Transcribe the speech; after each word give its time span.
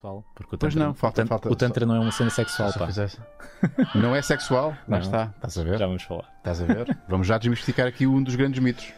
sexual. 0.00 0.24
Porque 0.34 0.54
o 0.54 0.58
Pois 0.58 0.72
tantra, 0.74 0.86
não, 0.86 0.94
falta- 0.94 1.20
o, 1.20 1.24
tan- 1.24 1.28
falta- 1.28 1.48
o 1.50 1.56
Tantra 1.56 1.86
não 1.86 1.94
é 1.96 2.00
uma 2.00 2.10
cena 2.10 2.30
sexual, 2.30 2.72
Só 2.72 2.78
pá. 2.78 2.88
Não 3.94 4.16
é 4.16 4.22
sexual? 4.22 4.70
Lá 4.88 4.96
Não. 4.96 4.98
está. 4.98 5.32
Estás 5.36 5.58
a 5.58 5.64
ver? 5.64 5.78
Já 5.78 5.86
vamos 5.86 6.02
falar. 6.02 6.32
Estás 6.38 6.62
a 6.62 6.64
ver? 6.64 6.98
Vamos 7.08 7.26
já 7.26 7.36
desmistificar 7.38 7.86
aqui 7.86 8.06
um 8.06 8.22
dos 8.22 8.34
grandes 8.34 8.60
mitos. 8.60 8.92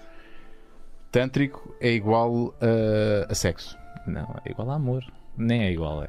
Tântrico 1.11 1.75
é 1.81 1.91
igual 1.91 2.55
a, 2.61 3.31
a 3.31 3.35
sexo. 3.35 3.77
Não, 4.07 4.41
é 4.45 4.51
igual 4.51 4.71
a 4.71 4.75
amor. 4.77 5.05
Nem 5.37 5.65
é 5.65 5.73
igual, 5.73 6.03
é. 6.05 6.09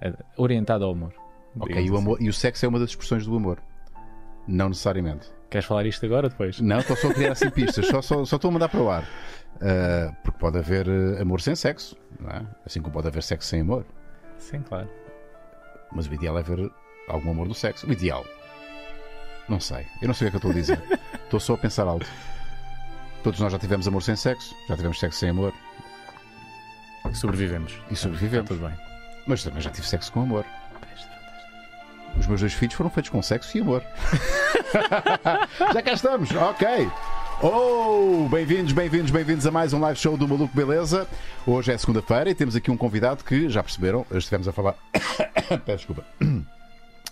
é 0.00 0.12
orientado 0.36 0.84
ao 0.84 0.92
amor. 0.92 1.12
Ok, 1.60 1.74
e 1.76 1.90
o, 1.90 1.94
assim. 1.94 2.02
amor, 2.02 2.18
e 2.22 2.28
o 2.28 2.32
sexo 2.32 2.64
é 2.64 2.68
uma 2.68 2.78
das 2.78 2.90
expressões 2.90 3.26
do 3.26 3.36
amor. 3.36 3.58
Não 4.46 4.68
necessariamente. 4.68 5.30
Queres 5.50 5.66
falar 5.66 5.86
isto 5.86 6.04
agora 6.06 6.26
ou 6.26 6.30
depois? 6.30 6.60
Não, 6.60 6.78
estou 6.78 6.96
só 6.96 7.10
a 7.10 7.14
criar 7.14 7.32
assim 7.32 7.50
pistas, 7.50 7.86
só, 7.86 8.00
só, 8.02 8.24
só 8.24 8.36
estou 8.36 8.48
a 8.50 8.52
mandar 8.52 8.68
para 8.68 8.80
o 8.80 8.90
ar. 8.90 9.04
Ah, 9.60 10.14
porque 10.22 10.38
pode 10.38 10.58
haver 10.58 10.86
eh, 10.88 11.20
amor 11.22 11.40
sem 11.40 11.54
sexo, 11.56 11.96
não 12.20 12.30
é? 12.30 12.46
assim 12.64 12.80
como 12.80 12.92
pode 12.92 13.08
haver 13.08 13.22
sexo 13.22 13.48
sem 13.48 13.60
amor. 13.62 13.84
Sim, 14.38 14.62
claro. 14.62 14.88
Mas 15.92 16.06
o 16.06 16.14
ideal 16.14 16.38
é 16.38 16.42
ver 16.42 16.70
algum 17.08 17.30
amor 17.30 17.48
do 17.48 17.54
sexo. 17.54 17.86
O 17.86 17.92
ideal. 17.92 18.24
Não 19.48 19.60
sei. 19.60 19.86
Eu 20.00 20.08
não 20.08 20.14
sei 20.14 20.28
o 20.28 20.30
que 20.30 20.36
é 20.36 20.40
que 20.40 20.46
eu 20.46 20.50
estou 20.50 20.50
a 20.50 20.54
dizer. 20.54 21.00
estou 21.24 21.40
só 21.40 21.54
a 21.54 21.58
pensar 21.58 21.86
alto. 21.86 22.06
Todos 23.22 23.40
nós 23.40 23.52
já 23.52 23.58
tivemos 23.58 23.88
amor 23.88 24.02
sem 24.02 24.14
sexo, 24.14 24.54
já 24.68 24.76
tivemos 24.76 24.98
sexo 25.00 25.18
sem 25.18 25.30
amor 25.30 25.52
Sobrevivemos. 27.14 27.80
e 27.90 27.96
sobrevivemos. 27.96 28.48
Tudo 28.48 28.66
bem. 28.66 28.76
Mas 29.26 29.42
também 29.42 29.60
já 29.60 29.70
tive 29.70 29.86
sexo 29.86 30.12
com 30.12 30.22
amor. 30.22 30.44
Os 32.18 32.26
meus 32.26 32.40
dois 32.40 32.52
filhos 32.52 32.74
foram 32.74 32.90
feitos 32.90 33.10
com 33.10 33.22
sexo 33.22 33.56
e 33.56 33.60
amor. 33.60 33.82
já 35.72 35.82
cá 35.82 35.92
estamos, 35.92 36.30
ok. 36.34 36.90
Oh, 37.40 38.28
bem-vindos, 38.28 38.72
bem-vindos, 38.72 39.10
bem-vindos 39.12 39.46
a 39.46 39.50
mais 39.50 39.72
um 39.72 39.78
live 39.80 39.98
show 39.98 40.16
do 40.16 40.26
Maluco 40.26 40.54
Beleza. 40.54 41.06
Hoje 41.46 41.70
é 41.72 41.78
segunda-feira 41.78 42.28
e 42.30 42.34
temos 42.34 42.56
aqui 42.56 42.68
um 42.70 42.76
convidado 42.76 43.22
que 43.22 43.48
já 43.48 43.62
perceberam, 43.62 44.04
estivemos 44.12 44.48
a 44.48 44.52
falar. 44.52 44.74
Peço 45.64 45.86
desculpa. 45.86 46.04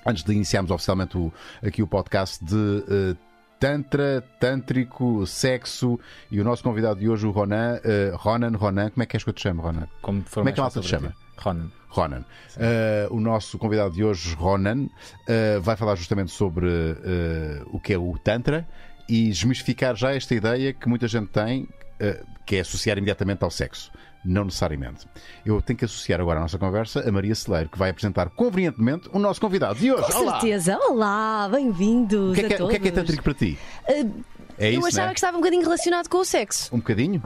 Antes 0.04 0.24
de 0.24 0.32
iniciarmos 0.32 0.70
oficialmente 0.72 1.16
o- 1.16 1.32
aqui 1.64 1.80
o 1.82 1.86
podcast 1.86 2.44
de 2.44 2.84
eh, 2.88 3.16
Tantra, 3.60 4.24
Tântrico, 4.40 5.24
Sexo 5.26 5.98
e 6.30 6.40
o 6.40 6.44
nosso 6.44 6.62
convidado 6.62 6.98
de 7.00 7.08
hoje, 7.08 7.24
o 7.26 7.30
Ronan. 7.30 7.80
eh, 7.84 8.12
Ronan, 8.14 8.56
Ronan, 8.56 8.90
como 8.90 9.02
é 9.02 9.06
que 9.06 9.12
queres 9.12 9.22
que 9.24 9.30
eu 9.30 9.34
te 9.34 9.42
chame, 9.42 9.60
Ronan? 9.60 9.86
Como, 10.02 10.24
Como 10.32 10.48
é 10.48 10.52
que 10.52 10.58
a 10.60 10.62
malta 10.64 10.80
te 10.80 10.88
para 10.96 11.08
ti. 11.08 11.14
Ronan. 11.38 11.70
Ronan. 11.88 12.24
Uh, 12.56 13.14
o 13.14 13.20
nosso 13.20 13.58
convidado 13.58 13.94
de 13.94 14.04
hoje, 14.04 14.34
Ronan, 14.34 14.84
uh, 14.84 15.60
vai 15.62 15.76
falar 15.76 15.94
justamente 15.94 16.30
sobre 16.30 16.66
uh, 16.66 17.66
o 17.72 17.80
que 17.80 17.92
é 17.94 17.98
o 17.98 18.18
Tantra 18.18 18.68
e 19.08 19.28
desmistificar 19.28 19.94
já 19.96 20.12
esta 20.14 20.34
ideia 20.34 20.72
que 20.72 20.88
muita 20.88 21.06
gente 21.08 21.28
tem, 21.28 21.62
uh, 21.64 22.26
que 22.44 22.56
é 22.56 22.60
associar 22.60 22.96
imediatamente 22.98 23.42
ao 23.42 23.50
sexo. 23.50 23.90
Não 24.24 24.44
necessariamente. 24.44 25.06
Eu 25.44 25.62
tenho 25.62 25.78
que 25.78 25.84
associar 25.84 26.20
agora 26.20 26.40
à 26.40 26.42
nossa 26.42 26.58
conversa 26.58 27.08
a 27.08 27.12
Maria 27.12 27.34
Celeiro, 27.34 27.68
que 27.68 27.78
vai 27.78 27.90
apresentar 27.90 28.28
convenientemente 28.30 29.08
o 29.12 29.18
nosso 29.20 29.40
convidado 29.40 29.78
de 29.78 29.92
hoje. 29.92 30.10
Com 30.12 30.18
Olá! 30.18 30.40
certeza. 30.40 30.76
Olá, 30.78 31.48
bem-vindos 31.48 32.32
O 32.32 32.34
que, 32.34 32.40
é 32.40 32.48
que, 32.48 32.52
a 32.52 32.56
é- 32.56 32.58
todos. 32.58 32.66
o 32.66 32.70
que 32.80 32.88
é 32.88 32.92
que 32.92 33.18
é 33.18 33.22
para 33.22 33.34
ti? 33.34 33.58
Uh, 33.88 34.24
É 34.58 34.68
eu 34.74 34.78
isso, 34.78 34.88
achava 34.88 35.06
né? 35.08 35.12
que 35.12 35.18
estava 35.20 35.36
um 35.36 35.40
bocadinho 35.40 35.62
relacionado 35.62 36.08
com 36.08 36.18
o 36.18 36.24
sexo. 36.24 36.74
Um 36.74 36.78
bocadinho? 36.78 37.22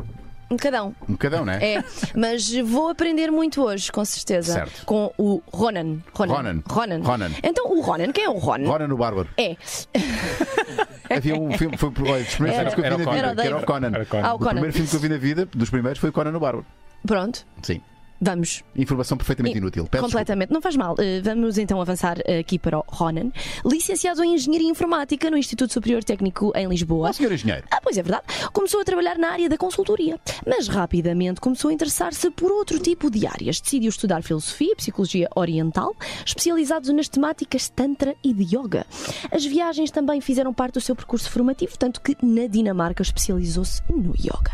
Um 0.50 0.56
bocadão. 0.56 0.94
Um 1.08 1.12
bocadão, 1.12 1.44
não 1.44 1.52
é? 1.52 1.74
É, 1.74 1.84
mas 2.16 2.50
vou 2.64 2.88
aprender 2.88 3.30
muito 3.30 3.62
hoje, 3.62 3.90
com 3.92 4.04
certeza. 4.04 4.52
Certo. 4.54 4.84
Com 4.84 5.12
o 5.16 5.40
Ronan. 5.52 5.98
Ronan. 6.12 6.32
Ronan. 6.34 6.62
Ronan. 6.68 7.00
Ronan. 7.02 7.30
Então, 7.42 7.66
o 7.70 7.80
Ronan, 7.80 8.10
quem 8.12 8.24
é 8.24 8.28
o 8.28 8.36
Ronan? 8.38 8.68
Ronan 8.68 8.92
o 8.92 8.96
Bárbaro. 8.96 9.28
É. 9.36 9.56
Havia 11.14 11.34
um 11.36 11.56
filme, 11.56 11.76
foi 11.76 11.88
olha, 12.08 12.24
dos 12.24 12.34
primeiros 12.34 12.60
Era- 12.60 12.70
filmes 12.70 12.74
que 12.74 12.80
eu 12.80 12.84
vi 12.84 12.90
na 12.90 13.28
vida, 13.28 13.42
que 13.42 13.48
era 13.48 13.56
o 13.58 13.64
Conan. 13.64 13.90
Era 13.94 14.02
o 14.02 14.06
Conan. 14.06 14.26
Ah, 14.26 14.32
o 14.32 14.36
O 14.36 14.38
Conan. 14.38 14.50
primeiro 14.52 14.72
filme 14.72 14.88
que 14.88 14.96
eu 14.96 15.00
vi 15.00 15.08
na 15.08 15.16
vida, 15.18 15.46
dos 15.54 15.70
primeiros, 15.70 16.00
foi 16.00 16.10
o 16.10 16.12
Conan 16.12 16.36
o 16.36 16.40
Bárbaro. 16.40 16.66
Pronto, 17.06 17.46
Sim. 17.62 17.80
Vamos. 18.20 18.62
Informação 18.76 19.16
perfeitamente 19.16 19.58
inútil. 19.58 19.86
Peço 19.90 20.04
Completamente, 20.04 20.52
não 20.52 20.60
faz 20.60 20.76
mal. 20.76 20.94
Uh, 20.94 21.22
vamos 21.22 21.58
então 21.58 21.80
avançar 21.80 22.18
aqui 22.38 22.58
para 22.58 22.78
o 22.78 22.84
Ronan, 22.86 23.30
licenciado 23.64 24.22
em 24.22 24.34
Engenharia 24.34 24.68
Informática 24.68 25.30
no 25.30 25.36
Instituto 25.36 25.72
Superior 25.72 26.04
Técnico 26.04 26.52
em 26.54 26.68
Lisboa. 26.68 27.08
desculpa. 27.08 27.08
Ó, 27.08 27.12
senhor 27.12 27.32
engenheiro. 27.32 27.64
Ah, 27.70 27.80
pois 27.82 27.96
é 27.96 28.02
verdade. 28.02 28.24
Começou 28.52 28.80
a 28.80 28.84
trabalhar 28.84 29.18
na 29.18 29.30
área 29.30 29.48
da 29.48 29.56
consultoria, 29.56 30.18
mas 30.46 30.68
rapidamente 30.68 31.40
começou 31.40 31.70
a 31.70 31.72
interessar-se 31.72 32.30
por 32.30 32.50
outro 32.52 32.78
tipo 32.78 33.10
de 33.10 33.26
áreas. 33.26 33.60
Decidiu 33.60 33.88
estudar 33.88 34.22
filosofia 34.22 34.72
e 34.72 34.76
psicologia 34.76 35.28
oriental, 35.34 35.94
especializados 36.24 36.90
nas 36.90 37.08
temáticas 37.08 37.68
Tantra 37.68 38.14
e 38.22 38.32
de 38.32 38.56
Yoga. 38.56 38.86
As 39.30 39.44
viagens 39.44 39.90
também 39.90 40.20
fizeram 40.20 40.52
parte 40.52 40.74
do 40.74 40.80
seu 40.80 40.94
percurso 40.94 41.30
formativo, 41.30 41.78
tanto 41.78 42.00
que 42.00 42.16
na 42.22 42.46
Dinamarca 42.46 43.02
especializou-se 43.02 43.82
no 43.88 44.14
Yoga. 44.14 44.52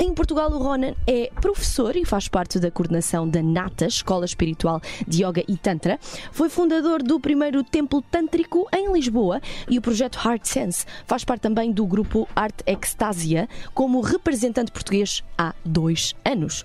Em 0.00 0.12
Portugal, 0.12 0.50
o 0.50 0.58
Ronan 0.58 0.94
é 1.06 1.30
professor 1.40 1.94
e 1.96 2.04
faz 2.04 2.28
parte 2.28 2.58
da 2.58 2.70
coordenação 2.70 3.03
da 3.28 3.42
NATA, 3.42 3.86
Escola 3.86 4.24
Espiritual 4.24 4.80
de 5.06 5.24
Yoga 5.24 5.44
e 5.46 5.56
Tantra. 5.56 5.98
Foi 6.32 6.48
fundador 6.48 7.02
do 7.02 7.20
primeiro 7.20 7.62
templo 7.62 8.00
tântrico 8.00 8.66
em 8.72 8.92
Lisboa 8.92 9.40
e 9.68 9.78
o 9.78 9.82
projeto 9.82 10.18
Heart 10.24 10.46
Sense 10.46 10.86
faz 11.06 11.24
parte 11.24 11.42
também 11.42 11.70
do 11.70 11.86
grupo 11.86 12.26
Art 12.34 12.60
Extasia 12.66 13.48
como 13.74 14.00
representante 14.00 14.72
português 14.72 15.22
há 15.36 15.54
dois 15.64 16.14
anos. 16.24 16.64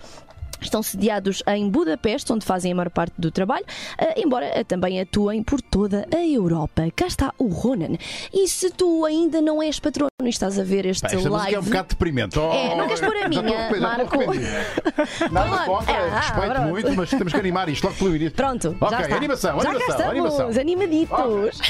Estão 0.62 0.82
sediados 0.84 1.42
em 1.48 1.70
Budapeste, 1.70 2.32
onde 2.34 2.46
fazem 2.46 2.72
a 2.72 2.76
maior 2.76 2.90
parte 2.90 3.14
do 3.18 3.32
trabalho, 3.32 3.66
eh, 3.98 4.22
embora 4.22 4.46
eh, 4.46 4.64
também 4.64 5.00
atuem 5.00 5.42
por 5.44 5.62
toda 5.62 6.08
a 6.14 6.26
Europa. 6.26 6.84
Cá 6.96 7.08
está 7.08 7.34
o 7.38 7.48
Ronan. 7.48 7.96
E 8.34 8.48
se 8.48 8.70
tu 8.72 9.06
ainda 9.06 9.42
não 9.42 9.62
és 9.62 9.80
patrono 9.80 10.10
e 10.24 10.30
estás 10.30 10.60
a 10.60 10.64
ver 10.64 10.86
este 10.86 11.02
Pá, 11.08 11.16
esta 11.16 11.30
live. 11.30 11.56
é 11.56 11.60
um 11.60 11.64
bocado 11.64 11.88
deprimente. 11.90 12.38
Oh, 12.40 12.52
É, 12.52 12.76
não 12.76 12.86
queres 12.88 13.00
pôr 13.02 13.16
a 13.16 13.30
minha, 13.30 13.42
já 13.44 13.80
Marco? 13.80 14.18
Nada 15.32 15.66
contra, 15.66 15.94
Ah, 15.94 16.20
respeito 16.20 16.54
pronto. 16.54 16.68
muito, 16.70 16.92
mas 16.96 17.10
temos 17.10 17.34
que 17.34 17.40
animar 17.40 17.70
isto 17.70 17.84
logo 17.86 17.96
pelo 17.98 18.16
início. 18.16 18.36
Pronto, 18.36 18.76
Ok, 18.80 18.98
já 18.98 19.04
está. 19.04 19.16
animação, 19.16 19.60
já 19.62 19.70
animação, 19.70 19.98
cá 19.98 20.10
animação. 20.10 20.48
animaditos. 20.50 21.62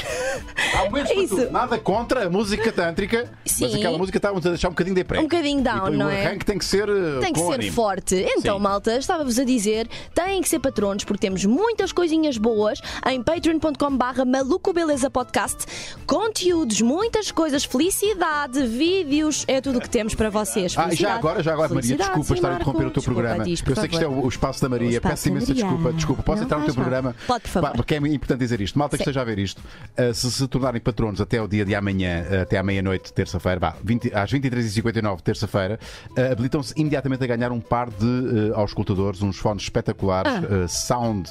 Há 0.74 0.84
momentos 0.84 1.10
É 1.10 1.14
para 1.14 1.28
tudo. 1.28 1.42
isso. 1.42 1.52
Nada 1.52 1.78
contra 1.78 2.26
a 2.26 2.30
música 2.30 2.72
tântrica, 2.72 3.30
mas 3.44 3.52
Sim. 3.52 3.76
aquela 3.78 3.98
música 3.98 4.18
está-nos 4.18 4.44
a 4.46 4.48
deixar 4.50 4.68
um 4.68 4.72
bocadinho 4.72 4.94
deprê. 4.96 5.18
Um 5.18 5.22
bocadinho 5.22 5.62
down, 5.62 5.92
e, 5.92 5.96
não 5.96 6.06
o 6.06 6.10
é? 6.10 6.26
arranque 6.26 6.44
tem 6.44 6.58
que 6.58 6.64
ser 6.64 6.88
eh, 6.88 7.20
Tem 7.20 7.32
que 7.32 7.40
ser 7.40 7.70
forte. 7.72 8.14
Então, 8.16 8.56
Sim. 8.56 8.62
Malta, 8.80 8.96
estava-vos 8.96 9.38
a 9.38 9.44
dizer, 9.44 9.86
têm 10.14 10.40
que 10.40 10.48
ser 10.48 10.58
patronos 10.58 11.04
porque 11.04 11.20
temos 11.20 11.44
muitas 11.44 11.92
coisinhas 11.92 12.38
boas 12.38 12.80
em 13.06 13.22
patreon.com/barra 13.22 14.24
maluco 14.24 14.72
beleza 14.72 15.10
podcast, 15.10 15.66
conteúdos, 16.06 16.80
muitas 16.80 17.30
coisas, 17.30 17.64
felicidade, 17.64 18.66
vídeos, 18.66 19.44
é 19.46 19.60
tudo 19.60 19.78
o 19.78 19.80
que 19.80 19.90
temos 19.90 20.14
para 20.14 20.30
vocês. 20.30 20.74
Ah, 20.78 20.94
já 20.94 21.14
agora, 21.14 21.42
já 21.42 21.52
agora, 21.52 21.74
Maria, 21.74 21.96
desculpa 21.96 22.34
estar 22.34 22.52
a 22.52 22.54
interromper 22.54 22.86
o 22.86 22.90
teu 22.90 23.00
Desculpa, 23.00 23.20
programa. 23.20 23.44
diz, 23.44 23.62
eu 23.66 23.76
sei 23.76 23.88
que 23.88 23.94
isto 23.94 24.04
é 24.04 24.08
o, 24.08 24.24
o 24.24 24.28
espaço 24.28 24.62
da 24.62 24.68
Maria. 24.68 24.90
Espaço 24.90 25.10
Peço 25.10 25.28
imensa 25.28 25.54
desculpa, 25.54 25.92
desculpa. 25.92 26.22
Posso 26.22 26.38
Não 26.38 26.44
entrar 26.44 26.58
no 26.58 26.64
teu 26.64 26.74
mal. 26.74 26.84
programa? 26.84 27.16
Pode, 27.26 27.42
por 27.42 27.50
favor. 27.50 27.72
Porque 27.72 27.94
é 27.94 27.98
importante 27.98 28.38
dizer 28.38 28.60
isto. 28.60 28.78
Malta 28.78 28.96
que 28.96 29.04
Sim. 29.04 29.10
esteja 29.10 29.20
a 29.20 29.24
ver 29.24 29.38
isto, 29.38 29.58
uh, 29.60 30.14
se 30.14 30.30
se 30.30 30.48
tornarem 30.48 30.80
patronos 30.80 31.20
até 31.20 31.42
o 31.42 31.46
dia 31.46 31.64
de 31.64 31.74
amanhã, 31.74 32.24
uh, 32.30 32.42
até 32.42 32.56
à 32.56 32.62
meia-noite, 32.62 33.12
terça-feira, 33.12 33.60
vá, 33.60 33.76
20 33.82 34.14
às 34.14 34.32
23h59, 34.32 35.20
terça-feira, 35.20 35.78
uh, 36.16 36.32
habilitam-se 36.32 36.72
imediatamente 36.80 37.22
a 37.24 37.26
ganhar 37.26 37.52
um 37.52 37.60
par 37.60 37.90
de 37.90 38.06
uh, 38.06 38.54
auscultadores, 38.70 39.22
uns 39.22 39.36
fones 39.38 39.62
espetaculares, 39.64 40.32
Ah. 40.32 40.64
uh, 40.64 40.68
sound. 40.68 41.30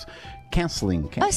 Cancelling. 0.52 1.04
Can- 1.04 1.22
Ah. 1.22 1.30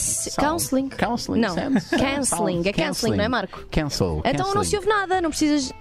Não. 1.41 1.55
Cancelling. 1.55 2.63
sound- 2.63 2.69
É 2.69 2.73
cancelling, 2.73 3.17
não 3.17 3.25
é, 3.25 3.29
Marco? 3.29 3.67
Cancel. 3.71 4.23
Então 4.25 4.47
não 4.47 4.55
cancelling. 4.55 4.65
se 4.65 4.77
ouve 4.77 4.89
nada, 4.89 5.21
não 5.21 5.29
precisas. 5.31 5.73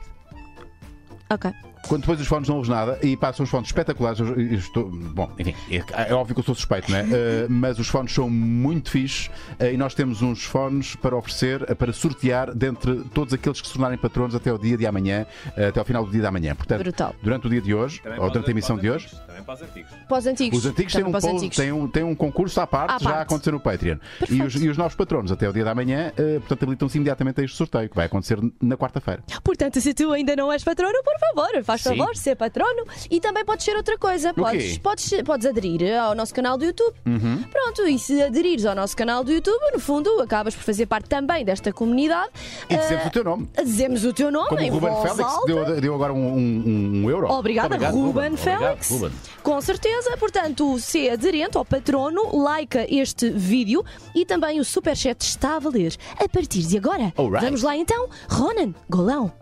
Ok. 1.29 1.49
Quando 1.87 2.01
depois 2.01 2.19
os 2.21 2.27
fones 2.27 2.47
não 2.47 2.55
ouves 2.55 2.69
nada 2.69 2.99
e 3.01 3.17
passam 3.17 3.43
os 3.43 3.49
fones 3.49 3.67
espetaculares, 3.69 4.19
eu, 4.19 4.27
eu 4.39 4.53
estou. 4.53 4.89
Bom, 4.89 5.31
enfim, 5.37 5.55
é, 5.69 6.09
é 6.09 6.13
óbvio 6.13 6.35
que 6.35 6.39
eu 6.39 6.45
sou 6.45 6.55
suspeito, 6.55 6.91
não 6.91 6.97
é? 6.97 7.03
Uh, 7.03 7.07
mas 7.49 7.79
os 7.79 7.87
fones 7.87 8.13
são 8.13 8.29
muito 8.29 8.91
fixes 8.91 9.27
uh, 9.59 9.65
e 9.65 9.77
nós 9.77 9.93
temos 9.93 10.21
uns 10.21 10.43
fones 10.43 10.95
para 10.95 11.15
oferecer, 11.15 11.63
uh, 11.63 11.75
para 11.75 11.91
sortear 11.91 12.53
dentre 12.53 13.03
todos 13.13 13.33
aqueles 13.33 13.59
que 13.59 13.67
se 13.67 13.73
tornarem 13.73 13.97
patronos 13.97 14.35
até 14.35 14.51
o 14.53 14.57
dia 14.57 14.77
de 14.77 14.85
amanhã, 14.85 15.25
uh, 15.57 15.67
até 15.67 15.79
ao 15.79 15.85
final 15.85 16.05
do 16.05 16.11
dia 16.11 16.21
de 16.21 16.27
amanhã. 16.27 16.55
Portanto, 16.55 16.81
Brutal. 16.81 17.15
durante 17.21 17.47
o 17.47 17.49
dia 17.49 17.61
de 17.61 17.73
hoje, 17.73 18.01
ou 18.17 18.29
durante 18.29 18.47
a 18.47 18.51
emissão 18.51 18.77
de 18.77 18.89
hoje, 18.89 19.09
Também 19.27 19.43
para 19.43 19.53
os 19.55 19.61
antigos. 19.61 19.91
Para 20.07 20.17
os 20.17 20.27
antigos. 20.27 20.59
os 20.59 20.65
antigos 20.65 20.93
têm 20.93 21.03
Também 21.03 21.31
um, 21.31 21.35
antigos. 21.35 21.57
têm 21.57 21.71
um, 21.71 21.87
têm 21.87 22.03
um 22.03 22.15
concurso 22.15 22.61
à 22.61 22.67
parte, 22.67 22.91
À 22.91 22.99
já 22.99 23.15
a 23.17 23.21
acontecer 23.21 23.51
no 23.51 23.59
Patreon. 23.59 23.97
E 24.29 24.41
os, 24.41 24.55
e 24.55 24.69
os 24.69 24.77
novos 24.77 24.95
patronos 24.95 25.31
até 25.31 25.49
o 25.49 25.53
dia 25.53 25.63
de 25.63 25.69
amanhã, 25.69 26.11
uh, 26.11 26.39
portanto, 26.41 26.63
habilitam-se 26.63 26.97
imediatamente 26.97 27.41
a 27.41 27.43
este 27.43 27.57
sorteio, 27.57 27.89
que 27.89 27.95
vai 27.95 28.05
acontecer 28.05 28.39
na 28.61 28.77
quarta-feira. 28.77 29.23
Portanto, 29.43 29.81
se 29.81 29.93
tu 29.93 30.11
ainda 30.11 30.35
não 30.35 30.51
és 30.51 30.63
patrono, 30.63 30.97
por 31.03 31.19
favor, 31.19 31.63
faz 31.71 31.81
Sim. 31.81 31.97
favor, 31.97 32.15
ser 32.15 32.35
patrono. 32.35 32.83
E 33.09 33.19
também 33.19 33.43
podes 33.45 33.65
ser 33.65 33.75
outra 33.75 33.97
coisa. 33.97 34.33
Podes, 34.33 34.77
podes, 34.77 35.21
podes 35.23 35.45
aderir 35.45 35.97
ao 35.99 36.13
nosso 36.15 36.33
canal 36.33 36.57
do 36.57 36.65
YouTube. 36.65 36.93
Uhum. 37.05 37.43
Pronto, 37.51 37.87
e 37.87 37.97
se 37.99 38.21
aderires 38.21 38.65
ao 38.65 38.75
nosso 38.75 38.95
canal 38.95 39.23
do 39.23 39.31
YouTube, 39.31 39.59
no 39.73 39.79
fundo, 39.79 40.21
acabas 40.21 40.53
por 40.55 40.63
fazer 40.63 40.85
parte 40.85 41.07
também 41.09 41.43
desta 41.45 41.71
comunidade. 41.71 42.29
E 42.69 42.75
dizemos 42.77 43.05
Ah, 43.05 43.07
o 43.07 43.11
teu 43.11 43.23
nome. 43.23 43.49
Dizemos 43.63 44.05
o 44.05 44.13
teu 44.13 44.31
nome 44.31 44.49
Como 44.49 44.61
em 44.61 44.69
Ruben 44.69 44.89
voz 44.91 45.01
Félix 45.11 45.33
alta. 45.33 45.45
deu, 45.47 45.81
deu 45.81 45.95
agora 45.95 46.13
um, 46.13 46.33
um, 46.37 47.01
um 47.03 47.09
euro. 47.09 47.27
Obrigada, 47.31 47.67
Obrigado, 47.75 47.93
Ruben, 47.95 48.33
Obrigado, 48.33 48.59
Félix. 48.59 48.89
Ruben. 48.91 49.11
Com 49.43 49.61
certeza, 49.61 50.15
portanto, 50.17 50.77
se 50.79 51.09
aderente 51.09 51.57
ao 51.57 51.65
patrono, 51.65 52.37
like 52.43 52.77
este 52.89 53.29
vídeo 53.29 53.83
e 54.15 54.25
também 54.25 54.59
o 54.59 54.65
superchat 54.65 55.23
está 55.25 55.55
a 55.55 55.59
valer 55.59 55.95
a 56.19 56.27
partir 56.29 56.61
de 56.61 56.77
agora. 56.77 57.11
Alright. 57.17 57.45
Vamos 57.45 57.61
lá 57.63 57.75
então, 57.75 58.07
Ronan, 58.29 58.73
golão. 58.89 59.31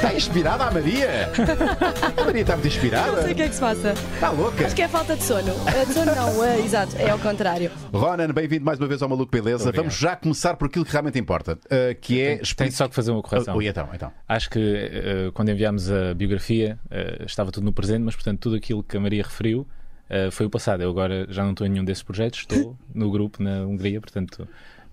Está 0.00 0.14
inspirada 0.14 0.64
a 0.64 0.70
Maria? 0.70 1.30
A 2.16 2.24
Maria 2.24 2.40
está 2.40 2.54
muito 2.54 2.68
inspirada? 2.68 3.12
Não 3.12 3.22
sei 3.22 3.32
o 3.32 3.36
que 3.36 3.42
é 3.42 3.48
que 3.48 3.54
se 3.54 3.60
passa. 3.60 3.92
Está 3.92 4.30
louca? 4.30 4.64
Acho 4.64 4.74
que 4.74 4.80
é 4.80 4.88
falta 4.88 5.14
de 5.14 5.22
sono. 5.22 5.52
De 5.86 5.92
sono 5.92 6.14
não, 6.14 6.44
eh, 6.44 6.60
exato, 6.64 6.96
é 6.96 7.10
ao 7.10 7.18
contrário. 7.18 7.70
Ronan, 7.92 8.32
bem-vindo 8.32 8.64
mais 8.64 8.78
uma 8.78 8.88
vez 8.88 9.02
ao 9.02 9.10
Maluco 9.10 9.30
Beleza. 9.30 9.70
Vamos 9.72 9.94
já 9.98 10.16
começar 10.16 10.56
por 10.56 10.68
aquilo 10.68 10.86
que 10.86 10.92
realmente 10.92 11.18
importa, 11.18 11.52
uh, 11.66 11.94
que 12.00 12.18
é. 12.18 12.38
Tenho 12.56 12.72
só 12.72 12.88
que 12.88 12.94
fazer 12.94 13.10
uma 13.10 13.20
correção. 13.20 13.54
Oi, 13.54 13.66
então, 13.66 13.88
então. 13.92 14.10
Acho 14.26 14.48
que 14.48 14.58
eh, 14.58 15.30
quando 15.34 15.50
enviámos 15.50 15.90
a 15.90 16.14
biografia 16.14 16.78
eh, 16.90 17.24
estava 17.26 17.52
tudo 17.52 17.64
no 17.64 17.72
presente, 17.72 18.02
mas 18.02 18.14
portanto 18.14 18.40
tudo 18.40 18.56
aquilo 18.56 18.82
que 18.82 18.96
a 18.96 19.00
Maria 19.00 19.22
referiu 19.22 19.66
foi 20.32 20.46
o 20.46 20.50
passado. 20.50 20.82
Eu 20.82 20.90
agora 20.90 21.26
já 21.28 21.44
não 21.44 21.50
estou 21.50 21.66
em 21.66 21.70
nenhum 21.70 21.84
desses 21.84 22.02
projetos, 22.02 22.40
estou 22.40 22.76
no 22.92 23.10
grupo 23.10 23.42
na 23.42 23.66
Hungria, 23.66 24.00
portanto 24.00 24.48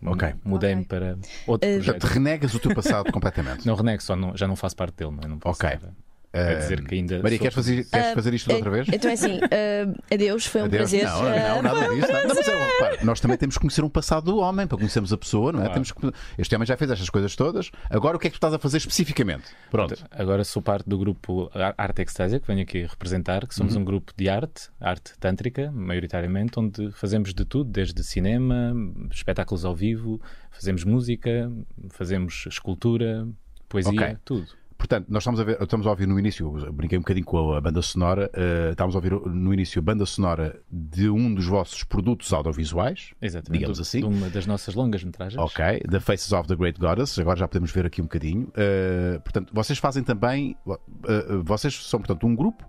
Ok. 0.05 0.33
mudei-me 0.44 0.81
Ok. 0.81 0.88
para 0.88 1.11
outro 1.15 1.25
Portanto, 1.45 1.83
projeto. 1.83 2.03
renegas 2.05 2.53
o 2.53 2.59
teu 2.59 2.73
passado 2.75 3.09
completamente. 3.13 3.65
Não 3.65 3.75
renego, 3.75 4.01
só 4.03 4.15
não, 4.15 4.35
já 4.38 4.47
não 4.47 4.55
faço 4.55 4.75
parte 4.75 4.95
dele, 4.97 5.11
não, 5.11 5.23
é? 5.23 5.27
não 5.27 5.39
posso 5.39 5.59
Ok. 5.63 5.75
estar 5.75 5.89
a- 6.38 6.51
a 6.51 6.54
dizer 6.56 6.84
que 6.84 6.95
ainda. 6.95 7.22
Maria, 7.22 7.38
queres 7.39 7.54
fazer, 7.56 7.86
queres 7.86 8.13
fazer 8.13 8.34
isto 8.34 8.51
outra 8.54 8.69
vez? 8.69 8.88
Então 8.92 9.10
é 9.10 9.13
assim, 9.13 9.39
eh, 9.51 9.88
adeus, 10.13 10.45
foi 10.45 10.62
um 10.62 10.66
Adeus. 10.66 10.89
prazer. 10.89 11.06
Não, 11.06 11.22
não, 11.22 11.28
Eh, 11.30 11.62
nada 11.62 11.92
um 11.92 11.95
disso. 11.95 12.12
Não, 12.12 12.28
mas 12.28 12.48
é, 12.48 13.04
nós 13.06 13.19
também 13.19 13.38
temos 13.38 13.56
que 13.56 13.62
conhecer 13.62 13.84
um 13.84 13.89
passado 13.89 14.25
do 14.25 14.38
homem 14.38 14.66
para 14.68 14.78
conhecermos 14.78 15.12
a 15.13 15.18
pessoa, 15.18 15.51
não 15.51 15.60
é? 15.60 15.63
Claro. 15.63 15.74
Temos 15.74 15.92
que- 15.92 16.12
Este 16.38 16.56
homem 16.56 16.66
já 16.66 16.78
fez 16.78 16.92
estas 16.92 17.10
coisas 17.10 17.36
todas. 17.36 17.72
Agora 17.89 18.18
o 18.18 18.19
que 18.19 18.28
é 18.28 18.30
que 18.30 18.36
tu 18.36 18.38
estás 18.38 18.54
a 18.54 18.60
fazer 18.60 18.78
especificamente? 18.78 19.45
Pronto. 19.72 19.95
Agora 20.12 20.44
sou 20.44 20.62
parte 20.62 20.88
do 20.88 20.98
grupo 20.98 21.50
Ar- 21.54 21.74
Arte 21.78 22.01
Extásia, 22.01 22.39
que 22.39 22.48
venho 22.48 22.62
aqui 22.62 22.84
representar, 22.86 23.45
que 23.48 23.56
somos 23.56 23.75
Uhum. 23.75 23.81
um 23.81 23.86
grupo 23.86 24.12
de 24.16 24.30
arte, 24.30 24.69
arte 24.80 25.13
tântrica, 25.19 25.72
maioritariamente, 25.72 26.60
onde 26.60 26.92
fazemos 26.92 27.34
de 27.34 27.45
tudo, 27.45 27.69
desde 27.69 28.04
cinema, 28.04 28.74
espetáculos 29.12 29.66
ao 29.66 29.75
vivo, 29.75 30.22
fazemos 30.51 30.84
música, 30.84 31.51
fazemos 31.89 32.45
escultura, 32.48 33.28
poesia, 33.69 34.19
tudo. 34.24 34.48
Portanto, 34.77 35.07
nós 35.09 35.24
estamos 35.24 35.39
a, 35.39 35.44
ver, 35.44 35.57
estamos 35.59 35.88
a 35.88 35.89
ouvir 35.89 36.07
no 36.07 36.19
início, 36.19 36.51
brinquei 36.71 36.97
um 36.97 37.01
bocadinho 37.01 37.25
com 37.25 37.53
a 37.53 37.59
banda 37.59 37.81
sonora, 37.81 38.29
eh, 38.33 38.69
estamos 38.71 38.95
a 38.95 38.97
ouvir 39.00 39.12
no 39.12 39.51
início 39.51 39.79
a 39.79 39.81
banda 39.81 40.06
sonora 40.06 40.62
de 40.71 41.09
um 41.09 41.33
dos 41.33 41.47
vossos 41.47 41.83
produtos 41.83 42.31
audiovisuais, 42.31 43.12
Exatamente. 43.19 43.59
digamos 43.59 43.79
assim. 43.79 44.00
De 44.00 44.06
uma 44.06 44.29
das 44.29 44.45
nossas 44.45 44.75
longas 44.75 45.03
metragens. 45.03 45.41
Ok, 45.41 45.81
The 45.89 46.00
Faces 46.00 46.31
of 46.31 46.47
the 46.47 46.56
Great 46.56 46.79
Goddess, 46.79 47.18
agora 47.18 47.39
já 47.39 47.47
podemos 47.47 47.71
ver 47.71 47.88
aqui 47.88 48.01
um 48.01 48.06
bocadinho. 48.06 48.50
Uh, 48.50 49.19
portanto, 49.21 49.51
vocês 49.51 49.79
fazem 49.79 50.03
também, 50.03 50.56
uh, 50.65 50.74
uh, 50.74 51.44
vocês 51.44 51.83
são, 51.85 52.00
portanto, 52.00 52.27
um 52.27 52.35
grupo 52.35 52.63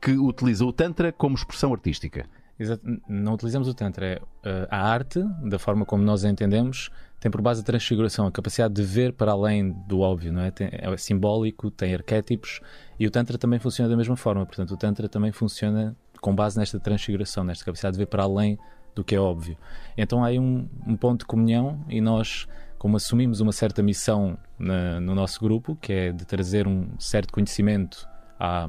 que 0.00 0.12
utiliza 0.12 0.66
o 0.66 0.72
Tantra 0.72 1.12
como 1.12 1.34
expressão 1.34 1.72
artística. 1.72 2.26
Exato. 2.58 2.82
Não 3.08 3.34
utilizamos 3.34 3.68
o 3.68 3.74
Tantra. 3.74 4.20
É, 4.44 4.68
a 4.70 4.90
arte, 4.90 5.22
da 5.44 5.58
forma 5.58 5.84
como 5.86 6.02
nós 6.02 6.24
a 6.24 6.28
entendemos, 6.28 6.90
tem 7.20 7.30
por 7.30 7.40
base 7.42 7.60
a 7.60 7.64
transfiguração, 7.64 8.26
a 8.26 8.32
capacidade 8.32 8.74
de 8.74 8.82
ver 8.82 9.12
para 9.12 9.32
além 9.32 9.72
do 9.86 10.00
óbvio, 10.00 10.32
não 10.32 10.42
é? 10.42 10.50
Tem- 10.50 10.68
é 10.72 10.96
simbólico, 10.96 11.70
tem 11.70 11.94
arquétipos 11.94 12.60
e 12.98 13.06
o 13.06 13.10
Tantra 13.10 13.36
também 13.36 13.58
funciona 13.58 13.88
da 13.90 13.96
mesma 13.96 14.16
forma. 14.16 14.46
Portanto, 14.46 14.72
o 14.72 14.76
Tantra 14.76 15.08
também 15.08 15.32
funciona 15.32 15.96
com 16.20 16.34
base 16.34 16.58
nesta 16.58 16.78
transfiguração, 16.80 17.44
nesta 17.44 17.64
capacidade 17.64 17.94
de 17.94 17.98
ver 17.98 18.06
para 18.06 18.22
além 18.22 18.58
do 18.94 19.04
que 19.04 19.14
é 19.14 19.20
óbvio. 19.20 19.56
Então 19.96 20.22
há 20.24 20.28
aí 20.28 20.38
um, 20.38 20.68
um 20.86 20.96
ponto 20.96 21.20
de 21.20 21.26
comunhão 21.26 21.84
e 21.88 22.00
nós, 22.00 22.46
como 22.78 22.96
assumimos 22.96 23.40
uma 23.40 23.52
certa 23.52 23.82
missão 23.82 24.36
na- 24.58 25.00
no 25.00 25.14
nosso 25.14 25.40
grupo, 25.40 25.76
que 25.80 25.92
é 25.92 26.12
de 26.12 26.24
trazer 26.24 26.66
um 26.66 26.88
certo 26.98 27.32
conhecimento 27.32 28.08
à, 28.38 28.68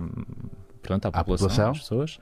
portanto, 0.82 1.06
à, 1.06 1.10
À 1.10 1.12
população, 1.24 1.48
população. 1.50 1.72
às 1.72 1.80
pessoas, 1.80 2.20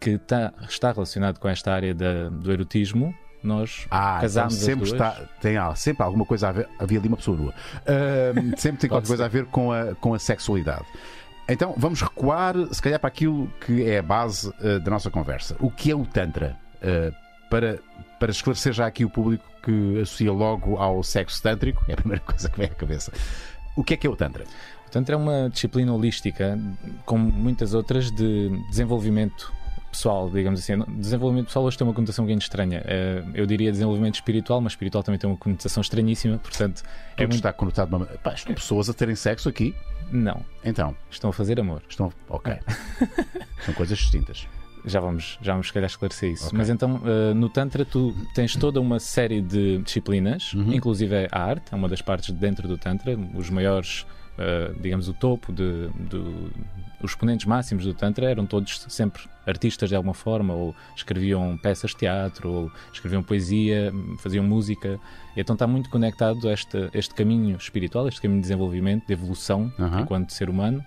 que 0.00 0.18
tá- 0.18 0.52
está 0.68 0.92
relacionado 0.92 1.38
com 1.38 1.48
esta 1.48 1.72
área 1.72 1.94
da- 1.94 2.28
do 2.28 2.52
erotismo, 2.52 3.14
nós 3.46 3.86
Ah, 3.90 4.18
casámos 4.20 4.54
então 4.54 4.66
sempre 4.66 4.84
está, 4.90 5.20
tem 5.40 5.56
ah, 5.56 5.74
sempre 5.74 6.02
alguma 6.02 6.24
coisa 6.24 6.48
a 6.48 6.52
ver. 6.52 6.68
Havia 6.78 6.98
ali 6.98 7.08
uma 7.08 7.16
pessoa 7.16 7.36
nua. 7.36 7.54
Uh, 7.82 8.56
sempre 8.58 8.80
tem 8.80 8.90
qualquer 8.90 9.08
coisa 9.08 9.24
a 9.24 9.28
ver 9.28 9.46
com 9.46 9.72
a, 9.72 9.94
com 9.94 10.14
a 10.14 10.18
sexualidade. 10.18 10.84
Então 11.48 11.74
vamos 11.76 12.02
recuar, 12.02 12.54
se 12.72 12.82
calhar, 12.82 12.98
para 12.98 13.08
aquilo 13.08 13.50
que 13.64 13.88
é 13.88 13.98
a 13.98 14.02
base 14.02 14.48
uh, 14.48 14.80
da 14.80 14.90
nossa 14.90 15.10
conversa. 15.10 15.56
O 15.60 15.70
que 15.70 15.90
é 15.90 15.94
o 15.94 16.04
Tantra? 16.04 16.56
Uh, 16.76 17.14
para, 17.48 17.78
para 18.18 18.30
esclarecer 18.30 18.72
já 18.72 18.86
aqui 18.86 19.04
o 19.04 19.10
público 19.10 19.44
que 19.62 20.00
associa 20.00 20.32
logo 20.32 20.76
ao 20.76 21.02
sexo 21.02 21.42
tântrico, 21.42 21.84
é 21.88 21.92
a 21.92 21.96
primeira 21.96 22.22
coisa 22.26 22.48
que 22.48 22.58
vem 22.58 22.66
à 22.66 22.74
cabeça. 22.74 23.12
O 23.76 23.84
que 23.84 23.94
é 23.94 23.96
que 23.96 24.06
é 24.06 24.10
o 24.10 24.16
Tantra? 24.16 24.44
O 24.86 24.90
Tantra 24.90 25.14
é 25.14 25.18
uma 25.18 25.50
disciplina 25.50 25.92
holística, 25.92 26.58
como 27.04 27.30
muitas 27.30 27.74
outras, 27.74 28.10
de 28.10 28.48
desenvolvimento 28.70 29.52
pessoal, 29.96 30.30
digamos 30.30 30.60
assim. 30.60 30.74
Desenvolvimento 30.98 31.46
pessoal 31.46 31.64
hoje 31.64 31.76
tem 31.78 31.86
uma 31.86 31.94
conotação 31.94 32.24
um 32.24 32.26
bocadinho 32.26 32.42
estranha. 32.42 32.82
Eh, 32.84 33.22
Eu 33.34 33.46
diria 33.46 33.72
desenvolvimento 33.72 34.14
espiritual, 34.16 34.60
mas 34.60 34.72
espiritual 34.72 35.02
também 35.02 35.18
tem 35.18 35.28
uma 35.28 35.36
conotação 35.36 35.80
estranhíssima, 35.80 36.38
portanto, 36.38 36.82
é 36.84 37.10
Tudo 37.16 37.20
muito... 37.22 37.34
está 37.36 37.52
conotado. 37.52 37.96
uma- 37.96 38.06
Pá, 38.06 38.34
estão 38.34 38.54
pessoas 38.54 38.88
a 38.90 38.94
terem 38.94 39.14
sexo 39.16 39.48
aqui. 39.48 39.74
Não, 40.12 40.40
Então, 40.64 40.94
estão 41.10 41.30
a 41.30 41.32
fazer 41.32 41.58
amor. 41.58 41.82
estão. 41.88 42.12
Ok. 42.28 42.52
São 43.64 43.74
coisas 43.74 43.98
distintas. 43.98 44.46
Já 44.84 45.00
vamos, 45.00 45.36
já 45.42 45.50
vamos 45.52 45.66
se 45.66 45.72
calhar 45.72 45.90
esclarecer 45.90 46.30
isso. 46.30 46.46
Ok. 46.46 46.56
Mas 46.58 46.70
então, 46.70 47.00
eh, 47.04 47.34
no 47.34 47.48
Tantra, 47.48 47.84
tu 47.84 48.14
tens 48.34 48.54
toda 48.54 48.80
uma 48.80 49.00
série 49.00 49.40
de 49.40 49.78
disciplinas, 49.78 50.54
Uhum. 50.54 50.72
inclusive 50.74 51.26
a 51.32 51.40
arte, 51.42 51.72
é 51.72 51.74
uma 51.76 51.88
das 51.88 52.00
partes 52.00 52.32
de 52.32 52.38
dentro 52.38 52.68
do 52.68 52.78
Tantra. 52.78 53.16
Os 53.34 53.50
maiores, 53.50 54.06
eh, 54.38 54.72
digamos, 54.80 55.08
o 55.08 55.12
topo 55.14 55.52
de, 55.52 55.88
do- 56.08 56.52
os 57.02 57.12
exponentes 57.12 57.46
máximos 57.46 57.84
do 57.84 57.94
Tantra 57.94 58.30
eram 58.30 58.46
todos 58.46 58.84
sempre 58.88 59.22
artistas 59.46 59.88
de 59.88 59.94
alguma 59.94 60.14
forma, 60.14 60.54
ou 60.54 60.74
escreviam 60.96 61.56
peças 61.56 61.92
de 61.92 61.98
teatro, 61.98 62.50
ou 62.50 62.72
escreviam 62.92 63.22
poesia, 63.22 63.92
faziam 64.18 64.44
música. 64.44 64.98
Então 65.36 65.54
está 65.54 65.66
muito 65.66 65.88
conectado 65.88 66.48
a 66.48 66.52
este, 66.52 66.90
este 66.92 67.14
caminho 67.14 67.56
espiritual, 67.56 68.08
este 68.08 68.20
caminho 68.20 68.40
de 68.40 68.48
desenvolvimento, 68.48 69.06
de 69.06 69.12
evolução 69.12 69.72
enquanto 70.00 70.32
ser 70.32 70.50
humano 70.50 70.84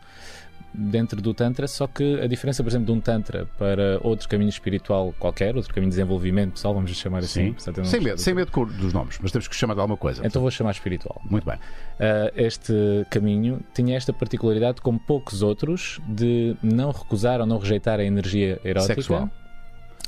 dentro 0.73 1.21
do 1.21 1.33
Tantra, 1.33 1.67
só 1.67 1.87
que 1.87 2.19
a 2.21 2.27
diferença, 2.27 2.63
por 2.63 2.69
exemplo, 2.69 2.85
de 2.87 2.91
um 2.91 3.01
Tantra 3.01 3.47
para 3.57 3.99
outro 4.01 4.27
caminho 4.29 4.49
espiritual 4.49 5.13
qualquer, 5.19 5.55
outro 5.55 5.73
caminho 5.73 5.89
de 5.89 5.95
desenvolvimento 5.97 6.53
pessoal, 6.53 6.73
vamos 6.73 6.91
chamar 6.95 7.19
assim. 7.19 7.55
Sim. 7.57 7.83
Sem 7.83 7.99
medo, 8.01 8.15
do- 8.15 8.21
sem 8.21 8.33
medo 8.33 8.51
dos 8.65 8.93
nomes, 8.93 9.17
mas 9.21 9.31
temos 9.31 9.47
que 9.47 9.55
chamar 9.55 9.73
de 9.73 9.79
alguma 9.81 9.97
coisa. 9.97 10.25
Então 10.25 10.41
vou 10.41 10.51
chamar 10.51 10.71
espiritual. 10.71 11.21
Muito 11.29 11.45
bem. 11.45 11.55
Uh, 11.55 12.31
este 12.35 12.73
caminho 13.09 13.59
tinha 13.73 13.95
esta 13.97 14.13
particularidade, 14.13 14.81
como 14.81 14.99
poucos 14.99 15.41
outros, 15.41 15.99
de 16.07 16.55
não 16.61 16.91
recusar 16.91 17.39
ou 17.41 17.45
não 17.45 17.57
rejeitar 17.57 17.99
a 17.99 18.03
energia 18.03 18.59
erótica. 18.63 18.95
Sexual. 18.95 19.29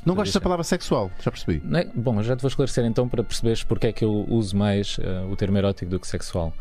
Não 0.04 0.16
gosto 0.16 0.34
da 0.34 0.40
palavra 0.40 0.64
sexual, 0.64 1.12
já 1.22 1.30
percebi. 1.30 1.62
É? 1.76 1.84
Bom, 1.94 2.20
já 2.24 2.34
te 2.34 2.42
vou 2.42 2.48
esclarecer 2.48 2.84
então 2.84 3.08
para 3.08 3.22
perceberes 3.22 3.62
porque 3.62 3.86
é 3.86 3.92
que 3.92 4.04
eu 4.04 4.26
uso 4.28 4.56
mais 4.56 4.98
uh, 4.98 5.30
o 5.30 5.36
termo 5.36 5.56
erótico 5.58 5.88
do 5.92 6.00
que 6.00 6.08
sexual. 6.08 6.52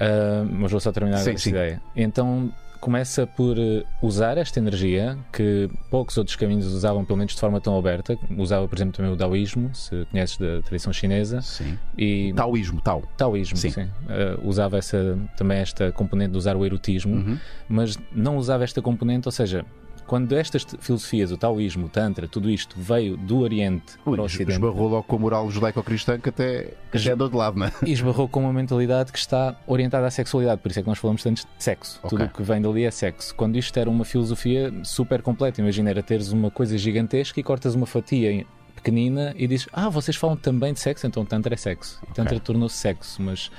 Uh, 0.00 0.48
mas 0.50 0.70
vou 0.70 0.80
só 0.80 0.90
terminar 0.90 1.18
Sim, 1.18 1.30
esta 1.32 1.42
sim. 1.42 1.50
ideia. 1.50 1.82
Então 1.94 2.50
começa 2.80 3.26
por 3.26 3.56
uh, 3.58 3.84
usar 4.02 4.38
esta 4.38 4.58
energia 4.58 5.18
que 5.32 5.68
poucos 5.90 6.16
outros 6.16 6.36
caminhos 6.36 6.66
usavam, 6.66 7.04
pelo 7.04 7.16
menos 7.18 7.34
de 7.34 7.40
forma 7.40 7.60
tão 7.60 7.76
aberta. 7.78 8.16
Usava, 8.36 8.66
por 8.68 8.76
exemplo, 8.76 8.94
também 8.94 9.12
o 9.12 9.16
Daoísmo, 9.16 9.74
se 9.74 10.06
conheces 10.10 10.36
da 10.38 10.62
tradição 10.62 10.92
chinesa. 10.92 11.40
Sim. 11.42 11.78
E 11.96 12.32
Taoísmo, 12.34 12.80
tal. 12.80 13.02
Taoísmo, 13.16 13.56
Sim. 13.56 13.70
sim. 13.70 13.82
Uh, 13.82 14.46
usava 14.48 14.78
essa, 14.78 15.18
também 15.36 15.58
esta 15.58 15.90
componente 15.92 16.32
de 16.32 16.38
usar 16.38 16.56
o 16.56 16.64
erotismo, 16.64 17.14
Uhum. 17.16 17.38
mas 17.68 17.98
não 18.12 18.36
usava 18.36 18.64
esta 18.64 18.80
componente, 18.80 19.26
ou 19.28 19.32
seja, 19.32 19.64
quando 20.08 20.32
estas 20.32 20.66
filosofias, 20.80 21.30
o 21.30 21.36
taoísmo, 21.36 21.86
o 21.86 21.88
tantra, 21.90 22.26
tudo 22.26 22.48
isto 22.48 22.74
veio 22.78 23.14
do 23.14 23.40
Oriente 23.40 23.92
Ui, 24.06 24.14
para 24.14 24.22
o 24.22 24.24
Ocidente 24.24 24.52
esbarrou 24.52 24.88
logo 24.88 25.02
com 25.02 25.16
a 25.16 25.18
moral 25.18 25.50
judaico-cristã 25.50 26.18
que 26.18 26.30
até, 26.30 26.72
que 26.90 26.96
até 26.96 27.12
andou 27.12 27.28
de 27.28 27.36
lado, 27.36 27.58
não 27.58 27.66
é? 27.66 27.72
e 27.86 27.92
esbarrou 27.92 28.26
com 28.26 28.40
uma 28.40 28.52
mentalidade 28.52 29.12
que 29.12 29.18
está 29.18 29.54
orientada 29.66 30.06
à 30.06 30.10
sexualidade, 30.10 30.62
por 30.62 30.70
isso 30.70 30.80
é 30.80 30.82
que 30.82 30.88
nós 30.88 30.98
falamos 30.98 31.22
tanto 31.22 31.42
de 31.42 31.62
sexo. 31.62 32.00
Ok. 32.02 32.08
Tudo 32.08 32.24
o 32.24 32.28
que 32.30 32.42
vem 32.42 32.62
dali 32.62 32.84
é 32.84 32.90
sexo. 32.90 33.34
Quando 33.34 33.56
isto 33.56 33.78
era 33.78 33.90
uma 33.90 34.04
filosofia 34.04 34.72
super 34.82 35.20
completa, 35.20 35.60
imagina, 35.60 35.90
era 35.90 36.02
teres 36.02 36.32
uma 36.32 36.50
coisa 36.50 36.78
gigantesca 36.78 37.38
e 37.38 37.42
cortas 37.42 37.74
uma 37.74 37.86
fatia 37.86 38.46
pequenina 38.74 39.34
e 39.36 39.46
dizes, 39.46 39.68
ah, 39.74 39.90
vocês 39.90 40.16
falam 40.16 40.36
também 40.36 40.72
de 40.72 40.80
sexo, 40.80 41.06
então 41.06 41.22
Tantra 41.22 41.52
é 41.52 41.56
sexo. 41.58 42.00
E 42.10 42.14
Tantra 42.14 42.40
tornou-se 42.40 42.76
sexo, 42.76 43.20
mas, 43.20 43.50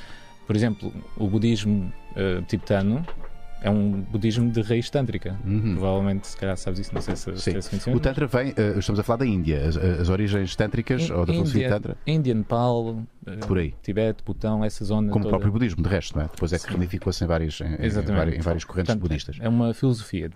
por 0.48 0.56
exemplo, 0.56 0.92
o 1.16 1.28
budismo 1.28 1.94
eh, 2.16 2.42
tibetano 2.48 3.06
é 3.62 3.70
um 3.70 4.02
budismo 4.02 4.50
de 4.52 4.62
raiz 4.62 4.90
tântrica. 4.90 5.38
Provavelmente, 5.76 6.28
se 6.28 6.38
calhar 6.38 6.56
sabes 6.58 6.80
isso, 6.80 6.94
não 6.94 7.02
sei 7.02 7.16
se, 7.16 7.22
se 7.24 7.30
Uhum. 7.30 7.38
Sim. 7.38 7.50
é 7.50 7.54
conhecimento. 7.54 7.98
O 7.98 8.00
Tantra 8.00 8.28
vem, 8.28 8.54
eh, 8.56 8.76
estamos 8.80 9.00
a 9.00 9.04
falar 9.04 9.18
da 9.18 9.26
Índia, 9.26 9.68
as, 9.68 9.76
as 9.78 10.10
origens 10.10 10.56
tântricas, 10.56 11.10
In- 11.10 11.14
ou 11.14 11.26
da 11.26 11.34
filosofia 11.34 11.62
Índia, 11.66 11.70
Tantra, 11.76 11.98
Índia, 12.08 12.34
Nepal, 12.34 13.04
por 13.38 13.58
aí. 13.58 13.74
Tibete, 13.84 14.24
Butão, 14.24 14.64
essa 14.64 14.84
zona 14.86 15.10
Como 15.12 15.20
o 15.20 15.28
toda. 15.28 15.30
próprio 15.32 15.52
budismo, 15.52 15.82
de 15.84 15.90
resto, 15.90 16.18
não 16.18 16.26
é? 16.26 16.28
Depois 16.28 16.54
é 16.54 16.60
que 16.60 16.68
ramificou-se 16.72 17.24
em 17.24 17.28
vários, 17.28 17.60
em, 17.62 17.66
em, 17.66 17.86
Exatamente. 17.86 18.18
vários, 18.18 18.38
em 18.38 18.42
vários 18.42 18.64
correntes 18.64 18.94
Portanto, 18.94 19.08
budistas. 19.10 19.38
É 19.40 19.48
uma 19.50 19.74
filosofia, 19.74 20.30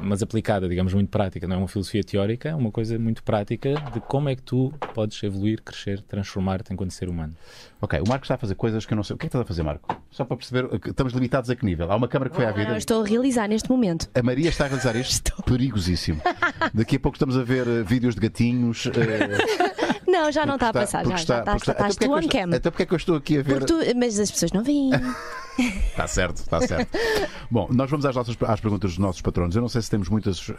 mas 0.00 0.22
aplicada, 0.22 0.68
digamos, 0.68 0.92
muito 0.94 1.08
prática. 1.10 1.46
Não 1.46 1.56
é 1.56 1.58
uma 1.58 1.68
filosofia 1.68 2.02
teórica, 2.02 2.48
é 2.50 2.54
uma 2.54 2.70
coisa 2.70 2.98
muito 2.98 3.22
prática 3.22 3.74
de 3.92 4.00
como 4.00 4.28
é 4.28 4.36
que 4.36 4.42
tu 4.42 4.72
podes 4.94 5.22
evoluir, 5.22 5.62
crescer, 5.62 6.00
transformar-te 6.02 6.72
enquanto 6.72 6.90
ser 6.92 7.08
humano. 7.08 7.34
Ok, 7.80 7.98
o 8.00 8.08
Marco 8.08 8.24
está 8.24 8.34
a 8.34 8.38
fazer 8.38 8.54
coisas 8.54 8.86
que 8.86 8.92
eu 8.92 8.96
não 8.96 9.02
sei. 9.02 9.14
O 9.14 9.18
que 9.18 9.26
é 9.26 9.28
que 9.28 9.36
estás 9.36 9.42
a 9.44 9.46
fazer, 9.46 9.62
Marco? 9.62 10.00
Só 10.10 10.24
para 10.24 10.36
perceber, 10.36 10.68
estamos 10.86 11.12
limitados 11.12 11.50
a 11.50 11.56
que 11.56 11.64
nível? 11.64 11.90
Há 11.90 11.96
uma 11.96 12.06
câmara 12.06 12.30
que 12.30 12.36
foi 12.36 12.44
à 12.46 12.50
Eu 12.50 12.54
vida. 12.54 12.76
estou 12.76 13.02
a 13.02 13.06
realizar 13.06 13.48
neste 13.48 13.68
momento. 13.70 14.08
A 14.14 14.22
Maria 14.22 14.48
está 14.48 14.64
a 14.64 14.68
realizar 14.68 14.94
isto 14.96 15.32
perigosíssimo. 15.44 16.20
Daqui 16.72 16.96
a 16.96 17.00
pouco 17.00 17.16
estamos 17.16 17.36
a 17.36 17.42
ver 17.42 17.66
eh, 17.66 17.82
vídeos 17.82 18.14
de 18.14 18.20
gatinhos. 18.20 18.86
eh, 18.86 19.91
Não, 20.06 20.30
já 20.32 20.44
não 20.46 20.54
está 20.54 20.68
a 20.68 20.72
passar, 20.72 21.04
já, 21.04 21.10
porque 21.10 21.26
já 21.26 21.38
está, 21.38 21.52
porque 21.56 21.70
está, 21.70 21.72
estás 21.72 21.96
Até 21.96 22.04
porque 22.04 22.04
é 22.04 22.08
tu 22.08 22.12
on 22.12 22.18
estou- 22.20 22.40
cam. 22.40 22.56
Até 22.56 22.70
porque 22.70 22.82
é 22.82 22.86
que 22.86 22.92
eu 22.94 22.96
estou 22.96 23.16
aqui 23.16 23.38
a 23.38 23.42
ver. 23.42 23.64
Tu- 23.64 23.96
mas 23.96 24.18
as 24.18 24.30
pessoas 24.30 24.52
não 24.52 24.62
veem. 24.62 24.90
Está 25.90 26.06
certo, 26.08 26.36
está 26.38 26.60
certo. 26.60 26.98
Bom, 27.50 27.68
nós 27.70 27.90
vamos 27.90 28.04
às, 28.06 28.14
nossas, 28.16 28.36
às 28.42 28.60
perguntas 28.60 28.90
dos 28.92 28.98
nossos 28.98 29.22
patronos. 29.22 29.54
Eu 29.56 29.62
não 29.62 29.68
sei 29.68 29.82
se 29.82 29.90
temos 29.90 30.08
muitas 30.08 30.48
uh, 30.48 30.54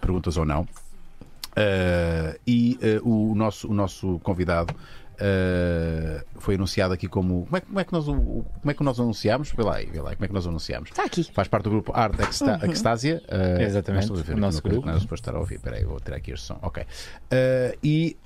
perguntas 0.00 0.36
ou 0.36 0.44
não. 0.44 0.62
Uh, 0.62 2.38
e 2.46 2.78
uh, 3.02 3.08
o, 3.08 3.34
nosso, 3.34 3.68
o 3.70 3.74
nosso 3.74 4.18
convidado 4.22 4.74
Uh, 5.16 6.22
foi 6.38 6.56
anunciado 6.56 6.92
aqui 6.92 7.08
como. 7.08 7.46
Como 7.46 7.56
é, 7.56 7.60
como 7.60 7.80
é, 7.80 7.84
que 7.84 7.92
nós, 7.92 8.04
como 8.04 8.44
é 8.66 8.74
que 8.74 8.84
nós 8.84 9.00
anunciámos? 9.00 9.50
Vê 9.50 9.62
lá, 9.62 9.76
vê 9.76 10.00
lá, 10.00 10.14
como 10.14 10.24
é 10.24 10.28
que 10.28 10.34
nós 10.34 10.46
anunciámos? 10.46 10.90
Está 10.90 11.04
aqui. 11.04 11.24
Faz 11.32 11.48
parte 11.48 11.64
do 11.64 11.70
grupo 11.70 11.92
Art 11.94 12.18
Exta 12.20 12.60
uhum. 12.62 12.70
Extasia. 12.70 13.22
Uh, 13.26 13.62
Exatamente. 13.62 14.02
Estou 14.02 14.18
a 14.18 14.22
ver 14.22 14.34
o 14.34 14.38
nosso 14.38 14.62
grupo. 14.62 14.86
Não 14.86 14.94
é 14.94 15.00
suposto 15.00 15.22
estar 15.28 15.34
a 15.34 15.40
ouvir. 15.40 15.56
Espera 15.56 15.76
aí, 15.76 15.84
vou 15.84 15.98
tirar 16.00 16.18
aqui 16.18 16.32
este 16.32 16.46
som. 16.46 16.58
Ok. 16.60 16.82
Uh, 16.82 17.78
e. 17.82 18.16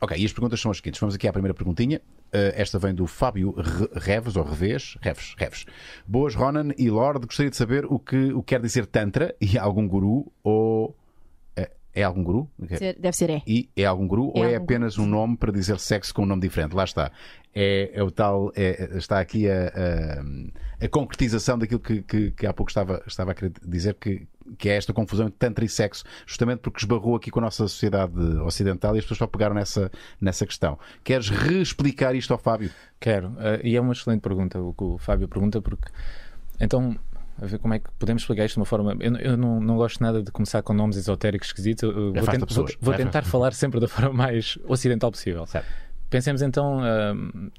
ok, 0.00 0.16
e 0.16 0.24
as 0.24 0.32
perguntas 0.32 0.60
são 0.60 0.70
as 0.70 0.76
seguintes. 0.76 1.00
Vamos 1.00 1.16
aqui 1.16 1.26
à 1.26 1.32
primeira 1.32 1.54
perguntinha. 1.54 2.00
esta 2.32 2.78
vem 2.78 2.94
do 2.94 3.06
Fábio 3.08 3.52
Reves, 3.94 4.36
ou 4.36 4.44
Reves, 4.44 4.96
Reves, 5.00 5.34
Reves. 5.36 5.66
Boas, 6.06 6.36
Ronan 6.36 6.68
e 6.78 6.88
Lord. 6.88 7.26
Gostaria 7.26 7.50
de 7.50 7.56
saber 7.56 7.84
o 7.86 7.98
que, 7.98 8.32
o 8.32 8.42
que 8.42 8.54
quer 8.54 8.60
dizer 8.60 8.86
Tantra 8.86 9.34
e 9.40 9.58
algum 9.58 9.88
guru 9.88 10.30
ou 10.44 10.94
é 11.96 12.02
algum 12.02 12.22
guru? 12.22 12.46
Deve 12.58 13.12
ser 13.12 13.30
é. 13.30 13.42
E 13.46 13.70
é 13.74 13.86
algum 13.86 14.06
guru 14.06 14.30
é 14.34 14.38
ou 14.38 14.44
é 14.44 14.54
apenas 14.54 14.96
guru. 14.96 15.08
um 15.08 15.10
nome 15.10 15.36
para 15.38 15.50
dizer 15.50 15.80
sexo 15.80 16.12
com 16.12 16.24
um 16.24 16.26
nome 16.26 16.42
diferente? 16.42 16.76
Lá 16.76 16.84
está. 16.84 17.10
É, 17.54 17.90
é 17.94 18.02
o 18.02 18.10
tal. 18.10 18.52
É, 18.54 18.98
está 18.98 19.18
aqui 19.18 19.48
a, 19.48 19.72
a, 19.74 20.84
a 20.84 20.88
concretização 20.90 21.58
daquilo 21.58 21.80
que, 21.80 22.02
que, 22.02 22.32
que, 22.32 22.46
há 22.46 22.52
pouco 22.52 22.70
estava, 22.70 23.02
estava 23.06 23.30
a 23.30 23.34
querer 23.34 23.54
dizer, 23.66 23.94
que, 23.94 24.28
que 24.58 24.68
é 24.68 24.76
esta 24.76 24.92
confusão 24.92 25.26
entre 25.28 25.38
tantra 25.38 25.64
e 25.64 25.68
sexo, 25.70 26.04
justamente 26.26 26.58
porque 26.58 26.80
esbarrou 26.80 27.16
aqui 27.16 27.30
com 27.30 27.38
a 27.38 27.44
nossa 27.44 27.66
sociedade 27.66 28.12
ocidental 28.40 28.94
e 28.94 28.98
as 28.98 29.04
pessoas 29.06 29.18
só 29.18 29.26
pegaram 29.26 29.54
nessa, 29.54 29.90
nessa 30.20 30.44
questão. 30.44 30.78
Queres 31.02 31.30
reexplicar 31.30 32.14
isto 32.14 32.30
ao 32.30 32.38
Fábio? 32.38 32.70
Quero. 33.00 33.28
Uh, 33.28 33.64
e 33.64 33.74
é 33.74 33.80
uma 33.80 33.94
excelente 33.94 34.20
pergunta 34.20 34.60
o 34.60 34.74
que 34.74 34.84
o 34.84 34.98
Fábio 34.98 35.26
pergunta, 35.28 35.62
porque. 35.62 35.90
Então, 36.60 36.94
a 37.40 37.46
ver 37.46 37.58
como 37.58 37.74
é 37.74 37.78
que 37.78 37.90
podemos 37.98 38.22
explicar 38.22 38.44
isto 38.44 38.54
de 38.54 38.60
uma 38.60 38.66
forma. 38.66 38.96
Eu, 39.00 39.16
eu 39.16 39.36
não, 39.36 39.60
não 39.60 39.76
gosto 39.76 40.02
nada 40.02 40.22
de 40.22 40.30
começar 40.30 40.62
com 40.62 40.72
nomes 40.72 40.96
esotéricos 40.96 41.48
esquisitos. 41.48 41.82
Eu, 41.82 42.14
é 42.14 42.20
vou, 42.20 42.34
vou, 42.48 42.66
vou 42.80 42.94
tentar 42.94 43.22
falar 43.22 43.52
sempre 43.52 43.80
da 43.80 43.88
forma 43.88 44.12
mais 44.12 44.58
ocidental 44.66 45.10
possível. 45.10 45.46
Certo. 45.46 45.66
Pensemos 46.08 46.40
então 46.40 46.78
uh, 46.78 47.14
uh, 47.14 47.52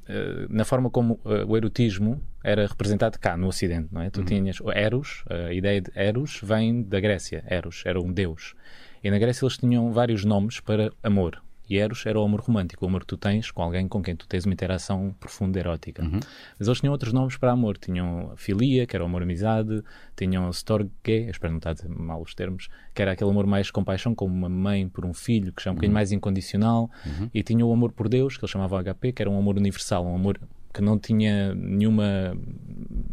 na 0.50 0.63
forma 0.63 0.89
como 0.89 1.19
uh, 1.25 1.46
o 1.46 1.57
erotismo 1.57 2.22
era 2.41 2.65
representado 2.65 3.19
cá 3.19 3.36
no 3.36 3.48
Ocidente, 3.48 3.89
não 3.91 4.01
é? 4.01 4.10
Tu 4.10 4.22
uhum. 4.22 4.25
tinhas 4.25 4.62
o 4.62 4.72
Eros, 4.72 5.25
a 5.29 5.51
ideia 5.51 5.81
de 5.81 5.91
Eros 5.93 6.39
vem 6.41 6.81
da 6.81 7.00
Grécia. 7.00 7.43
Eros 7.46 7.84
era 7.86 8.00
um 8.00 8.12
deus. 8.12 8.55
E 9.03 9.12
na 9.12 9.19
Grécia 9.19 9.43
eles 9.43 9.57
tinham 9.57 9.91
vários 9.91 10.24
nomes 10.24 10.62
para 10.62 10.91
amor. 11.03 11.41
E 11.69 11.77
Eros 11.77 12.05
era 12.05 12.19
o 12.19 12.24
amor 12.24 12.41
romântico, 12.41 12.86
o 12.86 12.88
amor 12.88 13.01
que 13.01 13.07
tu 13.07 13.17
tens 13.17 13.51
com 13.51 13.62
alguém 13.62 13.88
com 13.88 14.01
quem 14.01 14.15
tu 14.15 14.27
tens 14.27 14.45
uma 14.45 14.53
interação 14.53 15.15
profunda 15.19 15.59
erótica. 15.59 16.03
Uhum. 16.03 16.19
Mas 16.57 16.67
eles 16.67 16.79
tinham 16.79 16.91
outros 16.91 17.13
nomes 17.13 17.38
para 17.38 17.51
amor. 17.51 17.77
Tinham 17.77 18.33
filia, 18.36 18.86
que 18.86 18.95
era 18.95 19.03
o 19.03 19.07
amor-amizade, 19.07 19.83
tinham 20.15 20.50
storge, 20.51 20.89
espero 21.05 21.51
não 21.51 21.57
estar 21.57 21.71
a 21.71 21.74
dizer 21.74 21.89
mal 21.89 22.21
os 22.21 22.33
termos, 22.33 22.69
que 22.93 23.01
era 23.01 23.12
aquele 23.12 23.29
amor 23.29 23.45
mais 23.45 23.69
compaixão, 23.69 24.15
como 24.15 24.33
uma 24.33 24.50
mãe 24.50 24.88
por 24.88 25.05
um 25.05 25.13
filho, 25.13 25.51
que 25.53 25.63
já 25.63 25.69
é 25.69 25.71
um 25.71 25.74
uhum. 25.74 25.75
bocadinho 25.75 25.93
mais 25.93 26.12
incondicional. 26.12 26.89
Uhum. 27.05 27.29
E 27.33 27.43
tinham 27.43 27.69
o 27.69 27.74
amor 27.74 27.91
por 27.91 28.07
Deus, 28.07 28.38
que 28.38 28.43
eles 28.43 28.51
chamavam 28.51 28.79
HP, 28.79 29.12
que 29.12 29.21
era 29.21 29.29
um 29.29 29.38
amor 29.38 29.57
universal, 29.57 30.05
um 30.05 30.15
amor 30.15 30.39
que 30.77 30.84
não 30.84 31.00
tinha 31.00 31.55
nenhuma, 31.55 32.38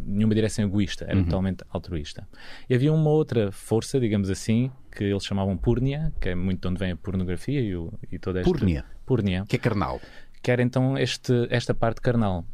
nenhuma 0.04 0.35
direção 0.35 0.66
egoísta, 0.66 1.06
era 1.06 1.16
uhum. 1.16 1.25
totalmente 1.25 1.64
altruísta. 1.71 2.28
E 2.68 2.75
havia 2.75 2.92
uma 2.92 3.09
outra 3.09 3.50
força, 3.50 3.99
digamos 3.99 4.28
assim, 4.28 4.71
que 4.94 5.02
eles 5.02 5.25
chamavam 5.25 5.56
Purnia, 5.56 6.12
que 6.21 6.28
é 6.28 6.35
muito 6.35 6.61
de 6.61 6.68
onde 6.68 6.78
vem 6.78 6.92
a 6.92 6.97
pornografia 6.97 7.59
e, 7.62 7.75
o, 7.75 7.90
e 8.12 8.18
toda 8.18 8.40
esta... 8.40 8.50
Purnia? 8.50 8.85
Purnia. 9.06 9.44
Que 9.49 9.56
é 9.56 9.59
carnal. 9.59 9.99
Que 10.42 10.50
era 10.50 10.62
então 10.62 10.99
este, 10.99 11.33
esta 11.49 11.73
parte 11.73 12.02
carnal. 12.02 12.44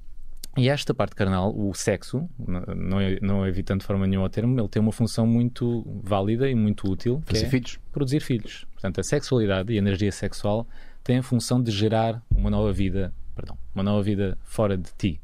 E 0.57 0.69
esta 0.69 0.95
parte 0.95 1.17
carnal, 1.17 1.53
o 1.57 1.75
sexo, 1.75 2.29
não, 2.39 2.99
não 3.21 3.47
evitando 3.47 3.81
de 3.81 3.87
forma 3.87 4.07
nenhuma 4.07 4.27
o 4.27 4.31
termo, 4.31 4.59
ele 4.61 4.69
tem 4.69 4.81
uma 4.81 4.93
função 4.93 5.27
muito 5.27 5.85
válida 6.05 6.49
e 6.49 6.55
muito 6.55 6.89
útil. 6.89 7.21
Fazer 7.27 7.47
é 7.47 7.49
filhos. 7.49 7.81
Produzir 7.91 8.21
filhos. 8.21 8.65
Portanto, 8.73 9.01
a 9.01 9.03
sexualidade 9.03 9.73
e 9.73 9.77
a 9.77 9.79
energia 9.79 10.13
sexual 10.13 10.69
têm 11.03 11.19
a 11.19 11.23
função 11.23 11.63
de 11.63 11.71
gerar 11.71 12.23
uma 12.35 12.51
nova 12.51 12.73
vida, 12.73 13.13
perdão, 13.35 13.57
uma 13.75 13.83
nova 13.83 14.03
vida 14.03 14.39
fora 14.45 14.77
de 14.77 14.91
ti. 14.97 15.21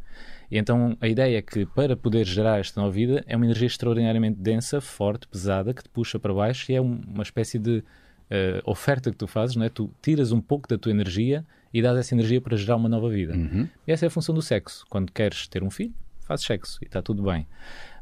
E 0.50 0.58
então 0.58 0.96
a 1.00 1.08
ideia 1.08 1.38
é 1.38 1.42
que 1.42 1.66
para 1.66 1.96
poder 1.96 2.24
gerar 2.24 2.58
esta 2.58 2.80
nova 2.80 2.92
vida 2.92 3.24
é 3.26 3.36
uma 3.36 3.44
energia 3.44 3.66
extraordinariamente 3.66 4.38
densa, 4.40 4.80
forte, 4.80 5.26
pesada, 5.26 5.74
que 5.74 5.82
te 5.82 5.88
puxa 5.88 6.18
para 6.18 6.32
baixo 6.32 6.70
e 6.70 6.74
é 6.74 6.80
uma 6.80 7.22
espécie 7.22 7.58
de 7.58 7.78
uh, 7.78 8.62
oferta 8.64 9.10
que 9.10 9.16
tu 9.16 9.26
fazes, 9.26 9.56
não 9.56 9.64
é? 9.64 9.68
Tu 9.68 9.90
tiras 10.00 10.32
um 10.32 10.40
pouco 10.40 10.68
da 10.68 10.78
tua 10.78 10.92
energia 10.92 11.44
e 11.72 11.82
dás 11.82 11.98
essa 11.98 12.14
energia 12.14 12.40
para 12.40 12.56
gerar 12.56 12.76
uma 12.76 12.88
nova 12.88 13.10
vida. 13.10 13.34
Uhum. 13.34 13.68
E 13.86 13.92
essa 13.92 14.06
é 14.06 14.08
a 14.08 14.10
função 14.10 14.34
do 14.34 14.42
sexo. 14.42 14.84
Quando 14.88 15.12
queres 15.12 15.48
ter 15.48 15.62
um 15.62 15.70
filho, 15.70 15.94
fazes 16.20 16.46
sexo 16.46 16.78
e 16.82 16.86
está 16.86 17.02
tudo 17.02 17.22
bem. 17.22 17.46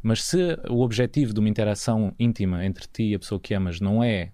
Mas 0.02 0.22
se 0.22 0.58
o 0.68 0.80
objetivo 0.80 1.32
de 1.32 1.40
uma 1.40 1.48
interação 1.48 2.14
íntima 2.18 2.64
entre 2.64 2.86
ti 2.86 3.04
e 3.04 3.14
a 3.14 3.18
pessoa 3.18 3.40
que 3.40 3.54
amas 3.54 3.80
não 3.80 4.04
é 4.04 4.30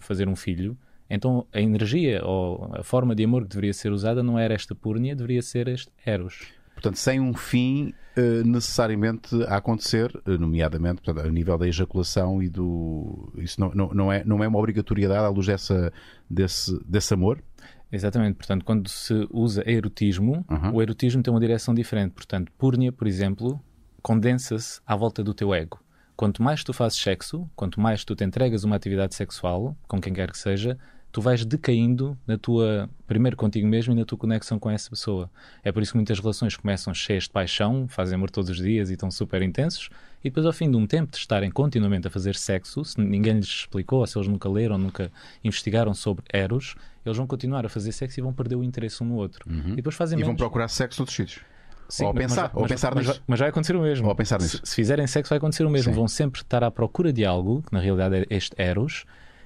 fazer 0.00 0.28
um 0.28 0.36
filho, 0.36 0.76
então 1.08 1.46
a 1.52 1.60
energia 1.60 2.24
ou 2.24 2.70
a 2.74 2.82
forma 2.82 3.14
de 3.14 3.24
amor 3.24 3.42
que 3.42 3.48
deveria 3.48 3.72
ser 3.72 3.92
usada 3.92 4.22
não 4.22 4.38
era 4.38 4.54
esta 4.54 4.74
purnia, 4.74 5.14
deveria 5.14 5.42
ser 5.42 5.68
este 5.68 5.90
eros. 6.04 6.52
Portanto, 6.74 6.96
sem 6.96 7.20
um 7.20 7.32
fim 7.32 7.94
uh, 8.16 8.46
necessariamente 8.46 9.42
a 9.44 9.56
acontecer, 9.56 10.10
uh, 10.26 10.38
nomeadamente 10.38 11.00
portanto, 11.02 11.26
a 11.26 11.30
nível 11.30 11.56
da 11.56 11.68
ejaculação 11.68 12.42
e 12.42 12.48
do. 12.48 13.32
Isso 13.36 13.60
não, 13.60 13.70
não, 13.74 13.94
não, 13.94 14.12
é, 14.12 14.24
não 14.24 14.42
é 14.42 14.48
uma 14.48 14.58
obrigatoriedade 14.58 15.24
à 15.24 15.28
luz 15.28 15.46
dessa, 15.46 15.92
desse, 16.28 16.78
desse 16.84 17.14
amor? 17.14 17.42
Exatamente, 17.92 18.34
portanto, 18.34 18.64
quando 18.64 18.88
se 18.88 19.26
usa 19.30 19.62
erotismo, 19.70 20.44
uhum. 20.50 20.74
o 20.74 20.82
erotismo 20.82 21.22
tem 21.22 21.32
uma 21.32 21.40
direção 21.40 21.72
diferente. 21.72 22.12
Portanto, 22.12 22.50
purnia, 22.58 22.90
por 22.90 23.06
exemplo, 23.06 23.60
condensa-se 24.02 24.80
à 24.84 24.96
volta 24.96 25.22
do 25.22 25.32
teu 25.32 25.54
ego. 25.54 25.80
Quanto 26.16 26.42
mais 26.42 26.62
tu 26.62 26.72
fazes 26.72 26.98
sexo, 26.98 27.48
quanto 27.56 27.80
mais 27.80 28.04
tu 28.04 28.14
te 28.14 28.24
entregas 28.24 28.64
uma 28.64 28.76
atividade 28.76 29.14
sexual, 29.14 29.76
com 29.86 30.00
quem 30.00 30.12
quer 30.12 30.30
que 30.30 30.38
seja, 30.38 30.78
tu 31.14 31.20
vais 31.20 31.44
decaindo 31.44 32.18
na 32.26 32.36
tua, 32.36 32.90
primeiro 33.06 33.36
contigo 33.36 33.68
mesmo 33.68 33.92
e 33.92 33.96
na 33.96 34.04
tua 34.04 34.18
conexão 34.18 34.58
com 34.58 34.68
essa 34.68 34.90
pessoa. 34.90 35.30
É 35.62 35.70
por 35.70 35.80
isso 35.80 35.92
que 35.92 35.96
muitas 35.96 36.18
relações 36.18 36.56
começam 36.56 36.92
cheias 36.92 37.22
de 37.22 37.30
paixão, 37.30 37.86
fazem 37.86 38.16
amor 38.16 38.30
todos 38.30 38.50
os 38.50 38.56
dias 38.56 38.90
e 38.90 38.94
estão 38.94 39.12
super 39.12 39.40
intensos, 39.40 39.90
e 40.24 40.28
depois 40.28 40.44
ao 40.44 40.52
fim 40.52 40.68
de 40.68 40.76
um 40.76 40.88
tempo 40.88 41.12
de 41.12 41.18
estarem 41.18 41.52
continuamente 41.52 42.08
a 42.08 42.10
fazer 42.10 42.34
sexo, 42.34 42.84
se 42.84 43.00
ninguém 43.00 43.34
lhes 43.34 43.46
explicou, 43.46 44.00
ou 44.00 44.06
se 44.08 44.18
eles 44.18 44.26
nunca 44.26 44.48
leram, 44.48 44.76
nunca 44.76 45.08
investigaram 45.44 45.94
sobre 45.94 46.24
Eros, 46.32 46.74
eles 47.06 47.16
vão 47.16 47.28
continuar 47.28 47.64
a 47.64 47.68
fazer 47.68 47.92
sexo 47.92 48.18
e 48.18 48.20
vão 48.20 48.32
perder 48.32 48.56
o 48.56 48.64
interesse 48.64 49.00
um 49.00 49.06
no 49.06 49.14
outro. 49.14 49.48
Uhum. 49.48 49.74
E 49.74 49.76
depois 49.76 49.94
fazem 49.94 50.16
E 50.16 50.20
menos. 50.20 50.30
vão 50.30 50.36
procurar 50.36 50.66
sexo 50.66 51.00
noutros 51.00 51.14
sítios. 51.14 51.44
Sim, 51.88 52.06
ou 52.06 52.14
pensar, 52.14 52.50
mas, 52.52 52.60
ou 52.60 52.66
pensar 52.66 52.92
mas, 52.92 53.06
nisso. 53.06 53.22
mas 53.24 53.38
vai 53.38 53.50
acontecer 53.50 53.76
o 53.76 53.82
mesmo. 53.82 54.08
Ou 54.08 54.16
pensar 54.16 54.40
nisso. 54.40 54.56
Se, 54.64 54.70
se 54.70 54.74
fizerem 54.74 55.06
sexo, 55.06 55.28
vai 55.28 55.36
acontecer 55.38 55.64
o 55.64 55.70
mesmo. 55.70 55.92
Sim. 55.92 55.96
Vão 55.96 56.08
sempre 56.08 56.40
estar 56.40 56.64
à 56.64 56.72
procura 56.72 57.12
de 57.12 57.24
algo, 57.24 57.62
que 57.62 57.72
na 57.72 57.78
realidade 57.78 58.16
é 58.16 58.26
este 58.30 58.60
Eros, 58.60 59.04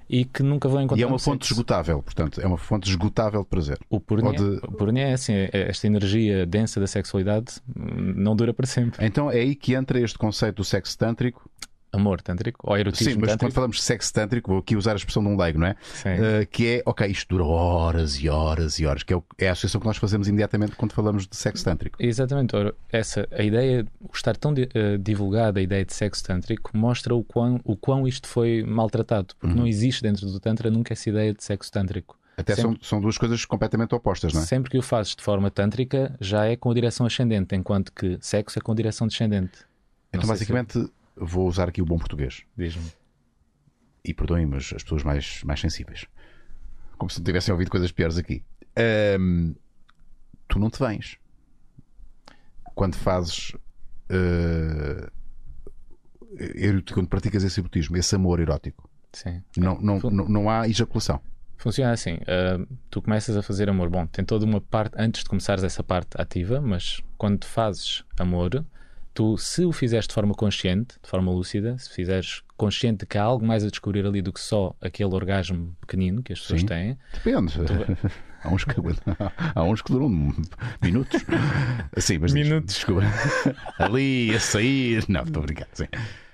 e 0.09 0.25
que 0.25 0.43
nunca 0.43 0.69
vão 0.69 0.81
encontrar. 0.83 1.01
E 1.01 1.05
é 1.05 1.07
uma 1.07 1.19
fonte 1.19 1.45
sexo. 1.45 1.55
esgotável, 1.55 2.03
portanto, 2.03 2.41
é 2.41 2.47
uma 2.47 2.57
fonte 2.59 2.89
esgotável 2.89 3.43
de 3.43 3.49
prazer. 3.49 3.79
O 3.91 3.97
Ou 3.97 4.01
de- 4.33 4.67
o 4.67 4.73
é 5.11 5.13
assim, 5.13 5.33
é- 5.35 5.51
esta 5.53 5.87
energia 5.87 6.47
densa 6.47 6.81
da 6.81 6.87
sexualidade 6.87 7.55
hum, 7.69 8.15
não 8.17 8.35
dura 8.35 8.55
para 8.55 8.67
sempre. 8.67 9.05
Então 9.05 9.31
é 9.31 9.37
aí 9.41 9.55
que 9.55 9.75
entra 9.75 10.01
este 10.01 10.17
conceito 10.19 10.57
do 10.57 10.65
sexo 10.65 10.97
tântrico. 10.97 11.49
Amor 11.91 12.21
tântrico, 12.21 12.71
ou 12.71 12.77
erotismo 12.77 13.13
Sim, 13.13 13.19
mas 13.19 13.31
quando 13.31 13.39
tântrico. 13.41 13.55
falamos 13.55 13.77
de 13.79 13.83
sexo 13.83 14.13
tântrico, 14.13 14.51
vou 14.51 14.61
aqui 14.61 14.77
usar 14.77 14.93
a 14.93 14.97
expressão 14.97 15.23
de 15.23 15.29
um 15.31 15.37
leigo, 15.39 15.59
não 15.59 15.67
é? 15.69 15.75
Sim. 15.95 16.09
Uh, 16.11 16.47
que 16.51 16.67
é, 16.67 16.83
ok, 16.85 17.07
isto 17.07 17.29
dura 17.35 17.45
horas 17.45 18.17
e 18.21 18.29
horas 18.29 18.79
e 18.79 18.85
horas, 18.87 19.03
que 19.03 19.13
é, 19.13 19.17
o- 19.17 19.25
é 19.39 19.49
a 19.49 19.53
associação 19.53 19.81
que 19.81 19.87
nós 19.87 19.97
fazemos 19.97 20.29
imediatamente 20.29 20.77
quando 20.77 20.93
falamos 20.93 21.27
de 21.27 21.35
sexo 21.35 21.65
tântrico. 21.65 21.97
Exatamente, 22.01 22.55
ora, 22.55 22.75
essa, 22.93 23.27
a 23.33 23.43
ideia, 23.43 23.87
o 24.01 24.11
estar 24.15 24.37
tão 24.37 24.53
eh, 24.57 24.99
divulgada 24.99 25.61
a 25.61 25.63
ideia 25.63 25.85
de 25.85 25.95
sexo 25.95 26.23
tântrico 26.25 26.77
mostra 26.77 27.15
o 27.15 27.25
quão, 27.25 27.59
o 27.65 27.75
quão 27.77 28.07
isto 28.07 28.29
foi 28.29 28.63
maltratado, 28.63 29.35
porque 29.39 29.55
Uhum. 29.55 29.61
não 29.63 29.67
existe 29.67 30.03
dentro 30.03 30.27
do 30.27 30.39
Tantra 30.39 30.71
nunca 30.71 30.93
essa 30.93 31.09
ideia 31.09 31.33
de 31.33 31.43
sexo 31.43 31.73
tântrico. 31.73 32.19
Até 32.37 32.55
são, 32.55 32.71
Sempre- 32.73 32.87
são 32.87 33.01
duas 33.01 33.17
coisas 33.19 33.45
completamente 33.45 33.95
opostas, 33.95 34.33
não 34.35 34.43
é? 34.43 34.45
Sempre 34.45 34.71
que 34.71 34.79
o 34.79 34.83
fazes 34.83 35.17
de 35.17 35.23
forma 35.23 35.51
tântrica, 35.51 36.15
já 36.21 36.45
é 36.45 36.55
com 36.55 36.71
a 36.71 36.75
direção 36.75 37.05
ascendente, 37.07 37.57
enquanto 37.57 37.93
que 37.93 38.17
sexo 38.21 38.59
é 38.59 38.63
com 38.63 38.75
direção 38.75 39.07
descendente. 39.09 39.67
Então, 40.13 40.21
sei 40.27 40.37
se- 40.37 40.53
basicamente, 40.53 40.91
vou 41.21 41.47
usar 41.47 41.69
aqui 41.69 41.83
o 41.83 41.87
bom 41.87 41.99
português. 41.99 42.45
Diz-me. 42.57 42.91
E 44.05 44.15
perdoem-me 44.15 44.57
as 44.57 44.73
as 44.73 44.83
pessoas 44.83 45.03
mais, 45.03 45.43
mais 45.45 45.61
sensíveis. 45.61 46.07
Como 46.97 47.11
se 47.11 47.19
não 47.19 47.25
tivessem 47.25 47.53
ouvido 47.53 47.71
coisas 47.71 47.93
piores 47.93 48.17
aqui. 48.17 48.45
Ahm, 48.77 49.55
tu 50.49 50.59
não 50.59 50.71
te 50.71 50.79
vens. 50.79 51.19
Quando 52.75 52.97
fazes. 52.97 53.53
erótico, 56.39 57.01
quando 57.01 57.09
praticas 57.09 57.43
esse 57.43 57.61
erotismo, 57.61 57.97
esse 57.97 58.15
amor 58.15 58.41
erótico, 58.41 58.89
Sim. 59.13 59.43
não, 59.57 59.81
não, 59.81 59.99
não, 59.99 60.29
não 60.29 60.51
há 60.51 60.69
ejaculação. 60.69 61.21
Funciona 61.57 61.93
assim: 61.93 62.19
ah, 62.27 62.65
tu 62.89 63.03
começas 63.03 63.37
a 63.37 63.43
fazer 63.43 63.69
amor. 63.69 63.89
Bom, 63.91 64.07
tem 64.07 64.25
toda 64.25 64.45
uma 64.45 64.61
parte 64.61 64.95
antes 64.97 65.25
de 65.25 65.29
começares 65.29 65.65
essa 65.65 65.83
parte 65.83 66.11
ativa, 66.15 66.61
mas 66.61 67.03
quando 67.17 67.45
fazes 67.45 68.05
amor, 68.19 68.65
tu, 69.19 69.37
se 69.37 69.65
o 69.65 69.73
fizeres 69.73 70.07
de 70.07 70.15
forma 70.15 70.33
consciente, 70.33 70.95
de 71.03 71.09
forma 71.09 71.33
lúcida, 71.33 71.77
se 71.77 71.93
fizeres 71.93 72.45
consciente 72.57 73.01
de 73.01 73.07
que 73.07 73.19
há 73.19 73.23
algo 73.25 73.45
mais 73.45 73.65
a 73.65 73.69
descobrir 73.69 74.07
ali 74.07 74.23
do 74.23 74.33
que 74.33 74.39
só 74.39 74.77
aquele 74.81 75.13
orgasmo 75.13 75.77
pequenino 75.81 76.23
que 76.23 76.33
as 76.33 76.41
pessoas 76.41 76.61
Sim. 76.61 76.67
têm. 76.69 76.99
Depende. 77.13 77.53
Há 78.41 78.51
uns, 78.51 78.63
que, 78.63 78.71
há 79.53 79.65
uns 79.65 79.83
que 79.83 79.91
duram 79.91 80.09
minutos. 80.81 81.25
Sim, 81.99 82.19
mas 82.19 82.33
Minutos. 82.33 82.77
Desculpa. 82.77 83.03
Ali, 83.81 84.33
a 84.33 84.39
sair. 84.39 85.05
Não, 85.09 85.25
estou 85.25 85.43
a 85.43 85.47
brincar. 85.47 85.67
Sim. 85.73 85.89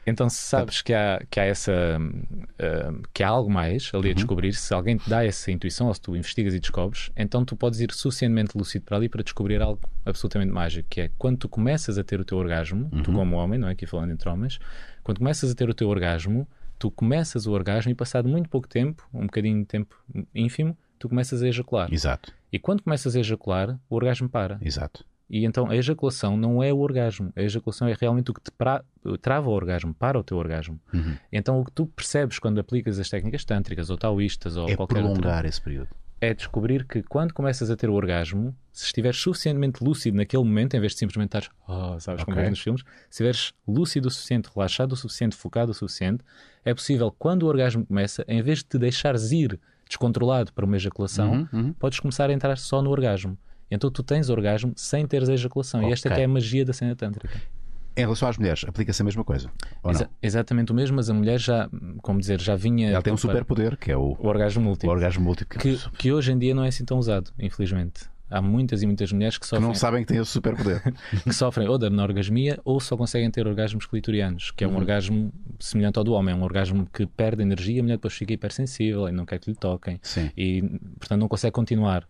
Então, 0.07 0.29
se 0.29 0.37
sabes 0.37 0.83
que 0.83 0.93
há, 0.93 1.23
que 1.31 1.41
há 1.41 1.45
essa 1.45 1.73
hum, 1.99 3.03
que 3.13 3.23
há 3.23 3.29
algo 3.29 3.51
mais 3.51 3.91
ali 3.95 4.09
Uhum. 4.09 4.11
a 4.13 4.15
descobrir, 4.15 4.53
se 4.55 4.73
alguém 4.75 4.97
te 4.99 5.09
dá 5.09 5.25
essa 5.25 5.51
intuição 5.51 5.87
ou 5.89 5.95
se 5.95 6.01
tu 6.01 6.15
investigas 6.17 6.55
e 6.55 6.61
descobres, 6.61 7.11
então 7.17 7.45
tu 7.45 7.57
podes 7.57 7.81
ir 7.81 7.91
suficientemente 7.93 8.57
lúcido 8.57 8.85
para 8.85 8.97
ali 8.97 9.09
para 9.09 9.23
descobrir 9.23 9.61
algo 9.63 9.81
absolutamente 10.05 10.53
mágico, 10.53 10.87
que 10.89 11.01
é 11.03 11.11
quando 11.19 11.39
tu 11.39 11.49
começas 11.49 11.97
a 11.99 12.05
ter 12.05 12.21
o 12.21 12.25
teu 12.25 12.39
orgasmo, 12.39 12.91
tu 13.03 13.11
Uhum. 13.11 13.17
como 13.17 13.37
homem, 13.37 13.59
não 13.59 13.69
é 13.69 13.73
aqui 13.73 13.87
falando 13.87 14.11
entre 14.13 14.29
homens, 14.29 14.59
quando 15.03 15.19
começas 15.19 15.51
a 15.51 15.55
ter 15.55 15.69
o 15.69 15.75
teu 15.75 15.89
orgasmo, 15.89 16.47
tu 16.79 16.91
começas 16.91 17.47
o 17.47 17.53
orgasmo 17.53 17.91
e 17.91 17.95
passado 17.95 18.29
muito 18.29 18.49
pouco 18.49 18.69
tempo, 18.69 19.09
um 19.15 19.23
bocadinho 19.27 19.59
de 19.61 19.65
tempo 19.67 19.95
ínfimo, 20.35 20.77
tu 20.99 21.09
começas 21.09 21.43
a 21.43 21.49
ejacular. 21.49 21.93
Exato, 21.93 22.33
E 22.53 22.59
quando 22.59 22.83
começas 22.83 23.17
a 23.17 23.21
ejacular, 23.21 23.79
o 23.89 23.95
orgasmo 23.95 24.29
para. 24.29 24.59
exato. 24.61 25.05
E 25.37 25.45
então 25.45 25.69
a 25.69 25.75
ejaculação 25.77 26.37
não 26.37 26.63
é 26.63 26.73
o 26.73 26.79
orgasmo. 26.79 27.33
A 27.35 27.43
ejaculação 27.43 27.89
é 27.89 27.97
realmente 28.01 28.31
o 28.31 28.35
que 28.35 28.41
te 28.41 28.51
pra- 28.53 28.85
trava 29.21 29.49
o 29.51 29.53
orgasmo, 29.53 29.93
para 29.93 30.17
o 30.19 30.23
teu 30.23 30.37
orgasmo. 30.37 30.79
Uhum. 30.93 31.17
Então 31.33 31.59
o 31.61 31.65
que 31.65 31.73
tu 31.73 31.87
percebes 31.87 32.39
quando 32.39 32.61
aplicas 32.61 32.99
as 33.01 33.09
técnicas 33.09 33.45
tântricas 33.45 33.91
ou 33.91 33.97
taoístas 33.99 34.57
ou 34.57 34.69
É 34.71 34.77
qualquer 34.77 34.99
outra 35.03 35.13
prolongar 35.15 35.45
esse 35.45 35.61
período. 35.61 35.89
é 36.21 36.33
descobrir 36.33 36.87
que 36.87 37.03
quando 37.03 37.35
começas 37.35 37.69
a 37.71 37.77
ter 37.77 37.91
o 37.91 37.95
orgasmo, 37.95 38.55
se 38.73 38.85
estiveres 38.87 39.19
suficientemente 39.21 39.83
lúcido 39.83 40.17
naquele 40.17 40.43
momento, 40.45 40.75
em 40.75 40.81
vez 40.81 40.93
de 40.93 40.99
simplesmente 41.01 41.29
estares, 41.29 41.51
oh, 41.69 41.99
sabes 41.99 42.23
como 42.25 42.37
Ok. 42.37 42.47
é 42.47 42.51
nos 42.51 42.61
filmes, 42.61 42.83
se 42.83 43.07
estiveres 43.11 43.53
lúcido 43.67 44.07
o 44.09 44.11
suficiente, 44.13 44.49
relaxado 44.55 44.93
o 44.93 44.97
suficiente, 44.97 45.35
focado 45.37 45.73
o 45.73 45.75
suficiente, 45.75 46.23
é 46.65 46.73
possível, 46.73 47.15
quando 47.19 47.43
o 47.43 47.47
orgasmo 47.47 47.85
começa, 47.85 48.25
em 48.29 48.41
vez 48.41 48.59
de 48.61 48.65
te 48.67 48.79
deixares 48.79 49.33
ir 49.33 49.59
descontrolado 49.87 50.53
para 50.53 50.65
uma 50.65 50.77
ejaculação, 50.77 51.33
Uhum, 51.33 51.49
uhum. 51.53 51.73
podes 51.75 51.99
começar 52.01 52.31
a 52.31 52.33
entrar 52.33 52.57
só 52.57 52.81
no 52.81 52.91
orgasmo. 52.91 53.37
Então 53.71 53.91
tu 53.91 54.03
tens 54.03 54.29
orgasmo 54.31 54.73
sem 54.77 55.07
teres 55.07 55.29
ejaculação. 55.29 55.83
E 55.89 55.93
esta 55.93 56.09
Ok. 56.09 56.17
que 56.17 56.23
é 56.23 56.25
a 56.25 56.29
magia 56.29 56.65
da 56.65 56.73
cena 56.73 56.95
tântrica. 56.95 57.41
Em 57.97 58.01
relação 58.01 58.29
às 58.29 58.37
mulheres, 58.37 58.65
aplica-se 58.67 59.01
a 59.03 59.05
mesma 59.05 59.23
coisa? 59.23 59.49
Ou 59.83 59.91
Exa- 59.93 60.11
exatamente 60.21 60.73
o 60.73 60.75
mesmo, 60.75 60.97
mas 60.97 61.09
a 61.09 61.15
mulher 61.15 61.39
já, 61.39 61.69
como 62.03 62.19
dizer, 62.19 62.41
já 62.41 62.57
vinha. 62.57 62.91
Ela 62.91 63.03
tem 63.03 63.13
um 63.13 63.17
superpoder, 63.17 63.77
que 63.77 63.93
é 63.93 63.97
o, 63.97 64.17
O 64.19 64.27
orgasmo 64.27 64.61
o 64.63 64.65
múltiplo. 64.65 64.91
orgasmo 64.91 65.23
múltiplo. 65.25 65.61
Que, 65.61 65.79
que 65.97 66.13
hoje 66.13 66.33
em 66.33 66.39
dia 66.39 66.55
não 66.55 66.65
é 66.65 66.69
assim 66.69 66.85
tão 66.85 66.99
usado, 66.99 67.31
infelizmente. 67.39 68.03
Há 68.29 68.43
muitas 68.43 68.83
e 68.83 68.87
muitas 68.87 69.13
mulheres 69.13 69.37
que 69.37 69.43
que 69.43 69.47
sofrem, 69.47 69.69
não 69.69 69.75
sabem 69.77 70.03
que 70.03 70.09
têm 70.13 70.21
esse 70.21 70.31
superpoder. 70.31 70.83
que 71.23 71.33
sofrem 71.33 71.69
ou 71.69 71.79
da 71.79 71.87
anorgasmia 71.87 72.59
ou 72.65 72.81
só 72.81 72.97
conseguem 72.97 73.31
ter 73.31 73.47
orgasmos 73.47 73.87
clitorianos, 73.87 74.51
que 74.51 74.65
é 74.65 74.67
um 74.67 74.71
Uhum. 74.73 74.77
orgasmo 74.79 75.33
semelhante 75.61 75.97
ao 75.97 76.03
do 76.05 76.15
homem. 76.15 76.35
É 76.35 76.37
um 76.37 76.43
orgasmo 76.43 76.89
que 76.93 77.07
perde 77.07 77.43
energia, 77.43 77.81
a 77.81 77.83
mulher 77.85 77.95
depois 77.97 78.15
fica 78.15 78.33
hipersensível 78.33 79.09
e 79.09 79.13
não 79.13 79.25
quer 79.25 79.39
que 79.39 79.51
lhe 79.51 79.57
toquem. 79.57 80.01
Sim. 80.03 80.33
E, 80.37 80.63
portanto, 80.99 81.21
não 81.21 81.29
consegue 81.29 81.53
continuar. 81.53 82.09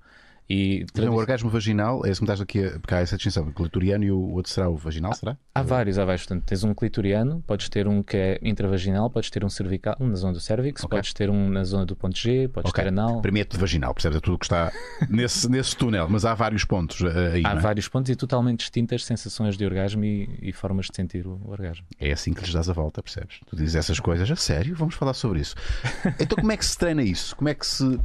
E 0.49 0.83
Então, 0.83 0.87
tradi- 1.05 1.09
o 1.11 1.15
orgasmo 1.15 1.49
vaginal, 1.49 2.05
é 2.05 2.11
esse 2.11 2.21
que 2.21 2.25
me 2.25 2.27
estás 2.27 2.41
aqui 2.41 2.63
a. 2.63 2.79
Porque 2.79 2.95
há 2.95 2.99
essa 2.99 3.17
distinção. 3.17 3.49
O 3.49 3.53
clitoriano 3.53 4.05
e 4.05 4.11
o 4.13 4.21
outro 4.33 4.53
será 4.53 4.69
o 4.69 4.77
vaginal, 4.77 5.15
será? 5.15 5.39
Há 5.55 5.63
vários, 5.63 5.99
há 5.99 6.05
vários. 6.05 6.27
Portanto, 6.27 6.45
tens 6.45 6.63
um 6.65 6.75
clitoriano, 6.75 7.43
podes 7.47 7.69
ter 7.71 7.89
um 7.89 8.03
que 8.03 8.17
é 8.17 8.39
intravaginal, 8.43 9.09
podes 9.09 9.31
ter 9.31 9.43
um 9.43 9.49
cervical, 9.49 9.97
um 9.99 10.07
na 10.07 10.17
zona 10.17 10.35
do 10.35 10.41
cervix, 10.41 10.85
Ok. 10.85 10.99
podes 10.99 11.15
ter 11.15 11.31
um 11.31 11.49
na 11.49 11.65
zona 11.65 11.87
do 11.87 11.97
ponto 11.97 12.15
G, 12.19 12.47
podes 12.49 12.71
Ok. 12.71 12.83
ter 12.85 12.89
anal. 12.89 13.23
Para 13.23 13.33
mim 13.33 13.41
é 13.41 13.45
tudo 13.45 13.59
vaginal, 13.61 13.95
percebes? 13.95 14.19
É 14.19 14.21
tudo 14.21 14.35
o 14.35 14.39
que 14.39 14.45
está 14.45 14.71
nesse, 15.09 15.49
nesse 15.51 15.75
túnel, 15.77 16.09
mas 16.11 16.27
há 16.27 16.35
vários 16.35 16.65
pontos 16.65 17.01
eh, 17.01 17.33
aí. 17.37 17.43
Há 17.47 17.53
é? 17.53 17.59
vários 17.59 17.89
pontos 17.89 18.11
e 18.11 18.17
totalmente 18.17 18.59
distintas 18.61 19.03
sensações 19.05 19.57
de 19.57 19.65
orgasmo 19.65 20.05
e, 20.05 20.29
e 20.43 20.53
formas 20.53 20.87
de 20.87 20.97
sentir 20.97 21.27
o 21.27 21.41
orgasmo. 21.47 21.87
É 21.99 22.13
assim 22.13 22.35
que 22.35 22.43
lhes 22.43 22.53
dás 22.53 22.69
a 22.69 22.73
volta, 22.75 23.03
percebes? 23.03 23.41
Tu 23.47 23.57
dizes 23.57 23.77
essas 23.77 23.99
coisas, 23.99 24.31
a 24.31 24.37
sério, 24.37 24.77
vamos 24.77 24.95
falar 24.95 25.15
sobre 25.15 25.41
isso. 25.41 25.55
Então, 26.21 26.37
como 26.37 26.53
é 26.53 26.57
que 26.59 26.67
se 26.67 26.77
treina 26.77 27.03
isso? 27.03 27.35
Como 27.35 27.49
é 27.49 27.55
que 27.55 27.67
se. 27.67 27.99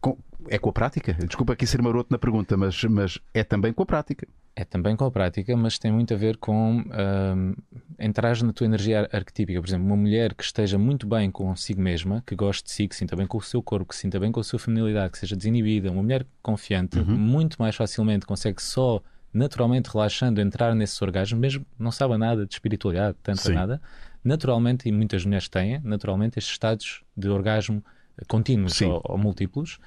com- 0.00 0.18
É 0.48 0.58
com 0.58 0.70
a 0.70 0.72
prática? 0.72 1.14
Desculpa 1.14 1.52
aqui 1.52 1.66
ser 1.66 1.80
maroto 1.82 2.08
na 2.10 2.18
pergunta, 2.18 2.56
mas, 2.56 2.82
mas 2.84 3.18
é 3.32 3.42
também 3.44 3.72
com 3.72 3.82
a 3.82 3.86
prática. 3.86 4.26
É 4.54 4.64
também 4.64 4.94
com 4.94 5.04
a 5.06 5.10
prática, 5.10 5.56
mas 5.56 5.78
tem 5.78 5.90
muito 5.90 6.12
a 6.12 6.16
ver 6.16 6.36
com 6.36 6.84
um, 6.84 7.54
entrar 7.98 8.40
na 8.42 8.52
tua 8.52 8.66
energia 8.66 9.00
ar- 9.00 9.08
arquetípica. 9.10 9.60
Por 9.60 9.66
exemplo, 9.66 9.86
uma 9.86 9.96
mulher 9.96 10.34
que 10.34 10.44
esteja 10.44 10.76
muito 10.78 11.06
bem 11.06 11.30
consigo 11.30 11.80
mesma, 11.80 12.22
que 12.26 12.34
goste 12.34 12.64
de 12.64 12.70
si, 12.70 12.86
que 12.86 12.94
sinta 12.94 13.16
bem 13.16 13.26
com 13.26 13.38
o 13.38 13.42
seu 13.42 13.62
corpo, 13.62 13.86
que 13.86 13.96
sinta 13.96 14.20
bem 14.20 14.30
com 14.30 14.40
a 14.40 14.44
sua 14.44 14.58
feminilidade, 14.58 15.12
que 15.12 15.18
seja 15.18 15.34
desinibida, 15.34 15.90
uma 15.90 16.02
mulher 16.02 16.26
confiante, 16.42 16.98
muito 17.00 17.56
mais 17.58 17.74
facilmente 17.74 18.26
consegue 18.26 18.62
só 18.62 19.02
naturalmente 19.32 19.88
relaxando 19.88 20.40
entrar 20.40 20.74
nesses 20.74 21.00
orgasmos, 21.00 21.40
mesmo 21.40 21.64
não 21.78 21.90
saiba 21.90 22.18
nada 22.18 22.44
de 22.44 22.52
espiritualidade, 22.52 23.16
tanto 23.22 23.40
Sim. 23.40 23.54
nada, 23.54 23.80
naturalmente, 24.22 24.86
e 24.86 24.92
muitas 24.92 25.24
mulheres 25.24 25.48
têm, 25.48 25.80
naturalmente, 25.82 26.38
estes 26.38 26.52
estados 26.52 27.02
de 27.16 27.30
orgasmo 27.30 27.82
contínuos 28.28 28.74
Sim. 28.74 28.86
ou, 28.86 29.00
ou 29.04 29.18
múltiplos. 29.18 29.78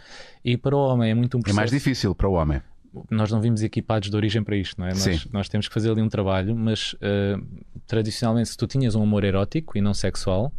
E 0.43 0.57
para 0.57 0.75
o 0.75 0.79
homem 0.79 1.11
é 1.11 1.13
muito 1.13 1.37
um 1.37 1.39
É 1.39 1.43
processo 1.43 1.57
mais 1.57 1.71
difícil 1.71 2.13
para 2.15 2.27
o 2.29 2.33
homem. 2.33 2.61
nós 3.09 3.31
não 3.31 3.41
vimos 3.41 3.61
equipados 3.63 4.09
de 4.09 4.15
origem 4.15 4.43
para 4.43 4.55
isto, 4.55 4.79
não 4.79 4.87
é? 4.87 4.91
Nós, 4.93 5.25
nós 5.31 5.49
temos 5.49 5.67
que 5.67 5.73
fazer 5.73 5.91
ali 5.91 6.01
um 6.01 6.09
trabalho, 6.09 6.55
mas 6.55 6.95
eh, 7.01 7.35
tradicionalmente, 7.87 8.49
se 8.49 8.57
tu 8.57 8.67
tinhas 8.67 8.95
um 8.95 9.03
amor 9.03 9.23
erótico 9.23 9.77
e 9.77 9.81
não 9.81 9.93
sexual, 9.93 10.51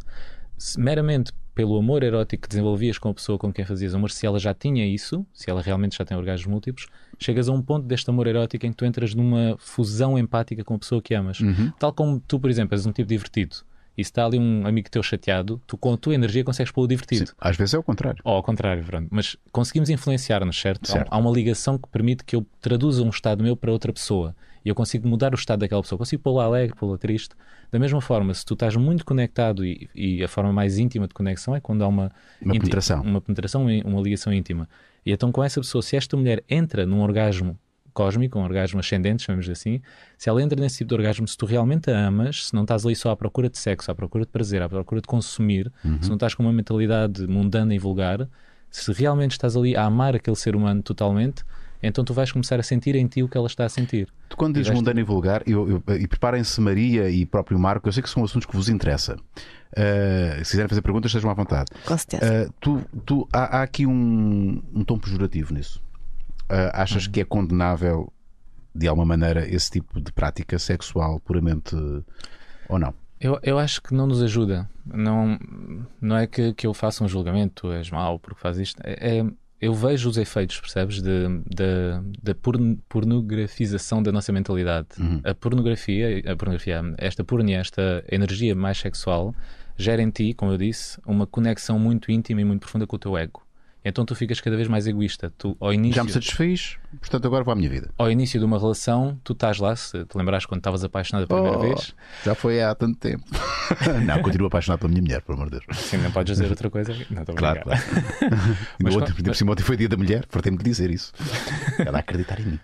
se- 0.57 0.79
meramente 0.79 1.31
pelo 1.53 1.75
amor 1.77 2.03
erótico 2.03 2.43
que 2.43 2.49
desenvolvias 2.49 2.99
com 2.99 3.09
a 3.09 3.13
pessoa 3.15 3.37
com 3.39 3.51
quem 3.51 3.65
fazias 3.65 3.95
amor, 3.95 4.11
se 4.11 4.25
ela 4.27 4.37
já 4.37 4.53
tinha 4.53 4.85
isso, 4.85 5.25
se 5.33 5.49
ela 5.49 5.59
realmente 5.59 5.97
já 5.97 6.05
tem 6.05 6.15
orgasmos 6.15 6.45
múltiplos, 6.45 6.87
chegas 7.19 7.49
a 7.49 7.51
um 7.51 7.63
ponto 7.63 7.87
deste 7.87 8.07
amor 8.11 8.27
erótico 8.27 8.63
em 8.67 8.69
que 8.69 8.77
tu 8.77 8.85
entras 8.85 9.15
numa 9.15 9.55
fusão 9.57 10.19
empática 10.19 10.63
com 10.63 10.75
a 10.75 10.77
pessoa 10.79 11.01
que 11.01 11.15
amas. 11.15 11.39
Uhum. 11.39 11.71
Tal 11.79 11.91
como 11.91 12.19
tu, 12.19 12.39
por 12.39 12.51
exemplo, 12.51 12.75
és 12.75 12.85
um 12.85 12.91
tipo 12.91 13.09
divertido 13.09 13.55
e 13.97 14.03
se 14.03 14.11
está 14.11 14.25
ali 14.25 14.37
um 14.37 14.67
amigo 14.67 14.89
teu 14.91 15.01
chateado, 15.01 15.61
tu 15.65 15.75
com 15.77 15.93
a 15.93 15.97
tua 15.97 16.13
energia 16.13 16.43
consegues 16.43 16.71
pô-lo 16.71 16.87
divertido. 16.87 17.27
Sim. 17.27 17.33
Às 17.39 17.57
vezes 17.57 17.73
é 17.73 17.77
o 17.79 17.83
contrário. 17.83 18.21
Ou 18.23 18.35
ao 18.35 18.43
contrário, 18.43 18.83
pronto. 18.83 19.07
Mas 19.09 19.35
conseguimos 19.51 19.89
influenciar-nos, 19.89 20.59
certo? 20.59 20.83
Há- 20.89 20.93
Certo. 20.93 21.07
Há 21.11 21.17
uma 21.17 21.31
ligação 21.31 21.77
que 21.77 21.89
permite 21.89 22.23
que 22.23 22.35
eu 22.35 22.45
traduza 22.61 23.01
um 23.03 23.09
estado 23.09 23.43
meu 23.43 23.55
para 23.57 23.71
outra 23.71 23.91
pessoa. 23.91 24.35
E 24.63 24.69
eu 24.69 24.75
consigo 24.75 25.07
mudar 25.07 25.33
o 25.33 25.35
estado 25.35 25.59
daquela 25.61 25.81
pessoa. 25.81 25.97
Consigo 25.97 26.21
pô-la 26.21 26.43
alegre, 26.43 26.75
pô-la 26.75 26.97
triste. 26.97 27.33
Da 27.71 27.79
mesma 27.79 28.01
forma, 28.01 28.33
se 28.33 28.45
tu 28.45 28.53
estás 28.53 28.75
muito 28.75 29.05
conectado 29.05 29.65
e, 29.65 29.89
e 29.95 30.23
a 30.23 30.27
forma 30.27 30.51
mais 30.51 30.77
íntima 30.77 31.07
de 31.07 31.13
conexão 31.13 31.55
é 31.55 31.59
quando 31.61 31.83
há 31.83 31.87
uma, 31.87 32.11
Uma 32.41 32.53
penetração. 32.53 33.01
Uma 33.01 33.21
penetração, 33.21 33.65
uma 33.85 34.01
ligação 34.01 34.31
íntima. 34.33 34.67
E 35.05 35.11
então 35.11 35.31
com 35.31 35.41
essa 35.43 35.59
pessoa, 35.61 35.81
se 35.81 35.95
esta 35.95 36.17
mulher 36.17 36.43
entra 36.49 36.85
num 36.85 36.99
orgasmo 37.01 37.57
cósmico, 37.97 38.37
um 38.37 38.43
orgasmo 38.43 38.79
ascendente, 38.79 39.23
chamamos 39.23 39.49
assim, 39.49 39.81
se 40.17 40.29
ela 40.29 40.41
entra 40.41 40.59
nesse 40.59 40.77
tipo 40.79 40.89
de 40.89 40.95
orgasmo, 40.95 41.27
se 41.27 41.35
tu 41.35 41.45
realmente 41.45 41.89
a 41.89 42.07
amas, 42.07 42.47
se 42.47 42.53
não 42.53 42.61
estás 42.61 42.85
ali 42.85 42.95
só 42.95 43.09
à 43.11 43.15
procura 43.17 43.49
de 43.49 43.57
sexo, 43.57 43.89
à 43.91 43.95
procura 43.95 44.23
de 44.25 44.31
prazer, 44.31 44.61
à 44.61 44.69
procura 44.69 45.01
de 45.01 45.07
consumir, 45.07 45.71
Uhum. 45.83 46.01
se 46.01 46.07
não 46.09 46.15
estás 46.15 46.35
com 46.35 46.43
uma 46.43 46.53
mentalidade 46.53 47.25
mundana 47.27 47.73
e 47.73 47.79
vulgar, 47.79 48.27
se 48.69 48.91
realmente 48.93 49.31
estás 49.31 49.55
ali 49.57 49.75
a 49.75 49.83
amar 49.85 50.15
aquele 50.15 50.35
ser 50.35 50.55
humano 50.55 50.81
totalmente, 50.83 51.43
então 51.81 52.03
tu 52.03 52.13
vais 52.13 52.31
começar 52.31 52.59
a 52.59 52.63
sentir 52.63 52.95
em 52.95 53.07
ti 53.07 53.21
o 53.23 53.27
que 53.29 53.37
ela 53.37 53.47
está 53.47 53.63
a 53.65 53.69
sentir. 53.69 54.07
Tu, 54.29 54.35
quando 54.37 54.53
dizes 54.55 54.67
vais- 54.67 54.77
mundano 54.79 54.99
e 54.99 55.03
vulgar, 55.03 55.41
eu- 55.47 55.81
eu- 55.87 55.95
e 55.95 56.07
preparem-se 56.07 56.59
Maria 56.61 57.09
e 57.09 57.25
próprio 57.25 57.57
Marco, 57.59 57.87
eu 57.87 57.93
sei 57.93 58.01
que 58.03 58.09
são 58.09 58.23
assuntos 58.23 58.45
que 58.47 58.55
vos 58.55 58.67
interessam. 58.69 59.15
Uh, 59.73 60.43
se 60.43 60.51
quiserem 60.51 60.67
fazer 60.69 60.81
perguntas, 60.81 61.09
estejam 61.11 61.29
à 61.29 61.33
vontade. 61.33 61.65
Com 61.85 61.97
certeza. 61.97 62.47
Uh, 62.49 62.53
tu, 62.59 62.81
tu- 63.05 63.27
há, 63.33 63.59
há 63.59 63.61
aqui 63.63 63.85
um, 63.85 64.61
um 64.73 64.83
tom 64.83 64.97
pejorativo 64.97 65.53
nisso. 65.53 65.81
Uh, 66.49 66.71
achas 66.73 67.05
Uhum. 67.05 67.11
que 67.11 67.21
é 67.21 67.25
condenável, 67.25 68.11
de 68.73 68.87
alguma 68.87 69.05
maneira, 69.05 69.47
esse 69.47 69.69
tipo 69.71 69.99
de 69.99 70.11
prática 70.13 70.57
sexual 70.57 71.19
puramente. 71.19 71.75
ou 72.69 72.79
não? 72.79 72.93
Eu, 73.19 73.39
eu 73.41 73.57
acho 73.57 73.81
que 73.81 73.93
não 73.93 74.05
nos 74.07 74.21
ajuda. 74.21 74.69
Não, 74.85 75.39
não 75.99 76.15
é 76.17 76.27
que, 76.27 76.53
que 76.53 76.67
eu 76.67 76.73
faça 76.73 77.03
um 77.03 77.07
julgamento, 77.07 77.63
tu 77.63 77.71
és 77.73 77.89
mau 77.89 78.19
porque 78.19 78.39
fazes 78.39 78.69
isto. 78.69 78.79
É, 78.83 79.17
é- 79.19 79.25
eu 79.59 79.73
vejo 79.73 80.07
os 80.07 80.17
efeitos, 80.17 80.59
percebes? 80.59 81.01
Da 81.01 82.35
porn- 82.35 82.77
pornografização 82.87 84.03
da 84.03 84.11
nossa 84.11 84.31
mentalidade. 84.31 84.89
A 85.23 85.33
pornografia, 85.33 86.21
a 86.31 86.35
pornografia, 86.35 86.81
esta 86.97 87.23
pornia, 87.23 87.57
esta 87.59 88.03
energia 88.11 88.53
mais 88.55 88.77
sexual, 88.77 89.33
gera 89.75 90.01
em 90.01 90.09
ti, 90.11 90.33
como 90.35 90.51
eu 90.51 90.57
disse, 90.59 90.99
uma 91.05 91.25
conexão 91.25 91.79
muito 91.79 92.11
íntima 92.11 92.41
e 92.41 92.45
muito 92.45 92.61
profunda 92.61 92.85
com 92.85 92.95
o 92.95 92.99
teu 92.99 93.17
ego. 93.17 93.41
Então 93.87 94.05
tu 94.05 94.13
ficas 94.15 94.39
cada 94.41 94.55
vez 94.55 94.67
mais 94.67 94.87
egoísta. 94.87 95.31
Tu, 95.37 95.55
ao 95.59 95.73
início, 95.73 95.95
Já 95.95 96.03
me 96.03 96.11
satisfiz, 96.11 96.77
portanto 96.99 97.25
agora 97.25 97.43
vou 97.43 97.51
à 97.51 97.55
minha 97.55 97.69
vida. 97.69 97.89
ao 97.97 98.11
início 98.11 98.39
de 98.39 98.45
uma 98.45 98.59
relação, 98.59 99.19
tu 99.23 99.33
estás 99.33 99.57
lá, 99.59 99.75
se 99.75 100.03
te 100.05 100.17
lembrares 100.17 100.45
quando 100.45 100.59
estavas 100.59 100.83
apaixonado 100.83 101.23
a 101.23 101.27
primeira 101.27 101.57
Oh, 101.57 101.61
vez, 101.61 101.93
Já 102.23 102.35
foi 102.35 102.61
há 102.61 102.73
tanto 102.75 102.97
tempo. 102.99 103.23
não, 104.05 104.21
continuo 104.21 104.47
apaixonado 104.47 104.79
pela 104.79 104.89
minha 104.89 105.01
mulher, 105.01 105.21
pelo 105.21 105.37
amor 105.37 105.49
de 105.49 105.59
Deus. 105.59 105.77
sim, 105.79 105.97
não 105.97 106.11
podes 106.11 106.35
dizer 106.37 106.49
outra 106.49 106.69
coisa. 106.69 106.93
Não, 107.09 107.21
estou 107.21 107.35
Claro, 107.35 107.61
claro. 107.61 107.81
Mas 108.81 108.95
Mas, 108.95 108.95
ontem, 108.95 109.13
por 109.13 109.61
foi 109.63 109.77
dia 109.77 109.89
da 109.89 109.97
mulher, 109.97 110.25
fartei-me 110.29 110.57
de 110.57 110.63
dizer 110.63 110.89
isso. 110.89 111.11
Ela 111.79 111.99
acreditar 111.99 112.39
em 112.39 112.45
mim. 112.45 112.59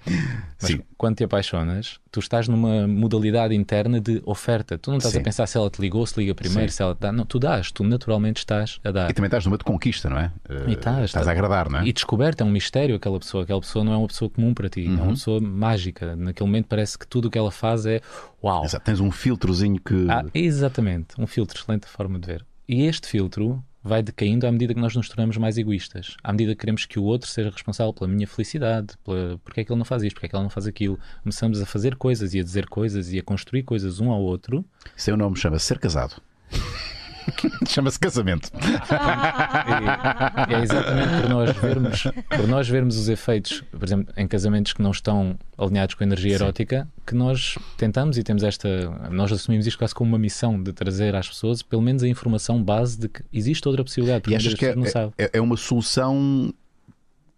Mas 0.62 0.72
Sim. 0.72 0.82
quando 0.98 1.18
te 1.18 1.24
apaixonas, 1.24 2.00
tu 2.12 2.20
estás 2.20 2.48
numa 2.48 2.88
modalidade 2.88 3.54
interna 3.54 4.00
de 4.00 4.22
oferta. 4.26 4.78
Tu 4.78 4.90
não 4.90 4.98
estás 4.98 5.14
Sim. 5.14 5.20
a 5.20 5.24
pensar 5.24 5.48
se 5.48 5.58
ela 5.58 5.70
te 5.70 5.82
ligou, 5.82 6.06
se 6.06 6.20
liga 6.20 6.34
primeiro, 6.34 6.72
Sim. 6.72 6.78
se 6.78 6.82
ela 6.84 6.96
te 6.96 7.00
dá. 7.02 7.12
Não, 7.12 7.26
tu 7.26 7.40
dás, 7.40 7.72
tu 7.72 7.84
naturalmente 7.84 8.38
estás 8.38 8.80
a 8.84 8.92
dar. 8.92 9.10
E 9.10 9.14
também 9.14 9.28
estás 9.28 9.46
numa 9.46 9.58
de 9.58 9.64
conquista, 9.64 10.10
não 10.10 10.18
é? 10.18 10.32
E 10.68 10.74
estás, 10.74 11.12
Estás 11.13 11.28
a 11.28 11.32
agradar, 11.32 11.69
não 11.69 11.80
é? 11.80 11.88
E 11.88 11.93
descoberta, 11.93 12.43
é 12.43 12.47
um 12.47 12.49
mistério 12.52 12.95
aquela 12.95 13.19
pessoa. 13.19 13.43
Aquela 13.43 13.60
pessoa 13.62 13.86
não 13.86 13.93
é 13.93 13.97
uma 13.97 14.08
pessoa 14.08 14.30
comum 14.30 14.54
para 14.54 14.69
ti, 14.69 14.86
é 14.86 14.89
Uhum. 14.89 14.95
uma 15.04 15.08
pessoa 15.13 15.39
mágica. 15.39 16.15
Naquele 16.15 16.47
momento 16.47 16.67
parece 16.67 16.97
que 16.97 17.08
tudo 17.08 17.28
o 17.28 17.32
que 17.32 17.38
ela 17.38 17.52
faz 17.52 17.86
é 17.86 18.02
uau. 18.43 18.65
Exato, 18.65 18.84
Tens 18.86 18.99
um 18.99 19.12
filtrozinho 19.12 19.80
que. 19.80 20.08
Ah, 20.10 20.26
exatamente, 20.34 21.19
um 21.19 21.28
filtro, 21.28 21.60
excelente 21.60 21.86
forma 21.88 22.17
de 22.19 22.26
ver. 22.28 22.45
E 22.67 22.84
este 22.86 23.08
filtro 23.08 23.63
vai 23.84 24.02
decaindo 24.02 24.47
à 24.47 24.52
medida 24.52 24.73
que 24.73 24.80
nós 24.80 24.95
nos 24.95 25.10
tornamos 25.10 25.36
mais 25.38 25.58
egoístas. 25.58 26.15
À 26.23 26.32
medida 26.32 26.54
que 26.56 26.62
queremos 26.62 26.86
que 26.86 26.97
o 26.97 27.04
outro 27.04 27.30
seja 27.30 27.49
responsável 27.49 27.93
pela 27.93 28.08
minha 28.08 28.26
felicidade, 28.26 28.93
pela... 29.04 29.38
porque 29.43 29.60
é 29.60 29.63
que 29.65 29.71
ele 29.71 29.78
não 29.78 29.84
faz 29.86 30.04
isto, 30.04 30.15
porque 30.15 30.28
é 30.28 30.30
que 30.30 30.36
ele 30.36 30.43
não 30.43 30.49
faz 30.49 30.65
aquilo. 30.65 30.97
Começamos 31.21 31.62
a 31.62 31.65
fazer 31.65 31.95
coisas 31.97 32.34
e 32.34 32.39
a 32.39 32.43
dizer 32.43 32.67
coisas 32.67 33.12
e 33.12 33.19
a 33.19 33.23
construir 33.23 33.63
coisas 33.63 33.99
um 33.99 34.10
ao 34.10 34.21
outro. 34.21 34.63
É 35.06 35.12
o 35.12 35.17
nome, 35.17 35.36
chama-se 35.36 35.65
ser 35.65 35.80
casado. 35.80 36.15
Chama-se 37.68 38.00
casamento. 38.00 38.50
E 40.50 40.54
é 40.54 40.62
exatamente 40.62 41.22
por 41.22 41.30
nós 41.30 41.52
vermos, 41.58 42.04
por 42.30 42.48
nós 42.48 42.70
vermos 42.70 42.98
os 42.98 43.10
efeitos, 43.10 43.62
por 43.72 43.84
exemplo, 43.84 44.14
em 44.18 44.28
casamentos 44.28 44.74
que 44.74 44.82
não 44.82 44.92
estão 44.92 45.38
alinhados 45.58 45.96
com 45.96 46.04
a 46.04 46.08
energia 46.08 46.36
erótica, 46.36 46.88
que 47.06 47.16
nós 47.16 47.58
tentamos 47.78 48.18
e 48.18 48.24
temos 48.24 48.44
esta, 48.44 48.90
nós 49.10 49.32
assumimos 49.32 49.68
isto 49.68 49.78
quase 49.78 49.94
como 49.94 50.10
uma 50.10 50.20
missão 50.20 50.62
de 50.62 50.74
trazer 50.74 51.16
às 51.16 51.28
pessoas 51.28 51.62
pelo 51.62 51.82
menos 51.82 52.04
a 52.04 52.08
informação 52.08 52.62
base 52.62 53.00
de 53.00 53.10
que 53.10 53.24
existe 53.32 53.68
outra 53.68 53.84
possibilidade, 53.84 54.22
porque 54.22 54.34
E 54.34 54.38
achas 54.38 54.54
que 54.54 54.66
é, 54.66 54.76
não 54.76 54.86
sabem. 54.86 55.14
é, 55.18 55.30
é 55.34 55.42
uma 55.42 55.58
solução 55.58 56.54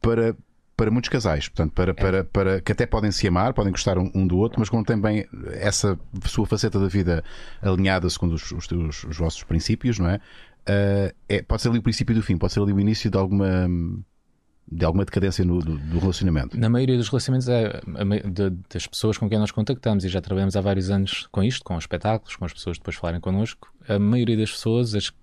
para, 0.01 0.35
para 0.77 0.91
muitos 0.91 1.09
casais, 1.09 1.47
portanto, 1.47 1.71
para, 1.73 1.93
para, 1.93 2.23
para 2.25 2.61
que 2.61 2.71
até 2.71 2.85
podem 2.85 3.09
se 3.11 3.27
amar, 3.27 3.53
podem 3.53 3.71
gostar 3.71 3.97
um, 3.97 4.11
um 4.13 4.27
do 4.27 4.37
outro, 4.37 4.59
mas 4.59 4.69
como 4.69 4.83
têm 4.83 4.99
bem 4.99 5.25
essa 5.53 5.97
sua 6.25 6.45
faceta 6.45 6.79
da 6.79 6.87
vida 6.87 7.23
alinhada 7.61 8.09
segundo 8.09 8.33
os, 8.33 8.51
os, 8.51 8.67
teus- 8.67 9.03
os 9.05 9.17
vossos 9.17 9.41
princípios, 9.43 9.97
não 9.99 10.09
é? 10.09 10.19
Ah, 10.67 11.13
é? 11.29 11.41
Pode 11.41 11.61
ser 11.61 11.69
ali 11.69 11.79
o 11.79 11.81
princípio 11.83 12.13
do 12.13 12.21
fim, 12.21 12.37
pode 12.37 12.51
ser 12.53 12.59
ali 12.61 12.73
o 12.73 12.79
início 12.79 13.09
de 13.09 13.17
alguma 13.17 13.67
de 14.67 14.83
alguma 14.83 15.05
decadência 15.05 15.45
no, 15.45 15.59
do, 15.59 15.77
do 15.77 15.99
relacionamento. 15.99 16.59
Na 16.59 16.67
maioria 16.67 16.97
dos 16.97 17.07
relacionamentos 17.07 17.47
é 17.47 17.81
de- 18.27 18.49
das 18.73 18.87
pessoas 18.87 19.15
com 19.15 19.29
quem 19.29 19.37
nós 19.37 19.51
contactamos 19.51 20.03
e 20.03 20.09
já 20.09 20.19
trabalhamos 20.19 20.55
há 20.55 20.61
vários 20.61 20.89
anos 20.89 21.27
com 21.31 21.43
isto, 21.43 21.63
com 21.63 21.75
os 21.75 21.83
espetáculos, 21.83 22.35
com 22.35 22.45
as 22.45 22.51
pessoas 22.53 22.77
depois 22.79 22.95
falarem 22.95 23.21
connosco. 23.21 23.71
A 23.87 23.99
maioria 23.99 24.35
das 24.35 24.51
pessoas, 24.51 24.95
as, 24.95 25.13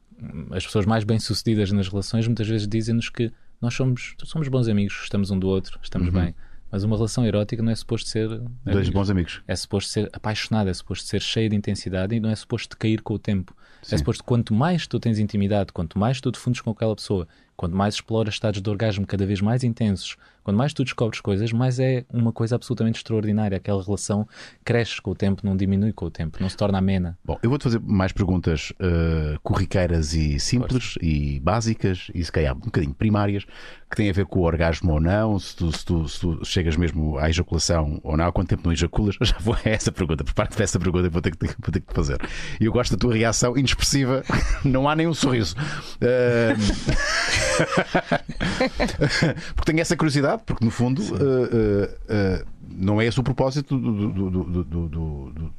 as 0.53 0.65
pessoas 0.65 0.87
mais 0.87 1.03
bem-sucedidas 1.03 1.73
nas 1.73 1.89
relações, 1.89 2.25
muitas 2.29 2.47
vezes 2.47 2.69
dizem-nos 2.69 3.09
que 3.11 3.33
nós 3.63 3.75
somos, 3.75 4.15
somos 4.25 4.49
bons 4.49 4.67
amigos, 4.67 5.01
estamos 5.05 5.31
um 5.31 5.39
do 5.39 5.49
outro, 5.49 5.79
estamos 5.83 6.09
bem. 6.11 6.35
Mas 6.71 6.85
uma 6.85 6.97
relação 6.97 7.25
erótica 7.25 7.63
não 7.63 7.71
é 7.71 7.75
suposto 7.75 8.09
ser. 8.09 8.29
Dois 8.65 8.89
bons 8.89 9.09
amigos. 9.09 9.43
É 9.47 9.55
suposto 9.55 9.91
ser 9.91 10.11
apaixonado, 10.13 10.69
é 10.69 10.75
suposto 10.75 11.07
ser 11.07 11.21
cheio 11.21 11.49
de 11.51 11.55
intensidade 11.55 12.17
e 12.17 12.21
não 12.21 12.31
é 12.31 12.35
suposto 12.35 12.77
cair 12.77 13.03
com 13.03 13.15
o 13.15 13.19
tempo. 13.19 13.55
Sim. 13.83 13.95
É 13.95 13.99
suposto 13.99 14.25
quanto 14.25 14.55
mais 14.55 14.87
tu 14.87 14.99
tens 14.99 15.19
intimidade, 15.19 15.73
quanto 15.73 15.99
mais 15.99 16.21
tu 16.21 16.33
te 16.33 16.39
fundes 16.39 16.61
com 16.61 16.71
aquela 16.71 16.97
pessoa, 16.97 17.29
quanto 17.63 17.77
mais 17.77 17.95
exploras 17.95 18.35
estados 18.35 18.61
de 18.61 18.69
orgasmo 18.69 19.07
cada 19.07 19.25
vez 19.25 19.41
mais 19.41 19.63
intensos, 19.63 20.17
quanto 20.43 20.57
mais 20.57 20.73
tu 20.73 20.83
descobres 20.83 21.21
coisas, 21.21 21.53
mais 21.53 21.79
é 21.79 22.05
uma 22.13 22.33
coisa 22.33 22.57
absolutamente 22.57 22.97
extraordinária. 22.99 23.57
Aquela 23.57 23.81
relação 23.81 24.27
cresce 24.65 25.01
com 25.01 25.13
o 25.13 25.15
tempo, 25.15 25.43
não 25.47 25.57
diminui 25.57 25.93
com 25.93 26.07
o 26.07 26.11
tempo, 26.11 26.39
não 26.41 26.49
se 26.49 26.57
torna 26.57 26.79
amena. 26.79 27.17
Bom, 27.25 27.39
eu 27.41 27.49
vou-te 27.49 27.63
fazer 27.63 27.79
mais 27.81 28.11
perguntas 28.11 28.73
eh, 28.81 29.37
corriqueiras 29.45 30.13
e 30.13 30.41
simples 30.41 30.97
e 31.01 31.39
básicas 31.39 32.11
e 32.13 32.25
se 32.25 32.33
calhar 32.33 32.53
um 32.57 32.59
bocadinho 32.59 32.93
primárias 32.95 33.45
que 33.89 33.97
têm 33.97 34.11
a 34.11 34.13
ver 34.13 34.27
com 34.27 34.41
o 34.41 34.43
orgasmo 34.43 34.95
ou 34.95 35.01
não, 35.01 35.39
se 35.39 35.55
tu, 35.55 35.71
se 35.71 35.85
tu- 35.85 36.09
se 36.09 36.19
tu 36.19 36.45
chegas 36.45 36.77
mesmo 36.77 37.17
à 37.19 37.31
ejaculação 37.31 38.01
ou 38.03 38.17
não, 38.17 38.25
há 38.27 38.33
quanto 38.33 38.49
tempo 38.49 38.63
não 38.65 38.73
ejaculas? 38.73 39.17
Já 39.23 39.37
vou 39.39 39.55
a 39.55 39.61
essa 39.69 39.93
pergunta, 39.93 40.25
prepara-te 40.25 40.55
para 40.57 40.65
essa 40.65 40.81
pergunta 40.81 41.09
vou 41.09 41.23
ter 41.23 41.37
que, 41.37 41.47
vou 41.47 41.71
ter 41.71 41.81
que 41.81 41.95
fazer. 41.95 42.19
E 42.61 42.65
eu 42.65 42.73
gosto 42.73 42.91
da 42.91 42.99
tua 42.99 43.15
reação 43.15 43.57
inexpressiva, 43.57 44.25
não 44.65 44.89
há 44.89 44.97
nenhum 44.97 45.15
sorriso. 45.15 45.55
Eh, 46.01 46.55
porque 49.55 49.65
tenho 49.65 49.81
essa 49.81 49.97
curiosidade, 49.97 50.43
porque 50.45 50.65
no 50.65 50.71
fundo 50.71 51.03
eh, 51.03 51.51
eh, 51.53 51.99
eh, 52.09 52.45
não 52.69 53.01
é 53.01 53.07
esse 53.07 53.19
o 53.21 53.23
propósito 53.23 53.79
do, 53.79 53.93
do, 53.93 54.09
do, 54.11 54.31
do, 54.31 54.45
do- 54.65 54.89
do- 54.89 55.31
do- 55.31 55.53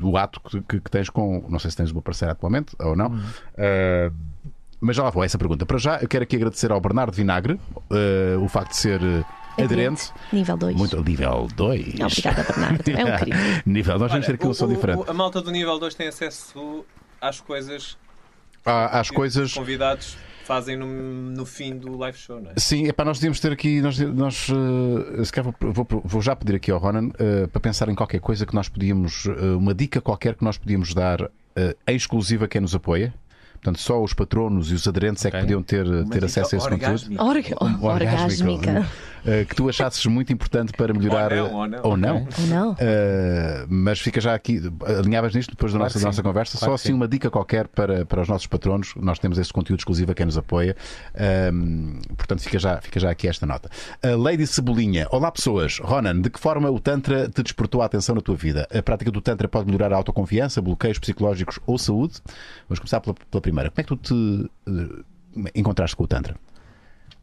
do 0.00 0.16
ato 0.16 0.40
que, 0.40 0.60
que- 0.80 0.90
tens 0.90 1.10
com. 1.10 1.44
Não 1.48 1.58
sei 1.58 1.70
se 1.70 1.76
tens 1.76 1.90
uma 1.90 2.00
parceira 2.02 2.32
atualmente 2.32 2.74
ou 2.78 2.96
não. 2.96 3.18
Eh, 3.56 4.10
mas 4.80 4.96
já 4.96 5.02
lá 5.02 5.10
vou 5.10 5.22
a 5.22 5.26
essa 5.26 5.36
pergunta. 5.36 5.66
Para 5.66 5.76
já, 5.78 5.98
eu 6.00 6.08
quero 6.08 6.22
aqui 6.22 6.36
agradecer 6.36 6.72
ao 6.72 6.80
Bernardo 6.80 7.12
Vinagre 7.14 7.60
eh, 7.90 8.36
o 8.40 8.48
facto 8.48 8.70
de 8.70 8.76
ser 8.78 9.00
eh, 9.02 9.62
aderente. 9.62 10.10
Nível 10.32 10.56
2. 10.56 10.76
Muito 10.76 11.02
nível 11.02 11.48
2. 11.54 12.00
Obrigada, 12.00 12.42
Bernardo. 12.44 12.88
É 12.90 13.04
um 13.04 13.18
querido. 13.18 13.38
nível, 13.66 13.98
nós 13.98 14.08
vamos 14.10 14.26
ter 14.26 14.34
aqui 14.36 14.46
um 14.46 14.54
som 14.54 14.68
diferente. 14.68 15.00
o- 15.06 15.10
a 15.10 15.12
malta 15.12 15.42
do 15.42 15.50
nível 15.50 15.78
2 15.78 15.94
tem 15.94 16.08
acesso 16.08 16.84
às 17.20 17.40
coisas 17.40 17.98
Há- 18.64 19.00
Às 19.00 19.10
que 19.10 19.16
coisas. 19.16 19.48
os 19.50 19.54
convidados 19.54 20.16
fazem 20.44 20.76
no, 20.76 20.86
no 20.86 21.46
fim 21.46 21.76
do 21.76 21.96
live 21.96 22.16
show, 22.18 22.40
não 22.40 22.50
é? 22.50 22.54
Sim, 22.56 22.88
é 22.88 22.92
para 22.92 23.04
nós 23.04 23.18
devíamos 23.18 23.40
ter 23.40 23.52
aqui. 23.52 23.80
Nós, 23.80 23.98
nós 23.98 24.48
eh, 25.18 25.24
se 25.24 25.32
calhar 25.32 25.52
vou, 25.60 25.72
vou- 25.84 26.02
vou 26.04 26.22
já 26.22 26.34
pedir 26.36 26.56
aqui 26.56 26.70
ao 26.70 26.78
Ronan 26.78 27.10
eh, 27.18 27.46
para 27.46 27.60
pensar 27.60 27.88
em 27.88 27.94
qualquer 27.94 28.20
coisa 28.20 28.44
que 28.46 28.54
nós 28.54 28.68
podíamos. 28.68 29.26
eh, 29.26 29.54
uma 29.56 29.74
dica 29.74 30.00
qualquer 30.00 30.34
que 30.34 30.44
nós 30.44 30.58
podíamos 30.58 30.94
dar 30.94 31.30
em 31.86 31.94
exclusiva 31.96 32.44
a 32.46 32.48
quem 32.48 32.60
nos 32.60 32.74
apoia. 32.74 33.12
Portanto, 33.54 33.78
só 33.78 34.02
os 34.02 34.14
patronos 34.14 34.70
e 34.72 34.74
os 34.74 34.88
aderentes 34.88 35.22
é 35.26 35.30
que 35.30 35.38
podiam 35.38 35.62
ter, 35.62 35.84
ter 36.06 36.24
acesso 36.24 36.54
a 36.54 36.58
esse 36.58 36.68
conteúdo. 36.68 37.18
Orgásmico. 37.18 37.22
Orga- 37.24 37.56
Orgásmico. 37.94 38.50
orgásmica. 38.52 38.88
Eh, 39.24 39.44
que 39.44 39.54
tu 39.54 39.68
achasses 39.68 40.04
muito 40.06 40.32
importante 40.32 40.72
para 40.72 40.92
melhorar. 40.92 41.32
Ou 41.32 41.66
não, 41.66 41.80
ou 41.82 41.96
não. 41.96 42.16
Ou 42.38 42.46
não. 42.48 42.72
Uh, 42.72 42.76
mas 43.68 44.00
fica 44.00 44.20
já 44.20 44.34
aqui, 44.34 44.60
alinhavas 44.98 45.34
nisto 45.34 45.50
depois 45.50 45.72
da 45.72 45.78
Claro 45.78 45.94
nossa, 45.94 46.06
nossa 46.06 46.22
conversa. 46.22 46.58
Claro 46.58 46.70
Só 46.70 46.74
assim 46.74 46.88
sim. 46.88 46.92
uma 46.94 47.06
dica 47.06 47.30
qualquer 47.30 47.68
para, 47.68 48.06
para 48.06 48.22
os 48.22 48.28
nossos 48.28 48.46
patronos. 48.46 48.94
Nós 48.96 49.18
temos 49.18 49.38
esse 49.38 49.52
conteúdo 49.52 49.80
exclusivo 49.80 50.12
a 50.12 50.14
quem 50.14 50.26
nos 50.26 50.38
apoia. 50.38 50.76
Um, 51.52 52.00
portanto, 52.16 52.40
fica 52.40 52.58
já, 52.58 52.80
fica 52.80 52.98
já 52.98 53.10
aqui 53.10 53.28
esta 53.28 53.46
nota. 53.46 53.70
A 54.02 54.16
Lady 54.16 54.46
Cebolinha. 54.46 55.06
Olá, 55.10 55.30
pessoas. 55.30 55.78
Ronan, 55.78 56.20
de 56.20 56.30
que 56.30 56.40
forma 56.40 56.70
o 56.70 56.80
Tantra 56.80 57.28
te 57.28 57.42
despertou 57.42 57.82
a 57.82 57.86
atenção 57.86 58.14
na 58.14 58.20
tua 58.20 58.36
vida? 58.36 58.66
A 58.72 58.82
prática 58.82 59.10
do 59.10 59.20
Tantra 59.20 59.48
pode 59.48 59.66
melhorar 59.66 59.92
a 59.92 59.96
autoconfiança, 59.96 60.60
bloqueios 60.60 60.98
psicológicos 60.98 61.58
ou 61.66 61.78
saúde? 61.78 62.14
Vamos 62.68 62.78
começar 62.78 63.00
pela, 63.00 63.14
pela 63.14 63.40
primeira. 63.40 63.70
Como 63.70 63.80
é 63.80 63.82
que 63.82 63.88
tu 63.88 63.96
te 63.96 64.50
eh, 64.66 65.50
encontraste 65.54 65.96
com 65.96 66.04
o 66.04 66.06
Tantra? 66.06 66.36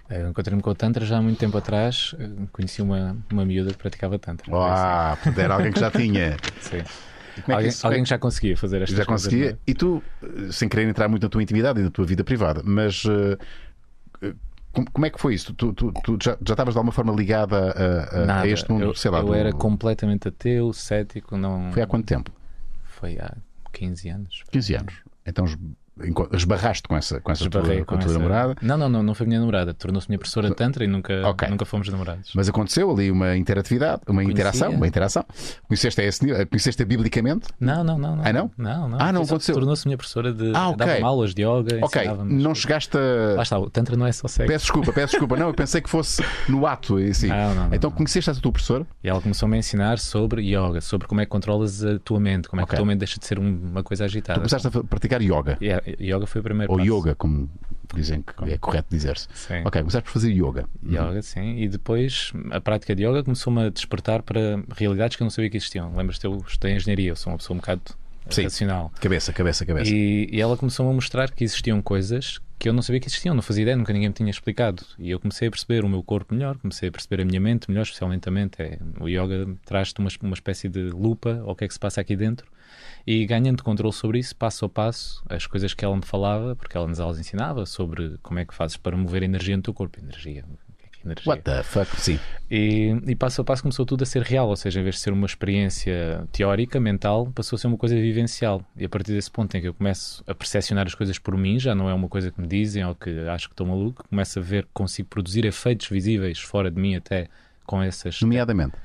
Eh, 0.09 0.21
Eu 0.23 0.29
encontrei-me 0.29 0.61
com 0.61 0.69
o 0.69 0.75
Tantra 0.75 1.05
já 1.05 1.17
há 1.17 1.21
muito 1.21 1.37
tempo 1.37 1.57
atrás. 1.57 2.15
eh, 2.19 2.29
Conheci 2.51 2.81
uma, 2.81 3.17
uma 3.31 3.45
miúda 3.45 3.71
que 3.71 3.77
praticava 3.77 4.17
Tantra. 4.19 4.45
Ah, 4.53 5.15
portanto, 5.21 5.39
era 5.39 5.53
alguém 5.53 5.71
que 5.71 5.79
já 5.79 5.91
tinha. 5.91 6.37
Sim. 6.61 6.77
É 6.77 7.41
que 7.41 7.51
Alguém, 7.51 7.67
isso- 7.69 7.85
alguém 7.85 8.03
que 8.03 8.09
já 8.09 8.17
conseguia 8.17 8.57
fazer 8.57 8.81
estas 8.81 8.97
Já 8.97 9.05
coisas, 9.05 9.25
conseguia. 9.27 9.51
não 9.51 9.57
é? 9.57 9.59
E 9.67 9.73
tu, 9.75 10.03
eh, 10.23 10.51
sem 10.51 10.67
querer 10.67 10.87
entrar 10.87 11.07
muito 11.07 11.21
na 11.23 11.29
tua 11.29 11.43
intimidade 11.43 11.79
e 11.79 11.83
na 11.83 11.91
tua 11.91 12.05
vida 12.05 12.23
privada, 12.23 12.61
mas 12.65 13.03
eh, 13.05 14.33
como, 14.91 15.05
é 15.05 15.09
que 15.09 15.19
foi 15.19 15.33
isso? 15.35 15.53
Tu, 15.53 15.73
tu- 15.73 15.91
tu 16.03 16.17
já, 16.21 16.37
já 16.45 16.53
estavas 16.53 16.73
de 16.73 16.77
alguma 16.77 16.91
forma 16.91 17.13
ligada 17.13 17.71
a, 17.71 18.37
a- 18.37 18.41
a 18.41 18.47
este 18.47 18.71
mundo? 18.71 18.83
eu, 18.85 18.95
sei 18.95 19.09
lá, 19.11 19.19
eu 19.19 19.25
do- 19.25 19.33
era 19.33 19.51
completamente 19.51 20.27
ateu, 20.27 20.71
cético, 20.73 21.37
não. 21.37 21.71
Foi 21.71 21.81
há 21.83 21.87
quanto 21.87 22.05
tempo? 22.05 22.31
Foi 22.85 23.17
há 23.19 23.35
15 23.73 24.09
anos. 24.09 24.43
15 24.51 24.75
anos. 24.75 24.95
Então 25.25 25.45
esbarraste 26.33 26.87
com 26.87 26.95
essa, 26.95 27.19
com 27.21 27.31
essa 27.31 27.49
tua, 27.49 27.61
Esbarrei 27.61 27.83
com 27.85 27.95
a 27.95 27.97
tua 27.97 28.05
essa- 28.09 28.13
namorada. 28.19 28.55
Não, 28.61 28.77
não, 28.77 28.89
não, 28.89 29.03
não 29.03 29.13
foi 29.13 29.25
minha 29.27 29.39
namorada. 29.39 29.73
Tornou-se 29.73 30.07
minha 30.09 30.17
professora 30.17 30.49
de 30.49 30.55
Tantra 30.55 30.83
e 30.83 30.87
nunca, 30.87 31.21
Ok. 31.27 31.47
nunca 31.49 31.65
fomos 31.65 31.87
namorados. 31.89 32.31
Mas 32.35 32.49
aconteceu 32.49 32.89
ali 32.91 33.09
uma 33.11 33.35
interatividade, 33.35 34.01
uma 34.07 34.23
interação, 34.23 34.71
uma 34.71 34.87
interação. 34.87 35.25
Conheceste 35.67 36.01
a 36.01 36.03
esse 36.03 36.25
nível? 36.25 36.47
Conheceste 36.47 36.83
biblicamente? 36.85 37.47
Não, 37.59 37.83
não, 37.83 37.97
não. 37.97 38.15
não. 38.15 38.23
Ah, 38.25 38.33
não? 38.33 38.51
Não, 38.57 38.89
não. 38.89 38.97
Ah, 38.99 39.11
não 39.11 39.21
aconteceu? 39.23 39.55
Tornou-se 39.55 39.87
minha 39.87 39.97
professora 39.97 40.33
de. 40.33 40.51
Ah, 40.55 40.69
ok. 40.69 40.85
Dava 40.85 41.05
aulas 41.05 41.33
de 41.33 41.41
yoga. 41.43 41.79
Ok, 41.81 42.01
não 42.25 42.51
as 42.51 42.57
chegaste 42.59 42.91
coisas. 42.91 43.35
Lá 43.35 43.41
a. 43.41 43.43
está, 43.43 43.59
o 43.59 43.69
Tantra 43.69 43.95
não 43.95 44.05
é 44.07 44.11
só 44.11 44.27
sexo. 44.27 44.47
Peço 44.51 44.65
desculpa, 44.65 44.91
peço 44.93 45.11
desculpa. 45.11 45.35
Não, 45.37 45.47
eu 45.47 45.53
pensei 45.53 45.81
que 45.81 45.89
fosse 45.89 46.23
no 46.47 46.65
ato. 46.65 46.99
e 46.99 47.09
Assim. 47.09 47.27
Não, 47.27 47.55
não, 47.55 47.67
não, 47.69 47.75
então 47.75 47.89
conheceste 47.91 48.29
essa 48.29 48.41
tua 48.41 48.51
professora? 48.51 48.85
E 49.03 49.09
ela 49.09 49.21
começou-me 49.21 49.55
a 49.55 49.59
ensinar 49.59 49.97
sobre 49.99 50.41
yoga, 50.43 50.81
sobre 50.81 51.07
como 51.07 51.21
é 51.21 51.25
que 51.25 51.29
controlas 51.31 51.83
a 51.83 51.97
tua 51.99 52.19
mente, 52.19 52.47
como 52.47 52.61
é 52.61 52.65
que 52.65 52.73
a 52.73 52.77
tua 52.77 52.85
mente 52.85 52.99
deixa 52.99 53.19
de 53.19 53.25
ser 53.25 53.39
um- 53.39 53.59
uma 53.71 53.83
coisa 53.83 54.03
Tu 54.03 54.07
agitada. 54.07 54.39
começaste 54.39 54.67
a 54.67 54.83
praticar 54.83 55.21
yoga. 55.21 55.57
A- 55.61 55.86
yoga 55.99 56.25
foi 56.25 56.41
o 56.41 56.43
primeiro 56.43 56.71
Ou 56.71 56.77
passo. 56.77 56.89
yoga, 56.89 57.15
como 57.15 57.49
dizem 57.93 58.21
que 58.21 58.51
é 58.51 58.57
correto 58.57 58.87
dizer-se. 58.89 59.27
Ok, 59.65 59.81
começaste 59.81 60.05
por 60.05 60.11
fazer 60.13 60.31
yoga. 60.31 60.65
Yoga, 60.85 61.21
sim. 61.21 61.57
E 61.57 61.67
depois 61.67 62.31
a 62.51 62.59
prática 62.59 62.95
de 62.95 63.05
yoga 63.05 63.23
começou-me 63.23 63.67
a 63.67 63.69
despertar 63.69 64.21
para 64.21 64.61
realidades 64.75 65.15
que 65.15 65.23
eu 65.23 65.25
não 65.25 65.31
sabia 65.31 65.49
que 65.49 65.57
existiam. 65.57 65.95
Lembras-te, 65.95 66.25
eu 66.25 66.37
estudei 66.47 66.75
engenharia, 66.75 67.09
eu 67.11 67.15
sou 67.15 67.31
uma 67.31 67.37
pessoa 67.37 67.55
um 67.55 67.59
bocado 67.59 67.81
Sim. 68.29 68.43
racional. 68.43 68.91
Cabeça, 68.99 69.31
cabeça, 69.31 69.65
cabeça. 69.65 69.91
E, 69.93 70.29
e 70.31 70.41
ela 70.41 70.57
começou-me 70.57 70.91
a 70.91 70.95
mostrar 70.95 71.31
que 71.31 71.43
existiam 71.43 71.81
coisas 71.81 72.39
que 72.59 72.67
eu 72.67 72.73
não 72.73 72.81
sabia 72.81 72.99
que 72.99 73.07
existiam, 73.07 73.35
não 73.35 73.41
fazia 73.41 73.61
ideia, 73.61 73.77
nunca 73.77 73.93
ninguém 73.93 74.09
me 74.09 74.15
tinha 74.15 74.29
explicado. 74.29 74.83
E 74.97 75.11
eu 75.11 75.19
comecei 75.19 75.47
a 75.47 75.51
perceber 75.51 75.85
o 75.85 75.89
meu 75.89 76.01
corpo 76.01 76.33
melhor, 76.33 76.57
comecei 76.57 76.89
a 76.89 76.91
perceber 76.91 77.21
a 77.21 77.25
minha 77.25 77.39
mente 77.39 77.69
melhor, 77.69 77.83
especialmente 77.83 78.27
a 78.27 78.31
mente. 78.31 78.61
É, 78.61 78.79
o 78.99 79.07
yoga 79.07 79.47
traz-te 79.65 79.99
uma, 79.99 80.09
uma 80.23 80.33
espécie 80.33 80.67
de 80.67 80.89
lupa 80.89 81.41
ao 81.45 81.55
que 81.55 81.65
é 81.65 81.67
que 81.67 81.73
se 81.73 81.79
passa 81.79 82.01
aqui 82.01 82.15
dentro. 82.15 82.47
E 83.07 83.25
ganhando 83.25 83.63
controle 83.63 83.93
sobre 83.93 84.19
isso, 84.19 84.35
passo 84.35 84.65
a 84.65 84.69
passo, 84.69 85.23
as 85.29 85.47
coisas 85.47 85.73
que 85.73 85.85
ela 85.85 85.95
me 85.95 86.03
falava, 86.03 86.57
porque 86.57 86.75
ela 86.75 86.85
nas 86.85 86.99
aulas 86.99 87.17
ensinava 87.17 87.65
sobre 87.65 88.17
como 88.21 88.37
é 88.37 88.43
que 88.43 88.53
fazes 88.53 88.75
para 88.75 88.97
mover 88.97 89.23
energia 89.23 89.55
no 89.55 89.63
teu 89.63 89.73
corpo. 89.73 89.97
Energia, 89.97 90.43
energia. 91.05 91.31
What 91.31 91.41
the 91.43 91.63
fuck? 91.63 91.89
Sim. 92.01 92.19
E, 92.51 92.93
e 93.07 93.15
passo 93.15 93.39
a 93.39 93.45
passo 93.45 93.61
começou 93.61 93.85
tudo 93.85 94.03
a 94.03 94.05
ser 94.05 94.23
real, 94.23 94.49
ou 94.49 94.57
seja, 94.57 94.81
em 94.81 94.83
vez 94.83 94.95
de 94.95 95.01
ser 95.01 95.13
uma 95.13 95.25
experiência 95.25 96.27
teórica, 96.33 96.81
mental, 96.81 97.31
passou 97.33 97.55
a 97.55 97.59
ser 97.59 97.67
uma 97.67 97.77
coisa 97.77 97.95
vivencial. 97.95 98.61
E 98.75 98.83
a 98.83 98.89
partir 98.89 99.13
desse 99.13 99.31
ponto 99.31 99.55
em 99.55 99.61
que 99.61 99.69
eu 99.69 99.73
começo 99.73 100.21
a 100.27 100.35
percepcionar 100.35 100.85
as 100.85 100.93
coisas 100.93 101.17
por 101.17 101.37
mim, 101.37 101.57
já 101.57 101.73
não 101.73 101.89
é 101.89 101.93
uma 101.93 102.09
coisa 102.09 102.29
que 102.29 102.41
me 102.41 102.47
dizem 102.47 102.83
ou 102.83 102.93
que 102.93 103.09
acho 103.29 103.47
que 103.47 103.53
estou 103.53 103.65
maluco, 103.65 104.03
começo 104.09 104.37
a 104.37 104.41
ver 104.41 104.63
que 104.63 104.71
consigo 104.73 105.07
produzir 105.07 105.45
efeitos 105.45 105.87
visíveis 105.87 106.39
fora 106.39 106.69
de 106.69 106.77
mim 106.77 106.97
até 106.97 107.29
com 107.65 107.81
essas. 107.81 108.21
Nomeadamente. 108.21 108.75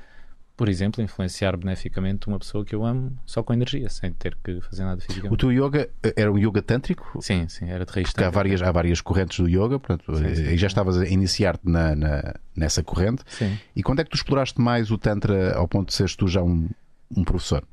Por 0.55 0.69
exemplo, 0.69 1.03
influenciar 1.03 1.57
beneficamente 1.57 2.27
uma 2.27 2.37
pessoa 2.37 2.63
que 2.63 2.75
eu 2.75 2.85
amo 2.85 3.17
só 3.25 3.41
com 3.41 3.53
energia, 3.53 3.89
sem 3.89 4.13
ter 4.13 4.37
que 4.43 4.61
fazer 4.61 4.83
nada 4.83 4.99
O 4.99 5.01
fisicamente. 5.01 5.39
teu 5.39 5.51
yoga 5.51 5.89
eh, 6.03 6.13
era 6.15 6.31
um 6.31 6.37
yoga 6.37 6.61
tântrico? 6.61 7.19
Sim, 7.23 7.47
sim, 7.49 7.69
era 7.69 7.83
de 7.85 7.91
raiz 7.91 8.11
Porque 8.11 8.23
há 8.23 8.29
várias, 8.29 8.61
há 8.61 8.71
várias 8.71 9.01
correntes 9.01 9.39
do 9.39 9.47
yoga, 9.49 9.79
portanto, 9.79 10.15
Sim, 10.15 10.35
sim. 10.35 10.43
e 10.43 10.57
já 10.57 10.67
estavas 10.67 10.97
a 10.99 11.07
iniciar-te 11.07 11.67
na, 11.67 11.95
na- 11.95 12.35
nessa 12.55 12.83
corrente. 12.83 13.23
Sim. 13.27 13.57
E 13.75 13.81
quando 13.81 14.01
é 14.01 14.03
que 14.03 14.11
tu 14.11 14.15
exploraste 14.15 14.61
mais 14.61 14.91
o 14.91 14.97
Tantra 14.97 15.55
ao 15.55 15.67
ponto 15.67 15.87
de 15.87 15.95
seres 15.95 16.15
tu 16.15 16.27
já 16.27 16.43
um, 16.43 16.69
um 17.17 17.23
professor? 17.23 17.63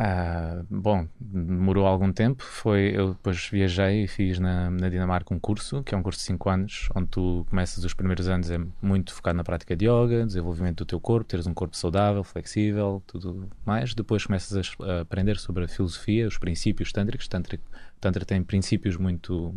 Ah, 0.00 0.62
bom, 0.70 1.08
demorou 1.20 1.84
algum 1.84 2.12
tempo. 2.12 2.44
Foi, 2.44 2.92
eu 2.94 3.14
depois 3.14 3.48
viajei 3.50 4.04
e 4.04 4.06
fiz 4.06 4.38
na, 4.38 4.70
na 4.70 4.88
Dinamarca 4.88 5.34
um 5.34 5.40
curso, 5.40 5.82
que 5.82 5.92
é 5.92 5.98
um 5.98 6.02
curso 6.04 6.20
de 6.20 6.26
5 6.26 6.48
anos, 6.48 6.88
onde 6.94 7.08
tu 7.08 7.44
começas 7.50 7.82
os 7.82 7.94
primeiros 7.94 8.28
anos 8.28 8.48
é 8.48 8.60
muito 8.80 9.12
focado 9.12 9.36
na 9.36 9.42
prática 9.42 9.74
de 9.76 9.86
yoga, 9.86 10.24
desenvolvimento 10.24 10.78
do 10.78 10.84
teu 10.86 11.00
corpo, 11.00 11.24
teres 11.28 11.48
um 11.48 11.52
corpo 11.54 11.76
saudável, 11.76 12.22
flexível, 12.22 13.02
tudo 13.08 13.48
mais. 13.66 13.92
Depois 13.92 14.24
começas 14.24 14.70
a, 14.80 15.00
aprender 15.00 15.36
sobre 15.36 15.64
a 15.64 15.68
filosofia, 15.68 16.28
os 16.28 16.38
princípios 16.38 16.92
tântricos. 16.92 17.26
Tantra, 17.26 17.58
Tantra 18.00 18.24
tem 18.24 18.40
princípios 18.40 18.96
muito 18.96 19.52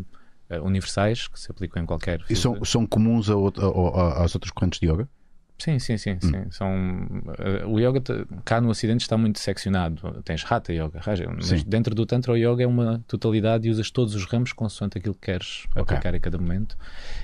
eh, 0.49 0.59
universais 0.59 1.27
que 1.27 1.39
se 1.39 1.51
aplicam 1.51 1.83
em 1.83 1.85
qualquer 1.85 2.19
E 2.27 2.35
são, 2.35 2.65
são 2.65 2.87
comuns 2.87 3.29
a 3.29 3.33
a- 3.35 3.37
a- 4.21 4.23
às 4.25 4.33
outras 4.33 4.51
correntes 4.51 4.79
de 4.79 4.87
yoga? 4.89 5.07
Sim, 5.61 5.77
sim, 5.77 5.95
sim, 5.95 6.17
sim. 6.19 6.45
São, 6.49 6.73
eh, 7.37 7.63
o 7.67 7.79
yoga 7.79 8.01
cá 8.43 8.59
no 8.59 8.69
Ocidente 8.69 9.01
está 9.01 9.15
muito 9.15 9.37
seccionado. 9.37 10.19
Tens 10.25 10.43
Hatha 10.49 10.73
Yoga, 10.73 10.99
Raja, 10.99 11.29
mas 11.31 11.45
Sim. 11.45 11.63
dentro 11.67 11.93
do 11.93 12.03
Tantra 12.03 12.33
o 12.33 12.35
Yoga 12.35 12.63
é 12.63 12.67
uma 12.67 13.03
totalidade 13.07 13.67
e 13.67 13.71
usas 13.71 13.91
todos 13.91 14.15
os 14.15 14.25
ramos 14.25 14.53
consoante 14.53 14.97
aquilo 14.97 15.13
que 15.13 15.21
queres 15.21 15.67
aplicar 15.75 16.15
a 16.15 16.19
cada 16.19 16.39
momento. 16.39 16.75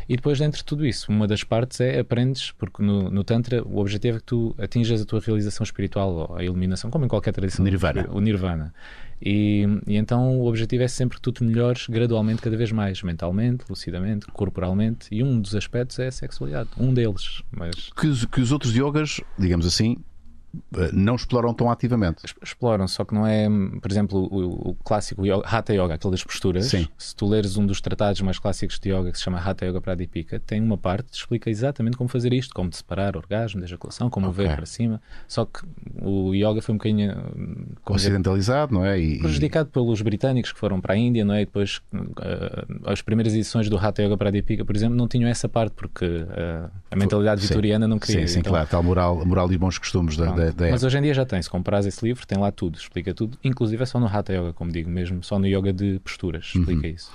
E 0.07 0.15
depois, 0.15 0.37
dentro 0.37 0.59
de 0.59 0.65
tudo 0.65 0.85
isso, 0.85 1.11
uma 1.11 1.25
das 1.25 1.43
partes 1.43 1.81
é 1.81 1.97
aprendes, 1.97 2.51
porque 2.51 2.83
no, 2.83 3.09
no 3.09 3.23
Tantra 3.23 3.63
o 3.63 3.79
objetivo 3.79 4.17
é 4.17 4.19
que 4.19 4.25
tu 4.27 4.55
atinjas 4.59 5.01
a 5.01 5.05
tua 5.05 5.19
realização 5.19 5.63
espiritual 5.63 6.13
ou 6.13 6.35
a 6.37 6.43
iluminação, 6.43 6.91
como 6.91 7.05
em 7.05 7.07
qualquer 7.07 7.31
tradição. 7.31 7.65
Nirvana. 7.65 8.07
O 8.11 8.21
Nirvana. 8.21 8.71
E, 9.21 9.65
e 9.87 9.95
então 9.95 10.39
o 10.39 10.47
objetivo 10.47 10.83
é 10.83 10.87
sempre 10.87 11.17
que 11.17 11.21
tu 11.21 11.31
te 11.31 11.43
melhores 11.43 11.87
gradualmente, 11.87 12.41
cada 12.41 12.55
vez 12.55 12.71
mais, 12.71 13.01
mentalmente, 13.01 13.65
lucidamente, 13.69 14.27
corporalmente. 14.27 15.07
E 15.11 15.23
um 15.23 15.39
dos 15.39 15.55
aspectos 15.55 15.99
é 15.99 16.07
a 16.07 16.11
sexualidade. 16.11 16.69
Um 16.77 16.93
deles. 16.93 17.41
Mas 17.51 17.89
Que 17.95 18.07
os, 18.07 18.25
que 18.25 18.41
os 18.41 18.51
outros 18.51 18.75
yogas, 18.75 19.21
digamos 19.37 19.65
assim, 19.65 19.97
não 20.93 21.15
exploram 21.15 21.53
tão 21.53 21.69
ativamente. 21.69 22.23
exploram, 22.41 22.87
só 22.87 23.03
que 23.05 23.13
não 23.13 23.25
é, 23.25 23.47
por 23.81 23.91
exemplo, 23.91 24.27
o, 24.31 24.71
o 24.71 24.75
clássico 24.83 25.25
yoga, 25.25 25.43
Hatha 25.45 25.73
Yoga, 25.73 25.93
aquele 25.95 26.11
das 26.11 26.23
posturas. 26.23 26.65
Sim. 26.65 26.87
Se 26.97 27.15
tu 27.15 27.27
leres 27.27 27.57
um 27.57 27.65
dos 27.65 27.81
tratados 27.81 28.21
mais 28.21 28.39
clássicos 28.39 28.79
de 28.79 28.89
yoga 28.89 29.11
que 29.11 29.17
se 29.17 29.23
chama 29.23 29.37
Hatha 29.39 29.65
Yoga 29.65 29.81
Pradipika, 29.81 30.39
tem 30.39 30.61
uma 30.61 30.77
parte 30.77 31.11
que 31.11 31.17
explica 31.17 31.49
exatamente 31.49 31.97
como 31.97 32.09
fazer 32.09 32.33
isto, 32.33 32.53
como 32.53 32.71
separar 32.73 33.15
orgasmo 33.15 33.59
da 33.59 33.65
ejaculação, 33.65 34.09
como 34.09 34.27
Ok. 34.29 34.45
ver 34.45 34.55
para 34.55 34.65
cima. 34.65 35.01
Só 35.27 35.45
que 35.45 35.59
o 36.01 36.33
yoga 36.33 36.61
foi 36.61 36.73
um 36.73 36.77
bocadinho 36.77 37.11
hum, 37.35 37.55
dizer, 37.93 38.07
Ocidentalizado, 38.07 38.73
não 38.73 38.85
é? 38.85 38.99
E, 38.99 39.19
prejudicado 39.19 39.69
pelos 39.69 40.01
britânicos 40.01 40.51
que 40.51 40.59
foram 40.59 40.79
para 40.81 40.93
a 40.93 40.97
Índia, 40.97 41.23
não 41.23 41.33
é? 41.33 41.41
E 41.41 41.45
depois 41.45 41.81
eh, 42.21 42.65
as 42.85 43.01
primeiras 43.01 43.33
edições 43.33 43.69
do 43.69 43.77
Hatha 43.77 44.01
Yoga 44.01 44.17
Pradipika, 44.17 44.65
por 44.65 44.75
exemplo, 44.75 44.95
não 44.95 45.07
tinham 45.07 45.29
essa 45.29 45.47
parte 45.47 45.73
porque 45.73 46.05
eh, 46.05 46.69
a 46.91 46.95
mentalidade 46.95 47.41
vitoriana 47.41 47.87
não 47.87 47.99
queria. 47.99 48.27
Sim, 48.27 48.33
sim, 48.33 48.39
Então, 48.39 48.53
claro. 48.53 48.67
Tal 48.67 48.83
moral, 48.83 49.25
moral 49.25 49.51
e 49.51 49.57
bons 49.57 49.77
costumes 49.77 50.17
da. 50.17 50.36
Da, 50.37 50.51
da 50.51 50.71
Mas 50.71 50.83
hoje 50.83 50.97
em 50.97 51.01
dia 51.01 51.13
já 51.13 51.25
tem, 51.25 51.41
se 51.41 51.49
comprares 51.49 51.85
esse 51.85 52.05
livro, 52.05 52.25
tem 52.25 52.37
lá 52.37 52.51
tudo, 52.51 52.77
explica 52.77 53.13
tudo, 53.13 53.37
inclusive 53.43 53.81
é 53.81 53.85
só 53.85 53.99
no 53.99 54.05
Hatha 54.07 54.33
Yoga, 54.33 54.53
como 54.53 54.71
digo 54.71 54.89
mesmo, 54.89 55.23
só 55.23 55.39
no 55.39 55.47
yoga 55.47 55.73
de 55.73 55.99
posturas, 55.99 56.53
Uhum. 56.53 56.61
explica 56.61 56.87
isso. 56.87 57.11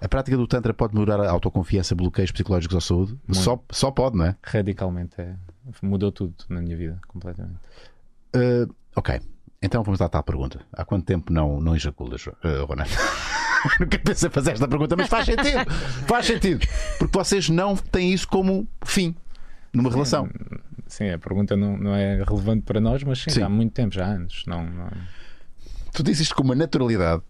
A 0.00 0.08
prática 0.08 0.36
do 0.36 0.46
Tantra 0.48 0.74
pode 0.74 0.94
melhorar 0.94 1.20
a 1.20 1.30
autoconfiança, 1.30 1.94
bloqueios 1.94 2.32
psicológicos 2.32 2.76
à 2.76 2.80
saúde? 2.80 3.16
Só, 3.30 3.62
só 3.70 3.90
pode, 3.92 4.16
não 4.16 4.26
é? 4.26 4.36
Radicalmente, 4.42 5.14
é, 5.20 5.34
mudou 5.80 6.10
tudo 6.10 6.34
na 6.48 6.60
minha 6.60 6.76
vida, 6.76 6.98
completamente. 7.06 7.58
Uh, 8.34 8.74
ok, 8.96 9.20
então 9.62 9.84
vamos 9.84 10.00
à 10.00 10.08
tal 10.08 10.24
pergunta. 10.24 10.60
Há 10.72 10.84
quanto 10.84 11.04
tempo 11.04 11.32
não, 11.32 11.60
não 11.60 11.76
ejaculas, 11.76 12.26
uh, 12.26 12.64
Ronan? 12.66 12.84
Nunca 13.78 13.96
pensei 14.00 14.28
fazer 14.28 14.52
esta 14.52 14.66
pergunta, 14.66 14.96
mas 14.96 15.06
faz 15.08 15.26
sentido. 15.26 15.70
faz 16.08 16.26
sentido. 16.26 16.66
Porque 16.98 17.16
vocês 17.16 17.48
não 17.48 17.76
têm 17.76 18.12
isso 18.12 18.26
como 18.26 18.66
fim 18.84 19.14
numa 19.72 19.90
relação. 19.90 20.28
Sim, 20.86 21.10
a 21.10 21.18
pergunta 21.18 21.56
não, 21.56 21.76
não 21.76 21.94
é 21.94 22.22
relevante 22.22 22.62
para 22.62 22.80
nós, 22.80 23.02
mas 23.02 23.20
sim, 23.22 23.30
Sim. 23.30 23.42
há 23.42 23.48
muito 23.48 23.72
tempo, 23.72 23.94
já 23.94 24.04
há 24.06 24.08
anos. 24.10 24.44
Não, 24.46 24.62
não- 24.64 24.90
Tu 25.94 26.02
dizes 26.02 26.22
isto 26.22 26.34
com 26.34 26.42
uma 26.42 26.54
naturalidade. 26.54 27.22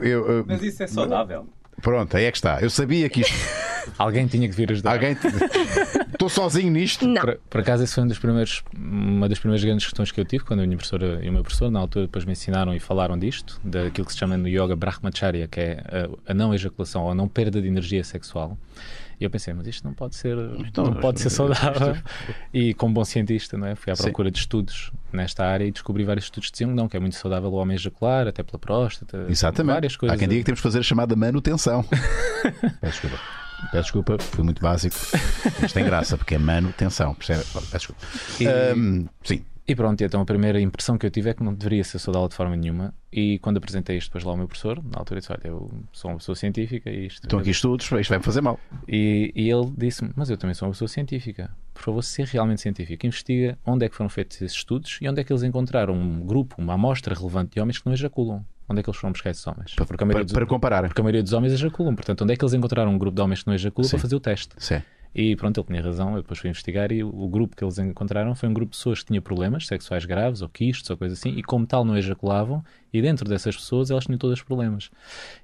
Eu, 0.00 0.40
uh, 0.40 0.44
Mas 0.46 0.62
isso 0.62 0.82
é 0.82 0.86
saudável. 0.86 1.46
pronto, 1.82 2.16
aí 2.16 2.24
é 2.24 2.30
que 2.30 2.36
está. 2.38 2.60
Eu 2.60 2.70
sabia 2.70 3.08
que 3.08 3.20
isto. 3.20 3.34
Alguém 3.96 4.26
tinha 4.26 4.46
que 4.48 4.54
vir 4.54 4.70
ajudar. 4.70 4.92
Alguém. 4.92 5.16
Estou 6.12 6.28
sozinho 6.28 6.70
nisto. 6.70 7.06
Não. 7.06 7.20
Por, 7.20 7.40
por 7.48 7.60
acaso, 7.60 7.84
esse 7.84 7.94
foi 7.94 8.04
um 8.04 8.06
dos 8.06 8.18
primeiros, 8.18 8.62
uma 8.76 9.28
das 9.28 9.38
primeiras 9.38 9.64
grandes 9.64 9.86
questões 9.86 10.10
que 10.12 10.20
eu 10.20 10.24
tive 10.26 10.44
quando 10.44 10.60
a 10.60 10.64
minha 10.66 10.76
professora 10.76 11.24
e 11.24 11.28
o 11.28 11.32
meu 11.32 11.42
professor, 11.42 11.70
na 11.70 11.80
altura, 11.80 12.06
depois 12.06 12.24
me 12.24 12.32
ensinaram 12.32 12.74
e 12.74 12.80
falaram 12.80 13.18
disto, 13.18 13.58
daquilo 13.64 14.06
que 14.06 14.12
se 14.12 14.18
chama 14.18 14.36
no 14.36 14.46
yoga 14.48 14.76
Brahmacharya, 14.76 15.48
que 15.48 15.60
é 15.60 15.82
a, 16.26 16.30
a 16.32 16.34
não 16.34 16.52
ejaculação 16.52 17.04
ou 17.04 17.10
a 17.10 17.14
não 17.14 17.28
perda 17.28 17.60
de 17.62 17.68
energia 17.68 18.04
sexual. 18.04 18.58
E 19.20 19.24
eu 19.24 19.30
pensei, 19.30 19.52
mas 19.52 19.66
isto 19.66 19.84
não 19.84 19.92
pode 19.92 20.14
ser, 20.14 20.36
não 20.36 20.94
pode 20.94 21.20
ser 21.20 21.30
saudável. 21.30 21.96
E 22.54 22.72
como 22.74 22.94
bom 22.94 23.04
cientista, 23.04 23.56
não 23.58 23.66
é? 23.66 23.74
fui 23.74 23.92
à 23.92 23.96
Sim. 23.96 24.04
procura 24.04 24.30
de 24.30 24.38
estudos 24.38 24.92
nesta 25.12 25.44
área 25.44 25.64
e 25.64 25.70
descobri 25.72 26.04
vários 26.04 26.26
estudos 26.26 26.48
que 26.48 26.52
diziam 26.52 26.70
que 26.70 26.76
não, 26.76 26.88
que 26.88 26.96
é 26.96 27.00
muito 27.00 27.16
saudável 27.16 27.50
o 27.50 27.54
homem 27.56 27.74
ejacular, 27.74 28.28
até 28.28 28.42
pela 28.42 28.58
próstata, 28.58 29.26
Exatamente. 29.28 29.74
várias 29.74 29.96
coisas. 29.96 30.14
Há 30.16 30.18
quem 30.18 30.28
diga 30.28 30.40
que 30.40 30.46
temos 30.46 30.60
que 30.60 30.62
fazer 30.62 30.78
a 30.78 30.82
chamada 30.82 31.16
manutenção. 31.16 31.82
Peço 32.80 33.00
desculpa. 33.02 33.18
Peço 33.72 33.82
desculpa, 33.82 34.18
fui 34.20 34.44
muito 34.44 34.62
básico. 34.62 34.94
Mas 35.60 35.72
tem 35.72 35.84
graça, 35.84 36.16
porque 36.16 36.36
é 36.36 36.38
manutenção. 36.38 37.12
Percebe? 37.14 37.42
Peço 37.52 37.92
desculpa. 37.92 38.00
E- 38.40 38.46
Ahm, 38.46 39.06
sim. 39.24 39.44
E 39.68 39.76
pronto, 39.76 40.02
então 40.02 40.22
a 40.22 40.24
primeira 40.24 40.58
impressão 40.58 40.96
que 40.96 41.04
eu 41.04 41.10
tive 41.10 41.28
é 41.28 41.34
que 41.34 41.42
não 41.42 41.52
deveria 41.52 41.84
ser 41.84 41.98
saudável 41.98 42.26
de 42.26 42.34
forma 42.34 42.56
nenhuma. 42.56 42.94
E 43.12 43.38
quando 43.40 43.58
apresentei 43.58 43.98
isto 43.98 44.08
depois 44.08 44.24
lá 44.24 44.30
ao 44.30 44.36
meu 44.38 44.48
professor, 44.48 44.82
na 44.82 44.98
altura 44.98 45.20
disse: 45.20 45.30
Olha, 45.30 45.42
eu 45.44 45.70
sou 45.92 46.10
uma 46.10 46.16
pessoa 46.16 46.34
científica 46.34 46.88
e 46.88 47.06
isto. 47.06 47.24
Estão 47.24 47.38
aqui 47.38 47.50
estudos, 47.50 47.84
isto 47.84 48.08
vai-me 48.08 48.24
fazer 48.24 48.40
mal. 48.40 48.58
E, 48.88 49.30
e 49.36 49.50
ele 49.50 49.70
disse-me: 49.76 50.10
Mas 50.16 50.30
eu 50.30 50.38
também 50.38 50.54
sou 50.54 50.66
uma 50.68 50.72
pessoa 50.72 50.88
científica. 50.88 51.50
Por 51.74 51.82
favor, 51.82 52.02
se 52.02 52.22
realmente 52.22 52.62
científico, 52.62 53.04
investiga 53.04 53.58
onde 53.66 53.84
é 53.84 53.90
que 53.90 53.94
foram 53.94 54.08
feitos 54.08 54.40
esses 54.40 54.56
estudos 54.56 54.98
e 55.02 55.08
onde 55.08 55.20
é 55.20 55.24
que 55.24 55.30
eles 55.30 55.42
encontraram 55.42 55.92
um 55.92 56.20
grupo, 56.20 56.54
uma 56.56 56.72
amostra 56.72 57.14
relevante 57.14 57.52
de 57.52 57.60
homens 57.60 57.78
que 57.78 57.84
não 57.84 57.92
ejaculam. 57.92 58.42
Onde 58.70 58.80
é 58.80 58.82
que 58.82 58.88
eles 58.88 58.98
foram 58.98 59.12
buscar 59.12 59.30
esses 59.30 59.46
homens? 59.46 59.74
Para, 59.74 60.06
maioria, 60.06 60.24
dos, 60.24 60.32
para 60.32 60.46
comparar. 60.46 60.86
porque 60.88 61.00
a 61.00 61.04
maioria 61.04 61.22
dos 61.22 61.32
homens 61.34 61.52
ejaculam. 61.52 61.94
Portanto, 61.94 62.22
onde 62.22 62.32
é 62.32 62.36
que 62.36 62.44
eles 62.44 62.54
encontraram 62.54 62.90
um 62.90 62.98
grupo 62.98 63.14
de 63.16 63.22
homens 63.22 63.42
que 63.42 63.46
não 63.46 63.54
ejaculam 63.54 63.86
Sim. 63.86 63.96
para 63.96 64.00
fazer 64.00 64.16
o 64.16 64.20
teste? 64.20 64.54
Sim. 64.58 64.82
E 65.14 65.34
pronto, 65.36 65.58
ele 65.58 65.66
tinha 65.66 65.82
razão. 65.82 66.14
Eu 66.16 66.22
depois 66.22 66.38
fui 66.38 66.50
investigar 66.50 66.92
e 66.92 67.02
o, 67.02 67.28
grupo 67.28 67.56
que 67.56 67.64
eles 67.64 67.78
encontraram 67.78 68.34
foi 68.34 68.48
um 68.48 68.54
grupo 68.54 68.72
de 68.72 68.78
pessoas 68.78 69.00
que 69.00 69.06
tinham 69.06 69.22
problemas 69.22 69.66
sexuais 69.66 70.04
graves 70.04 70.42
ou 70.42 70.48
quistes 70.48 70.88
ou 70.90 70.96
coisa 70.96 71.14
assim, 71.14 71.30
e 71.30 71.42
como 71.42 71.66
tal 71.66 71.84
não 71.84 71.96
ejaculavam. 71.96 72.64
E 72.92 73.02
dentro 73.02 73.28
dessas 73.28 73.56
pessoas 73.56 73.90
elas 73.90 74.04
tinham 74.04 74.18
todos 74.18 74.38
os 74.38 74.42
problemas. 74.44 74.90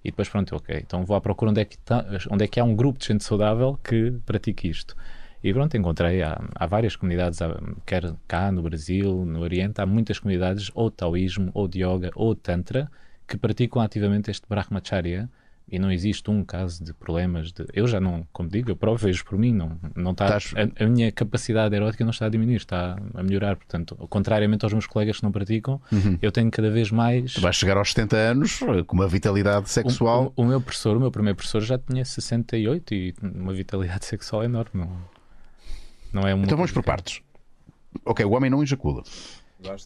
E 0.04 0.10
depois, 0.10 0.28
pronto, 0.28 0.54
ok, 0.54 0.76
então 0.84 1.04
vou 1.04 1.16
à 1.16 1.20
procura 1.20 1.50
onde 1.50 1.60
é 1.60 1.64
que, 1.64 1.78
tá, 1.78 2.04
onde 2.30 2.44
é 2.44 2.48
que 2.48 2.60
há 2.60 2.64
um 2.64 2.74
grupo 2.76 2.98
de 2.98 3.06
gente 3.06 3.24
saudável 3.24 3.78
que 3.82 4.12
pratique 4.24 4.68
isto. 4.68 4.94
E 5.42 5.52
pronto, 5.52 5.76
encontrei, 5.76 6.22
há, 6.22 6.40
há 6.54 6.66
várias 6.66 6.96
comunidades, 6.96 7.42
há- 7.42 7.60
quer 7.84 8.14
cá 8.26 8.50
no 8.50 8.62
Brasil, 8.62 9.26
no 9.26 9.40
Oriente, 9.40 9.78
há 9.80 9.84
muitas 9.86 10.18
comunidades, 10.18 10.70
ou 10.74 10.88
de 10.88 10.96
taoísmo, 10.96 11.50
ou 11.52 11.68
de 11.68 11.82
yoga, 11.84 12.10
ou 12.14 12.34
de 12.34 12.40
tantra, 12.40 12.90
que 13.28 13.36
praticam 13.36 13.82
ativamente 13.82 14.30
este 14.30 14.48
Brahmacharya. 14.48 15.28
E 15.66 15.78
não 15.78 15.90
existe 15.90 16.30
um 16.30 16.44
caso 16.44 16.84
de 16.84 16.92
problemas 16.92 17.50
de. 17.50 17.64
Eu 17.72 17.86
já 17.88 17.98
não, 17.98 18.26
como 18.32 18.48
digo, 18.50 18.70
eu 18.70 18.76
próprio 18.76 19.06
vejo 19.06 19.24
por 19.24 19.38
mim, 19.38 19.50
não, 19.52 19.78
não 19.96 20.10
está, 20.12 20.36
Estás- 20.36 20.54
a, 20.78 20.84
a 20.84 20.86
minha 20.86 21.10
capacidade 21.10 21.74
erótica 21.74 22.04
não 22.04 22.10
está 22.10 22.26
a 22.26 22.28
diminuir, 22.28 22.56
está 22.56 22.96
a 23.14 23.22
melhorar. 23.22 23.56
Portanto, 23.56 23.96
contrariamente 24.10 24.64
aos 24.64 24.72
meus 24.74 24.86
colegas 24.86 25.16
que 25.16 25.22
não 25.22 25.32
praticam, 25.32 25.80
eu 26.20 26.30
tenho 26.30 26.50
cada 26.50 26.70
vez 26.70 26.90
mais. 26.90 27.32
Tu 27.32 27.40
vais 27.40 27.56
chegar 27.56 27.78
aos 27.78 27.88
70 27.90 28.14
anos 28.14 28.60
com 28.86 28.94
uma 28.94 29.08
vitalidade 29.08 29.70
sexual. 29.70 30.32
O, 30.36 30.42
o- 30.42 30.44
o 30.44 30.48
meu 30.48 30.60
professor, 30.60 30.96
o 30.96 31.00
meu 31.00 31.10
primeiro 31.10 31.36
professor, 31.36 31.62
já 31.62 31.78
tinha 31.78 32.04
68 32.04 32.94
e 32.94 33.14
uma 33.22 33.54
vitalidade 33.54 34.04
sexual 34.06 34.44
enorme. 34.44 34.70
Não, 34.74 34.90
não 36.12 36.28
é 36.28 36.32
Então 36.32 36.56
vamos 36.58 36.72
por 36.72 36.82
partes. 36.84 37.22
Ok, 38.04 38.22
o 38.24 38.32
homem 38.32 38.50
não 38.50 38.62
ejacula. 38.62 39.02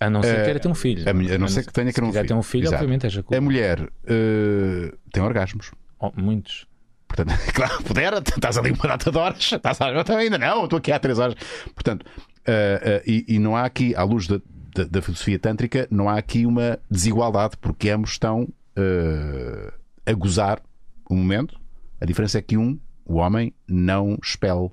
A 0.01 0.11
não 0.11 0.23
ser 0.23 0.37
que 0.37 0.45
queira 0.45 0.61
ter 0.61 0.69
um 0.69 0.75
filho. 0.75 1.09
a 1.09 1.15
mulher- 1.15 1.35
a 1.35 1.39
não 1.39 1.49
ser 1.49 1.67
que 1.67 1.73
tenha 1.73 1.87
que 1.89 1.95
ter 1.95 2.01
se 2.01 2.05
um 2.05 2.09
quiser 2.09 2.21
filho. 2.21 2.29
ter 2.29 2.35
um 2.35 2.43
filho, 2.43 2.65
Exato. 2.65 2.75
obviamente 2.77 3.07
é 3.07 3.11
jacula. 3.11 3.39
A 3.39 3.41
mulher 3.41 3.89
eh, 4.07 4.95
tem 5.13 5.23
orgasmos. 5.23 5.71
Oh, 6.01 6.13
muitos. 6.17 6.67
Portanto, 7.07 7.33
claro, 7.55 7.83
puder, 7.85 8.13
estás 8.15 8.59
ali 8.59 8.71
uma 8.71 8.87
data 8.87 9.11
de 9.11 9.17
horas, 9.19 9.53
estás 9.53 9.81
a... 9.81 9.87
ainda 10.19 10.39
não, 10.39 10.65
estou 10.65 10.77
aqui 10.79 10.93
há 10.93 10.99
três 10.99 11.19
horas. 11.19 11.35
Portanto, 11.75 12.05
eh, 12.47 12.81
eh, 12.83 13.03
e, 13.07 13.37
e 13.37 13.39
não 13.39 13.57
há 13.57 13.65
aqui, 13.65 13.95
à 13.97 14.03
luz 14.03 14.27
da, 14.27 14.41
da, 14.75 14.85
da 14.85 15.03
filosofia 15.03 15.39
tântrica, 15.39 15.89
não 15.91 16.09
há 16.09 16.19
aqui 16.19 16.45
uma 16.47 16.79
desigualdade, 16.91 17.57
porque 17.61 17.89
ambos 17.91 18.11
estão 18.11 18.49
eh, 18.77 19.73
a 20.07 20.13
gozar 20.13 20.61
o 21.09 21.15
momento. 21.15 21.59
A 22.01 22.05
diferença 22.05 22.39
é 22.39 22.43
que 22.43 22.57
um, 22.57 22.79
o 23.05 23.15
homem, 23.17 23.53
não 23.67 24.19
expele 24.23 24.71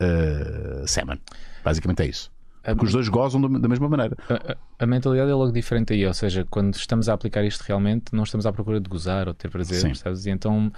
uh, 0.00 0.86
semen. 0.86 1.20
Basicamente 1.62 2.02
é 2.02 2.06
isso. 2.06 2.30
A- 2.64 2.70
Porque 2.74 2.86
os 2.86 2.92
dois 2.92 3.08
gozam 3.08 3.40
da 3.40 3.58
da 3.58 3.68
mesma 3.68 3.88
maneira. 3.88 4.16
A, 4.28 4.52
a- 4.52 4.56
a 4.80 4.86
mentalidade 4.86 5.30
é 5.30 5.34
logo 5.34 5.52
diferente 5.52 5.92
aí, 5.92 6.06
ou 6.06 6.14
seja, 6.14 6.46
quando 6.50 6.74
estamos 6.74 7.08
a 7.08 7.12
aplicar 7.14 7.44
isto 7.44 7.62
realmente, 7.62 8.06
não 8.12 8.24
estamos 8.24 8.46
à 8.46 8.52
procura 8.52 8.80
de 8.80 8.88
gozar 8.88 9.26
ou 9.28 9.32
de 9.34 9.38
ter 9.38 9.48
prazer, 9.50 9.78
Sim. 9.80 9.88
percebes? 9.88 10.26
E 10.26 10.30
então, 10.30 10.72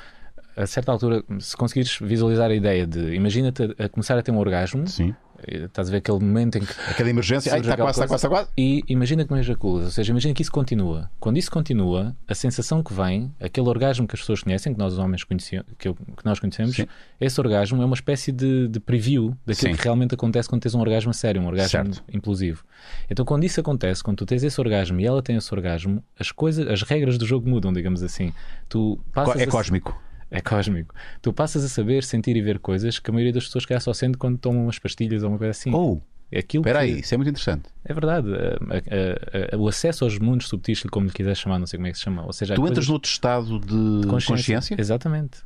a 0.57 0.67
certa 0.67 0.91
altura, 0.93 1.23
se 1.39 1.57
conseguires 1.57 1.99
visualizar 2.01 2.51
a 2.51 2.55
ideia 2.55 2.87
de 2.87 3.15
imagina-te 3.15 3.63
a, 3.79 3.85
a 3.85 3.89
começar 3.89 4.17
a 4.19 4.23
ter 4.23 4.31
um 4.33 4.39
orgasmo, 4.39 4.87
Sim. 4.89 5.15
eh, 5.47 5.65
estás 5.65 5.89
a 5.89 5.91
ver 5.91 5.99
aquele 5.99 6.19
momento 6.19 6.57
em 6.57 6.63
que 6.63 6.73
Aquela 6.91 7.11
emergência. 7.11 7.53
Ai, 7.53 7.61
está 7.61 7.77
quase, 7.77 7.91
está 7.91 8.07
quase, 8.09 8.15
está 8.27 8.29
quase. 8.29 8.49
E 8.57 8.83
imagina 8.89 9.25
que 9.25 9.31
não 9.31 9.39
ejaculas, 9.39 9.85
ou 9.85 9.91
seja, 9.91 10.11
imagina 10.13 10.33
que 10.33 10.41
isso 10.41 10.51
continua. 10.51 11.11
Quando 11.21 11.37
isso 11.37 11.51
continua, 11.51 12.17
a 12.27 12.35
sensação 12.35 12.83
que 12.83 12.95
vem, 12.95 13.31
aquele 13.39 13.69
orgasmo 13.69 14.07
que 14.09 14.15
as 14.15 14.21
pessoas 14.21 14.43
conhecem, 14.43 14.73
que 14.73 14.79
nós 14.79 14.95
os 14.95 14.99
homens 14.99 15.25
conheciam, 15.25 15.63
que, 15.79 15.89
eu- 15.89 15.95
que 15.95 16.25
nós 16.25 16.41
conhecemos, 16.41 16.75
Sim. 16.75 16.87
esse 17.21 17.39
orgasmo 17.41 17.83
é 17.83 17.85
uma 17.85 17.95
espécie 17.95 18.33
de, 18.33 18.69
de 18.69 18.81
preview 18.81 19.37
daquilo 19.45 19.73
Sim. 19.73 19.77
que 19.77 19.85
realmente 19.85 20.15
acontece 20.15 20.49
quando 20.49 20.63
tens 20.63 20.75
um 20.75 20.81
orgasmo 20.81 21.11
a 21.11 21.15
sério, 21.15 21.43
um 21.43 21.47
orgasmo 21.47 21.69
Certo. 21.95 22.03
implosivo. 22.13 22.65
Então, 23.11 23.25
quando 23.27 23.45
isso 23.45 23.61
acontece, 23.61 24.03
quando 24.03 24.17
tu 24.17 24.25
tens 24.27 24.43
esse 24.43 24.59
orgasmo 24.61 24.99
e 25.01 25.07
ela 25.07 25.23
tem 25.23 25.37
esse 25.37 25.53
orgasmo, 25.53 26.03
as 26.19 26.33
coisas, 26.33 26.67
as 26.67 26.81
regras 26.83 27.19
do 27.19 27.27
jogo 27.27 27.47
mudam, 27.49 27.73
digamos 27.75 28.03
assim. 28.03 28.33
Tu 28.71 28.99
passas 29.13 29.41
É 29.41 29.45
a- 29.45 29.49
cósmico. 29.49 30.01
É 30.31 30.41
cósmico. 30.41 30.95
Tu 31.23 31.33
passas 31.33 31.65
a 31.65 31.69
saber, 31.69 32.03
sentir 32.05 32.37
e 32.37 32.43
ver 32.43 32.59
coisas 32.59 32.99
que 32.99 33.11
a 33.11 33.13
maioria 33.13 33.33
das 33.33 33.45
pessoas 33.45 33.65
que 33.65 33.79
só 33.81 33.93
sente 33.93 34.19
quando 34.19 34.39
tomam 34.39 34.65
umas 34.65 34.79
pastilhas 34.79 35.23
ou 35.23 35.29
uma 35.31 35.39
coisa 35.39 35.53
assim. 35.53 35.73
Oh, 35.73 36.01
É 36.33 36.41
aquilo 36.41 36.63
espera 36.63 36.81
que- 36.85 36.93
aí, 36.95 37.01
isso 37.01 37.15
é 37.15 37.17
muito 37.17 37.29
interessante. 37.31 37.69
é 37.85 37.95
verdade. 37.95 38.29
A- 38.35 39.55
a- 39.55 39.55
a- 39.55 39.59
o 39.59 39.69
acesso 39.69 40.03
aos 40.05 40.19
mundos 40.19 40.49
subtis, 40.49 40.83
como 40.91 41.07
lhe 41.07 41.13
quiseres 41.13 41.39
chamar, 41.39 41.59
não 41.61 41.67
sei 41.67 41.77
como 41.79 41.87
é 41.87 41.93
que 41.93 41.99
se 41.99 42.03
chama. 42.05 42.25
Ou 42.27 42.33
seja, 42.33 42.55
Tu 42.55 42.61
coisas 42.61 42.73
entras 42.73 42.89
noutro 42.89 43.09
estado 43.11 43.61
de 43.61 44.01
de 44.01 44.07
consciência? 44.09 44.75
Exatamente. 44.79 45.39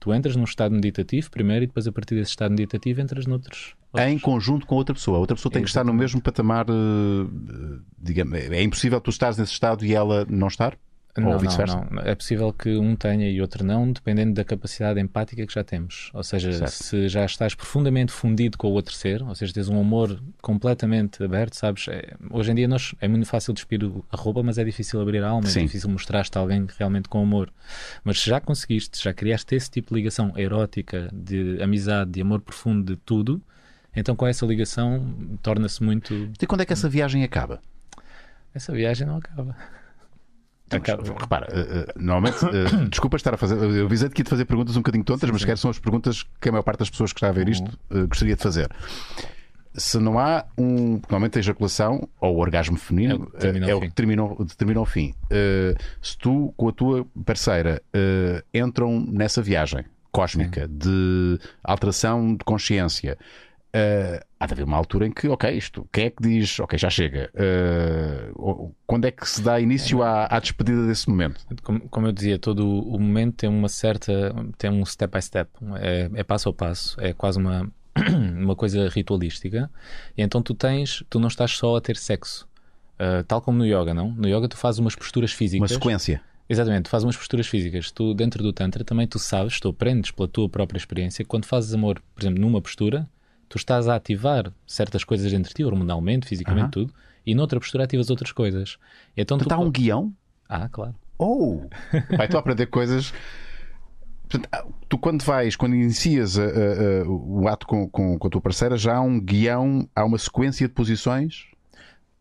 Tu 0.00 0.12
entras 0.12 0.34
num 0.36 0.44
estado 0.44 0.74
meditativo 0.74 1.30
primeiro 1.30 1.64
e 1.64 1.66
depois, 1.68 1.86
a 1.86 1.92
partir 1.92 2.14
desse 2.16 2.30
estado 2.30 2.50
meditativo, 2.50 3.00
entras 3.00 3.26
noutros. 3.26 3.74
em 3.96 4.00
outros. 4.14 4.22
conjunto 4.22 4.66
com 4.66 4.74
outra 4.74 4.92
pessoa. 4.92 5.16
A 5.18 5.20
outra 5.20 5.36
pessoa 5.36 5.52
tem 5.52 5.62
que 5.62 5.68
estar 5.68 5.84
no 5.84 5.94
mesmo 5.94 6.20
patamar. 6.20 6.66
eh, 6.68 7.78
digamos, 8.02 8.34
é 8.38 8.60
impossível 8.62 9.00
tu 9.00 9.10
estares 9.10 9.38
nesse 9.38 9.52
estado 9.52 9.84
e 9.84 9.94
ela 9.94 10.26
não 10.28 10.48
estar? 10.48 10.76
Não, 11.16 11.28
Ou 11.28 11.32
não, 11.34 11.38
vice-versa? 11.38 11.86
não. 11.90 12.02
É 12.02 12.12
possível 12.14 12.52
que 12.52 12.76
um 12.76 12.96
tenha 12.96 13.30
e 13.30 13.40
outro 13.40 13.64
não, 13.64 13.92
dependendo 13.92 14.34
da 14.34 14.42
capacidade 14.44 14.98
empática 14.98 15.46
que 15.46 15.52
já 15.54 15.62
temos. 15.62 16.10
Ou 16.12 16.24
seja, 16.24 16.52
Certo. 16.52 16.70
se 16.72 17.08
já 17.08 17.24
estás 17.24 17.54
profundamente 17.54 18.10
fundido 18.10 18.58
com 18.58 18.66
o 18.66 18.72
outro 18.72 18.92
ser, 18.92 19.22
ou 19.22 19.32
seja, 19.34 19.52
tens 19.52 19.68
um 19.68 19.78
amor 19.80 20.20
completamente 20.42 21.22
aberto, 21.22 21.54
sabes? 21.54 21.86
É- 21.86 22.14
hoje 22.30 22.50
em 22.50 22.54
dia 22.56 22.66
nós, 22.66 22.94
é 23.00 23.06
muito 23.06 23.26
fácil 23.26 23.52
despir 23.54 23.80
a 24.10 24.16
roupa, 24.16 24.42
mas 24.42 24.58
é 24.58 24.64
difícil 24.64 25.00
abrir 25.00 25.22
a 25.22 25.28
alma, 25.28 25.46
Sim. 25.46 25.60
é 25.60 25.62
difícil 25.66 25.88
mostrar-te 25.88 26.36
alguém 26.36 26.66
realmente 26.78 27.08
com 27.08 27.22
amor. 27.22 27.52
Mas 28.02 28.20
se 28.20 28.28
já 28.28 28.40
conseguiste, 28.40 29.00
já 29.02 29.12
criaste 29.14 29.54
esse 29.54 29.70
tipo 29.70 29.90
de 29.90 30.00
ligação 30.00 30.32
erótica, 30.36 31.08
de 31.12 31.62
amizade, 31.62 32.10
de 32.10 32.20
amor 32.22 32.40
profundo, 32.40 32.92
de 32.92 32.96
tudo, 33.00 33.40
então 33.94 34.16
com 34.16 34.26
essa 34.26 34.44
ligação 34.44 35.36
torna-se 35.42 35.80
muito. 35.80 36.12
E 36.42 36.46
quando 36.46 36.62
é 36.62 36.66
que 36.66 36.72
essa 36.72 36.88
viagem 36.88 37.22
acaba? 37.22 37.62
Essa 38.52 38.72
viagem 38.72 39.06
não 39.06 39.18
acaba. 39.18 39.56
Acaba. 40.70 41.02
Mas, 41.06 41.20
Repara, 41.20 41.46
eh, 41.50 41.92
normalmente, 41.96 42.44
eh, 42.44 42.86
desculpa 42.88 43.16
estar 43.16 43.34
a 43.34 43.36
fazer. 43.36 43.56
Eu 43.56 43.86
avisei-te 43.86 44.14
que 44.14 44.22
ia 44.22 44.24
te 44.24 44.30
fazer 44.30 44.44
perguntas 44.44 44.76
um 44.76 44.80
bocadinho 44.80 45.04
tontas, 45.04 45.30
mas 45.30 45.44
quero 45.44 45.58
são 45.58 45.70
as 45.70 45.78
perguntas 45.78 46.24
que 46.40 46.48
a 46.48 46.52
maior 46.52 46.62
parte 46.62 46.80
das 46.80 46.90
pessoas 46.90 47.12
que 47.12 47.18
está 47.18 47.28
a 47.28 47.32
ver 47.32 47.48
isto 47.48 47.70
eh, 47.90 48.06
gostaria 48.06 48.36
de 48.36 48.42
fazer. 48.42 48.70
Se 49.74 49.98
não 49.98 50.18
há 50.18 50.44
um. 50.56 51.00
Normalmente 51.02 51.38
a 51.38 51.40
ejaculação 51.40 52.08
ou 52.20 52.36
o 52.36 52.38
orgasmo 52.38 52.76
feminino 52.76 53.14
É 53.14 53.16
o 53.16 53.26
que 53.26 53.38
termina 53.38 53.66
eh, 53.66 53.70
é 53.70 53.74
o 53.74 53.80
que 53.80 53.88
determina, 53.88 54.22
determina 54.40 54.80
o 54.80 54.84
fim. 54.84 55.14
Se 56.00 56.16
tu 56.18 56.54
com 56.56 56.68
a 56.68 56.72
tua 56.72 57.06
parceira 57.24 57.82
entram 58.52 59.00
nessa 59.00 59.42
viagem 59.42 59.84
cósmica 60.12 60.68
de 60.68 61.40
alteração 61.62 62.36
de 62.36 62.44
consciência. 62.44 63.18
Eh, 63.74 64.24
há 64.38 64.46
de 64.46 64.52
haver 64.54 64.64
uma 64.64 64.76
altura 64.76 65.06
em 65.06 65.10
que, 65.10 65.28
ok, 65.28 65.50
isto, 65.50 65.86
quem 65.92 66.04
é 66.06 66.10
que 66.10 66.22
diz, 66.22 66.60
ok, 66.60 66.78
já 66.78 66.88
chega? 66.88 67.30
Ou- 68.36 68.74
quando 68.86 69.04
é 69.06 69.10
que 69.10 69.28
se 69.28 69.42
dá 69.42 69.60
início 69.60 70.02
à, 70.02 70.26
à 70.26 70.38
despedida 70.38 70.86
desse 70.86 71.08
momento? 71.08 71.44
Como, 71.62 71.80
como 71.88 72.06
eu 72.06 72.12
dizia, 72.12 72.38
todo 72.38 72.64
o 72.66 72.98
momento 72.98 73.36
tem 73.38 73.50
uma 73.50 73.68
certa. 73.68 74.32
tem 74.56 74.70
um 74.70 74.84
step 74.86 75.12
by 75.14 75.22
step. 75.22 75.50
É, 75.80 76.10
é 76.14 76.22
passo 76.22 76.48
a 76.48 76.52
passo. 76.52 77.00
É 77.00 77.12
quase 77.12 77.38
uma, 77.38 77.70
uma 78.38 78.54
coisa 78.54 78.88
ritualística. 78.88 79.70
E 80.16 80.22
então 80.22 80.40
tu 80.42 80.54
tens. 80.54 81.02
tu 81.10 81.18
não 81.18 81.28
estás 81.28 81.52
só 81.52 81.76
a 81.76 81.80
ter 81.80 81.96
sexo. 81.96 82.48
Ah, 82.98 83.24
tal 83.26 83.40
como 83.42 83.58
no 83.58 83.66
yoga, 83.66 83.92
não? 83.92 84.10
No 84.12 84.28
yoga 84.28 84.48
tu 84.48 84.56
fazes 84.56 84.78
umas 84.78 84.94
posturas 84.94 85.32
Uma 85.32 85.36
físicas. 85.38 85.72
sequência. 85.72 86.22
Exatamente, 86.48 86.84
tu 86.84 86.90
fazes 86.90 87.04
umas 87.06 87.16
posturas 87.16 87.46
físicas. 87.46 87.90
Tu, 87.90 88.12
dentro 88.14 88.42
do 88.42 88.52
Tantra, 88.52 88.84
também 88.84 89.06
tu 89.06 89.18
sabes, 89.18 89.58
tu 89.58 89.68
aprendes 89.70 90.10
pela 90.10 90.28
tua 90.28 90.46
própria 90.48 90.76
experiência, 90.78 91.24
que 91.24 91.28
quando 91.28 91.46
fazes 91.46 91.72
amor, 91.72 92.02
por 92.14 92.22
exemplo, 92.22 92.38
numa 92.40 92.60
postura, 92.60 93.08
tu 93.54 93.58
estás 93.58 93.86
a 93.86 93.94
ativar 93.94 94.52
certas 94.66 95.04
coisas 95.04 95.30
dentro 95.30 95.48
de 95.48 95.54
ti, 95.54 95.64
hormonalmente, 95.64 96.26
fisicamente, 96.26 96.62
Aham. 96.64 96.70
tudo, 96.70 96.94
e 97.24 97.34
noutra 97.36 97.60
postura 97.60 97.84
ativas 97.84 98.10
outras 98.10 98.32
coisas. 98.32 98.78
Então 99.16 99.38
tu. 99.38 99.44
Portanto, 99.44 99.60
há 99.60 99.64
um 99.64 99.70
guião. 99.70 100.12
Ah, 100.48 100.68
claro. 100.68 100.94
Oh! 101.16 101.60
Vai 102.16 102.26
tu 102.26 102.36
a 102.36 102.40
aprender 102.40 102.66
coisas. 102.66 103.14
Portanto, 104.28 104.48
ah, 104.52 104.66
tu 104.88 104.98
quando 104.98 105.22
vais, 105.22 105.54
quando 105.54 105.76
inicias 105.76 106.36
ah, 106.36 106.42
ah, 106.44 107.08
o 107.08 107.46
ato 107.46 107.64
com, 107.66 107.88
com, 107.88 108.18
com 108.18 108.26
a 108.26 108.30
tua 108.30 108.40
parceira, 108.40 108.76
já 108.76 108.96
há 108.96 109.00
um 109.00 109.20
guião, 109.20 109.88
há 109.94 110.04
uma 110.04 110.18
sequência 110.18 110.66
de 110.66 110.74
posições. 110.74 111.46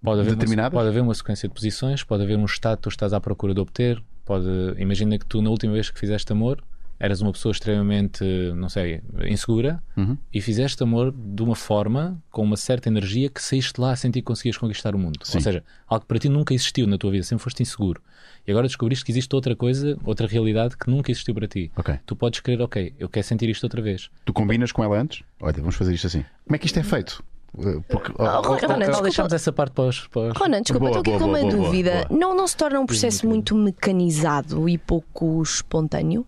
Pode 0.04 0.20
haver, 0.20 0.32
uma, 0.32 0.36
Determinadas? 0.36 0.74
pode 0.74 0.90
haver 0.90 1.02
uma 1.02 1.16
sequência 1.16 1.48
de 1.50 1.56
posições, 1.56 2.04
pode 2.04 2.22
haver 2.24 2.38
um 2.38 2.46
estado 2.46 2.78
que 2.78 2.84
tu 2.84 2.90
estás 2.90 3.12
à 3.12 3.20
procura 3.20 3.56
de 3.56 3.60
obter. 3.60 4.04
Pode, 4.24 4.46
imagina 4.78 5.18
que 5.18 5.26
tu, 5.26 5.42
na 5.42 5.50
última 5.50 5.74
vez 5.74 5.90
que 5.90 6.00
fizeste 6.00 6.32
amor, 6.32 6.64
eras 7.04 7.22
uma 7.22 7.32
pessoa 7.34 7.52
extremamente, 7.52 8.24
não 8.56 8.70
sei, 8.70 9.02
insegura 9.26 9.84
Uhum. 9.98 10.18
e 10.34 10.40
fizeste 10.40 10.82
amor 10.84 11.12
de 11.12 11.44
uma 11.44 11.56
forma, 11.56 12.18
com 12.32 12.42
uma 12.44 12.56
certa 12.56 12.88
energia, 12.88 13.30
que 13.30 13.42
saíste 13.44 13.80
lá 13.82 13.92
a 13.92 13.96
sentir 13.96 14.22
que 14.22 14.26
conseguias 14.26 14.58
conquistar 14.58 14.96
o 14.96 14.98
mundo. 14.98 15.20
Sim. 15.24 15.38
Ou 15.38 15.42
seja, 15.44 15.64
algo 15.88 16.02
que 16.02 16.08
para 16.08 16.18
ti 16.20 16.30
nunca 16.30 16.54
existiu 16.54 16.88
na 16.88 16.98
tua 16.98 17.12
vida, 17.12 17.24
sempre 17.24 17.44
foste 17.44 17.62
inseguro. 17.62 18.02
E 18.48 18.52
agora 18.52 18.68
descobriste 18.68 19.04
que 19.04 19.12
existe 19.12 19.34
outra 19.36 19.56
coisa, 19.56 19.98
outra 20.06 20.28
realidade 20.28 20.78
que 20.78 20.90
nunca 20.90 21.12
existiu 21.12 21.34
para 21.36 21.48
ti. 21.48 21.72
Ok. 21.76 22.00
Tu 22.06 22.16
podes 22.16 22.40
querer, 22.40 22.62
ok, 22.62 22.94
eu 22.98 23.10
quero 23.10 23.26
sentir 23.28 23.50
isto 23.50 23.64
outra 23.66 23.82
vez. 23.82 24.10
Tu 24.26 24.32
combinas 24.34 24.72
com 24.72 24.84
ela 24.84 24.98
antes? 25.00 25.24
Olha, 25.42 25.54
vamos 25.58 25.76
fazer 25.76 25.94
isto 25.94 26.08
assim. 26.08 26.24
Como 26.46 26.56
é 26.56 26.58
que 26.58 26.66
isto 26.68 26.80
é 26.80 26.84
feito? 26.84 27.24
Ah, 27.58 27.82
Porque, 27.88 28.12
oh, 28.18 28.24
Oh, 28.24 28.26
oh, 28.26 28.42
Ronan, 28.56 28.78
desculpa. 28.80 29.02
deixamos 29.04 29.34
essa 29.34 29.52
parte 29.54 29.74
para 29.74 29.84
os. 29.90 30.08
Para 30.08 30.32
os... 30.32 30.38
Ronan, 30.38 30.62
desculpa, 30.62 30.88
Boa, 30.88 30.98
estou 30.98 31.02
aqui 31.02 31.10
boa, 31.12 31.20
com 31.20 31.26
uma 31.28 31.40
boa, 31.40 31.52
boa, 31.52 31.66
dúvida. 31.66 32.06
boa. 32.08 32.20
Não, 32.20 32.36
não 32.36 32.48
se 32.48 32.58
torna 32.58 32.80
um 32.80 32.86
processo 32.86 33.28
muito 33.28 33.54
mecanizado 33.56 34.68
e 34.68 34.78
pouco 34.78 35.42
espontâneo? 35.44 36.26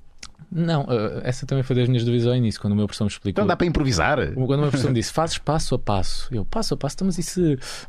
Não, 0.52 0.86
eh, 0.90 1.22
essa 1.24 1.46
também 1.46 1.64
foi 1.64 1.76
das 1.76 1.88
minhas 1.88 2.04
dúvidas 2.04 2.28
ao 2.28 2.36
início, 2.36 2.60
quando 2.62 2.74
o 2.74 2.76
meu 2.76 2.86
professor 2.88 3.06
me 3.06 3.10
explicou. 3.10 3.32
então 3.32 3.48
dá 3.48 3.56
para 3.56 3.68
improvisar? 3.68 4.18
Quando 4.34 4.40
o 4.40 4.62
meu 4.62 4.70
professor 4.70 4.90
me 4.90 4.96
disse, 4.96 5.12
fazes 5.14 5.38
passo 5.38 5.76
a 5.76 5.80
passo. 5.80 6.28
Eu, 6.34 6.46
passo 6.46 6.74
a 6.74 6.78
passo, 6.78 6.96
então, 6.96 7.08
mas 7.08 7.18
isso 7.18 7.42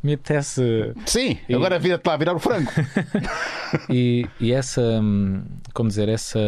me 0.02 0.14
apetece. 0.14 0.92
Sim, 1.06 1.38
agora 1.52 1.78
vira-te 1.78 2.06
lá 2.06 2.14
a 2.14 2.16
virar 2.16 2.34
o 2.34 2.38
frango. 2.38 2.70
E, 3.90 4.24
e 4.40 4.52
essa, 4.52 4.80
hum, 4.80 5.42
como 5.74 5.88
dizer, 5.88 6.08
essa 6.08 6.38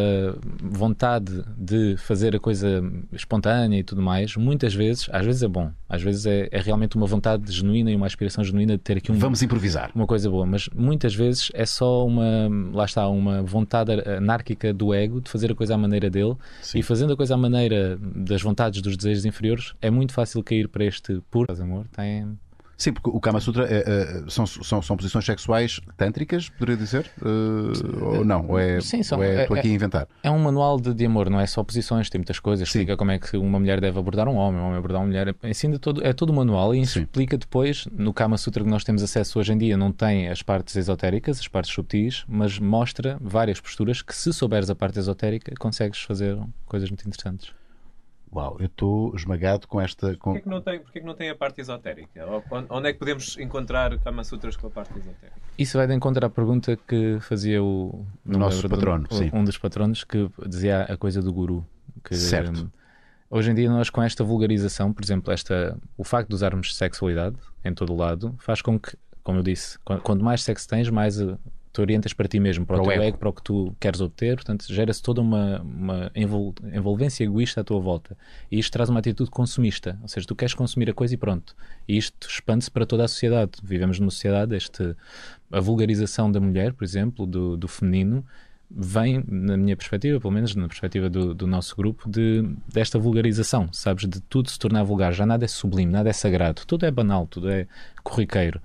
vontade 0.63 1.45
de 1.57 1.97
fazer 1.99 2.37
a 2.37 2.39
coisa 2.39 2.83
espontânea 3.13 3.79
e 3.79 3.83
tudo 3.83 4.01
mais, 4.01 4.37
muitas 4.37 4.75
vezes, 4.75 5.09
às 5.13 5.25
vezes 5.27 5.43
é 5.43 5.49
bom, 5.49 5.71
às 5.89 6.03
vezes 6.03 6.27
é, 6.27 6.49
é 6.51 6.61
realmente 6.61 6.97
uma 6.97 7.07
vontade 7.07 7.51
genuína 7.51 7.91
e 7.91 7.97
uma 7.97 8.07
aspiração 8.07 8.43
genuína 8.45 8.75
de 8.75 8.83
ter 8.83 8.99
aqui 8.99 9.11
um, 9.11 9.17
Vamos 9.19 9.43
improvisar. 9.43 9.91
uma 9.95 10.07
coisa 10.07 10.31
boa, 10.31 10.47
mas 10.47 10.69
muitas 10.75 11.15
vezes 11.15 11.51
é 11.55 11.67
só 11.67 12.07
uma, 12.07 12.49
lá 12.73 12.85
está, 12.85 13.09
uma 13.09 13.43
vontade 13.43 13.93
anárquica 14.17 14.73
do 14.73 14.95
ego 14.95 15.21
de 15.21 15.31
fazer 15.31 15.51
a 15.53 15.55
coisa 15.55 15.75
à 15.75 15.79
maneira 15.79 16.08
dele 16.11 16.35
Sim. 16.63 16.79
e 16.79 16.83
fazendo 16.83 17.13
a 17.13 17.17
coisa 17.17 17.35
à 17.35 17.37
maneira 17.37 17.99
das 18.01 18.43
vontades 18.43 18.81
dos 18.83 18.97
desejos 18.97 19.25
inferiores 19.25 19.75
é 19.81 19.91
muito 19.91 20.13
fácil 20.13 20.43
cair 20.43 20.69
para 20.69 20.85
este 20.85 21.21
puro 21.31 21.47
amor. 21.61 21.87
Tem... 21.95 22.39
Sim, 22.79 22.93
porque 22.93 23.11
o 23.11 23.19
Kama 23.19 23.41
Sutra 23.41 23.67
é, 23.69 23.79
é, 23.79 24.31
são, 24.31 24.47
são, 24.47 24.81
são 24.81 24.97
posições 24.97 25.25
sexuais 25.27 25.81
tântricas, 25.97 26.49
poderia 26.49 26.77
dizer? 26.77 27.11
Uh, 27.21 28.05
ou 28.19 28.25
não? 28.25 28.47
Ou 28.49 28.57
é, 28.57 28.81
Sim, 28.81 29.03
são- 29.03 29.19
ou 29.19 29.25
é, 29.25 29.35
é- 29.35 29.43
estou 29.43 29.57
aqui 29.57 29.69
a 29.69 29.73
inventar? 29.73 30.07
É 30.23 30.31
um 30.31 30.39
manual 30.39 30.79
de, 30.79 30.95
de 30.95 31.05
amor, 31.05 31.29
não 31.29 31.41
é 31.41 31.47
só 31.47 31.65
posições, 31.65 32.09
tem 32.09 32.21
muitas 32.21 32.39
coisas. 32.39 32.69
Sim. 32.71 32.79
Explica 32.79 32.97
como 32.97 33.11
é 33.11 33.19
que 33.19 33.37
uma 33.37 33.59
mulher 33.59 33.81
deve 33.81 33.99
abordar 33.99 34.29
um 34.29 34.37
homem, 34.37 34.61
um 34.61 34.65
homem 34.67 34.79
abordar 34.79 35.01
uma 35.01 35.09
mulher. 35.09 35.35
Ensina 35.43 35.77
todo, 35.77 36.07
é 36.07 36.13
todo 36.13 36.31
o 36.31 36.33
manual 36.33 36.73
e 36.73 36.87
Sim. 36.87 37.01
explica 37.01 37.37
depois, 37.37 37.89
no 37.91 38.15
Kama 38.15 38.39
Sutra 38.39 38.63
que 38.63 38.71
nós 38.71 38.85
temos 38.85 39.03
acesso 39.03 39.41
hoje 39.41 39.53
em 39.53 39.59
dia, 39.59 39.77
não 39.77 39.91
tem 39.91 40.29
as 40.29 40.41
partes 40.41 40.77
esotéricas, 40.77 41.41
as 41.41 41.49
partes 41.49 41.73
subtis, 41.75 42.25
mas 42.29 42.61
mostra 42.61 43.19
várias 43.21 43.61
posturas 43.61 44.03
que, 44.03 44.15
se 44.15 44.33
souberes 44.33 44.71
a 44.71 44.77
parte 44.77 45.01
esotérica, 45.01 45.53
consegues 45.59 46.01
fazer 46.03 46.39
coisas 46.65 46.89
muito 46.91 47.05
interessantes. 47.09 47.51
Uau, 48.33 48.57
eu 48.61 48.67
estou 48.67 49.15
esmagado 49.17 49.67
com 49.67 49.81
esta. 49.81 50.15
Com... 50.17 50.33
Porquê 50.33 50.43
que 50.43 50.49
não 50.49 50.61
tem, 50.61 50.81
porquê 50.81 51.01
que 51.01 51.07
não 51.07 51.15
tem 51.15 51.31
a 51.31 51.35
parte 51.35 51.61
esotérica? 51.61 52.25
Onde 52.71 52.89
é 52.89 52.93
que 52.93 52.99
podemos 52.99 53.39
encontrar 53.39 53.99
Kama 54.01 54.23
Sutras 54.25 54.57
com 54.57 54.67
a 54.67 54.71
parte 54.71 54.93
esotérica? 54.99 55.39
Isso 55.57 55.79
vai 55.79 55.87
de 55.87 55.95
encontro 55.95 56.25
à 56.25 56.29
pergunta 56.31 56.77
que 56.77 57.19
fazia 57.21 57.63
o, 57.63 58.05
me 58.25 58.37
nosso 58.37 58.63
do- 58.63 58.69
patrono, 58.69 59.07
o- 59.11 59.15
sim. 59.15 59.31
um 59.33 59.43
dos 59.45 59.57
patronos 59.57 60.05
que 60.05 60.29
dizia 60.47 60.83
a 60.83 60.97
coisa 60.97 61.23
do 61.23 61.33
guru. 61.33 61.67
Que, 62.05 62.15
Certo. 62.15 62.65
hum, 62.65 62.71
Hoje 63.31 63.51
em 63.51 63.55
dia 63.55 63.69
nós 63.69 63.91
com 63.91 64.03
esta 64.03 64.25
vulgarização, 64.25 64.91
por 64.93 65.05
exemplo, 65.05 65.31
esta, 65.33 65.77
o 65.99 66.05
facto 66.05 66.31
de 66.31 66.35
usarmos 66.35 66.75
sexualidade 66.75 67.37
em 67.63 67.75
todo 67.75 67.93
o 67.93 67.97
lado, 67.97 68.35
faz 68.39 68.63
com 68.63 68.79
que, 68.79 68.97
como 69.23 69.39
eu 69.41 69.43
disse, 69.43 69.79
qu- 69.81 69.99
quanto 70.01 70.25
mais 70.25 70.43
sexo 70.43 70.67
tens, 70.67 70.89
mais, 70.89 71.21
eh, 71.21 71.37
tu 71.73 71.83
orientas 71.83 72.13
para 72.13 72.27
ti 72.29 72.41
mesmo, 72.41 72.65
para, 72.67 72.77
Para 72.77 72.83
o 72.83 72.87
teu 72.87 72.93
ego. 72.95 73.03
ego, 73.05 73.19
para 73.19 73.29
o 73.29 73.33
que 73.33 73.43
tu 73.43 73.77
queres 73.79 74.01
obter, 74.01 74.37
portanto, 74.37 74.65
gera-se 74.73 75.03
toda 75.03 75.21
uma, 75.21 75.61
uma 75.63 76.11
envol- 76.15 76.55
envolvência 76.73 77.25
egoísta 77.25 77.61
à 77.61 77.65
tua 77.65 77.79
volta. 77.81 78.17
E 78.51 78.59
isto 78.59 78.73
traz 78.73 78.89
uma 78.89 79.01
atitude 79.01 79.31
consumista, 79.31 79.99
ou 80.03 80.09
seja, 80.09 80.27
tu 80.27 80.35
queres 80.35 80.55
consumir 80.55 80.91
a 80.91 80.95
coisa 80.95 81.15
e 81.15 81.17
pronto. 81.17 81.55
E 81.87 81.97
isto 81.97 82.27
expande-se 82.29 82.71
para 82.71 82.85
toda 82.87 83.05
a 83.05 83.09
sociedade. 83.09 83.53
Vivemos 83.63 83.99
numa 84.01 84.11
sociedade, 84.11 84.55
este, 84.57 84.95
a 85.53 85.61
vulgarização 85.61 86.31
da 86.33 86.41
mulher, 86.41 86.73
por 86.73 86.85
exemplo, 86.85 87.27
do, 87.27 87.57
do 87.57 87.69
feminino, 87.69 88.25
vem, 88.71 89.25
na 89.27 89.57
minha 89.57 89.77
perspectiva, 89.77 90.21
pelo 90.21 90.33
menos 90.33 90.55
na 90.55 90.69
perspectiva 90.69 91.09
do, 91.09 91.35
do 91.35 91.47
nosso 91.47 91.75
grupo, 91.75 92.09
de, 92.09 92.43
desta 92.73 92.99
vulgarização, 92.99 93.73
sabes? 93.73 94.07
De 94.09 94.21
tudo 94.21 94.51
se 94.51 94.59
tornar 94.59 94.83
vulgar. 94.83 95.13
Já 95.13 95.25
nada 95.25 95.45
é 95.45 95.49
sublime, 95.49 95.91
nada 95.91 96.09
é 96.11 96.13
sagrado. 96.13 96.63
Tudo 96.67 96.85
é 96.87 96.91
banal, 96.91 97.27
tudo 97.27 97.51
é 97.51 97.67
corriqueiro. 98.03 98.61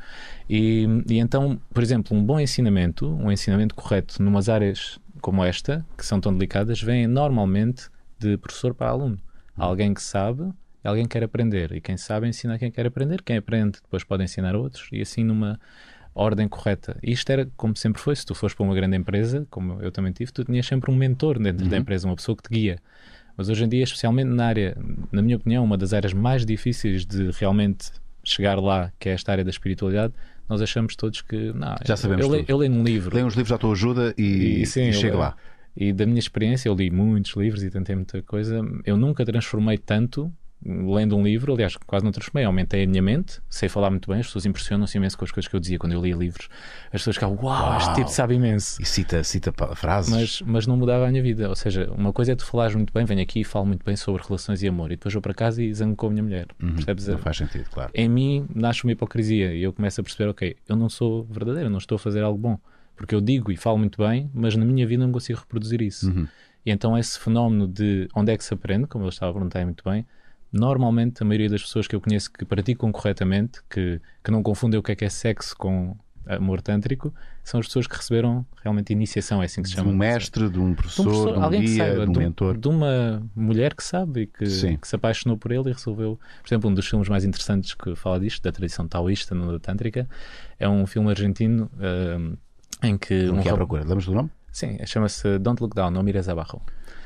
E, 0.49 0.87
e 1.09 1.19
então, 1.19 1.59
por 1.73 1.81
exemplo, 1.81 2.15
um 2.17 2.23
bom 2.23 2.39
ensinamento, 2.39 3.07
um 3.07 3.31
ensinamento 3.31 3.75
correto 3.75 4.21
numas 4.21 4.49
áreas 4.49 4.99
como 5.21 5.43
esta, 5.43 5.85
que 5.97 6.05
são 6.05 6.19
tão 6.19 6.33
delicadas, 6.33 6.81
vem 6.81 7.07
normalmente 7.07 7.89
de 8.19 8.37
professor 8.37 8.73
para 8.73 8.89
aluno. 8.89 9.17
Alguém 9.55 9.93
que 9.93 10.01
sabe 10.01 10.51
alguém 10.83 11.05
que 11.05 11.11
quer 11.17 11.23
aprender. 11.23 11.71
E 11.71 11.81
quem 11.81 11.97
sabe 11.97 12.27
ensina 12.27 12.55
a 12.55 12.59
quem 12.59 12.69
quer 12.69 12.85
aprender. 12.85 13.21
Quem 13.21 13.37
aprende 13.37 13.79
depois 13.81 14.03
pode 14.03 14.23
ensinar 14.23 14.55
a 14.55 14.57
outros. 14.57 14.89
E 14.91 15.01
assim 15.01 15.23
numa 15.23 15.59
ordem 16.15 16.47
correta. 16.47 16.97
E 17.01 17.11
isto 17.11 17.29
era 17.31 17.47
como 17.57 17.75
sempre 17.75 18.01
foi. 18.01 18.15
Se 18.15 18.25
tu 18.25 18.35
fores 18.35 18.55
para 18.55 18.63
uma 18.65 18.75
grande 18.75 18.95
empresa, 18.97 19.47
como 19.49 19.81
eu 19.81 19.91
também 19.91 20.11
tive, 20.11 20.31
tu 20.31 20.43
tinhas 20.43 20.65
sempre 20.65 20.91
um 20.91 20.95
mentor 20.95 21.39
dentro 21.39 21.67
da 21.67 21.77
empresa, 21.77 22.07
uma 22.07 22.15
pessoa 22.15 22.35
que 22.35 22.43
te 22.43 22.49
guia. 22.49 22.77
Mas 23.35 23.49
hoje 23.49 23.63
em 23.63 23.67
dia, 23.69 23.83
especialmente 23.83 24.27
na 24.27 24.45
área, 24.45 24.77
na 25.11 25.21
minha 25.21 25.37
opinião, 25.37 25.63
uma 25.63 25.77
das 25.77 25.91
áreas 25.93 26.13
mais 26.13 26.45
difíceis 26.45 27.05
de 27.05 27.31
realmente 27.31 27.91
chegar 28.23 28.59
lá, 28.59 28.91
que 28.99 29.09
é 29.09 29.13
esta 29.13 29.31
área 29.31 29.43
da 29.43 29.49
espiritualidade, 29.49 30.13
nós 30.47 30.61
achamos 30.61 30.95
todos 30.95 31.21
que 31.21 31.51
não, 31.53 31.75
Já 31.83 31.97
sabemos 31.97 32.23
eu, 32.25 32.31
leio, 32.31 32.43
tudo. 32.43 32.51
eu 32.51 32.57
leio 32.57 32.71
um 32.71 32.83
livro. 32.83 33.15
Leia 33.15 33.25
uns 33.25 33.33
livros 33.33 33.51
à 33.51 33.57
tua 33.57 33.71
ajuda 33.71 34.13
e, 34.17 34.61
E, 34.61 34.65
sim, 34.67 34.89
e 34.91 34.93
eu 34.93 35.01
leio. 35.01 35.17
lá. 35.17 35.35
E 35.75 35.91
da 35.91 36.05
minha 36.05 36.19
experiência, 36.19 36.69
eu 36.69 36.75
li 36.75 36.91
muitos 36.91 37.35
livros 37.35 37.63
e 37.63 37.71
tentei 37.71 37.95
muita 37.95 38.21
coisa. 38.21 38.61
Eu 38.85 38.95
nunca 38.95 39.25
transformei 39.25 39.77
tanto 39.79 40.31
lendo 40.65 41.15
um 41.15 41.23
livro. 41.23 41.53
Aliás, 41.53 41.75
quase 41.77 42.05
não 42.05 42.11
transformei. 42.11 42.45
Aumentei 42.45 42.83
a 42.83 42.87
minha 42.87 43.01
mente. 43.01 43.41
Sei 43.49 43.67
falar 43.67 43.89
muito 43.89 44.09
bem. 44.09 44.19
As 44.19 44.27
pessoas 44.27 44.45
impressionam-se 44.45 44.97
imenso 44.97 45.17
com 45.17 45.25
as 45.25 45.31
coisas 45.31 45.49
que 45.49 45.55
eu 45.55 45.59
dizia 45.59 45.77
quando 45.77 45.93
eu 45.93 46.01
lia 46.01 46.15
livros. 46.15 46.49
As 46.85 47.01
pessoas 47.01 47.15
ficavam, 47.15 47.37
uau, 47.41 47.77
este 47.77 47.87
Uau. 47.87 47.95
tipo 47.95 48.09
sabe 48.09 48.35
imenso. 48.35 48.81
E 48.81 48.85
cita, 48.85 49.23
cita 49.23 49.53
frases. 49.75 50.11
Mas, 50.11 50.41
mas 50.41 50.67
não 50.67 50.77
mudava 50.77 51.05
a 51.05 51.09
minha 51.09 51.21
vida. 51.21 51.49
Ou 51.49 51.55
seja, 51.55 51.91
uma 51.91 52.13
coisa 52.13 52.31
é 52.31 52.35
tu 52.35 52.45
falares 52.45 52.75
muito 52.75 52.93
bem, 52.93 53.05
venho 53.05 53.21
aqui 53.21 53.41
e 53.41 53.43
falo 53.43 53.65
muito 53.65 53.85
bem 53.85 53.95
sobre 53.95 54.21
relações 54.23 54.61
e 54.63 54.67
amor. 54.67 54.91
E 54.91 54.95
depois 54.95 55.13
vou 55.13 55.21
para 55.21 55.33
casa 55.33 55.61
e 55.61 55.73
zango 55.73 55.95
com 55.95 56.07
a 56.07 56.09
minha 56.09 56.23
mulher. 56.23 56.47
Percebes? 56.57 57.07
Uhum. 57.07 57.13
Não 57.13 57.19
faz 57.19 57.37
sentido, 57.37 57.69
claro. 57.69 57.91
em 57.93 58.09
mim 58.09 58.47
nasce 58.53 58.83
uma 58.83 58.91
hipocrisia 58.91 59.53
e 59.53 59.63
eu 59.63 59.73
começo 59.73 59.99
a 59.99 60.03
perceber, 60.03 60.29
ok, 60.29 60.55
eu 60.67 60.75
não 60.75 60.89
sou 60.89 61.23
verdadeiro, 61.25 61.69
não 61.69 61.77
estou 61.77 61.95
a 61.95 61.99
fazer 61.99 62.21
algo 62.21 62.37
bom. 62.37 62.57
Porque 62.95 63.15
eu 63.15 63.21
digo 63.21 63.51
e 63.51 63.57
falo 63.57 63.77
muito 63.77 63.97
bem, 63.97 64.29
mas 64.33 64.55
na 64.55 64.65
minha 64.65 64.85
vida 64.85 65.03
não 65.03 65.11
consigo 65.11 65.39
reproduzir 65.39 65.81
isso. 65.81 66.09
Uhum. 66.09 66.27
E 66.65 66.71
então 66.71 66.97
esse 66.97 67.19
fenómeno 67.19 67.67
de 67.67 68.07
onde 68.15 68.31
é 68.31 68.37
que 68.37 68.43
se 68.43 68.53
aprende, 68.53 68.87
como 68.87 69.05
eu 69.05 69.09
estava 69.09 69.31
a 69.31 69.33
perguntar 69.33 69.63
muito 69.65 69.83
bem, 69.83 70.05
normalmente 70.53 71.21
a 71.23 71.25
maioria 71.25 71.49
das 71.49 71.61
pessoas 71.63 71.87
que 71.87 71.95
eu 71.95 71.99
conheço 71.99 72.31
que 72.31 72.45
praticam 72.45 72.91
corretamente, 72.91 73.59
que, 73.69 73.99
que 74.23 74.31
não 74.31 74.41
confundem 74.43 74.79
o 74.79 74.83
que 74.83 74.91
é 74.91 74.95
que 74.95 75.03
é 75.03 75.09
sexo 75.09 75.55
com 75.57 75.97
amor 76.25 76.61
tântrico, 76.61 77.13
são 77.43 77.59
as 77.59 77.65
pessoas 77.65 77.85
que 77.85 77.97
receberam 77.97 78.45
realmente 78.63 78.93
iniciação, 78.93 79.41
é 79.41 79.45
assim 79.45 79.61
que 79.61 79.67
se 79.67 79.73
De 79.75 79.81
chama. 79.81 79.91
um 79.91 79.97
mestre, 79.97 80.49
de 80.49 80.57
um 80.57 80.63
De 80.67 80.71
um 80.71 80.73
professor, 80.75 81.03
professor, 81.03 81.33
de 81.33 81.39
um 81.39 81.43
alguém 81.43 81.61
que 81.61 81.67
guia, 81.67 81.83
saiba, 81.85 82.03
de 82.05 82.09
um 82.09 82.13
de, 82.13 82.19
mentor. 82.19 82.57
de 82.57 82.67
uma 82.69 83.23
mulher 83.35 83.73
que 83.75 83.83
sabe 83.83 84.21
e 84.21 84.27
que, 84.27 84.77
que 84.77 84.87
se 84.87 84.95
apaixonou 84.95 85.37
por 85.37 85.51
ele 85.51 85.69
e 85.69 85.73
resolveu. 85.73 86.17
Por 86.41 86.47
exemplo, 86.47 86.69
um 86.69 86.73
dos 86.73 86.87
filmes 86.87 87.09
mais 87.09 87.25
interessantes 87.25 87.73
que 87.73 87.93
fala 87.95 88.21
disto, 88.21 88.41
da 88.41 88.53
tradição 88.53 88.87
taoísta, 88.87 89.35
não 89.35 89.51
da 89.51 89.59
tântrica, 89.59 90.07
é 90.57 90.69
um 90.69 90.85
filme 90.85 91.09
argentino 91.09 91.69
ahm, 91.77 92.35
em 92.81 92.97
que. 92.97 93.29
Um 93.29 93.39
um 93.39 93.41
que 93.41 93.49
é 93.49 93.53
procura. 93.53 93.81
Lembras 93.83 94.05
do 94.05 94.13
nome? 94.13 94.29
Sim, 94.49 94.77
chama-se 94.85 95.39
Don't 95.39 95.61
Look 95.61 95.75
Down, 95.75 95.91
não 95.91 96.03
mires 96.03 96.29
abaixo. 96.29 96.61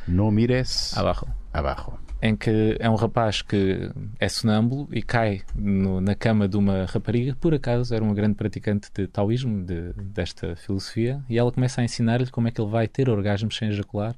No 0.08 0.30
mires 0.30 0.96
Abaixo. 0.96 1.26
abaixo. 1.52 1.94
Em 2.22 2.36
que 2.36 2.76
é 2.80 2.90
um 2.90 2.96
rapaz 2.96 3.44
que 3.44 3.92
é 4.20 4.28
sonâmbulo 4.28 4.88
e 4.92 5.04
cai 5.04 5.42
no- 5.56 6.02
na 6.02 6.16
cama 6.16 6.48
de 6.48 6.58
uma 6.58 6.86
rapariga, 6.86 7.36
por 7.40 7.54
acaso 7.54 7.94
era 7.94 8.04
uma 8.04 8.14
grande 8.16 8.34
praticante 8.34 8.90
de 8.94 9.06
taoísmo, 9.08 9.64
de- 9.64 9.94
desta 9.94 10.56
filosofia, 10.56 11.24
e 11.30 11.38
ela 11.38 11.52
começa 11.52 11.80
a 11.80 11.84
ensinar-lhe 11.84 12.30
como 12.32 12.48
é 12.48 12.52
que 12.52 12.60
ele 12.60 12.72
vai 12.72 12.88
ter 12.88 13.08
orgasmos 13.08 13.56
sem 13.56 13.70
ejacular. 13.70 14.16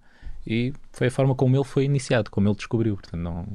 E 0.48 0.72
foi 0.94 1.08
a 1.08 1.12
forma 1.12 1.36
como 1.36 1.56
ele 1.58 1.64
foi 1.66 1.84
iniciado, 1.84 2.32
como 2.32 2.48
ele 2.48 2.56
descobriu. 2.56 2.96
Portanto, 2.96 3.22
não. 3.22 3.46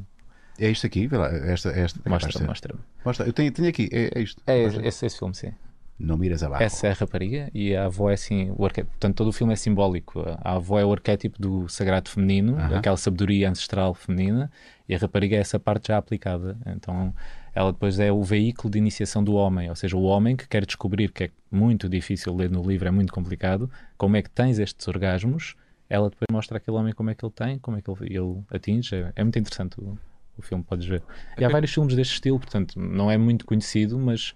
É 0.59 0.71
isto 0.71 0.87
aqui? 0.87 1.09
Esta, 1.47 1.71
esta, 1.71 2.01
Mostra, 2.09 2.47
mostra. 2.47 2.75
Mostra. 3.05 3.27
Eu 3.27 3.33
tenho, 3.33 3.51
tenho 3.51 3.69
aqui, 3.69 3.89
é, 3.91 4.11
é 4.19 4.23
isto. 4.23 4.43
É 4.47 4.63
esse, 4.89 5.05
esse 5.07 5.19
filme, 5.19 5.35
sim. 5.35 5.53
No 5.99 6.19
miras 6.19 6.43
abaixo. 6.43 6.65
Essa 6.65 6.89
é 6.89 6.91
a 6.91 6.95
rapariga 6.95 7.51
e 7.55 7.75
a 7.77 7.85
avó 7.87 8.11
é 8.11 8.15
assim, 8.15 8.51
o 8.51 8.57
portanto 8.57 9.15
todo 9.15 9.29
o 9.29 9.33
filme 9.33 9.53
é 9.53 9.57
simbólico. 9.57 10.25
A 10.43 10.55
avó 10.55 10.79
é 10.79 10.85
o 10.85 10.93
arquétipo 10.93 11.41
do 11.41 11.69
sagrado 11.69 12.11
feminino, 12.11 12.57
Aham. 12.57 12.79
aquela 12.79 12.97
sabedoria 12.97 13.49
ancestral 13.49 13.95
feminina, 13.95 14.51
e 14.89 14.95
a 14.95 14.99
rapariga 14.99 15.37
é 15.37 15.39
essa 15.39 15.59
parte 15.59 15.89
já 15.89 15.99
aplicada. 15.99 16.59
Então 16.67 17.15
ela 17.55 17.73
depois 17.73 18.01
é 18.01 18.11
o 18.11 18.23
veículo 18.23 18.73
de 18.73 18.79
iniciação 18.79 19.23
do 19.23 19.35
homem, 19.35 19.71
ou 19.71 19.77
seja, 19.77 19.97
o 19.97 20.03
homem 20.03 20.37
que 20.37 20.49
quer 20.49 20.67
descobrir 20.67 21.13
que 21.13 21.25
é 21.25 21.31
muito 21.51 21.89
difícil 21.89 22.35
ler 22.35 22.51
no 22.51 22.63
livro, 22.63 22.89
é 22.89 22.91
muito 22.91 23.13
complicado, 23.13 23.71
como 23.97 24.17
é 24.17 24.23
que 24.23 24.31
tens 24.31 24.59
estes 24.59 24.89
orgasmos, 24.89 25.55
ela 25.89 26.11
depois 26.11 26.27
mostra 26.33 26.59
àquele 26.59 26.77
homem 26.77 26.93
como 26.93 27.11
é 27.11 27.15
que 27.15 27.25
ele 27.25 27.33
tem, 27.33 27.59
como 27.61 27.77
é 27.77 27.83
que 27.83 27.89
ele, 27.89 28.17
ele 28.17 28.43
atinge. 28.51 28.97
É, 28.97 29.13
é 29.15 29.23
muito 29.23 29.39
interessante 29.39 29.81
o, 29.81 29.97
o 30.37 30.43
filme, 30.43 30.65
podes 30.65 30.87
ver. 30.87 31.05
E 31.39 31.45
há 31.45 31.49
vários 31.49 31.73
filmes 31.73 31.95
deste 31.95 32.15
estilo, 32.15 32.41
portanto, 32.41 32.81
não 32.81 33.09
é 33.09 33.17
muito 33.17 33.47
conhecido, 33.47 33.97
mas 33.97 34.35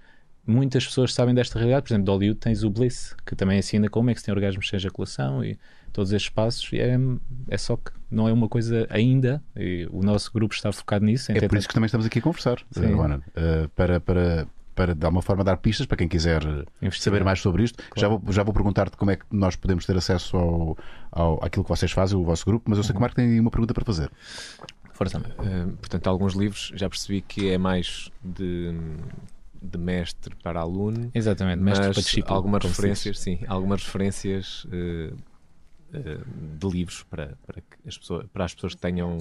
muitas 0.49 0.87
pessoas 0.87 1.13
sabem 1.15 1.35
desta 1.35 1.59
realidade. 1.59 1.83
Por 1.83 1.93
exemplo, 1.93 2.05
de 2.07 2.11
Hollywood 2.11 2.41
tens 2.41 2.65
o 2.65 2.71
Bliss, 2.71 3.15
que 3.25 3.37
também 3.37 3.59
ensina 3.59 3.89
como 3.89 4.11
é 4.11 4.15
que 4.15 4.21
se 4.21 4.27
tem 4.27 4.35
orgasmos 4.35 4.69
sem 4.69 4.77
ejaculação 4.79 5.45
e 5.45 5.59
todos 5.93 6.13
estes 6.13 6.31
passos. 6.31 6.73
E 6.73 6.81
é, 6.81 6.97
é 7.49 7.59
só 7.59 7.77
que 7.77 7.91
não 8.11 8.29
é 8.29 8.33
uma 8.33 8.49
coisa 8.49 8.87
ainda. 8.91 9.43
E 9.57 9.87
o 9.91 10.03
nosso 10.03 10.33
grupo 10.33 10.55
está 10.55 10.73
focado 10.73 11.05
nisso. 11.05 11.31
É 11.33 11.47
por 11.49 11.59
isso 11.59 11.69
que 11.69 11.75
também 11.75 11.87
estamos 11.87 12.07
aqui 12.07 12.19
a 12.19 12.23
conversar, 12.23 12.59
Luana, 12.77 13.23
eh, 13.37 13.69
para, 13.77 14.01
para, 14.01 14.47
para 14.75 14.95
de 14.95 15.05
alguma 15.05 15.23
forma 15.23 15.45
dar 15.45 15.57
pistas 15.59 15.87
para 15.87 15.97
quem 15.97 16.09
quiser 16.09 16.43
saber 16.93 17.23
mais 17.25 17.41
sobre 17.41 17.65
isto. 17.65 17.83
Já 17.97 18.09
vou, 18.09 18.23
já 18.31 18.43
vou 18.43 18.55
perguntar-te 18.55 18.97
como 18.97 19.11
é 19.11 19.17
que 19.17 19.25
nós 19.31 19.55
podemos 19.57 19.85
ter 19.85 19.97
acesso 19.97 20.37
ao, 20.37 20.79
ao, 21.11 21.45
àquilo 21.45 21.65
que 21.65 21.71
vocês 21.71 21.91
fazem, 21.93 22.17
o 22.19 22.25
vosso 22.25 22.45
grupo, 22.47 22.71
mas 22.71 22.79
eu 22.79 22.85
sei 22.85 22.91
Uhum. 22.91 22.95
que 22.95 22.99
o 22.99 23.01
Marco 23.03 23.17
tem 23.17 23.41
uma 23.41 23.51
pergunta 23.51 23.75
para 23.75 23.85
fazer. 23.85 24.11
Força. 24.93 25.19
Uh, 25.19 25.77
portanto, 25.77 26.07
alguns 26.09 26.35
livros 26.35 26.73
já 26.75 26.89
percebi 26.89 27.21
que 27.21 27.49
é 27.51 27.57
mais 27.59 28.11
de, 28.25 28.75
de 29.61 29.79
mestre 29.79 30.35
para 30.37 30.61
aluno, 30.61 31.11
Exatamente, 31.15 31.61
mestre 31.61 31.87
mas 31.87 31.97
para 31.97 32.03
discípulo. 32.03 32.35
algumas 32.35 32.65
referências, 32.65 33.19
sim, 33.19 33.41
algumas 33.47 33.83
referências 33.85 34.65
uh, 34.65 35.15
uh, 35.95 36.57
de 36.59 36.69
livros 36.69 37.03
para, 37.05 37.37
para, 37.47 37.61
que 37.61 37.89
as 37.89 37.99
pessoas, 37.99 38.27
para 38.33 38.45
as 38.45 38.55
pessoas 38.55 38.75
que 38.75 38.81
tenham 38.81 39.19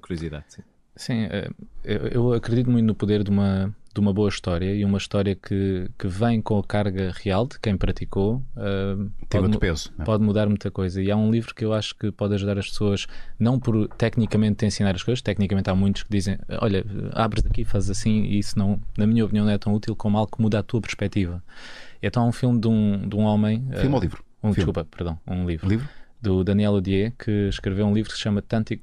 curiosidade. 0.00 0.44
Sim. 0.48 0.62
Sim, 0.96 1.28
eh, 1.30 1.50
eu, 1.84 2.32
acredito 2.32 2.70
muito 2.70 2.86
no 2.86 2.94
poder 2.94 3.22
de 3.22 3.30
uma, 3.30 3.74
de 3.94 4.00
uma 4.00 4.12
boa 4.12 4.28
história 4.30 4.74
e 4.74 4.84
uma 4.84 4.96
história 4.98 5.34
que, 5.34 5.90
que 5.98 6.08
vem 6.08 6.40
com 6.40 6.58
a 6.58 6.64
carga 6.64 7.12
real 7.14 7.46
de 7.46 7.60
quem 7.60 7.76
praticou. 7.76 8.42
eh, 8.56 8.96
Tem 9.28 9.42
pode 9.42 9.58
peso. 9.58 9.92
não 9.96 10.02
é? 10.02 10.06
Pode 10.06 10.24
mudar 10.24 10.48
muita 10.48 10.70
coisa. 10.70 11.02
E 11.02 11.10
há 11.10 11.16
um 11.16 11.30
livro 11.30 11.54
que 11.54 11.64
eu 11.64 11.74
acho 11.74 11.94
que 11.94 12.10
pode 12.10 12.34
ajudar 12.34 12.58
as 12.58 12.68
pessoas, 12.68 13.06
não 13.38 13.60
por 13.60 13.88
tecnicamente 13.88 14.56
te 14.56 14.66
ensinar 14.66 14.94
as 14.94 15.02
coisas, 15.02 15.20
tecnicamente 15.20 15.68
há 15.68 15.74
muitos 15.74 16.02
que 16.02 16.10
dizem: 16.10 16.38
olha, 16.60 16.84
abres 17.12 17.44
aqui, 17.44 17.64
fazes 17.64 17.90
assim, 17.90 18.24
e 18.24 18.38
isso, 18.38 18.58
não, 18.58 18.80
na 18.96 19.06
minha 19.06 19.24
opinião, 19.24 19.44
não 19.44 19.52
é 19.52 19.58
tão 19.58 19.74
útil 19.74 19.94
como 19.94 20.16
algo 20.16 20.34
que 20.34 20.42
muda 20.42 20.58
a 20.58 20.62
tua 20.62 20.80
perspectiva. 20.80 21.42
Então 22.02 22.22
há 22.22 22.26
um 22.26 22.32
filme 22.32 22.58
de 22.60 22.68
um, 22.68 23.08
de 23.08 23.16
um 23.16 23.20
homem. 23.20 23.66
Filme 23.72 23.92
eh, 23.92 23.96
ou 23.96 24.00
livro? 24.00 24.24
Um, 24.42 24.52
Filme. 24.52 24.54
desculpa, 24.54 24.84
perdão, 24.84 25.18
um 25.26 25.46
livro 25.46 25.68
Livro? 25.68 25.88
do 26.20 26.44
Daniel 26.44 26.72
Odier, 26.74 27.12
que 27.18 27.48
escreveu 27.48 27.86
um 27.86 27.92
livro 27.92 28.10
que 28.10 28.16
se 28.16 28.22
chama 28.22 28.40
Tantric, 28.42 28.82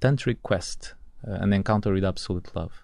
Tantric 0.00 0.40
Quest, 0.46 0.90
uh, 0.90 0.94
An 1.24 1.54
Encounter 1.54 1.92
with 1.92 2.04
Absolute 2.04 2.50
Love, 2.54 2.74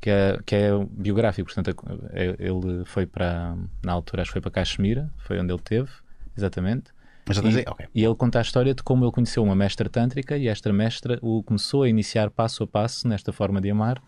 que 0.00 0.10
é, 0.10 0.38
que 0.44 0.54
é 0.56 0.70
biográfico, 0.90 1.52
portanto, 1.52 1.74
é- 2.12 2.36
ele 2.38 2.84
foi 2.84 3.06
para, 3.06 3.56
na 3.84 3.92
altura, 3.92 4.22
acho 4.22 4.30
que 4.30 4.34
foi 4.34 4.40
para 4.42 4.50
Caxemira, 4.50 5.10
foi 5.18 5.38
onde 5.38 5.52
ele 5.52 5.62
teve, 5.62 5.90
exatamente. 6.36 6.92
Mas 7.26 7.38
E, 7.38 7.46
aí? 7.58 7.64
Ok. 7.66 7.86
e 7.94 8.04
ele 8.04 8.14
conta 8.14 8.38
a 8.38 8.42
história 8.42 8.74
de 8.74 8.82
como 8.82 9.04
ele 9.04 9.12
conheceu 9.12 9.42
uma 9.42 9.54
mestra 9.54 9.88
tântrica 9.88 10.36
e 10.36 10.48
esta 10.48 10.72
mestra 10.72 11.18
o 11.22 11.42
começou 11.42 11.82
a 11.82 11.88
iniciar 11.88 12.30
passo 12.30 12.62
a 12.64 12.66
passo 12.66 13.06
nesta 13.06 13.32
forma 13.32 13.60
de 13.60 13.70
amar. 13.70 14.02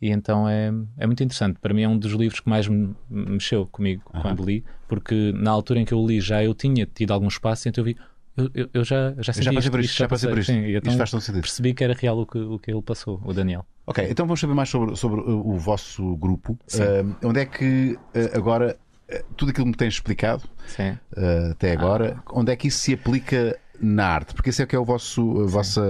E 0.00 0.10
então 0.10 0.48
é, 0.48 0.70
é 0.98 1.06
muito 1.06 1.22
interessante. 1.22 1.58
Para 1.58 1.72
mim 1.74 1.82
é 1.82 1.88
um 1.88 1.98
dos 1.98 2.12
livros 2.12 2.40
que 2.40 2.48
mais 2.48 2.66
me 2.68 2.94
me 3.08 3.30
mexeu 3.32 3.66
comigo 3.66 4.02
quando 4.20 4.44
li, 4.44 4.64
porque 4.86 5.32
na 5.34 5.50
altura 5.50 5.80
em 5.80 5.84
que 5.84 5.94
eu 5.94 6.06
li 6.06 6.20
já 6.20 6.42
eu 6.44 6.54
tinha 6.54 6.84
tido 6.86 7.12
alguns 7.12 7.38
passos, 7.38 7.66
então 7.66 7.82
eu 7.82 7.86
vi, 7.86 7.96
eu, 8.36 8.50
eu, 8.54 8.68
eu 8.74 8.84
já, 8.84 9.14
já 9.18 9.30
Eu 9.30 9.34
senti 9.34 9.44
já 9.44 9.52
passei 9.52 9.58
isto, 9.58 9.70
por 9.70 9.80
isto, 9.80 9.96
já 9.96 10.08
passei 10.08 10.28
por 10.28 10.38
isto. 10.38 10.52
Sim, 10.52 10.76
então 10.76 10.90
Isto 10.90 10.98
faz 10.98 11.10
todo 11.10 11.20
sentido. 11.20 11.42
percebi 11.42 11.74
que 11.74 11.84
era 11.84 11.94
real 11.94 12.18
o 12.18 12.26
que, 12.26 12.38
o 12.38 12.58
que 12.58 12.70
ele 12.70 12.82
passou, 12.82 13.20
o 13.24 13.32
Daniel. 13.32 13.64
Ok, 13.86 14.06
então 14.10 14.26
vamos 14.26 14.40
saber 14.40 14.54
mais 14.54 14.68
sobre, 14.68 14.96
sobre 14.96 15.20
o 15.20 15.56
vosso 15.56 16.16
grupo. 16.16 16.58
Uh, 16.74 17.14
onde 17.28 17.40
é 17.40 17.46
que 17.46 17.96
uh, 17.96 18.36
agora 18.36 18.76
uh, 19.10 19.34
tudo 19.36 19.50
aquilo 19.50 19.66
que 19.66 19.70
me 19.70 19.76
tens 19.76 19.94
explicado 19.94 20.42
Sim. 20.66 20.90
uh, 21.16 21.52
até 21.52 21.72
agora, 21.72 22.16
onde 22.32 22.50
é 22.50 22.56
que 22.56 22.68
isso 22.68 22.78
se 22.78 22.94
aplica 22.94 23.58
na 23.80 24.06
arte? 24.06 24.34
Porque 24.34 24.50
esse 24.50 24.62
é 24.62 24.66
que 24.66 24.74
é 24.74 24.78
o 24.78 24.84
vosso, 24.84 25.42
a 25.42 25.46
vossa, 25.46 25.82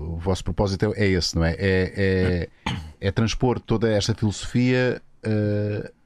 o 0.00 0.16
vosso 0.16 0.42
propósito 0.42 0.92
é, 0.94 1.04
é 1.04 1.08
esse, 1.08 1.36
não 1.36 1.44
é? 1.44 1.52
É, 1.52 1.92
é, 1.96 2.48
é 3.00 3.10
transpor 3.12 3.60
toda 3.60 3.88
esta 3.90 4.14
filosofia 4.14 5.00
uh, 5.24 5.96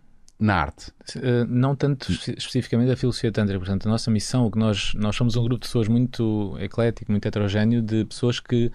na 0.40 0.56
arte? 0.56 0.90
Uh, 1.16 1.44
não 1.46 1.76
tanto 1.76 2.10
espe- 2.10 2.34
especificamente 2.36 2.90
a 2.90 2.96
filosofia 2.96 3.30
tântrica. 3.30 3.58
Portanto, 3.58 3.86
a 3.86 3.90
nossa 3.90 4.10
missão, 4.10 4.46
o 4.46 4.50
que 4.50 4.58
nós, 4.58 4.94
nós 4.94 5.14
somos 5.14 5.36
um 5.36 5.42
grupo 5.42 5.60
de 5.60 5.68
pessoas 5.68 5.86
muito 5.86 6.56
eclético, 6.58 7.12
muito 7.12 7.26
heterogéneo, 7.26 7.82
de 7.82 8.04
pessoas 8.06 8.40
que 8.40 8.72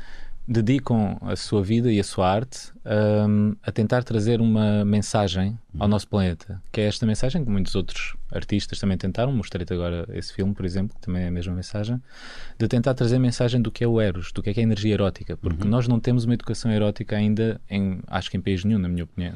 dedicam 0.47 1.17
a 1.21 1.35
sua 1.35 1.63
vida 1.63 1.91
e 1.91 1.99
a 1.99 2.03
sua 2.03 2.31
arte 2.31 2.74
um, 2.85 3.55
a 3.63 3.71
tentar 3.71 4.03
trazer 4.03 4.39
uma 4.39 4.85
mensagem 4.85 5.57
ao 5.77 5.87
nosso 5.87 6.07
planeta, 6.07 6.61
que 6.71 6.81
é 6.81 6.85
esta 6.85 7.05
mensagem 7.05 7.43
que 7.43 7.49
muitos 7.49 7.75
outros 7.75 8.15
artistas 8.31 8.79
também 8.79 8.97
tentaram, 8.97 9.31
mostrei-te 9.31 9.73
agora 9.73 10.07
esse 10.13 10.33
filme, 10.33 10.53
por 10.53 10.65
exemplo, 10.65 10.95
que 10.95 11.05
também 11.05 11.23
é 11.23 11.27
a 11.27 11.31
mesma 11.31 11.53
mensagem, 11.53 12.01
de 12.57 12.67
tentar 12.67 12.93
trazer 12.93 13.17
a 13.17 13.19
mensagem 13.19 13.61
do 13.61 13.71
que 13.71 13.83
é 13.83 13.87
o 13.87 13.99
Eros, 13.99 14.31
do 14.31 14.41
que 14.41 14.49
é, 14.49 14.53
que 14.53 14.59
é 14.59 14.63
a 14.63 14.65
energia 14.65 14.93
erótica, 14.93 15.37
porque 15.37 15.67
nós 15.67 15.87
não 15.87 15.99
temos 15.99 16.25
uma 16.25 16.33
educação 16.33 16.71
erótica 16.71 17.15
ainda, 17.15 17.59
em, 17.69 17.99
acho 18.07 18.29
que 18.29 18.37
em 18.37 18.41
país 18.41 18.63
nenhum, 18.63 18.79
na 18.79 18.87
minha 18.87 19.03
opinião, 19.03 19.33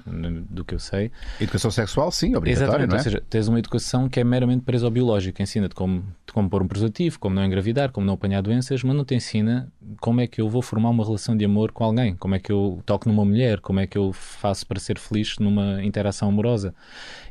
do 0.50 0.64
que 0.64 0.76
eu 0.76 0.80
sei, 0.80 1.12
Educação 1.40 1.72
sexual, 1.72 2.12
sim, 2.12 2.36
obrigatório, 2.36 2.70
Exatamente, 2.70 2.90
não 2.90 2.96
é? 2.96 3.00
ou 3.00 3.04
seja, 3.04 3.24
tens 3.30 3.48
uma 3.48 3.60
educação 3.60 4.10
que 4.10 4.20
é 4.20 4.24
meramente 4.24 4.64
presa 4.64 4.86
ao 4.86 4.92
biológico, 4.92 5.42
ensina-te 5.42 5.76
como, 5.76 6.04
como 6.34 6.50
pôr 6.50 6.62
um 6.62 6.68
preservativo, 6.68 7.20
como 7.20 7.36
não 7.36 7.46
engravidar, 7.46 7.92
como 7.92 8.06
não 8.06 8.14
apanhar 8.14 8.42
doenças, 8.42 8.84
mas 8.84 8.96
não 8.96 9.04
te 9.04 9.16
ensina 9.16 9.72
como 10.00 10.22
é 10.22 10.28
que 10.28 10.42
eu 10.42 10.50
vou 10.50 10.62
formar 10.62 10.90
uma 10.90 11.04
relação 11.04 11.36
de 11.36 11.46
amor 11.46 11.72
com 11.72 11.84
alguém, 11.84 12.16
como 12.16 12.36
é 12.36 12.40
que 12.40 12.52
eu 12.52 12.82
toco 12.86 13.10
numa 13.10 13.26
mulher, 13.26 13.39
como 13.62 13.80
é 13.80 13.88
que 13.88 13.98
eu 13.98 14.12
faço 14.14 14.66
para 14.66 14.80
ser 14.80 14.98
feliz 14.98 15.38
numa 15.40 15.84
interação 15.84 16.30
amorosa. 16.30 16.74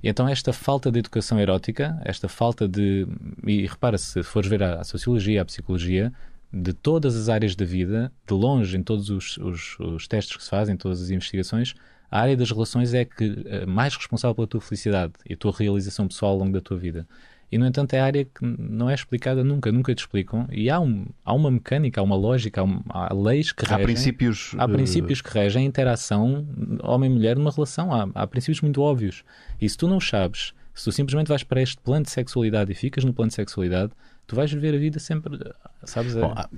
E 0.02 0.09
então 0.09 0.28
esta 0.28 0.52
falta 0.52 0.90
de 0.90 0.98
educação 0.98 1.38
erótica, 1.38 2.00
esta 2.04 2.28
falta 2.28 2.68
de... 2.68 3.06
E 3.46 3.66
repara, 3.66 3.98
se 3.98 4.22
fores 4.22 4.48
ver 4.48 4.62
a, 4.62 4.80
a 4.80 4.84
sociologia, 4.84 5.42
a 5.42 5.44
psicologia, 5.44 6.12
de 6.52 6.72
todas 6.72 7.16
as 7.16 7.28
áreas 7.28 7.54
da 7.54 7.64
vida, 7.64 8.12
de 8.26 8.34
longe, 8.34 8.76
em 8.76 8.82
todos 8.82 9.11
os, 9.11 9.36
os, 9.38 9.78
os 9.78 10.09
testes 10.09 10.36
que 10.36 10.42
se 10.42 10.50
fazem, 10.50 10.76
todas 10.76 11.02
as 11.02 11.11
investigações, 11.11 11.74
a 12.11 12.20
área 12.20 12.36
das 12.36 12.50
relações 12.50 12.94
é 12.94 13.04
que 13.04 13.42
eh, 13.46 13.66
mais 13.66 13.94
responsável 13.94 14.34
pela 14.34 14.46
tua 14.46 14.61
felicidade 14.61 15.12
e 15.28 15.34
a 15.34 15.36
tua 15.36 15.52
realização 15.52 16.09
pessoal 16.09 16.32
ao 16.32 16.38
longo 16.38 16.52
da 16.52 16.61
tua 16.61 16.78
vida. 16.78 17.06
E, 17.51 17.57
no 17.57 17.66
entanto, 17.66 17.94
é 17.94 18.01
a 18.01 18.05
área 18.05 18.24
que 18.24 18.44
não 18.44 18.90
é 18.90 18.94
explicada 18.94 19.42
nunca, 19.42 19.72
nunca 19.72 19.94
te 19.94 20.01
explicam. 20.01 20.46
E 20.53 20.68
há, 20.68 20.78
um, 20.78 21.07
há 21.24 21.32
uma 21.32 21.51
mecânica, 21.51 22.01
há 22.01 22.05
uma 22.05 22.16
lógica, 22.16 22.61
há, 22.61 22.64
um- 22.64 22.82
há 22.90 23.12
leis 23.14 23.53
que 23.53 23.64
Há 23.64 23.68
regem. 23.70 23.84
princípios. 23.86 24.55
Há 24.59 24.64
eh, 24.64 24.68
princípios 24.68 25.22
que 25.22 25.32
regem 25.32 25.62
a 25.64 25.66
interação 25.66 26.46
homem-mulher 26.82 27.36
numa 27.36 27.51
relação. 27.51 27.92
Há, 27.92 28.09
há 28.14 28.26
princípios 28.26 28.61
muito 28.61 28.82
óbvios. 28.82 29.24
E 29.61 29.68
se 29.68 29.76
tu 29.78 29.88
não 29.88 29.99
sabes, 29.99 30.53
se 30.74 30.84
tu 30.84 30.92
simplesmente 30.92 31.28
vais 31.28 31.42
para 31.42 31.62
este 31.62 31.78
plano 31.78 32.05
de 32.05 32.11
sexualidade 32.11 32.70
e 32.70 32.74
ficas 32.74 33.03
no 33.05 33.12
plano 33.14 33.28
de 33.30 33.34
sexualidade, 33.34 33.92
tu 34.28 34.36
vais 34.36 34.52
viver 34.52 34.74
a 34.74 34.78
vida 34.78 35.00
sempre, 35.00 35.40
sabes? 35.84 36.14
é- 36.14 36.20
Bom, 36.20 36.34
ah, 36.36 36.48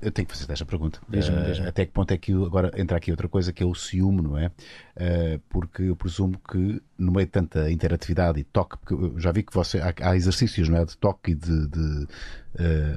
eu 0.00 0.10
tenho 0.10 0.26
que 0.26 0.34
fazer 0.34 0.50
esta 0.50 0.64
pergunta. 0.64 0.98
Diz-me, 1.08 1.36
Ah, 1.36 1.42
diz-me. 1.42 1.66
Até 1.66 1.84
que 1.84 1.92
ponto 1.92 2.10
é 2.10 2.16
que 2.16 2.32
agora 2.32 2.72
entra 2.74 2.96
aqui 2.96 3.10
outra 3.10 3.28
coisa 3.28 3.52
que 3.52 3.62
é 3.62 3.66
o 3.66 3.74
ciúme, 3.74 4.22
não 4.22 4.38
é? 4.38 4.50
Porque 5.50 5.82
eu 5.82 5.94
presumo 5.94 6.40
que 6.50 6.82
no 6.96 7.12
meio 7.12 7.26
de 7.26 7.32
tanta 7.32 7.70
interatividade 7.70 8.40
e 8.40 8.44
toque, 8.44 8.78
porque 8.78 8.94
eu 8.94 9.20
já 9.20 9.30
vi 9.30 9.42
que 9.42 9.52
você 9.52 9.78
há, 10.00 10.16
exercícios, 10.16 10.68
não 10.70 10.78
é? 10.78 10.84
De 10.86 10.96
toque 10.96 11.32
e 11.32 11.34
de. 11.34 11.68
de 11.68 12.06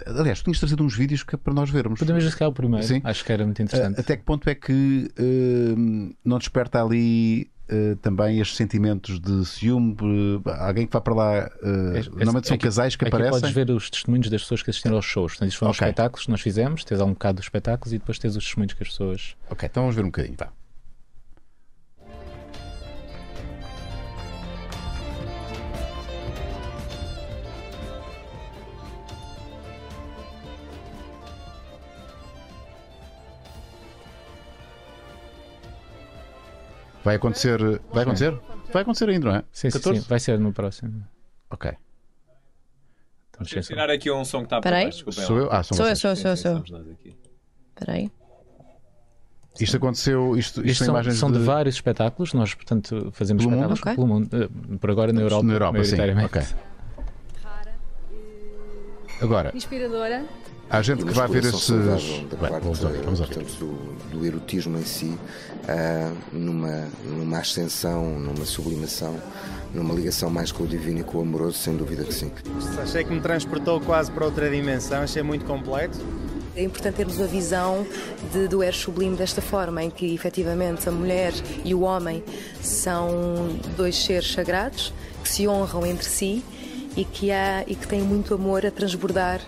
aliás, 0.07 0.39
tu 0.39 0.45
tinhas 0.45 0.59
trazido 0.59 0.81
uns 0.83 0.95
vídeos 0.95 1.23
que 1.23 1.35
é 1.35 1.37
para 1.37 1.53
nós 1.53 1.69
vermos. 1.69 1.99
Podemos 1.99 2.23
riscar 2.23 2.47
o 2.47 2.53
primeiro. 2.53 2.87
Sim. 2.87 3.01
Acho 3.03 3.25
que 3.25 3.33
era 3.33 3.43
muito 3.45 3.61
interessante. 3.61 3.99
Até 3.99 4.15
que 4.15 4.23
ponto 4.23 4.49
é 4.49 4.55
que 4.55 5.11
não 6.23 6.37
desperta 6.39 6.81
ali 6.81 7.51
ah, 7.71 7.97
também 8.01 8.39
estes 8.39 8.57
sentimentos 8.57 9.19
de 9.19 9.45
ciúme? 9.45 9.95
Ah, 10.45 10.67
alguém 10.67 10.85
que 10.85 10.93
vá 10.93 11.01
para 11.01 11.13
lá. 11.13 11.49
Este- 11.95 12.09
normalmente 12.11 12.47
são 12.47 12.55
aqui- 12.55 12.63
casais 12.65 12.95
que 12.95 13.05
Aqui 13.05 13.13
aparecem. 13.15 13.39
podes 13.39 13.55
ver 13.55 13.69
os 13.71 13.89
testemunhos 13.89 14.29
das 14.29 14.41
pessoas 14.41 14.61
que 14.63 14.69
assistiram 14.69 14.95
aos 14.95 15.05
shows. 15.05 15.33
Portanto, 15.33 15.49
isto 15.49 15.59
foram 15.59 15.71
os 15.71 15.77
Ok. 15.77 15.87
espetáculos 15.87 16.25
que 16.25 16.31
nós 16.31 16.41
fizemos. 16.41 16.83
Tens 16.83 16.99
lá 16.99 17.05
um 17.05 17.13
bocado 17.13 17.37
dos 17.37 17.45
espetáculos 17.45 17.93
e 17.93 17.97
depois 17.99 18.19
tens 18.19 18.35
os 18.35 18.43
testemunhos 18.43 18.73
que 18.73 18.83
as 18.83 18.89
pessoas. 18.89 19.35
Ok, 19.49 19.67
então 19.69 19.83
vamos 19.83 19.95
ver 19.95 20.01
um 20.03 20.07
bocadinho. 20.07 20.35
Vá. 20.37 20.49
Vai 37.03 37.15
acontecer. 37.15 37.59
Vai 37.91 38.03
acontecer? 38.03 38.39
Vai 38.71 38.81
acontecer 38.83 39.09
ainda, 39.09 39.27
não 39.29 39.35
é? 39.35 39.43
Sim, 39.51 39.69
sim, 39.69 39.77
14? 39.79 40.01
sim. 40.01 40.07
Vai 40.09 40.19
ser 40.19 40.39
no 40.39 40.53
próximo. 40.53 41.03
Ok. 41.49 41.71
Então, 43.29 43.41
Deixa 43.41 43.59
eu 43.59 43.63
tirar 43.63 43.89
aqui 43.89 44.11
um 44.11 44.23
som 44.23 44.39
que 44.39 44.45
está 44.45 44.57
por 44.57 44.63
Peraí. 44.63 44.83
baixo. 44.85 45.05
desculpem 45.05 45.25
Sou 45.25 45.35
lá. 45.37 45.41
eu? 45.43 45.51
Ah, 45.51 45.63
são 45.63 45.75
Sou 45.77 45.85
eu, 45.87 45.95
vocês. 45.95 45.99
sou 45.99 46.09
eu, 46.11 46.15
sou 46.15 46.31
eu, 46.31 46.37
sou 46.37 46.51
eu. 46.51 46.57
Estamos 46.59 46.85
nós 46.87 46.93
aqui. 46.93 47.15
Espera 47.69 47.93
aí. 47.97 48.11
Isto 49.59 49.77
aconteceu. 49.77 50.37
Isto, 50.37 50.59
isto 50.61 50.65
Isto 50.65 50.77
são 50.85 50.85
são, 50.85 50.95
imagens 50.95 51.19
de... 51.19 51.31
de. 51.39 51.45
vários 51.45 51.75
espetáculos. 51.75 52.33
Nós, 52.33 52.53
portanto, 52.53 53.09
fazemos 53.13 53.43
Pelo 53.45 53.55
mundo? 53.57 53.73
espetáculos 53.73 53.81
Ok. 53.81 53.95
pelo 53.95 54.07
mundo. 54.47 54.51
eh, 54.73 54.77
Por 54.79 54.91
agora 54.91 55.11
na 55.11 55.21
Europa, 55.21 55.43
Na 55.43 55.53
Europa, 55.53 55.83
sim. 55.83 55.95
maioritariamente. 55.97 56.25
Ok. 56.37 56.41
Agora, 59.21 59.51
inspiradora. 59.53 60.25
Há 60.71 60.81
gente 60.81 61.03
que 61.03 61.13
vai 61.13 61.27
ver 61.27 61.43
exploração 61.43 61.95
esse. 61.95 62.07
saudável 62.07 62.27
da 62.27 62.37
Bem, 62.37 62.49
parte, 62.49 62.63
vamos 62.63 62.83
ouvir, 62.83 63.01
vamos 63.01 63.19
portanto, 63.19 63.53
do, 63.59 64.17
do 64.17 64.25
erotismo 64.25 64.77
em 64.77 64.85
si, 64.85 65.17
ah, 65.67 66.13
numa, 66.31 66.87
numa 67.05 67.39
ascensão, 67.39 68.17
numa 68.17 68.45
sublimação, 68.45 69.19
numa 69.73 69.93
ligação 69.93 70.29
mais 70.29 70.51
com 70.51 70.63
o 70.63 70.67
divino 70.67 71.01
e 71.01 71.03
com 71.03 71.17
o 71.17 71.21
amoroso, 71.21 71.57
sem 71.57 71.75
dúvida 71.75 72.03
que 72.03 72.13
sim. 72.13 72.31
Achei 72.81 73.03
que 73.03 73.11
me 73.11 73.19
transportou 73.19 73.81
quase 73.81 74.09
para 74.11 74.25
outra 74.25 74.49
dimensão, 74.49 75.01
achei 75.01 75.21
muito 75.21 75.45
completo. 75.45 75.99
É 76.55 76.63
importante 76.63 76.95
termos 76.95 77.17
uma 77.17 77.27
visão 77.27 77.85
de, 78.33 78.47
do 78.47 78.61
er 78.61 78.73
sublime 78.73 79.15
desta 79.15 79.41
forma, 79.41 79.83
em 79.83 79.89
que 79.89 80.13
efetivamente 80.13 80.87
a 80.87 80.91
mulher 80.91 81.33
e 81.63 81.73
o 81.73 81.81
homem 81.81 82.23
são 82.61 83.57
dois 83.77 83.95
seres 83.97 84.33
sagrados 84.33 84.93
que 85.23 85.29
se 85.29 85.47
honram 85.47 85.85
entre 85.85 86.05
si 86.05 86.43
e 86.95 87.05
que, 87.05 87.31
há, 87.31 87.63
e 87.65 87.75
que 87.75 87.87
têm 87.87 88.01
muito 88.01 88.33
amor 88.33 88.65
a 88.65 88.71
transbordar 88.71 89.39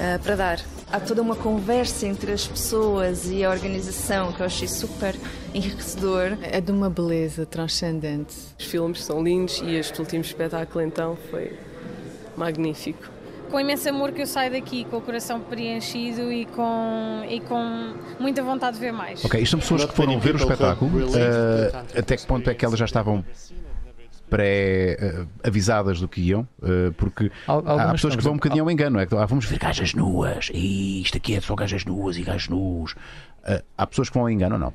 ah, 0.00 0.18
para 0.22 0.36
dar. 0.36 0.60
Há 0.90 1.00
toda 1.00 1.20
uma 1.20 1.34
conversa 1.34 2.06
entre 2.06 2.32
as 2.32 2.46
pessoas 2.46 3.28
e 3.28 3.44
a 3.44 3.50
organização 3.50 4.32
que 4.32 4.40
eu 4.40 4.46
achei 4.46 4.68
super 4.68 5.16
enriquecedor. 5.52 6.38
É 6.42 6.60
de 6.60 6.70
uma 6.70 6.88
beleza 6.88 7.44
transcendente. 7.44 8.34
Os 8.58 8.66
filmes 8.66 9.02
são 9.02 9.22
lindos 9.22 9.60
e 9.64 9.74
este 9.74 9.98
último 10.00 10.22
espetáculo 10.22 10.84
então 10.84 11.16
foi 11.30 11.58
magnífico. 12.36 13.16
Com 13.50 13.60
imenso 13.60 13.88
amor 13.88 14.12
que 14.12 14.22
eu 14.22 14.26
saio 14.26 14.50
daqui, 14.50 14.84
com 14.84 14.96
o 14.96 15.00
coração 15.00 15.40
preenchido 15.40 16.32
e 16.32 16.46
com, 16.46 17.24
e 17.28 17.40
com 17.40 17.94
muita 18.18 18.42
vontade 18.42 18.74
de 18.74 18.80
ver 18.80 18.92
mais. 18.92 19.24
Ok, 19.24 19.40
isto 19.40 19.52
são 19.52 19.60
pessoas 19.60 19.84
que 19.84 19.94
foram 19.94 20.18
ver 20.18 20.34
o 20.34 20.38
espetáculo. 20.38 20.90
ah, 21.14 21.84
até 21.96 22.16
que 22.16 22.26
ponto 22.26 22.50
é 22.50 22.54
que 22.54 22.64
elas 22.64 22.78
já 22.78 22.84
estavam 22.84 23.24
pré-avisadas 24.28 26.00
do 26.00 26.08
que 26.08 26.20
iam? 26.20 26.46
Ah, 26.62 26.92
porque 26.96 27.30
Al- 27.46 27.62
há 27.68 27.92
pessoas 27.92 28.16
que 28.16 28.22
vão 28.22 28.32
um 28.32 28.36
bocadinho 28.36 28.64
ao 28.64 28.70
engano. 28.70 28.98
É 28.98 29.06
que, 29.06 29.14
ah, 29.14 29.26
vamos 29.26 29.44
ver 29.46 29.58
gajas 29.58 29.94
nuas. 29.94 30.50
E 30.52 31.02
isto 31.02 31.16
aqui 31.16 31.34
é 31.34 31.40
só 31.40 31.54
gajas 31.54 31.84
nuas 31.84 32.16
e 32.16 32.22
gajos 32.22 32.48
nus. 32.48 32.94
Ah, 33.44 33.62
há 33.76 33.86
pessoas 33.86 34.08
que 34.08 34.14
vão 34.14 34.24
ao 34.24 34.30
engano 34.30 34.54
ou 34.56 34.60
não? 34.60 34.72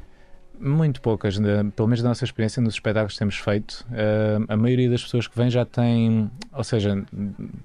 Muito 0.63 1.01
poucas, 1.01 1.39
pelo 1.75 1.87
menos 1.87 2.03
da 2.03 2.09
nossa 2.09 2.23
experiência 2.23 2.61
nos 2.61 2.75
espetáculos 2.75 3.13
que 3.13 3.19
temos 3.19 3.35
feito. 3.35 3.83
eh, 3.93 4.37
a 4.47 4.55
maioria 4.55 4.91
das 4.91 5.01
pessoas 5.03 5.27
que 5.27 5.35
vêm 5.35 5.49
já 5.49 5.65
tem, 5.65 6.29
ou 6.53 6.63
seja, 6.63 7.03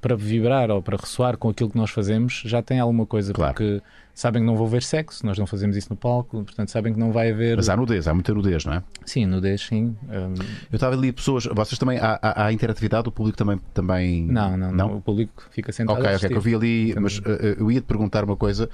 para 0.01 0.17
vibrar 0.17 0.71
ou 0.71 0.81
para 0.81 0.97
ressoar 0.97 1.37
com 1.37 1.51
aquilo 1.51 1.69
que 1.69 1.77
nós 1.77 1.91
fazemos, 1.91 2.43
já 2.47 2.63
tem 2.63 2.81
alguma 2.81 3.05
coisa, 3.05 3.35
Claro. 3.35 3.53
porque 3.53 3.83
sabem 4.17 4.41
que 4.43 4.47
não 4.47 4.57
vou 4.57 4.67
ver 4.67 4.83
sexo, 4.83 5.25
nós 5.27 5.39
não 5.39 5.47
fazemos 5.47 5.77
isso 5.77 5.89
no 5.91 5.97
palco, 5.97 6.43
portanto 6.43 6.71
sabem 6.71 6.95
que 6.95 6.99
não 6.99 7.13
vai 7.13 7.31
haver. 7.31 7.57
Mas 7.57 7.69
há 7.69 7.77
nudez, 7.77 8.09
há 8.09 8.15
muita 8.15 8.33
nudez, 8.33 8.65
não 8.65 8.73
é? 8.73 8.83
Sim, 9.05 9.27
nudez, 9.27 9.61
sim. 9.61 9.95
eh, 10.09 10.27
Eu 10.73 10.77
estava 10.77 10.97
ali 10.97 11.13
pessoas. 11.13 11.45
Vocês 11.45 11.79
também. 11.79 11.99
Há, 11.99 12.19
há, 12.23 12.47
há 12.47 12.53
interatividade? 12.53 13.07
O 13.11 13.13
público 13.13 13.37
também. 13.37 13.61
também... 13.75 14.27
não, 14.27 14.57
não, 14.57 14.73
não, 14.73 14.97
o 14.97 15.03
público 15.03 15.47
fica 15.51 15.71
sentado. 15.71 16.01
Ok, 16.01 16.17
ok, 16.17 16.29
que 16.31 16.35
eu 16.35 16.41
vi 16.41 16.55
ali, 16.55 16.95
mas 16.99 17.19
uh, 17.19 17.25
eu 17.59 17.71
ia 17.71 17.81
te 17.81 17.85
perguntar 17.85 18.25
uma 18.25 18.37
coisa 18.37 18.71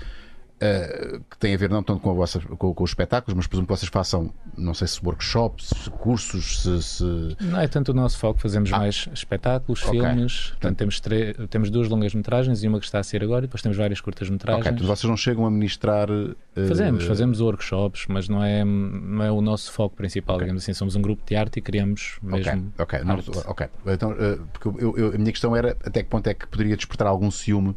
uh, 0.62 1.20
que 1.30 1.36
tem 1.38 1.54
a 1.54 1.58
ver 1.58 1.68
não 1.70 1.82
tanto 1.82 2.00
com, 2.00 2.14
vossa, 2.14 2.40
com, 2.40 2.72
com 2.74 2.84
os 2.84 2.90
espetáculos, 2.90 3.34
mas 3.36 3.46
presumo 3.46 3.66
que 3.66 3.72
vocês 3.76 3.90
façam, 3.90 4.32
não 4.56 4.72
sei 4.74 4.86
se 4.86 5.00
workshops, 5.04 5.88
cursos, 5.98 6.60
se. 6.62 6.82
se- 6.82 7.36
Não 7.40 7.60
é 7.60 7.66
tanto 7.68 7.90
o 7.90 7.94
nosso 7.94 8.18
foco, 8.18 8.40
fazemos 8.40 8.70
mais 8.70 9.08
espetáculos, 9.12 9.82
Ah. 9.84 9.88
Ok. 9.88 10.00
filmes. 10.00 10.46
Portanto, 10.50 10.76
temos, 10.78 11.00
tre- 11.00 11.34
temos 11.50 11.70
duas 11.70 11.88
longas-metragens 11.88 12.62
e 12.62 12.68
uma 12.68 12.78
que 12.78 12.84
está 12.86 12.98
a 12.98 13.02
ser 13.02 13.22
agora, 13.22 13.44
e 13.44 13.48
depois 13.48 13.62
temos 13.62 13.76
várias 13.76 14.00
curtas-metragens. 14.00 14.60
Ok, 14.66 14.72
então 14.72 14.86
vocês 14.86 15.08
não 15.08 15.16
chegam 15.16 15.44
a 15.46 15.50
ministrar. 15.50 16.08
uh, 16.10 16.34
Fazemos, 16.68 17.04
fazemos 17.04 17.40
workshops, 17.40 18.04
mas 18.08 18.28
não 18.28 18.42
é, 18.44 18.64
não 18.64 19.22
é 19.24 19.30
o 19.30 19.40
nosso 19.40 19.72
foco 19.72 19.96
principal, 19.96 20.36
Ok. 20.36 20.44
digamos 20.46 20.62
assim. 20.62 20.72
Somos 20.74 20.94
um 20.96 21.02
grupo 21.02 21.22
de 21.26 21.34
arte 21.34 21.58
e 21.58 21.62
criamos 21.62 22.18
mesmo. 22.22 22.72
ok, 22.78 23.00
não, 23.04 23.14
arte. 23.16 23.30
ok. 23.46 23.66
Então, 23.86 24.12
uh, 24.12 24.46
porque 24.52 24.68
eu, 24.84 24.96
eu- 24.98 25.08
a 25.14 25.18
minha 25.18 25.32
questão 25.32 25.56
era 25.56 25.76
até 25.84 26.02
que 26.02 26.08
ponto 26.08 26.26
é 26.26 26.34
que 26.34 26.46
poderia 26.46 26.76
despertar 26.76 27.06
algum 27.06 27.30
ciúme 27.30 27.74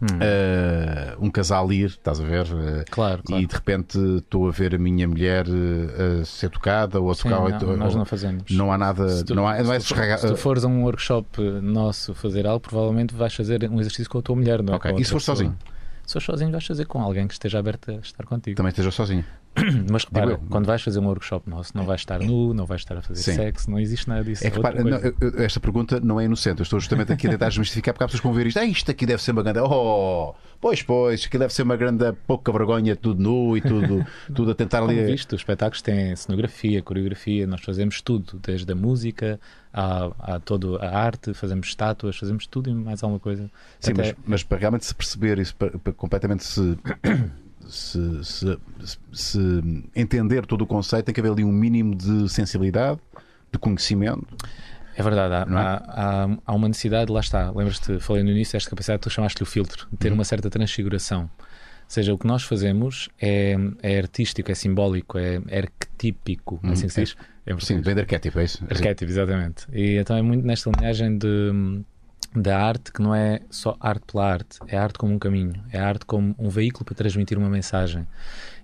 Hum. 0.00 0.06
uh, 0.06 1.24
um 1.26 1.30
casal 1.30 1.72
ir, 1.72 1.86
estás 1.86 2.20
a 2.20 2.24
ver? 2.24 2.44
Uh, 2.46 2.84
Claro, 2.90 3.22
claro. 3.24 3.42
E 3.42 3.46
de 3.46 3.54
repente 3.54 3.98
estou 4.18 4.46
a 4.48 4.50
ver 4.52 4.74
a 4.74 4.78
minha 4.78 5.08
mulher 5.08 5.46
uh, 5.48 6.22
a 6.22 6.24
ser 6.24 6.50
tocada 6.50 7.00
ou 7.00 7.10
a 7.10 7.14
Sim, 7.14 7.24
tocar. 7.24 7.60
não, 7.60 7.68
ou- 7.70 7.76
nós 7.76 7.94
não 7.94 8.04
fazemos. 8.04 8.44
Não 8.50 8.70
há 8.72 8.78
nada. 8.78 9.08
Se 9.08 9.24
tu- 9.24 9.34
não, 9.34 9.46
há, 9.48 9.60
não 9.62 9.72
é 9.72 9.80
se 9.80 9.88
tu- 9.88 9.94
Se 10.18 10.26
tu 10.28 10.36
fores 10.36 10.64
a 10.64 10.68
um 10.68 10.82
workshop 10.84 11.40
nosso 11.62 12.14
fazer 12.14 12.46
algo, 12.46 12.60
provavelmente 12.60 13.14
vais 13.14 13.34
fazer 13.34 13.68
um 13.68 13.80
exercício 13.80 14.08
com 14.10 14.18
a 14.18 14.22
tua 14.22 14.36
mulher, 14.36 14.62
não 14.62 14.74
é? 14.74 14.76
Ok, 14.76 14.92
com 14.92 14.98
e 15.00 15.04
se 15.04 15.12
outra 15.12 15.26
for 15.26 15.32
pessoa. 15.32 15.36
sozinho? 15.36 15.58
Se 16.06 16.12
for 16.14 16.22
sozinho, 16.22 16.50
vais 16.52 16.64
fazer 16.66 16.84
com 16.86 17.00
alguém 17.02 17.26
que 17.26 17.34
esteja 17.34 17.58
aberto 17.58 17.90
a 17.90 17.94
estar 17.96 18.24
contigo. 18.24 18.56
Também 18.56 18.70
esteja 18.70 18.90
sozinho. 18.90 19.24
Mas 19.90 20.04
repara, 20.04 20.32
eu. 20.32 20.38
quando 20.50 20.66
vais 20.66 20.82
fazer 20.82 20.98
um 21.00 21.06
workshop 21.06 21.48
nosso, 21.48 21.72
não 21.76 21.84
vais 21.84 22.00
estar 22.00 22.18
nu, 22.20 22.52
não 22.54 22.66
vais 22.66 22.80
estar 22.80 22.96
a 22.96 23.02
fazer 23.02 23.22
Sim. 23.22 23.34
sexo, 23.34 23.70
não 23.70 23.78
existe 23.78 24.08
nada 24.08 24.22
disso. 24.24 24.46
É 24.46 24.50
que, 24.50 24.56
repara, 24.56 24.82
não, 24.84 24.98
esta 25.42 25.60
pergunta 25.60 26.00
não 26.00 26.20
é 26.20 26.24
inocente. 26.24 26.60
Eu 26.60 26.62
estou 26.64 26.78
justamente 26.80 27.12
aqui 27.12 27.26
a 27.26 27.30
tentar 27.30 27.48
desmistificar 27.48 27.94
porque 27.94 28.04
há 28.04 28.06
pessoas 28.06 28.20
que 28.20 28.26
vão 28.26 28.34
ver 28.34 28.46
isto. 28.46 28.58
Ah, 28.58 28.64
isto 28.64 28.90
aqui 28.90 29.06
deve 29.06 29.22
ser 29.22 29.32
uma 29.32 29.42
grande. 29.42 29.60
Oh, 29.60 30.34
pois, 30.60 30.82
pois, 30.82 31.24
aqui 31.24 31.38
deve 31.38 31.52
ser 31.52 31.62
uma 31.62 31.76
grande 31.76 32.12
pouca 32.26 32.50
vergonha, 32.52 32.94
tudo 32.96 33.22
nu 33.22 33.56
e 33.56 33.60
tudo, 33.60 34.04
tudo 34.34 34.50
a 34.50 34.54
tentar 34.54 34.80
Como 34.80 34.90
ali. 34.90 35.04
visto, 35.04 35.32
os 35.34 35.40
espetáculos 35.40 35.82
têm 35.82 36.14
cenografia, 36.16 36.82
coreografia, 36.82 37.46
nós 37.46 37.60
fazemos 37.60 38.00
tudo, 38.00 38.38
desde 38.42 38.70
a 38.72 38.74
música 38.74 39.40
à, 39.72 40.34
à 40.36 40.40
toda 40.40 40.78
a 40.84 40.98
arte, 40.98 41.34
fazemos 41.34 41.68
estátuas, 41.68 42.16
fazemos 42.16 42.46
tudo 42.46 42.70
e 42.70 42.74
mais 42.74 43.02
alguma 43.02 43.20
coisa. 43.20 43.50
Sim, 43.80 43.92
Até- 43.92 44.02
mas, 44.02 44.14
mas 44.26 44.42
para 44.42 44.58
realmente 44.58 44.86
se 44.86 44.94
perceber 44.94 45.38
isso, 45.38 45.54
para, 45.56 45.78
para 45.78 45.92
completamente 45.92 46.44
se, 46.44 46.76
se, 47.68 48.24
se- 48.24 48.58
se 49.12 49.38
entender 49.94 50.46
todo 50.46 50.62
o 50.62 50.66
conceito, 50.66 51.06
tem 51.06 51.14
que 51.14 51.20
haver 51.20 51.32
ali 51.32 51.44
um 51.44 51.52
mínimo 51.52 51.94
de 51.94 52.28
sensibilidade, 52.28 52.98
de 53.52 53.58
conhecimento. 53.58 54.26
É 54.96 55.02
verdade, 55.02 55.32
há, 55.34 55.38
é? 55.38 55.54
há- 55.56 55.84
há- 56.24 56.38
há 56.46 56.54
uma 56.54 56.66
necessidade, 56.68 57.12
lá 57.12 57.20
está. 57.20 57.50
Lembras-te, 57.50 58.00
falei 58.00 58.22
no 58.24 58.30
início, 58.30 58.56
esta 58.56 58.68
capacidade, 58.70 59.00
tu 59.02 59.10
chamaste-lhe 59.10 59.44
o 59.44 59.46
filtro, 59.46 59.86
de 59.86 59.92
Uhum. 59.92 59.98
ter 59.98 60.12
uma 60.12 60.24
certa 60.24 60.50
transfiguração. 60.50 61.22
Ou 61.22 61.90
seja, 61.94 62.12
o 62.12 62.18
que 62.18 62.26
nós 62.26 62.42
fazemos 62.42 63.08
é, 63.20 63.56
é 63.82 63.98
artístico, 63.98 64.50
é 64.50 64.54
simbólico, 64.54 65.16
é, 65.16 65.40
é 65.48 65.58
arquetípico, 65.60 66.60
é 66.64 66.70
assim 66.72 66.88
se 66.88 67.00
diz? 67.00 67.16
É 67.46 67.54
Uhum. 67.54 67.60
Sim, 67.60 67.80
vem 67.80 67.94
de 67.94 68.00
arquétipo, 68.02 68.38
é 68.40 68.44
isso? 68.44 68.62
Arquétipo, 68.68 69.10
exatamente. 69.10 69.66
E 69.72 69.96
então 69.96 70.14
é 70.16 70.20
muito 70.20 70.44
nesta 70.46 70.70
linhagem 70.70 71.16
de, 71.16 71.82
da 72.34 72.58
arte 72.60 72.92
que 72.92 73.00
não 73.02 73.14
é 73.14 73.40
só 73.50 73.76
arte 73.80 74.04
pela 74.12 74.30
arte, 74.32 74.58
é 74.66 74.76
arte 74.76 74.98
como 74.98 75.14
um 75.14 75.18
caminho, 75.18 75.54
é 75.72 75.78
arte 75.78 76.04
como 76.06 76.34
um 76.38 76.48
veículo 76.48 76.84
para 76.84 76.94
transmitir 76.94 77.38
uma 77.38 77.48
mensagem. 77.48 78.06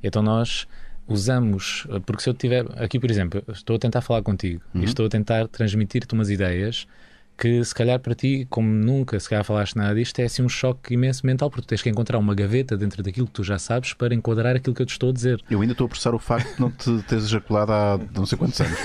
Então 0.02 0.22
nós 0.22 0.66
usamos, 1.06 1.86
porque 2.06 2.22
se 2.22 2.28
eu 2.30 2.34
tiver 2.34 2.64
aqui, 2.82 2.98
por 2.98 3.10
exemplo, 3.10 3.42
estou 3.48 3.76
a 3.76 3.78
tentar 3.78 4.00
falar 4.00 4.22
contigo 4.22 4.62
Uhum. 4.74 4.82
e 4.82 4.84
estou 4.84 5.06
a 5.06 5.08
tentar 5.08 5.48
transmitir-te 5.48 6.12
umas 6.14 6.30
ideias 6.30 6.86
que 7.36 7.64
se 7.64 7.74
calhar 7.74 7.98
para 7.98 8.14
ti, 8.14 8.46
como 8.48 8.68
nunca 8.68 9.18
se 9.18 9.28
calhar 9.28 9.44
falaste 9.44 9.74
nada 9.76 9.94
disto, 9.94 10.18
é 10.20 10.24
assim 10.24 10.42
um 10.42 10.48
choque 10.48 10.94
imenso 10.94 11.26
mental, 11.26 11.50
porque 11.50 11.62
tu 11.62 11.68
tens 11.68 11.82
que 11.82 11.90
encontrar 11.90 12.18
uma 12.18 12.34
gaveta 12.34 12.76
dentro 12.76 13.02
daquilo 13.02 13.26
que 13.26 13.32
tu 13.32 13.42
já 13.42 13.58
sabes 13.58 13.92
para 13.92 14.14
enquadrar 14.14 14.54
aquilo 14.54 14.74
que 14.74 14.82
eu 14.82 14.86
te 14.86 14.92
estou 14.92 15.10
a 15.10 15.12
dizer. 15.12 15.42
Eu 15.50 15.60
ainda 15.60 15.72
estou 15.72 15.86
a 15.86 15.88
processar 15.88 16.14
o 16.14 16.18
facto 16.18 16.54
de 16.54 16.60
não 16.60 16.70
te 16.70 17.02
teres 17.08 17.24
ejaculado 17.24 17.72
há 17.72 17.98
não 18.14 18.24
sei 18.24 18.38
quantos 18.38 18.60
anos. 18.60 18.78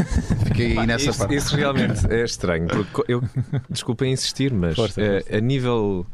Fiquei 0.48 0.74
Pá, 0.74 0.86
nessa 0.86 1.10
isso, 1.12 1.20
parte. 1.20 1.36
isso 1.36 1.56
realmente 1.56 2.12
é 2.12 2.24
estranho, 2.24 2.68
porque 2.68 3.12
eu, 3.12 3.22
desculpem 3.70 4.12
insistir, 4.14 4.52
mas 4.52 4.76
Força, 4.76 5.00
eh, 5.02 5.22
força. 5.22 5.38
a 5.38 5.40
nível 5.42 6.06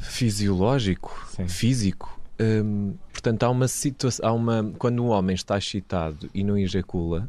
fisiológico, 0.00 1.28
Sim. 1.36 1.48
físico, 1.48 2.20
hum, 2.40 2.94
portanto, 3.12 3.42
há 3.44 3.50
uma 3.50 3.68
situação, 3.68 4.26
há 4.28 4.32
uma, 4.32 4.72
quando 4.78 5.02
um 5.02 5.08
homem 5.08 5.34
está 5.34 5.56
excitado 5.58 6.28
e 6.34 6.42
não 6.44 6.58
ejacula, 6.58 7.28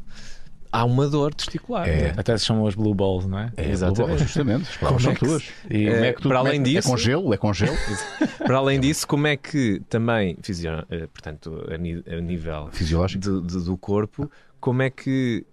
há 0.80 0.84
uma 0.84 1.08
dor 1.08 1.34
testicular. 1.34 1.88
É. 1.88 1.96
não 1.96 2.06
é? 2.08 2.14
Até 2.16 2.36
se 2.38 2.44
chamam 2.46 2.66
as 2.66 2.74
blue 2.74 2.94
balls, 2.94 3.26
não 3.26 3.38
é? 3.38 3.52
É, 3.56 3.70
Exatamente. 3.70 4.22
Justamente, 4.22 4.68
as 4.70 4.76
palavras 4.76 5.02
são 5.02 5.12
é 5.12 5.14
tuas. 5.14 5.42
E 5.70 5.84
Como 5.90 6.04
é 6.04 6.12
que 6.12 6.22
tu- 6.22 6.28
para 6.28 6.36
é 6.38 6.40
além 6.40 6.62
que- 6.62 6.70
disso, 6.70 6.88
É 6.88 6.90
com 6.90 6.96
gelo? 6.96 7.34
É 7.34 7.36
com 7.36 7.52
gelo? 7.52 7.76
Para 8.38 8.56
além 8.58 8.78
disso, 8.80 9.06
como 9.06 9.26
é 9.26 9.36
que 9.36 9.80
também, 9.88 10.36
fisio- 10.42 10.84
eh, 10.90 11.06
portanto, 11.06 11.64
a, 11.72 11.76
ni- 11.76 12.02
a 12.06 12.20
nível 12.20 12.68
Fisiológico. 12.72 13.22
de- 13.22 13.46
de- 13.46 13.64
do 13.64 13.76
corpo, 13.76 14.30
como 14.60 14.82
é 14.82 14.90
que 14.90 15.44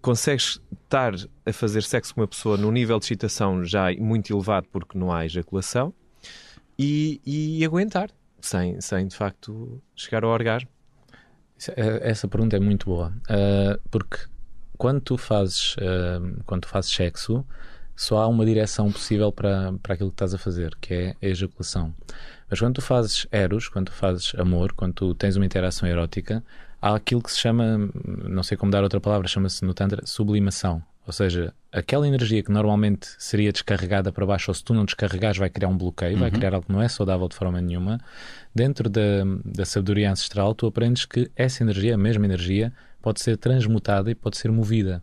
consegues 0.00 0.60
estar 0.84 1.12
a 1.44 1.52
fazer 1.52 1.82
sexo 1.82 2.14
com 2.14 2.20
uma 2.20 2.28
pessoa 2.28 2.56
num 2.56 2.70
nível 2.70 2.98
de 2.98 3.04
excitação 3.06 3.64
já 3.64 3.92
muito 3.98 4.32
elevado 4.32 4.66
porque 4.70 4.96
não 4.96 5.12
há 5.12 5.24
ejaculação 5.26 5.92
e, 6.78 7.20
e 7.26 7.64
aguentar 7.64 8.10
sem, 8.40 8.80
sem 8.80 9.06
de 9.08 9.16
facto 9.16 9.82
chegar 9.96 10.22
ao 10.22 10.30
orgasmo? 10.30 10.68
Eh, 11.76 12.00
Essa 12.10 12.28
pergunta 12.28 12.54
é 12.56 12.60
muito 12.60 12.86
boa, 12.86 13.12
eh, 13.28 13.78
porque 13.90 14.18
quando 14.76 15.00
tu 15.00 15.16
fazes, 15.16 15.76
eh, 15.78 16.20
quando 16.44 16.62
tu 16.62 16.68
fazes 16.68 16.90
sexo, 16.90 17.44
só 17.96 18.18
há 18.18 18.28
uma 18.28 18.44
direção 18.44 18.92
possível 18.92 19.32
para, 19.32 19.72
para 19.82 19.94
aquilo 19.94 20.10
que 20.10 20.14
estás 20.14 20.34
a 20.34 20.38
fazer, 20.38 20.76
que 20.80 20.92
é 20.92 21.16
a 21.22 21.26
ejaculação. 21.26 21.94
Mas 22.48 22.60
quando 22.60 22.74
tu 22.74 22.82
fazes 22.82 23.26
eros, 23.32 23.68
quando 23.68 23.86
tu 23.86 23.92
fazes 23.92 24.34
amor, 24.36 24.72
quando 24.72 24.92
tu 24.92 25.14
tens 25.14 25.36
uma 25.36 25.46
interação 25.46 25.88
erótica, 25.88 26.44
há 26.80 26.94
aquilo 26.94 27.22
que 27.22 27.32
se 27.32 27.38
chama, 27.38 27.90
não 28.04 28.42
sei 28.42 28.56
como 28.56 28.70
dar 28.70 28.82
outra 28.82 29.00
palavra, 29.00 29.26
chama-se 29.26 29.64
no 29.64 29.74
Tantra 29.74 30.04
sublimação. 30.06 30.82
Ou 31.06 31.12
seja, 31.12 31.54
aquela 31.72 32.06
energia 32.06 32.42
que 32.42 32.50
normalmente 32.50 33.08
seria 33.18 33.52
descarregada 33.52 34.10
para 34.10 34.26
baixo, 34.26 34.50
ou 34.50 34.54
se 34.54 34.64
tu 34.64 34.74
não 34.74 34.84
descarregares, 34.84 35.38
vai 35.38 35.48
criar 35.48 35.68
um 35.68 35.78
bloqueio, 35.78 36.18
vai 36.18 36.30
criar 36.32 36.52
algo 36.52 36.66
que 36.66 36.72
não 36.72 36.82
é 36.82 36.88
saudável 36.88 37.28
de 37.28 37.36
forma 37.36 37.60
nenhuma. 37.60 38.00
Dentro 38.52 38.90
da, 38.90 39.22
da 39.44 39.64
sabedoria 39.64 40.10
ancestral, 40.10 40.52
tu 40.54 40.66
aprendes 40.66 41.04
que 41.04 41.30
essa 41.36 41.62
energia, 41.62 41.94
a 41.94 41.98
mesma 41.98 42.24
energia, 42.24 42.72
pode 43.06 43.20
ser 43.20 43.36
transmutada 43.36 44.10
e 44.10 44.16
pode 44.16 44.36
ser 44.36 44.50
movida. 44.50 45.00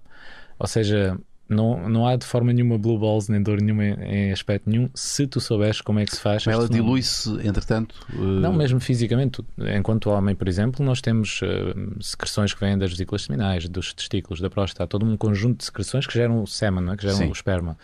Ou 0.60 0.68
seja, 0.68 1.18
não, 1.48 1.88
não 1.88 2.06
há 2.06 2.18
de 2.18 2.26
forma 2.26 2.52
nenhuma 2.52 2.78
blue 2.78 3.00
balls 3.00 3.30
nem 3.30 3.42
dor 3.42 3.62
nenhuma 3.62 3.84
em, 3.86 4.30
aspecto 4.34 4.70
nenhum, 4.70 4.90
se 4.94 5.26
tu 5.26 5.40
souberes 5.40 5.80
como 5.80 6.00
é 6.00 6.06
que 6.06 6.14
se 6.14 6.20
faz. 6.20 6.46
Ela 6.46 6.64
este 6.64 6.74
fenómeno. 6.74 6.84
dilui-se, 6.98 7.48
entretanto. 7.48 7.96
eh, 8.14 8.18
Não, 8.18 8.52
mesmo 8.52 8.78
fisicamente. 8.82 9.42
Enquanto 9.78 10.10
homem, 10.10 10.36
por 10.36 10.50
exemplo, 10.50 10.86
nós 10.86 11.00
temos 11.00 11.40
eh, 11.44 11.74
secreções 12.02 12.54
que 12.54 12.60
vêm 12.60 12.78
das 12.78 12.92
vesículas 12.92 13.22
seminais, 13.24 13.70
dos 13.70 13.94
testículos, 13.94 14.42
da 14.42 14.50
próstata, 14.50 14.86
todo 14.86 15.06
um 15.06 15.16
conjunto 15.16 15.60
de 15.60 15.64
secreções 15.64 16.06
que 16.06 16.14
geram 16.14 16.44
o 16.44 16.46
sêmen, 16.46 16.84
não 16.84 16.92
é? 16.94 16.98
que 16.98 17.04
geram 17.04 17.18
Sim. 17.20 17.30
o 17.30 17.32
esperma. 17.32 17.78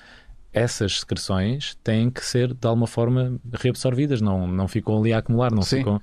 Essas 0.52 1.02
secreções 1.02 1.78
têm 1.84 2.10
que 2.10 2.26
ser 2.26 2.54
de 2.56 2.68
alguma 2.68 2.88
forma 2.88 3.40
reabsorvidas, 3.54 4.20
não, 4.20 4.48
não 4.48 4.68
ficam 4.68 4.98
ali 4.98 5.14
a 5.14 5.20
acumular, 5.20 5.52
não 5.52 5.62
Sim. 5.62 5.78
ficam. 5.78 6.02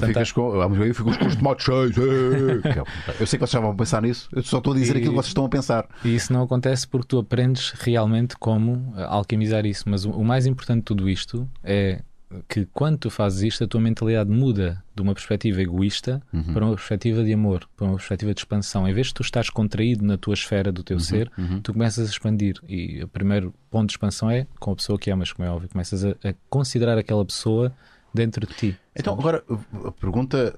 Não 0.00 0.06
ficas 0.06 0.30
com. 0.30 0.50
Vamos 0.52 0.78
ver, 0.78 0.94
ficas 0.94 1.16
com 1.16 1.26
os 1.26 1.34
tomates 1.36 1.64
cheios. 1.66 1.96
eh, 1.98 2.68
é- 2.68 3.10
Eu 3.22 3.26
sei 3.26 3.38
que 3.38 3.44
vocês 3.46 3.50
já 3.50 3.60
vão 3.60 3.74
pensar 3.74 4.00
nisso. 4.02 4.28
Eu 4.32 4.42
só 4.42 4.58
estou 4.58 4.72
a 4.72 4.76
dizer 4.76 4.94
E- 4.94 4.98
aquilo 4.98 5.12
que 5.12 5.16
vocês 5.16 5.28
estão 5.28 5.44
a 5.44 5.48
pensar. 5.48 5.88
E 6.04 6.14
isso 6.14 6.32
não 6.32 6.42
acontece 6.42 6.86
porque 6.86 7.08
tu 7.08 7.18
aprendes 7.18 7.70
realmente 7.72 8.36
como 8.38 8.92
alquimizar 8.96 9.66
isso. 9.66 9.84
Mas 9.88 10.04
o, 10.04 10.10
o 10.10 10.24
mais 10.24 10.46
importante 10.46 10.78
de 10.78 10.84
tudo 10.84 11.08
isto 11.08 11.48
é 11.64 12.00
que 12.48 12.66
quando 12.74 12.98
tu 12.98 13.10
fazes 13.10 13.42
isto, 13.42 13.64
a 13.64 13.66
tua 13.66 13.80
mentalidade 13.80 14.30
muda 14.30 14.82
de 14.94 15.00
uma 15.02 15.14
perspectiva 15.14 15.62
egoísta 15.62 16.22
Uhum. 16.32 16.52
para 16.52 16.64
uma 16.66 16.74
perspectiva 16.74 17.24
de 17.24 17.32
amor, 17.32 17.66
para 17.76 17.86
uma 17.86 17.96
perspectiva 17.96 18.34
de 18.34 18.40
expansão. 18.40 18.86
Em 18.86 18.92
vez 18.92 19.06
de 19.08 19.14
tu 19.14 19.22
estás 19.22 19.48
contraído 19.48 20.04
na 20.04 20.18
tua 20.18 20.34
esfera 20.34 20.70
do 20.70 20.82
teu 20.82 20.96
Uhum, 20.98 21.02
ser, 21.02 21.30
tu 21.62 21.72
começas 21.72 22.06
a 22.06 22.10
expandir. 22.10 22.60
E 22.68 23.02
o 23.02 23.08
primeiro 23.08 23.54
ponto 23.70 23.86
de 23.88 23.92
expansão 23.94 24.30
é 24.30 24.46
com 24.60 24.72
a 24.72 24.76
pessoa 24.76 24.98
que 24.98 25.10
amas, 25.10 25.32
como 25.32 25.48
é 25.48 25.50
óbvio. 25.50 25.68
Começas 25.70 26.04
a, 26.04 26.10
a 26.10 26.34
considerar 26.50 26.98
aquela 26.98 27.24
pessoa 27.24 27.72
dentro 28.12 28.46
de 28.46 28.54
ti. 28.54 28.76
Então, 28.94 29.14
agora, 29.14 29.42
a 29.84 29.92
pergunta. 29.92 30.54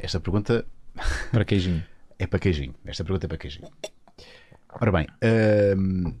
Esta 0.00 0.20
pergunta 0.20 0.64
Para 1.32 1.44
queijinho. 1.44 1.82
é 2.18 2.26
para 2.26 2.38
queijinho. 2.38 2.74
Esta 2.84 3.02
pergunta 3.04 3.26
é 3.26 3.28
para 3.28 3.38
queijinho. 3.38 3.68
Ora 4.80 4.92
bem, 4.92 5.06
hum, 5.76 6.14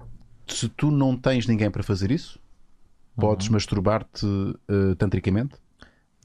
se 0.46 0.68
tu 0.68 0.90
não 0.90 1.16
tens 1.16 1.46
ninguém 1.46 1.70
para 1.70 1.82
fazer 1.84 2.10
isso, 2.10 2.38
podes 3.20 3.48
masturbar-te 3.48 4.26
eh, 4.68 4.94
tantricamente? 4.96 5.54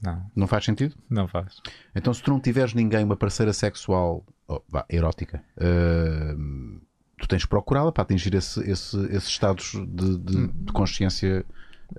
Não, 0.02 0.22
Não 0.36 0.46
faz 0.46 0.64
sentido? 0.64 0.94
não 1.08 1.26
faz. 1.26 1.60
Então, 1.94 2.12
se 2.12 2.22
tu 2.22 2.30
não 2.30 2.38
tiveres 2.40 2.74
ninguém, 2.74 3.04
uma 3.04 3.16
parceira 3.16 3.52
sexual 3.52 4.24
oh, 4.48 4.60
vá, 4.68 4.84
erótica, 4.90 5.42
hum, 6.36 6.80
tu 7.18 7.26
tens 7.26 7.42
de 7.42 7.48
procurá-la 7.48 7.90
para 7.92 8.02
atingir 8.02 8.34
esse- 8.34 8.60
esse- 8.70 9.06
esses 9.06 9.28
estados 9.28 9.72
de, 9.72 10.18
de- 10.18 10.48
de 10.48 10.72
consciência 10.72 11.44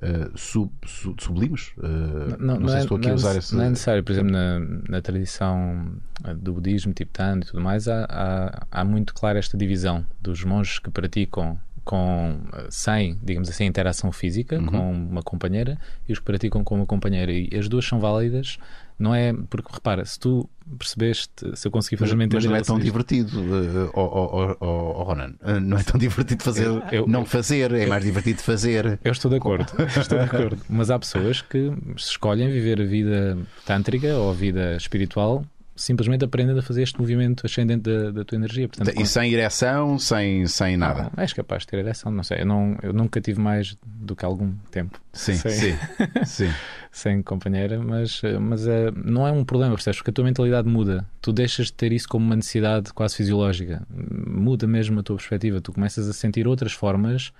eh, 0.02 0.30
sub- 0.36 0.70
su- 0.86 1.16
sublimes. 1.20 1.72
Eh, 1.82 2.38
não, 2.40 2.68
sei 2.68 2.76
é, 2.76 2.80
se 2.80 2.86
estou 2.86 2.98
aqui 2.98 3.06
não 3.08 3.14
a 3.14 3.14
é 3.14 3.16
usar 3.16 3.34
nece- 3.34 3.40
esse. 3.40 3.56
não 3.56 3.64
é 3.64 3.70
necessário, 3.70 4.04
por 4.04 4.12
exemplo, 4.12 4.32
na, 4.32 4.60
na 4.90 5.02
tradição 5.02 5.94
do 6.36 6.54
budismo 6.54 6.94
tibetano 6.94 7.42
e 7.42 7.46
tudo 7.46 7.62
mais, 7.62 7.88
há, 7.88 8.06
há, 8.10 8.68
há 8.70 8.84
muito 8.86 9.14
clara 9.14 9.40
esta 9.40 9.58
divisão 9.58 10.06
dos 10.22 10.44
monges 10.44 10.78
que 10.78 10.92
praticam 10.92 11.58
com 11.88 12.38
eh, 12.54 12.68
sem, 12.70 13.18
digamos 13.24 13.50
assim, 13.50 13.64
interação 13.66 14.12
física 14.12 14.58
Uhum. 14.60 14.66
com 14.66 14.92
uma 14.92 15.24
companheira 15.24 15.80
e 16.08 16.12
os 16.14 16.20
que 16.20 16.26
praticam 16.26 16.64
com 16.64 16.76
uma 16.76 16.86
companheira. 16.86 17.32
E 17.32 17.50
as 17.58 17.68
duas 17.70 17.86
são 17.86 18.00
válidas, 18.00 18.58
não 19.00 19.16
é? 19.16 19.34
Porque 19.50 19.70
repara, 19.74 20.04
se 20.04 20.20
tu 20.20 20.50
percebeste, 20.78 21.30
se 21.56 21.66
eu 21.68 21.72
conseguir 21.72 21.96
Mas, 22.02 22.10
fazer 22.10 22.28
mas 22.34 22.46
não 22.46 22.56
é 22.56 22.62
tão 22.62 22.78
divertido, 22.78 23.40
eh, 23.40 23.90
oh, 23.94 24.56
oh, 24.60 24.66
oh, 24.66 25.04
Ronan. 25.04 25.34
Eh, 25.44 25.60
Não 25.62 25.78
é 25.78 25.84
tão 25.84 25.98
divertido 25.98 26.44
fazer, 26.44 26.66
Eu- 26.66 26.84
eu- 26.92 27.08
não 27.08 27.24
fazer, 27.26 27.72
é 27.72 27.86
mais 27.88 28.04
divertido 28.04 28.42
fazer. 28.42 29.00
Eu 29.04 29.12
estou 29.14 29.32
de 29.32 29.38
acordo, 29.38 29.72
estou 29.98 30.18
de 30.20 30.26
acordo. 30.26 30.58
Mas 30.70 30.90
há 30.92 31.00
pessoas 31.00 31.42
que 31.42 31.72
escolhem 31.96 32.50
viver 32.52 32.82
a 32.82 32.86
vida 32.86 33.38
tântrica 33.66 34.14
ou 34.16 34.30
a 34.32 34.34
vida 34.34 34.76
espiritual 34.76 35.46
simplesmente 35.78 36.26
aprendendo 36.26 36.60
a 36.60 36.62
fazer 36.62 36.82
este 36.84 37.00
movimento 37.00 37.46
ascendente 37.46 37.84
da, 37.84 38.12
da 38.12 38.26
tua 38.26 38.36
energia. 38.36 38.68
Portanto, 38.68 39.00
E 39.00 39.06
sem 39.06 39.32
ereção, 39.32 39.98
sem, 39.98 40.46
sem 40.48 40.76
nada. 40.76 41.04
Não, 41.16 41.24
és 41.24 41.32
capaz 41.32 41.62
de 41.62 41.68
ter 41.68 41.78
ereção, 41.78 42.12
não 42.12 42.24
sei. 42.24 42.42
Eu, 42.42 42.46
não, 42.46 42.78
eu 42.82 42.92
nunca 42.92 43.22
tive 43.22 43.40
mais 43.40 43.78
do 43.86 44.16
que 44.16 44.26
algum 44.26 44.52
tempo 44.72 45.00
Sim, 45.14 45.36
sem, 45.36 45.52
sim, 45.52 45.78
sim. 46.26 46.54
sem 46.92 47.22
companheira, 47.22 47.80
mas, 47.80 48.22
mas 48.42 48.68
eh, 48.68 48.92
não 48.96 49.28
é 49.28 49.32
um 49.32 49.46
problema, 49.46 49.76
percebes? 49.76 50.00
Porque 50.00 50.10
a 50.10 50.14
tua 50.14 50.26
mentalidade 50.26 50.68
muda. 50.68 51.06
Tu 51.22 51.32
deixas 51.32 51.68
de 51.68 51.74
ter 51.74 51.92
isso 51.92 52.10
como 52.10 52.26
uma 52.26 52.36
necessidade 52.36 52.92
quase 52.92 53.16
fisiológica. 53.16 53.86
Muda 53.90 54.68
mesmo 54.68 55.00
a 55.00 55.04
tua 55.04 55.16
perspectiva. 55.16 55.62
Tu 55.62 55.72
começas 55.72 56.10
a 56.10 56.14
sentir 56.14 56.48
outras 56.48 56.74
formas 56.74 57.32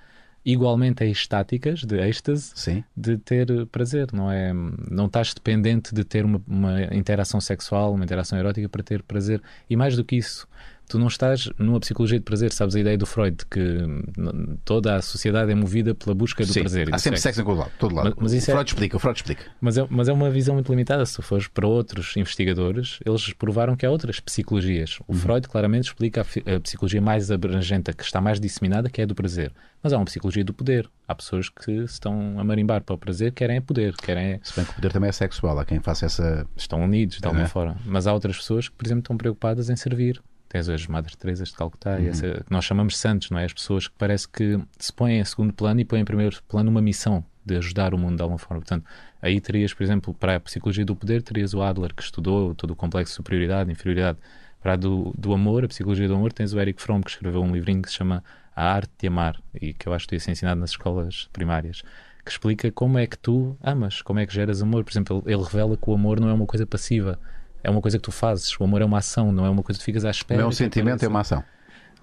igualmente 0.46 1.04
estáticas, 1.04 1.84
de 1.84 1.98
êxtase, 2.00 2.52
Sim. 2.56 2.84
de 2.96 3.18
ter 3.18 3.66
prazer, 3.68 4.08
não 4.14 4.32
é? 4.32 4.54
Não 4.90 5.08
estás 5.08 5.34
dependente 5.34 5.94
de 5.94 6.04
ter 6.04 6.24
uma, 6.24 6.42
uma 6.48 6.84
interação 6.96 7.42
sexual, 7.42 7.94
uma 7.94 8.04
interação 8.04 8.38
erótica 8.40 8.70
para 8.70 8.84
ter 8.84 9.04
prazer. 9.04 9.42
E 9.70 9.76
mais 9.76 9.96
do 9.96 10.06
que 10.06 10.16
isso, 10.16 10.48
tu 10.88 10.98
não 10.98 11.08
estás 11.08 11.50
numa 11.58 11.80
psicologia 11.80 12.18
de 12.18 12.24
prazer, 12.24 12.52
sabes 12.54 12.76
a 12.76 12.80
ideia 12.80 12.98
do 12.98 13.06
Freud, 13.06 13.38
que 13.50 13.60
n- 13.60 14.58
toda 14.64 14.96
a 14.96 15.02
sociedade 15.02 15.52
é 15.52 15.56
movida 15.56 15.94
pela 15.94 16.16
busca 16.16 16.46
do 16.46 16.52
Sim. 16.54 16.62
prazer. 16.62 16.94
Há 16.94 16.98
sempre 16.98 17.20
sexo 17.20 17.42
em 17.42 17.44
todo 17.46 17.58
lado. 17.60 17.72
Todo 17.80 17.96
lado. 17.96 18.06
Mas- 18.18 18.34
mas 18.34 18.34
o 18.34 18.38
é- 18.38 18.54
Freud 18.54 18.70
explica, 18.70 18.98
o 18.98 19.00
Freud 19.00 19.18
explica. 19.18 19.44
Mas 19.60 19.78
é, 19.78 19.86
mas 19.90 20.08
é 20.08 20.14
uma 20.14 20.30
visão 20.30 20.56
muito 20.56 20.70
limitada. 20.72 21.06
Se 21.06 21.16
tu 21.16 21.22
fores 21.22 21.48
para 21.48 21.68
outros 21.68 22.16
investigadores, 22.16 23.00
eles 23.06 23.34
provaram 23.34 23.76
que 23.76 23.86
há 23.86 23.92
outras 23.92 24.20
psicologias. 24.20 25.00
O 25.08 25.14
Freud 25.14 25.48
claramente 25.48 25.86
explica 25.88 26.22
a, 26.22 26.56
a 26.56 26.60
psicologia 26.60 27.02
mais 27.02 27.30
abrangente, 27.32 27.92
que 27.94 28.04
está 28.04 28.22
mais 28.22 28.40
disseminada, 28.40 28.90
que 28.90 29.02
é 29.02 29.04
a 29.04 29.08
do 29.08 29.16
prazer. 29.16 29.52
Mas 29.84 29.94
há 29.94 29.98
uma 29.98 30.06
psicologia 30.06 30.44
do 30.44 30.54
poder. 30.54 30.90
Há 31.08 31.14
pessoas 31.16 31.50
que 31.50 31.72
estão 31.84 32.40
a 32.40 32.44
marimbar 32.44 32.82
para 32.84 32.96
o 32.96 32.98
prazer, 32.98 33.32
querem 33.32 33.58
é 33.58 33.62
poder, 33.62 33.96
querem 33.96 34.34
é- 34.34 34.40
Se 34.44 34.56
bem 34.56 34.66
que 34.66 34.72
o 34.72 34.76
poder 34.76 34.92
também 34.92 35.10
é 35.10 35.12
sexual. 35.12 35.58
Há 35.60 35.66
quem 35.66 35.80
faça 35.80 36.06
essa. 36.06 36.46
estão 36.56 36.84
unidos 36.84 37.18
de 37.20 37.26
alguma 37.26 37.46
É. 37.46 37.48
forma. 37.48 37.78
Mas 37.86 38.08
há 38.08 38.14
outras 38.14 38.38
pessoas 38.38 38.68
que, 38.70 38.76
por 38.76 38.86
exemplo, 38.86 39.02
estão 39.02 39.18
preocupadas 39.18 39.70
em 39.70 39.76
servir. 39.76 40.22
Tens 40.50 40.70
as 40.70 40.88
Madres 40.88 41.16
Teresas 41.16 41.50
de 41.50 41.56
Calcutá, 41.56 42.00
e 42.00 42.08
essa, 42.08 42.44
que 42.46 42.52
nós 42.52 42.64
chamamos 42.64 42.98
santos, 42.98 43.30
não 43.30 43.38
é? 43.38 43.46
As 43.46 43.54
pessoas 43.54 43.88
que 43.88 43.96
parece 43.98 44.28
que 44.28 44.60
se 44.80 44.94
põem 44.94 45.20
em 45.20 45.26
segundo 45.26 45.54
plano 45.54 45.80
e 45.82 45.86
põem 45.86 46.02
em 46.02 46.06
primeiro 46.06 46.42
plano 46.48 46.70
uma 46.72 46.82
missão 46.82 47.24
de 47.46 47.58
ajudar 47.58 47.94
o 47.94 47.98
mundo 47.98 48.18
de 48.18 48.22
alguma 48.22 48.38
forma. 48.38 48.62
Portanto, 48.62 48.86
aí 49.22 49.40
terias, 49.40 49.74
por 49.74 49.84
exemplo, 49.84 50.14
para 50.14 50.36
a 50.36 50.40
psicologia 50.40 50.86
do 50.86 50.96
poder, 50.96 51.22
terias 51.22 51.54
o 51.54 51.62
Adler, 51.62 51.94
que 51.94 52.04
estudou 52.04 52.54
todo 52.54 52.72
o 52.72 52.76
complexo 52.76 53.14
de 53.14 53.16
superioridade, 53.16 53.72
inferioridade. 53.72 54.18
Para 54.62 54.74
a 54.74 54.76
do, 54.76 55.14
do 55.18 55.34
amor, 55.34 55.64
a 55.64 55.68
psicologia 55.68 56.08
do 56.08 56.16
amor, 56.16 56.34
tens 56.34 56.54
o 56.54 56.60
Eric 56.60 56.82
Fromm, 56.82 57.02
que 57.02 57.12
escreveu 57.12 57.42
um 57.42 57.52
livrinho 57.52 57.82
que 57.82 57.90
se 57.90 57.96
chama 57.96 58.24
A 58.56 58.74
Arte 58.74 58.92
de 59.00 59.08
Amar, 59.08 59.40
e 59.54 59.74
que 59.74 59.88
eu 59.88 59.94
acho 59.94 60.06
que 60.06 60.16
devia 60.16 60.26
ser 60.26 60.32
ensinado 60.32 60.60
nas 60.60 60.72
escolas 60.72 61.30
primárias, 61.32 61.84
que 62.26 62.32
explica 62.32 62.70
como 62.72 62.98
é 62.98 63.08
que 63.08 63.18
tu 63.18 63.56
amas, 63.62 64.02
como 64.02 64.20
é 64.20 64.26
que 64.26 64.34
geras 64.34 64.62
amor. 64.62 64.84
Por 64.84 64.92
exemplo, 64.92 65.24
ele, 65.26 65.36
ele 65.36 65.44
revela 65.44 65.78
que 65.78 65.90
o 65.90 65.94
amor 65.94 66.20
não 66.20 66.28
é 66.28 66.34
uma 66.34 66.46
coisa 66.46 66.66
passiva, 66.66 67.18
é 67.64 67.70
uma 67.70 67.82
coisa 67.82 67.98
que 67.98 68.04
tu 68.04 68.12
fazes. 68.12 68.58
O 68.60 68.64
amor 68.64 68.82
é 68.82 68.86
uma 68.86 68.98
ação, 69.00 69.32
não 69.32 69.46
é 69.46 69.50
uma 69.50 69.64
coisa 69.64 69.78
que 69.80 69.84
tu 69.84 69.86
ficas 69.86 70.06
à 70.06 70.12
espera. 70.12 70.40
Não 70.40 70.48
é 70.48 70.50
um 70.50 70.54
sentimento, 70.54 71.04
é 71.04 71.08
uma 71.08 71.22
ação. 71.22 71.44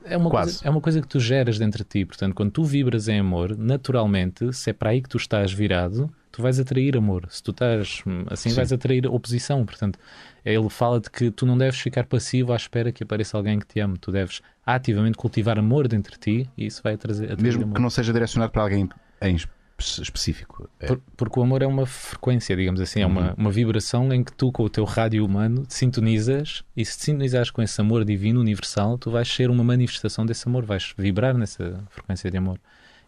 É 0.07 0.18
uma, 0.18 0.28
Quase. 0.28 0.52
coisa, 0.52 0.68
é 0.68 0.70
uma 0.70 0.80
coisa 0.80 1.00
que 1.00 1.09
tu 1.09 1.18
geras 1.18 1.59
dentro 1.59 1.82
de 1.82 1.88
ti. 1.88 2.05
Portanto, 2.05 2.34
quando 2.34 2.50
tu 2.50 2.62
vibras 2.62 3.09
em 3.09 3.20
amor, 3.20 3.57
naturalmente, 3.57 4.52
se 4.52 4.68
é 4.68 4.72
para 4.72 4.90
aí 4.90 5.00
que 5.00 5.09
tu 5.09 5.16
estás 5.16 5.50
virado, 5.50 6.12
tu 6.30 6.42
vais 6.42 6.61
atrair 6.61 6.94
amor. 6.96 7.26
Se 7.30 7.42
tu 7.42 7.52
estás 7.52 8.02
hum, 8.07 8.24
assim, 8.28 8.50
Sim. 8.50 8.57
vais 8.57 8.70
atrair 8.70 9.07
oposição. 9.07 9.64
Portanto, 9.64 9.98
ele 10.44 10.68
fala 10.68 11.00
de 11.00 11.09
que 11.09 11.30
tu 11.30 11.46
não 11.46 11.57
deves 11.57 11.80
ficar 11.80 12.05
passivo 12.05 12.52
à 12.52 12.57
espera 12.57 12.92
que 12.92 13.02
apareça 13.02 13.36
alguém 13.36 13.59
que 13.59 13.66
te 13.66 13.80
ame. 13.80 13.96
Tu 13.96 14.12
deves 14.12 14.42
ativamente 14.66 15.16
cultivar 15.16 15.59
amor 15.59 15.88
dentro 15.88 16.12
de 16.12 16.18
ti 16.18 16.50
e 16.57 16.66
isso 16.66 16.82
vai 16.82 16.98
trazer 16.98 17.40
Mesmo 17.40 17.62
amor. 17.62 17.76
que 17.76 17.80
não 17.80 17.88
seja 17.88 18.12
direcionado 18.12 18.52
para 18.52 18.62
alguém 18.62 18.88
em 19.22 19.36
específico. 19.79 20.68
É. 20.81 20.87
Por- 20.87 21.01
porque 21.16 21.39
o 21.41 21.43
amor 21.43 21.62
é 21.62 21.66
uma 21.66 21.85
frequência, 21.87 22.57
digamos 22.57 22.81
assim, 22.81 23.01
é 23.01 23.07
Uhum. 23.07 23.12
uma, 23.12 23.35
uma 23.35 23.51
vibração 23.51 24.12
em 24.12 24.22
que 24.22 24.33
tu, 24.33 24.51
com 24.53 24.62
o 24.64 24.68
teu 24.70 24.85
rádio 24.85 25.25
humano, 25.25 25.66
te 25.66 25.75
sintonizas 25.75 26.62
e 26.77 26.85
se 26.85 26.97
te 26.99 27.05
sintonizares 27.05 27.51
com 27.51 27.61
esse 27.62 27.81
amor 27.81 28.05
divino, 28.05 28.41
universal, 28.41 28.97
tu 28.99 29.11
vais 29.11 29.29
ser 29.29 29.51
uma 29.51 29.64
manifestação 29.64 30.25
desse 30.25 30.47
amor, 30.49 30.64
vais 30.64 30.95
vibrar 30.97 31.37
nessa 31.37 31.83
frequência 31.91 32.31
de 32.31 32.37
amor 32.37 32.59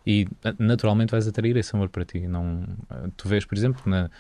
e 0.07 0.27
na- 0.43 0.55
naturalmente 0.59 1.11
vais 1.11 1.27
atrair 1.29 1.57
esse 1.57 1.75
amor 1.75 1.89
para 1.89 2.05
ti. 2.05 2.27
Não, 2.27 2.65
tu 3.17 3.29
vês, 3.29 3.45
por 3.45 3.57
exemplo, 3.57 3.83
na, 3.87 4.11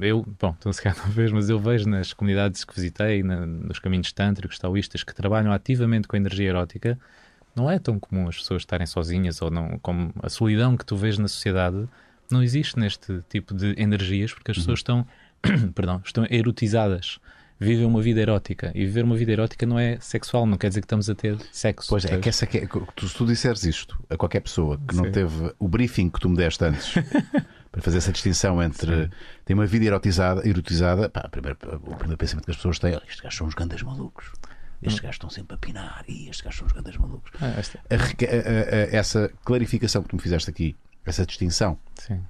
eu, 0.00 0.24
bom, 0.40 0.54
tu 0.60 0.72
se 0.72 0.80
calhar 0.82 0.96
não 1.04 1.12
vês, 1.12 1.32
mas 1.32 1.48
eu 1.50 1.58
vejo 1.58 1.88
nas 1.88 2.12
comunidades 2.12 2.64
que 2.64 2.74
visitei, 2.74 3.22
na- 3.22 3.44
nos 3.46 3.78
caminhos 3.78 4.12
tântricos, 4.12 4.58
taoístas, 4.58 5.02
que 5.04 5.14
trabalham 5.14 5.52
ativamente 5.52 6.06
com 6.08 6.16
a 6.16 6.18
energia 6.18 6.48
erótica, 6.48 6.98
não 7.54 7.70
é 7.70 7.78
tão 7.78 7.98
comum 7.98 8.28
as 8.28 8.36
pessoas 8.36 8.62
estarem 8.62 8.86
sozinhas 8.86 9.40
ou 9.40 9.50
não, 9.50 9.78
como 9.78 10.12
a 10.22 10.28
solidão 10.28 10.76
que 10.76 10.84
tu 10.84 10.96
vês 10.96 11.18
na 11.18 11.28
sociedade 11.28 11.88
não 12.30 12.42
existe 12.42 12.78
neste 12.78 13.20
tipo 13.28 13.54
de 13.54 13.74
energias 13.78 14.32
porque 14.32 14.50
as 14.50 14.56
pessoas 14.56 14.80
estão, 14.80 15.06
perdão, 15.74 16.00
estão 16.04 16.26
erotizadas. 16.30 17.18
Vivem 17.58 17.86
uma 17.86 18.02
vida 18.02 18.20
erótica 18.20 18.72
e 18.74 18.84
viver 18.84 19.04
uma 19.04 19.16
vida 19.16 19.30
erótica 19.30 19.64
não 19.64 19.78
é 19.78 19.96
sexual, 20.00 20.44
não 20.44 20.58
quer 20.58 20.68
dizer 20.68 20.80
que 20.80 20.86
estamos 20.86 21.08
a 21.08 21.14
ter 21.14 21.38
sexo. 21.52 21.88
Pois 21.88 22.04
é, 22.04 22.14
é 22.14 22.18
que 22.18 22.28
essa 22.28 22.46
que 22.46 22.58
é, 22.58 22.66
tu, 22.66 23.08
se 23.08 23.14
tu 23.14 23.24
disseres 23.24 23.62
isto 23.62 23.96
a 24.10 24.16
qualquer 24.16 24.40
pessoa 24.40 24.78
que 24.88 24.94
não 24.96 25.04
Sim. 25.04 25.12
teve 25.12 25.54
o 25.58 25.68
briefing 25.68 26.10
que 26.10 26.18
tu 26.18 26.28
me 26.28 26.36
deste 26.36 26.64
antes 26.64 26.94
para 27.70 27.80
fazer 27.80 27.98
essa 27.98 28.10
distinção 28.10 28.60
entre 28.60 29.08
tem 29.44 29.54
uma 29.54 29.66
vida 29.66 29.84
erotizada, 29.84 30.46
erotizada 30.46 31.08
pá, 31.08 31.28
primeiro, 31.28 31.56
o 31.84 31.94
primeiro 31.94 32.18
pensamento 32.18 32.44
que 32.44 32.50
as 32.50 32.56
pessoas 32.56 32.80
têm 32.80 32.92
é 32.92 32.96
estes 32.96 33.20
gajos 33.20 33.38
são 33.38 33.46
uns 33.46 33.54
grandes 33.54 33.82
malucos. 33.82 34.32
Estes 34.86 35.00
gajos 35.00 35.14
estão 35.16 35.30
sempre 35.30 35.54
a 35.54 35.58
pinar 35.58 36.04
e 36.08 36.28
estes 36.28 36.40
gajos 36.42 36.58
são 36.58 36.66
uns 36.66 36.72
grandes 36.72 36.96
malucos. 36.96 37.30
Ah, 37.40 37.54
esta- 37.58 37.78
A 37.90 37.94
a- 37.94 37.96
a- 37.96 38.96
essa 38.96 39.30
clarificação 39.44 40.02
que 40.02 40.08
tu 40.10 40.16
me 40.16 40.22
fizeste 40.22 40.50
aqui, 40.50 40.76
essa 41.06 41.24
distinção 41.26 41.78
sim. 41.94 42.20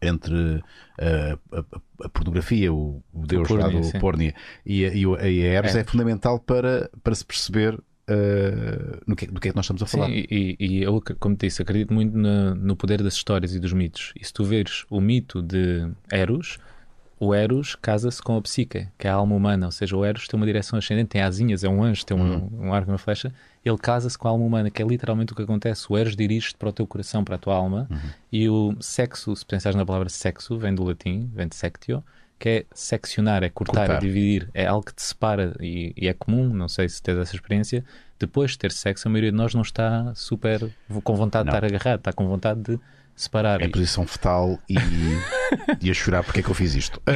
entre 0.00 0.34
uh, 0.34 1.66
a, 2.04 2.08
pornografia, 2.08 2.72
o, 2.72 3.02
o 3.12 3.26
Deus 3.26 3.46
do 3.48 3.82
sim. 3.84 3.98
Pórnia 4.00 4.34
e 4.66 4.84
a, 4.84 4.94
e 4.94 5.06
o- 5.06 5.14
a 5.14 5.28
Erebs 5.28 5.74
é 5.74 5.78
Erebs. 5.78 5.90
fundamental 5.90 6.38
para, 6.40 6.90
para 7.04 7.14
se 7.14 7.24
perceber 7.24 7.74
uh, 7.74 9.00
no 9.06 9.14
que, 9.16 9.26
do 9.26 9.40
que 9.40 9.48
é 9.48 9.50
que 9.52 9.56
nós 9.56 9.64
estamos 9.64 9.82
a 9.82 9.86
falar. 9.86 10.06
Sim, 10.06 10.24
e, 10.30 10.56
e 10.58 10.82
eu, 10.82 11.00
como 11.20 11.36
te 11.36 11.46
disse, 11.46 11.62
acredito 11.62 11.92
muito 11.94 12.16
na- 12.16 12.54
no 12.54 12.74
poder 12.76 13.02
das 13.02 13.14
histórias 13.14 13.54
e 13.54 13.60
dos 13.60 13.72
mitos. 13.72 14.12
E 14.20 14.24
se 14.24 14.32
tu 14.32 14.44
veres 14.44 14.84
o 14.90 15.00
mito 15.00 15.40
de 15.42 15.88
Eros, 16.10 16.58
o 17.24 17.32
Eros 17.32 17.76
casa-se 17.76 18.20
com 18.20 18.36
a 18.36 18.42
psique, 18.42 18.88
que 18.98 19.06
é 19.06 19.10
a 19.10 19.14
alma 19.14 19.36
humana, 19.36 19.66
ou 19.66 19.70
seja, 19.70 19.96
o 19.96 20.04
Eros 20.04 20.26
tem 20.26 20.36
uma 20.36 20.44
direção 20.44 20.76
ascendente, 20.76 21.10
tem 21.10 21.22
asinhas, 21.22 21.62
é 21.62 21.68
um 21.68 21.80
anjo, 21.80 22.04
tem 22.04 22.16
um, 22.16 22.48
um 22.66 22.74
arco 22.74 22.90
e 22.90 22.92
uma 22.92 22.98
flecha, 22.98 23.32
ele 23.64 23.78
casa-se 23.78 24.18
com 24.18 24.26
a 24.26 24.32
alma 24.32 24.44
humana, 24.44 24.70
que 24.72 24.82
é 24.82 24.84
literalmente 24.84 25.32
o 25.32 25.36
que 25.36 25.42
acontece. 25.42 25.86
O 25.88 25.96
Eros 25.96 26.16
dirige-te 26.16 26.56
para 26.56 26.70
o 26.70 26.72
teu 26.72 26.84
coração, 26.84 27.22
para 27.22 27.36
a 27.36 27.38
tua 27.38 27.54
alma, 27.54 27.88
e 28.32 28.48
o 28.48 28.74
sexo, 28.80 29.36
se 29.36 29.46
pensares 29.46 29.76
na 29.76 29.86
palavra 29.86 30.08
sexo, 30.08 30.58
vem 30.58 30.74
do 30.74 30.82
latim, 30.82 31.30
vem 31.32 31.46
de 31.46 31.54
sectio, 31.54 32.02
que 32.40 32.48
é 32.48 32.64
seccionar, 32.74 33.44
é 33.44 33.48
cortar, 33.48 33.86
Cortar. 33.86 33.96
é 33.98 34.00
dividir, 34.00 34.50
é 34.52 34.66
algo 34.66 34.84
que 34.84 34.92
te 34.92 35.02
separa 35.02 35.54
e, 35.60 35.92
e 35.96 36.08
é 36.08 36.12
comum, 36.12 36.48
não 36.52 36.66
sei 36.66 36.88
se 36.88 37.00
tens 37.00 37.16
essa 37.18 37.36
experiência, 37.36 37.84
depois 38.18 38.50
de 38.50 38.58
ter 38.58 38.72
sexo, 38.72 39.06
a 39.06 39.10
maioria 39.12 39.30
de 39.30 39.36
nós 39.36 39.54
não 39.54 39.62
está 39.62 40.12
super 40.16 40.68
com 41.04 41.14
vontade 41.14 41.46
Não. 41.46 41.52
de 41.52 41.56
estar 41.56 41.66
agarrado, 41.76 41.98
está 42.00 42.12
com 42.12 42.26
vontade 42.26 42.60
de 42.62 42.80
separar. 43.14 43.62
Em 43.62 43.70
posição 43.70 44.06
fetal 44.06 44.58
e, 44.68 44.74
e 45.80 45.90
a 45.90 45.94
chorar 45.94 46.24
porque 46.24 46.40
é 46.40 46.42
que 46.42 46.50
eu 46.50 46.54
fiz 46.54 46.74
isto. 46.74 47.00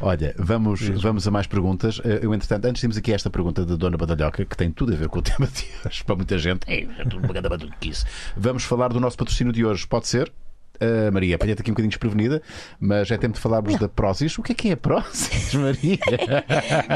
Olha, 0.00 0.34
vamos, 0.38 0.80
vamos 0.88 1.26
a 1.26 1.30
mais 1.30 1.46
perguntas. 1.46 2.00
Eh, 2.04 2.20
Eu, 2.22 2.34
entretanto, 2.34 2.66
antes 2.66 2.80
temos 2.80 2.96
aqui 2.96 3.12
esta 3.12 3.30
pergunta 3.30 3.64
da 3.64 3.76
Dona 3.76 3.96
Badalhoca, 3.96 4.44
que 4.44 4.56
tem 4.56 4.70
tudo 4.70 4.92
a 4.92 4.96
ver 4.96 5.08
com 5.08 5.18
o 5.18 5.22
tema 5.22 5.46
de 5.46 5.66
hoje. 5.84 6.04
Para 6.04 6.16
muita 6.16 6.38
gente, 6.38 6.60
é, 6.66 6.82
é 6.82 7.04
tudo 7.04 7.18
uma 7.18 7.28
grande 7.32 7.48
batuquice. 7.48 8.04
Vamos 8.36 8.64
falar 8.64 8.88
do 8.88 9.00
nosso 9.00 9.16
patrocínio 9.16 9.52
de 9.52 9.64
hoje. 9.64 9.86
Pode 9.86 10.08
ser? 10.08 10.32
Uh, 10.80 11.12
Maria, 11.12 11.36
apanha-te 11.36 11.60
aqui 11.62 11.70
um 11.70 11.74
bocadinho 11.74 11.90
desprevenida, 11.90 12.42
mas 12.78 13.10
é 13.10 13.16
tempo 13.16 13.34
de 13.34 13.40
falarmos 13.40 13.76
da 13.78 13.88
Prozis. 13.88 14.36
O 14.38 14.42
que 14.42 14.52
é 14.52 14.54
que 14.54 14.68
é 14.70 14.72
a 14.72 14.76
Prozis, 14.76 15.54
Maria? 15.54 15.98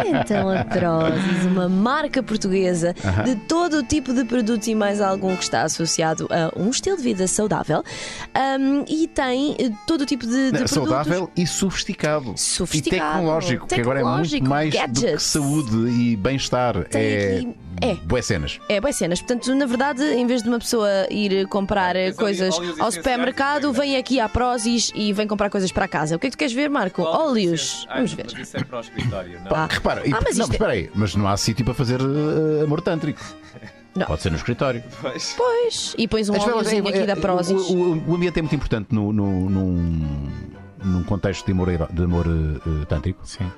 Então 0.06 0.50
a 0.50 0.64
Prozis, 0.64 1.44
uma 1.46 1.68
marca 1.68 2.22
portuguesa 2.22 2.94
de 3.24 3.36
todo 3.36 3.78
o 3.78 3.82
tipo 3.82 4.12
de 4.12 4.24
produtos 4.24 4.66
e 4.68 4.74
mais 4.74 5.00
algum 5.00 5.36
que 5.36 5.42
está 5.42 5.62
associado 5.62 6.28
a 6.30 6.58
um 6.58 6.70
estilo 6.70 6.96
de 6.96 7.02
vida 7.02 7.26
saudável 7.26 7.82
Ahm, 8.34 8.84
e 8.88 9.06
tem 9.08 9.56
eh, 9.58 9.70
todo 9.86 10.02
o 10.02 10.06
tipo 10.06 10.26
de, 10.26 10.46
de 10.46 10.50
produtos. 10.50 10.70
Saudável 10.70 11.30
e 11.36 11.46
sofisticado. 11.46 12.34
Sofisticado. 12.36 12.96
E 12.96 13.00
tecnológico, 13.00 13.66
que 13.66 13.80
agora 13.80 14.00
é 14.00 14.04
muito 14.04 14.30
Tecnológico, 14.30 14.48
mais 14.48 14.74
saúde 15.22 15.76
e 15.90 16.16
bem-estar. 16.16 16.76
É, 16.92 17.36
aqui- 17.38 17.54
é. 17.80 17.94
boas 17.94 18.26
cenas. 18.26 18.60
É, 18.68 18.80
boas 18.80 18.96
cenas. 18.96 19.20
Portanto, 19.20 19.54
na 19.54 19.66
verdade, 19.66 20.02
em 20.04 20.26
vez 20.26 20.42
de 20.42 20.48
uma 20.48 20.58
pessoa 20.58 20.88
ir 21.10 21.46
comprar 21.48 21.96
eh, 21.96 22.12
coisas 22.12 22.54
ao 22.78 22.90
supermercado, 22.92 23.72
vem 23.72 23.96
aqui 23.96 24.20
à 24.20 24.28
Prozis 24.28 24.90
e 24.94 25.12
vem 25.12 25.26
comprar 25.26 25.50
coisas 25.50 25.70
para 25.72 25.86
casa. 25.88 26.16
O 26.16 26.18
que 26.18 26.26
é 26.26 26.30
que 26.30 26.36
tu 26.36 26.38
queres 26.38 26.52
ver, 26.54 26.68
Marco? 26.70 27.02
Óleos. 27.02 27.86
Vamos 27.92 28.12
ver. 28.12 28.26
Mas 28.32 28.40
isso 28.48 28.56
é 28.56 28.64
para 28.64 28.78
o 28.78 28.80
escritório, 28.80 29.40
não? 29.40 29.48
Pá. 29.48 29.66
Repara, 29.70 30.06
e- 30.06 30.12
Ah, 30.12 30.18
mas 30.22 30.36
não, 30.36 30.44
isto 30.44 30.52
é- 30.52 30.54
espera 30.56 30.72
aí, 30.72 30.90
mas 30.94 31.14
não 31.14 31.26
há 31.28 31.36
sítio 31.36 31.64
para 31.64 31.74
fazer 31.74 32.00
eh, 32.00 32.64
amor 32.64 32.80
tântrico. 32.80 33.20
Não. 33.94 34.06
Pode 34.06 34.22
ser 34.22 34.30
no 34.30 34.36
escritório. 34.36 34.82
Pois. 35.00 35.34
Pois. 35.36 35.94
E 35.98 36.06
pões 36.06 36.28
um 36.28 36.34
óleozinho 36.38 36.86
é- 36.86 36.90
aqui 36.90 37.02
da 37.06 37.12
é- 37.14 37.16
Prozis. 37.16 37.60
O, 37.70 37.74
o- 37.74 38.10
o 38.10 38.14
ambiente 38.14 38.38
é 38.38 38.42
muito 38.42 38.54
importante 38.54 38.94
no, 38.94 39.12
no- 39.12 39.50
num, 39.50 40.28
num 40.84 41.02
contexto 41.02 41.44
de 41.44 41.52
amor, 41.52 41.68
de 41.90 42.02
amor 42.04 42.26
eh, 42.26 42.60
eh, 42.82 42.84
tântrico. 42.86 43.20
Sim. 43.24 43.50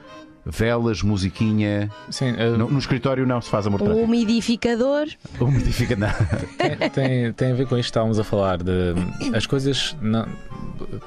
Velas, 0.44 1.02
musiquinha. 1.02 1.90
Sim, 2.10 2.34
eh, 2.36 2.50
No, 2.56 2.68
no 2.70 2.78
escritório 2.78 3.24
não 3.26 3.40
se 3.40 3.48
faz 3.48 3.66
amor 3.66 3.80
Um 3.82 3.84
tântrico. 3.86 4.04
umidificador. 4.06 5.06
Umidifica 5.40 5.94
nada. 5.96 6.14
tem, 6.58 6.90
tem, 6.90 7.32
tem 7.32 7.52
a 7.52 7.54
ver 7.54 7.66
com 7.66 7.76
isto 7.76 7.84
que 7.86 7.90
estávamos 7.90 8.18
a 8.18 8.24
falar 8.24 8.58
de 8.62 8.72
as 9.34 9.46
coisas 9.46 9.96
não, 10.02 10.26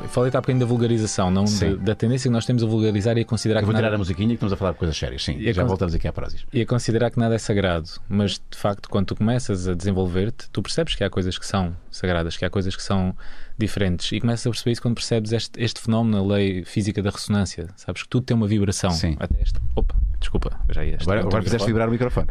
falei 0.10 0.30
há 0.30 0.40
bocadinho 0.40 0.60
da 0.60 0.66
vulgarização 0.66 1.30
não 1.30 1.44
de- 1.44 1.76
da 1.78 1.94
tendência 1.96 2.30
que 2.30 2.34
nós 2.34 2.46
temos 2.46 2.64
a 2.64 2.66
vulgarizar 2.66 3.18
e 3.18 3.22
a 3.22 3.26
considerar 3.26 3.60
Eu 3.60 3.64
que 3.64 3.66
vou 3.66 3.76
tirar 3.76 3.88
nada, 3.88 3.96
a 3.96 4.00
musiquinha 4.00 4.30
que 4.30 4.34
estamos 4.36 4.54
a 4.54 4.56
falar 4.56 4.72
de 4.72 4.78
coisas 4.78 4.98
sérias. 4.98 5.24
Sim, 5.24 5.38
E 5.38 5.52
já 5.52 5.64
voltamos 5.64 5.94
aqui 5.94 6.08
à 6.08 6.14
Prozis. 6.14 6.46
e 6.54 6.62
a 6.62 6.66
considerar 6.66 7.12
que 7.12 7.20
nada 7.20 7.36
é 7.36 7.38
sagrado 7.38 7.90
mas 8.08 8.34
de 8.50 8.58
facto 8.58 8.90
quando 8.90 9.08
tu 9.08 9.16
começas 9.16 9.68
a 9.68 9.74
desenvolver-te 9.74 10.50
tu 10.50 10.62
percebes 10.62 10.96
que 10.96 11.04
há 11.04 11.10
coisas 11.10 11.38
que 11.38 11.46
são 11.46 11.76
sagradas 11.92 12.38
que 12.38 12.46
há 12.46 12.50
coisas 12.50 12.76
que 12.76 12.82
são 12.84 13.14
diferentes 13.58 14.12
e 14.12 14.20
começas 14.20 14.46
a 14.46 14.50
perceber 14.50 14.72
isso 14.72 14.82
quando 14.82 14.96
percebes 14.96 15.32
este, 15.32 15.62
este 15.62 15.80
fenómeno 15.80 16.18
a 16.18 16.36
lei 16.36 16.64
física 16.64 17.02
da 17.02 17.10
ressonância 17.10 17.68
sabes 17.76 18.04
que 18.04 18.10
tudo 18.10 18.26
tem 18.26 18.36
uma 18.36 18.48
vibração 18.48 18.92
Sim. 18.92 19.16
até 19.20 19.42
esta, 19.42 19.62
opa, 19.76 19.96
Desculpa, 20.26 20.60
já 20.72 20.84
ia. 20.84 20.98
Agora, 21.00 21.20
agora 21.20 21.44
fizeste 21.44 21.68
vibrar 21.68 21.88
o 21.88 21.92
microfone. 21.92 22.28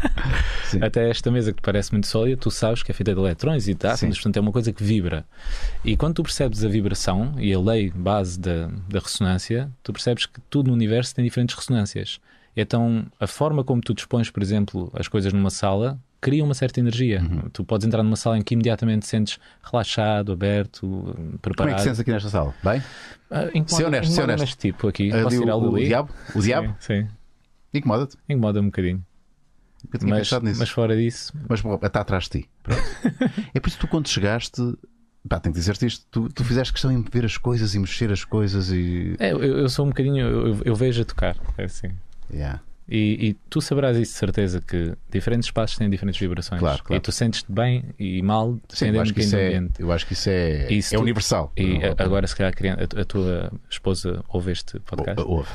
Sim. 0.64 0.82
Até 0.82 1.10
esta 1.10 1.30
mesa 1.30 1.52
que 1.52 1.60
te 1.60 1.64
parece 1.64 1.92
muito 1.92 2.06
sólida, 2.06 2.40
tu 2.40 2.50
sabes 2.50 2.82
que 2.82 2.90
é 2.90 2.94
feita 2.94 3.14
de 3.14 3.20
eletrões 3.20 3.68
e 3.68 3.74
de 3.74 3.86
átomos, 3.86 4.16
portanto 4.16 4.38
é 4.38 4.40
uma 4.40 4.50
coisa 4.50 4.72
que 4.72 4.82
vibra. 4.82 5.26
E 5.84 5.94
quando 5.94 6.14
tu 6.14 6.22
percebes 6.22 6.64
a 6.64 6.68
vibração 6.68 7.34
e 7.38 7.52
a 7.52 7.60
lei 7.60 7.90
base 7.90 8.40
da, 8.40 8.68
da 8.88 8.98
ressonância, 8.98 9.70
tu 9.82 9.92
percebes 9.92 10.24
que 10.24 10.40
tudo 10.48 10.68
no 10.68 10.72
universo 10.72 11.14
tem 11.14 11.22
diferentes 11.22 11.54
ressonâncias. 11.54 12.18
Então, 12.56 13.06
a 13.20 13.26
forma 13.26 13.62
como 13.62 13.82
tu 13.82 13.92
dispões, 13.92 14.30
por 14.30 14.42
exemplo, 14.42 14.90
as 14.94 15.06
coisas 15.06 15.30
numa 15.30 15.50
sala 15.50 15.98
cria 16.20 16.42
uma 16.44 16.54
certa 16.54 16.80
energia. 16.80 17.20
Uhum. 17.22 17.48
Tu 17.52 17.64
podes 17.64 17.86
entrar 17.86 18.02
numa 18.02 18.16
sala 18.16 18.38
em 18.38 18.42
que 18.42 18.54
imediatamente 18.54 19.06
sentes 19.06 19.38
relaxado, 19.62 20.32
aberto, 20.32 21.14
preparado. 21.40 21.56
Como 21.56 21.70
é 21.70 21.74
que 21.74 21.82
sentes 21.82 22.00
aqui 22.00 22.10
nesta 22.10 22.28
sala? 22.28 22.54
Bem? 22.62 22.82
Ah, 23.30 23.44
incomoda- 23.54 23.68
Ser 23.76 23.84
honesto, 23.86 24.12
incomoda 24.12 24.32
honesto. 24.34 24.58
tipo 24.58 24.88
aqui. 24.88 25.10
Posso 25.10 25.44
o, 25.44 25.48
o, 25.48 25.72
o 25.74 25.78
diabo? 25.78 26.10
O 26.34 26.40
diabo? 26.40 26.74
Sim, 26.80 27.02
sim. 27.02 27.08
Incomoda-te? 27.74 28.16
Incomoda 28.28 28.60
um 28.60 28.66
bocadinho. 28.66 29.04
Eu 29.92 29.98
tinha 30.00 30.10
Mas, 30.10 30.28
pensado 30.28 30.44
nisso. 30.44 30.58
mas 30.58 30.70
fora 30.70 30.96
disso, 30.96 31.32
Mas 31.48 31.62
está 31.82 32.00
atrás 32.00 32.24
de 32.24 32.30
ti. 32.40 32.48
É 33.54 33.60
por 33.60 33.68
isso 33.68 33.78
que 33.78 33.86
tu, 33.86 33.88
quando 33.90 34.08
chegaste, 34.08 34.60
pá, 35.28 35.38
tenho 35.38 35.52
que 35.52 35.60
dizer-te 35.60 35.86
isto, 35.86 36.04
tu, 36.10 36.28
tu 36.28 36.44
fizeste 36.44 36.72
questão 36.72 36.90
em 36.90 37.00
ver 37.02 37.24
as 37.24 37.36
coisas 37.36 37.74
e 37.74 37.78
mexer 37.78 38.10
as 38.10 38.24
coisas 38.24 38.70
e. 38.72 39.14
é, 39.20 39.32
eu, 39.32 39.38
eu 39.42 39.68
sou 39.68 39.84
um 39.86 39.88
bocadinho. 39.90 40.26
Eu, 40.26 40.60
eu 40.64 40.74
vejo 40.74 41.02
a 41.02 41.04
tocar. 41.04 41.36
É 41.56 41.64
assim. 41.64 41.88
Yeah. 42.32 42.60
E, 42.90 43.28
e 43.28 43.34
tu 43.50 43.60
saberás 43.60 43.96
isso 43.98 44.12
de 44.12 44.18
certeza 44.18 44.60
que 44.62 44.94
diferentes 45.10 45.46
espaços 45.48 45.76
têm 45.76 45.90
diferentes 45.90 46.18
vibrações. 46.18 46.58
Claro, 46.58 46.82
claro. 46.82 46.98
E 46.98 47.02
tu 47.02 47.12
sentes-te 47.12 47.52
bem 47.52 47.84
e 47.98 48.22
mal 48.22 48.58
dependendo 48.66 49.12
do 49.12 49.20
isso 49.20 49.36
é, 49.36 49.46
ambiente. 49.48 49.82
eu 49.82 49.92
acho 49.92 50.06
que 50.06 50.14
isso 50.14 50.30
é, 50.30 50.66
se 50.80 50.94
é 50.94 50.98
tu- 50.98 51.02
universal. 51.02 51.52
E 51.56 51.78
Não- 51.78 51.94
agora, 51.98 52.26
se 52.26 52.34
calhar, 52.34 52.52
a 52.78 52.82
a, 52.82 52.86
tu- 52.86 52.98
a 53.00 53.04
tua 53.04 53.52
esposa 53.68 54.24
ouve 54.28 54.52
este 54.52 54.80
podcast. 54.80 55.20
Ou- 55.20 55.38
ouve. 55.38 55.50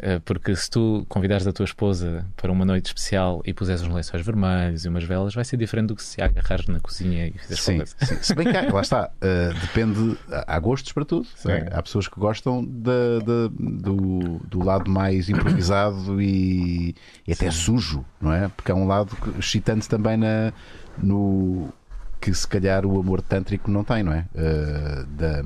Eh, 0.00 0.18
Porque 0.24 0.56
se 0.56 0.68
tu 0.68 1.06
convidares 1.08 1.46
a 1.46 1.52
tua 1.52 1.64
esposa 1.64 2.26
para 2.36 2.50
uma 2.50 2.64
noite 2.64 2.86
especial 2.86 3.40
e 3.44 3.54
puseres 3.54 3.80
uns 3.82 3.94
lençóis 3.94 4.24
vermelhos 4.26 4.84
e 4.84 4.88
umas 4.88 5.04
velas, 5.04 5.34
vai 5.34 5.44
ser 5.44 5.56
diferente 5.56 5.88
do 5.88 5.94
que 5.96 6.02
se 6.02 6.20
agarrares 6.20 6.66
na 6.66 6.80
cozinha 6.80 7.28
e 7.28 7.32
fizeres 7.38 7.62
Sim, 7.62 8.06
sim. 8.06 8.16
Se 8.20 8.34
bem 8.34 8.50
que 8.50 8.56
há- 8.56 8.72
lá 8.72 8.80
está, 8.80 9.08
uh, 9.22 9.54
depende, 9.60 10.18
há 10.48 10.58
gostos 10.58 10.90
para 10.92 11.04
tudo. 11.04 11.26
Sim. 11.36 11.52
é? 11.52 11.68
Há 11.72 11.80
pessoas 11.82 12.08
que 12.08 12.18
gostam 12.18 12.64
da- 12.64 13.20
da- 13.20 13.48
do, 13.56 14.40
do 14.44 14.64
lado 14.64 14.90
mais 14.90 15.28
improvisado 15.28 16.20
e, 16.20 16.94
e 17.26 17.32
até 17.32 17.50
sujo, 17.52 18.04
não 18.20 18.32
é? 18.32 18.48
Porque 18.48 18.72
há 18.72 18.74
um 18.74 18.86
lado 18.88 19.16
excitante 19.38 19.88
também 19.88 20.16
na, 20.16 20.52
no 20.98 21.68
que 22.20 22.34
se 22.34 22.48
calhar 22.48 22.84
o 22.84 22.98
amor 22.98 23.20
tântrico 23.22 23.70
não 23.70 23.84
tem, 23.84 24.02
não 24.02 24.12
é? 24.12 24.26
Uh, 24.34 25.06
da, 25.06 25.42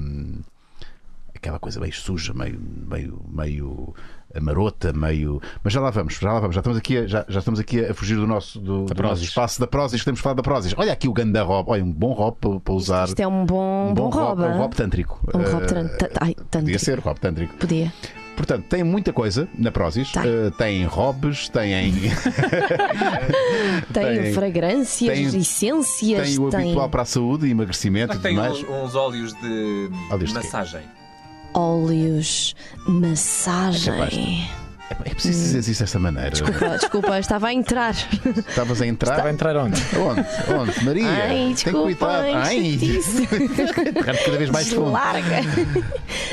aquela 1.34 1.58
coisa 1.58 1.78
meio 1.80 1.92
suja, 1.92 2.32
meio, 2.34 2.58
meio, 2.60 3.20
meio 3.28 3.94
marota, 4.40 4.92
meio. 4.92 5.40
Mas 5.62 5.72
já 5.72 5.80
lá 5.80 5.90
vamos, 5.90 6.14
já 6.14 6.32
lá 6.32 6.40
vamos. 6.40 6.54
Já 6.54 6.60
estamos 6.60 6.78
aqui 6.78 6.98
a, 6.98 7.06
já, 7.06 7.24
já 7.28 7.38
estamos 7.38 7.60
aqui 7.60 7.84
a 7.84 7.94
fugir 7.94 8.16
do 8.16 8.26
nosso, 8.26 8.58
do, 8.60 8.84
do 8.84 9.02
nosso 9.02 9.22
espaço 9.24 9.60
da 9.60 9.66
Prozis. 9.66 10.04
Temos 10.04 10.20
falado 10.20 10.36
da 10.38 10.42
Prozis. 10.42 10.74
Olha 10.76 10.92
aqui 10.92 11.08
o 11.08 11.12
ganda 11.12 11.42
rob, 11.42 11.70
olha, 11.70 11.84
um 11.84 11.92
bom 11.92 12.12
rob 12.12 12.36
para, 12.40 12.60
para 12.60 12.74
usar. 12.74 13.08
Isto 13.08 13.20
é 13.20 13.26
um 13.28 13.44
bom, 13.44 13.90
um 13.90 13.94
bom, 13.94 14.08
rob, 14.08 14.40
rob. 14.42 14.54
um 14.54 14.58
rob 14.58 14.74
tântrico. 14.76 15.20
Um 15.34 15.38
Uh, 15.40 15.52
rob 15.52 15.66
ta- 15.66 16.08
ai, 16.20 16.34
Podia 16.34 16.44
tântrico. 16.50 16.78
ser 16.78 16.98
rob 17.00 17.18
tântrico. 17.20 17.54
Podia. 17.56 17.92
Portanto, 18.36 18.66
tem 18.68 18.84
muita 18.84 19.12
coisa 19.12 19.48
na 19.58 19.72
Prozis. 19.72 20.12
Tem. 20.12 20.22
Uh, 20.22 20.50
tem 20.52 20.84
robes, 20.84 21.48
tem. 21.50 21.92
Tem, 23.92 24.22
Tem- 24.22 24.32
fragrâncias, 24.32 25.12
tem- 25.32 25.40
essências, 25.40 26.28
tem 26.28 26.38
o 26.38 26.46
habitual 26.48 26.88
para 26.88 27.02
a 27.02 27.04
saúde 27.04 27.46
e 27.46 27.50
emagrecimento 27.50 28.14
e 28.14 28.18
Tem 28.20 28.34
tudo 28.36 28.40
mais. 28.46 28.62
uns, 28.62 28.68
uns 28.68 28.94
óleos 28.94 29.32
de 29.34 29.90
Óleos 30.10 30.32
de 30.32 30.38
quê? 30.40 30.44
massagem. 30.46 30.82
Óleos, 31.58 32.54
massagem. 32.86 34.48
É, 34.48 34.67
é 35.04 35.14
preciso 35.14 35.38
dizer 35.56 35.70
isso 35.70 35.80
desta 35.82 35.98
maneira. 35.98 36.30
Desculpa, 36.30 36.68
desculpa, 36.78 37.18
estava 37.18 37.48
a 37.48 37.54
entrar. 37.54 37.94
Estavas 38.48 38.80
a 38.82 38.86
entrar. 38.86 39.22
Vai 39.22 39.32
entrar 39.32 39.56
onde? 39.56 39.80
Onde? 39.96 40.26
Onde? 40.52 40.84
Maria? 40.84 41.06
Ai, 41.08 41.28
tem 41.28 41.52
desculpa, 41.54 41.80
cuidado. 41.82 42.22
ai, 42.24 42.34
Ai, 42.34 42.72
chatice. 42.72 43.26
cada 44.24 44.38
vez 44.38 44.50
mais 44.50 44.68
fundo. 44.68 44.90
Larga. 44.90 45.36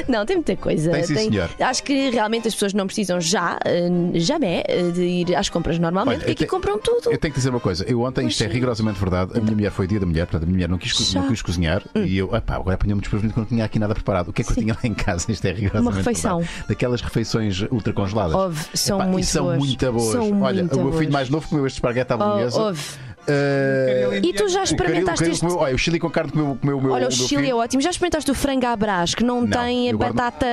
Não, 0.08 0.26
tem 0.26 0.38
muita 0.38 0.56
coisa. 0.56 0.92
Tem, 0.92 1.04
sim, 1.04 1.16
senhor. 1.16 1.50
Acho 1.60 1.84
que 1.84 2.10
realmente 2.10 2.48
as 2.48 2.54
pessoas 2.54 2.74
não 2.74 2.86
precisam 2.86 3.20
já, 3.20 3.60
eh, 3.66 3.90
jamais, 4.16 4.64
eh, 4.68 4.92
de 4.92 5.02
ir 5.04 5.36
às 5.36 5.50
compras 5.50 5.78
normalmente, 5.80 6.18
Olha, 6.18 6.26
porque 6.26 6.32
eu 6.32 6.34
aqui 6.34 6.46
te- 6.46 6.50
compram 6.50 6.78
tudo. 6.80 7.12
Eu 7.12 7.18
tenho 7.18 7.34
que 7.34 7.40
dizer 7.40 7.50
uma 7.50 7.60
coisa. 7.60 7.84
Eu 7.88 8.02
ontem, 8.02 8.28
isto 8.28 8.44
é 8.44 8.48
rigorosamente 8.48 9.00
verdade. 9.00 9.32
A 9.38 9.42
minha 9.42 9.54
mulher 9.56 9.72
foi 9.72 9.88
dia 9.88 10.00
da 10.00 10.06
mulher, 10.06 10.26
portanto, 10.26 10.44
a 10.44 10.46
minha 10.46 10.56
mulher 10.56 10.70
não 10.70 10.78
quis, 10.78 10.92
Já. 10.96 11.20
Hum. 11.20 11.24
não 11.24 11.30
quis 11.30 11.42
cozinhar 11.42 11.82
e 11.96 12.18
eu, 12.18 12.34
epá, 12.36 12.56
agora 12.56 12.76
apanhou-me 12.76 13.02
desprevenido 13.02 13.34
que 13.34 13.40
não 13.40 13.46
tinha 13.48 13.66
aqui 13.66 13.80
nada 13.80 13.94
preparado. 13.94 14.30
O 14.30 14.34
que 14.34 14.42
é 14.42 14.46
que 14.46 14.52
eu 14.52 14.56
Sim. 14.56 14.62
tinha 14.62 14.74
lá 14.74 14.80
em 14.84 14.94
casa? 14.94 15.32
Isto 15.32 15.46
é 15.46 15.52
rigorosamente 15.52 15.88
Uma 15.90 15.98
refeição. 15.98 16.40
verdade. 16.40 16.66
Daquelas 16.68 17.02
refeições 17.02 17.62
ultracongeladas. 17.72 18.36
Houve, 18.46 18.66
são 18.74 19.00
Epá, 19.00 19.08
muito 19.10 19.26
são 19.28 19.44
boas. 19.46 19.58
muito 19.58 19.92
boas. 19.92 20.12
São 20.12 20.42
Olha, 20.42 20.64
muito 20.64 20.80
o 20.80 20.84
meu 20.84 20.94
filho 20.94 21.12
mais 21.12 21.30
novo 21.30 21.48
comeu 21.48 21.66
este 21.68 21.78
esparguete 21.78 22.12
à 22.14 22.16
Oh, 22.16 22.20
bolonhesa. 22.20 22.62
houve. 22.62 22.82
Uh, 23.28 24.14
E 24.24 24.34
tu 24.34 24.48
já 24.48 24.60
o 24.60 24.62
o 24.62 24.64
experimentaste 24.66 25.18
caril 25.20 25.34
este? 25.34 25.46
olha, 25.48 25.74
o 25.74 25.78
chili 25.80 25.98
com 26.00 26.10
carne 26.12 26.32
comeu, 26.32 26.56
comeu 26.62 26.78
o 26.78 26.82
meu 26.82 26.92
Olha, 26.94 27.08
o 27.08 27.12
chili 27.12 27.28
filho. 27.44 27.46
é 27.48 27.56
ótimo. 27.56 27.82
Já 27.82 27.90
experimentaste 27.90 28.30
o 28.30 28.36
frango 28.36 28.68
à 28.68 28.76
brás, 28.76 29.16
que 29.16 29.24
não, 29.24 29.42
Não, 29.42 29.48
tem 29.48 29.90
a 29.90 29.92
eu 29.94 29.98
guardo- 29.98 30.14
batata. 30.16 30.46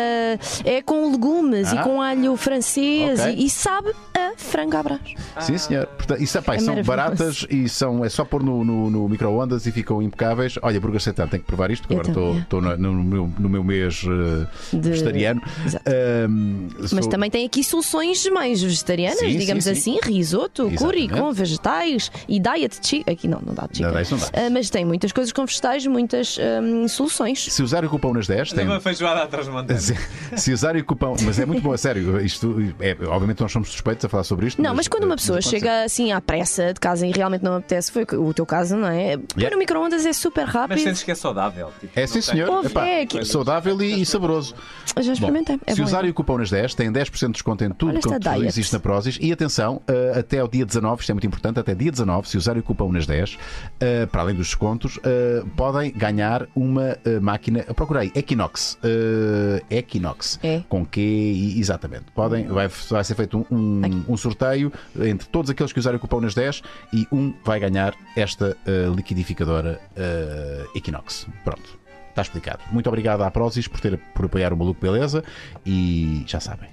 É 0.64 0.80
com 0.80 1.10
legumes 1.12 1.70
Ah. 1.70 1.76
e 1.76 1.82
com 1.84 2.00
alho 2.00 2.34
francês 2.36 3.20
Ok. 3.20 3.34
e, 3.36 3.44
e 3.44 3.50
sabe 3.50 3.92
a 4.30 4.32
frango 4.36 4.76
à 4.76 4.82
brás. 4.82 5.00
Sim, 5.40 5.58
senhor. 5.58 5.86
Portanto, 5.86 6.22
isso, 6.22 6.38
É 6.38 6.58
são 6.58 6.82
baratas 6.82 7.46
e 7.50 7.68
são, 7.68 8.04
é 8.04 8.08
só 8.08 8.24
pôr 8.24 8.42
no, 8.42 8.64
no, 8.64 8.90
no 8.90 9.08
micro-ondas 9.08 9.66
e 9.66 9.72
ficam 9.72 10.02
impecáveis. 10.02 10.58
Olha, 10.62 10.80
Burgas 10.80 11.02
Santana, 11.02 11.28
tenho 11.28 11.42
que 11.42 11.46
provar 11.46 11.70
isto, 11.70 11.82
porque 11.82 11.94
Eu 11.94 12.00
agora 12.00 12.10
estou- 12.10 12.60
também. 12.60 12.72
estou 12.74 12.78
no, 12.78 12.92
no 12.92 13.04
meu, 13.04 13.30
no 13.38 13.48
meu 13.48 13.64
mês 13.64 14.02
uh, 14.04 14.46
De- 14.72 14.90
vegetariano. 14.90 15.42
Exato. 15.64 15.84
Um, 16.28 16.68
Mas 16.78 16.90
sou- 16.90 17.08
também 17.08 17.30
tem 17.30 17.46
aqui 17.46 17.62
soluções 17.64 18.26
mais 18.28 18.62
vegetarianas, 18.62 19.18
Sim, 19.20 19.38
digamos 19.38 19.64
sim, 19.64 19.74
sim. 19.74 19.98
assim, 19.98 20.12
risoto, 20.12 20.70
curry 20.76 21.08
com 21.08 21.32
vegetais 21.32 22.10
e 22.28 22.38
diet 22.40 22.78
chicken. 22.86 23.12
Aqui 23.12 23.28
não, 23.28 23.40
não 23.44 23.54
dá 23.54 23.62
chicken. 23.72 23.86
Não, 23.86 23.92
não 23.92 24.18
dá. 24.18 24.46
Ah, 24.46 24.50
mas 24.50 24.70
tem 24.70 24.84
muitas 24.84 25.12
coisas 25.12 25.32
com 25.32 25.44
vegetais, 25.44 25.86
muitas 25.86 26.38
hum, 26.62 26.86
soluções. 26.88 27.44
Se 27.52 27.62
usar 27.62 27.84
o 27.84 27.88
cupom 27.88 28.12
nas 28.14 28.26
10, 28.26 28.52
tem. 28.52 28.66
Uma 28.66 28.80
feijoada 28.80 29.22
atrás 29.22 29.46
se 30.36 30.52
usar 30.52 30.76
o 30.76 30.84
cupom, 30.84 31.16
mas 31.24 31.38
é 31.38 31.46
muito 31.46 31.62
bom, 31.62 31.72
a 31.72 31.78
sério. 31.78 32.20
Isto, 32.20 32.56
é, 32.80 32.96
obviamente, 33.06 33.40
nós 33.40 33.50
somos 33.52 33.68
suspeitos 33.70 34.04
a 34.04 34.08
falar 34.12 34.24
sobre 34.24 34.46
isto. 34.46 34.62
Não, 34.62 34.74
mas 34.74 34.86
quando 34.88 35.04
uma 35.04 35.16
pessoa 35.16 35.36
mas 35.36 35.44
chega 35.46 35.84
assim 35.84 36.12
à 36.12 36.20
pressa 36.20 36.72
de 36.72 36.78
casa 36.80 37.06
e 37.06 37.10
realmente 37.10 37.42
não 37.42 37.56
apetece, 37.56 37.90
foi 37.90 38.04
o 38.04 38.32
teu 38.32 38.46
caso, 38.46 38.76
não 38.76 38.88
é? 38.88 39.16
Pôr 39.16 39.38
Yeah. 39.38 39.56
no 39.56 39.58
micro-ondas 39.58 40.06
é 40.06 40.12
super 40.12 40.44
Mas 40.46 40.54
rápido. 40.54 40.78
sentes 40.80 41.02
que 41.02 41.10
é 41.10 41.14
saudável. 41.14 41.70
Tipo, 41.80 41.98
É 41.98 42.06
sim, 42.06 42.20
senhor. 42.20 42.48
Ouve, 42.48 42.68
Epá, 42.68 42.86
é 42.86 43.02
aqui- 43.02 43.24
saudável 43.24 43.80
e, 43.82 44.02
e 44.02 44.06
saboroso. 44.06 44.54
Eu 44.94 45.02
já 45.02 45.12
experimentei. 45.14 45.58
é 45.66 45.72
se 45.74 45.78
bom, 45.80 45.84
usarem 45.86 46.08
é 46.08 46.10
o 46.10 46.14
cupom 46.14 46.38
nas 46.38 46.50
10, 46.50 46.74
têm 46.74 46.92
10% 46.92 47.26
de 47.26 47.32
desconto 47.32 47.64
em 47.64 47.70
tudo 47.70 47.98
quanto 48.00 48.20
diet. 48.20 48.46
existe 48.46 48.72
na 48.72 48.78
Prozis. 48.80 49.18
E 49.20 49.32
atenção, 49.32 49.76
uh, 49.88 50.18
até 50.18 50.38
ao 50.38 50.46
dia 50.48 50.64
19, 50.66 51.00
isto 51.00 51.10
é 51.10 51.14
muito 51.14 51.26
importante, 51.26 51.58
até 51.58 51.74
dia 51.74 51.90
19, 51.90 52.28
se 52.28 52.36
usarem 52.36 52.60
o 52.60 52.62
cupom 52.62 52.92
nas 52.92 53.06
10, 53.06 53.34
uh, 53.34 54.06
para 54.08 54.20
além 54.20 54.34
dos 54.34 54.46
descontos, 54.48 54.96
uh, 54.98 55.46
podem 55.56 55.90
ganhar 55.92 56.46
uma 56.54 56.98
uh, 57.06 57.20
máquina. 57.22 57.64
Eu 57.66 57.74
procurei 57.74 58.12
Equinox. 58.14 58.78
uh, 58.84 59.64
Equinox. 59.70 60.38
É. 60.42 60.62
Com 60.68 60.84
Q, 60.84 61.00
e- 61.00 61.58
exatamente. 61.58 62.04
Podem, 62.14 62.46
vai, 62.46 62.68
vai 62.68 63.04
ser 63.04 63.14
feito 63.14 63.38
um, 63.50 63.56
um, 63.56 63.80
Aqui. 64.00 64.12
um 64.12 64.16
sorteio 64.16 64.72
entre 65.00 65.28
todos 65.28 65.50
aqueles 65.50 65.72
que 65.72 65.78
usarem 65.78 65.96
o 65.96 66.00
cupom 66.00 66.20
nas 66.20 66.34
10 66.34 66.62
e 66.92 67.06
um 67.12 67.32
vai 67.44 67.60
ganhar 67.60 67.94
esta 68.16 68.56
uh, 68.66 68.94
liquidificadora 68.94 69.80
uh, 69.96 70.76
Equinox. 70.76 71.26
Pronto. 71.44 71.78
Está 72.10 72.22
explicado. 72.22 72.60
Muito 72.70 72.88
obrigado 72.88 73.22
à 73.22 73.30
Prozis 73.30 73.66
por, 73.66 73.80
ter, 73.80 73.98
por 74.14 74.26
apoiar 74.26 74.52
o 74.52 74.56
Maluco 74.56 74.80
Beleza 74.80 75.24
e 75.64 76.24
já 76.26 76.40
sabem. 76.40 76.68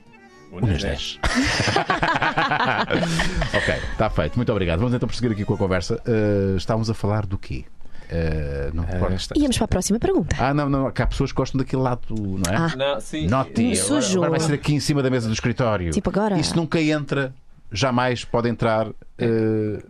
Unas 0.52 0.82
10. 0.82 1.20
ok, 3.54 3.76
está 3.92 4.10
feito. 4.10 4.36
Muito 4.36 4.52
obrigado. 4.52 4.80
Vamos 4.80 4.94
então 4.94 5.08
prosseguir 5.08 5.32
aqui 5.32 5.46
com 5.46 5.54
a 5.54 5.58
conversa. 5.58 6.02
Uh, 6.06 6.58
estávamos 6.58 6.90
a 6.90 6.94
falar 6.94 7.26
do 7.26 7.38
quê? 7.38 7.66
Uh, 8.12 8.74
não 8.74 8.84
está- 9.14 9.36
Íamos 9.38 9.56
para 9.58 9.66
a 9.66 9.68
próxima 9.68 10.00
pergunta. 10.00 10.36
Ah, 10.40 10.52
não, 10.54 10.68
não. 10.68 10.92
Que 10.92 11.02
há 11.02 11.08
pessoas 11.08 11.32
que 11.32 11.38
gostam 11.38 11.60
daquele 11.60 11.82
lado, 11.84 12.02
não 12.10 12.52
é? 12.52 12.56
Ah. 12.56 12.76
Não, 12.76 13.00
sim. 13.00 13.28
Um 13.28 13.76
sujo. 13.76 14.18
agora 14.18 14.32
vai 14.32 14.40
ser 14.40 14.54
aqui 14.54 14.74
em 14.74 14.80
cima 14.80 15.04
da 15.04 15.10
mesa 15.12 15.28
do 15.28 15.34
escritório. 15.34 15.92
Tipo 15.92 16.10
agora. 16.10 16.38
Isso 16.40 16.56
nunca 16.56 16.82
entra, 16.82 17.34
jamais 17.72 18.26
pode 18.26 18.50
entrar. 18.50 18.88
uh, 18.88 18.96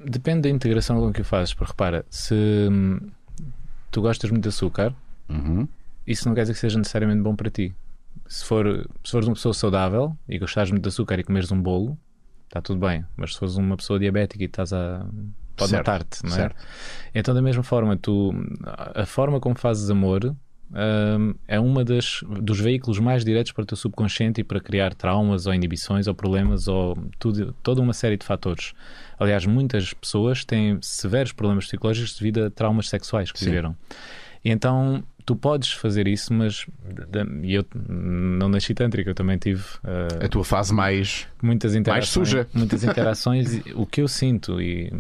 Depende 0.06 0.42
da 0.42 0.50
integração 0.50 1.00
com 1.00 1.14
que 1.14 1.22
o 1.22 1.24
fazes, 1.24 1.54
porque 1.54 1.72
repara, 1.72 2.06
se 2.10 2.34
hum, 2.70 3.00
tu 3.90 4.02
gostas 4.02 4.30
muito 4.32 4.44
de 4.44 4.50
açúcar, 4.50 4.94
uhum. 5.30 5.66
isso 6.06 6.28
não 6.28 6.36
quer 6.36 6.42
dizer 6.42 6.54
que 6.54 6.60
seja 6.60 6.78
necessariamente 6.78 7.22
bom 7.22 7.36
para 7.36 7.50
ti. 7.50 7.74
Se, 8.28 8.44
for, 8.46 8.86
se 9.04 9.12
fores 9.12 9.28
uma 9.28 9.34
pessoa 9.34 9.54
saudável 9.54 10.16
e 10.28 10.38
gostares 10.38 10.70
muito 10.72 10.84
de 10.84 10.90
açúcar 10.90 11.18
e 11.20 11.24
comeres 11.24 11.52
um 11.52 11.62
bolo, 11.62 11.98
está 12.48 12.62
tudo 12.62 12.86
bem. 12.86 13.04
Mas 13.16 13.34
se 13.34 13.40
fores 13.40 13.56
uma 13.56 13.78
pessoa 13.78 13.98
diabética 13.98 14.44
e 14.44 14.46
estás 14.46 14.74
a. 14.74 15.06
pode 15.60 15.74
matar-te, 15.74 16.24
não 16.24 16.32
é? 16.32 16.36
certo. 16.36 16.56
Então, 17.14 17.34
da 17.34 17.42
mesma 17.42 17.64
forma, 17.64 17.98
tu, 17.98 18.34
a 18.96 19.06
forma 19.06 19.40
como 19.40 19.56
fazes 19.58 19.90
amor 19.90 20.36
hum, 20.72 21.34
é 21.48 21.60
uma 21.60 21.84
das 21.84 22.22
dos 22.42 22.60
veículos 22.60 23.00
mais 23.00 23.26
diretos 23.26 23.52
para 23.52 23.64
o 23.64 23.66
teu 23.66 23.76
subconsciente 23.78 24.42
e 24.42 24.44
para 24.44 24.60
criar 24.60 24.94
traumas 24.94 25.48
ou 25.48 25.54
inibições 25.54 26.08
ou 26.08 26.14
problemas 26.14 26.68
ou 26.68 26.98
tudo, 27.18 27.56
toda 27.64 27.82
uma 27.82 27.94
série 27.94 28.18
de 28.18 28.26
fatores. 28.26 28.74
Aliás, 29.20 29.46
muitas 29.46 29.94
pessoas 29.94 30.46
têm 30.46 30.78
severos 30.82 31.32
problemas 31.34 31.66
psicológicos 31.66 32.16
devido 32.18 32.46
a 32.46 32.50
traumas 32.50 32.88
sexuais 32.90 33.32
que 33.32 33.40
Sim. 33.40 33.46
viveram. 33.46 33.76
E 34.46 34.52
então 34.52 35.04
tu 35.26 35.36
podes 35.36 35.72
fazer 35.72 36.08
isso, 36.08 36.34
mas 36.34 36.66
e 37.44 37.54
eu 37.54 37.64
não 37.88 38.50
nasci 38.50 38.74
tântrico, 38.74 39.10
eu 39.12 39.14
também 39.16 39.38
tive 39.38 39.62
uh, 39.84 40.26
A 40.26 40.28
tua 40.28 40.44
fase 40.44 40.74
mais. 40.74 41.28
muitas 41.42 41.76
interações. 41.76 42.30
suja. 42.30 42.48
Muitas 42.54 42.82
interações. 42.86 43.62
o 43.76 43.86
que 43.86 44.02
eu 44.02 44.08
sinto, 44.08 44.60
e 44.62 44.92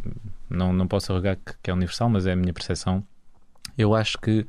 não, 0.50 0.74
não 0.74 0.88
posso 0.88 1.12
arrogar 1.12 1.36
que, 1.38 1.54
que 1.64 1.72
é 1.72 1.74
universal, 1.74 2.10
mas 2.10 2.26
é 2.26 2.34
a 2.34 2.36
minha 2.36 2.54
percepção, 2.54 3.04
eu 3.78 3.95
acho 3.95 4.18
que 4.18 4.45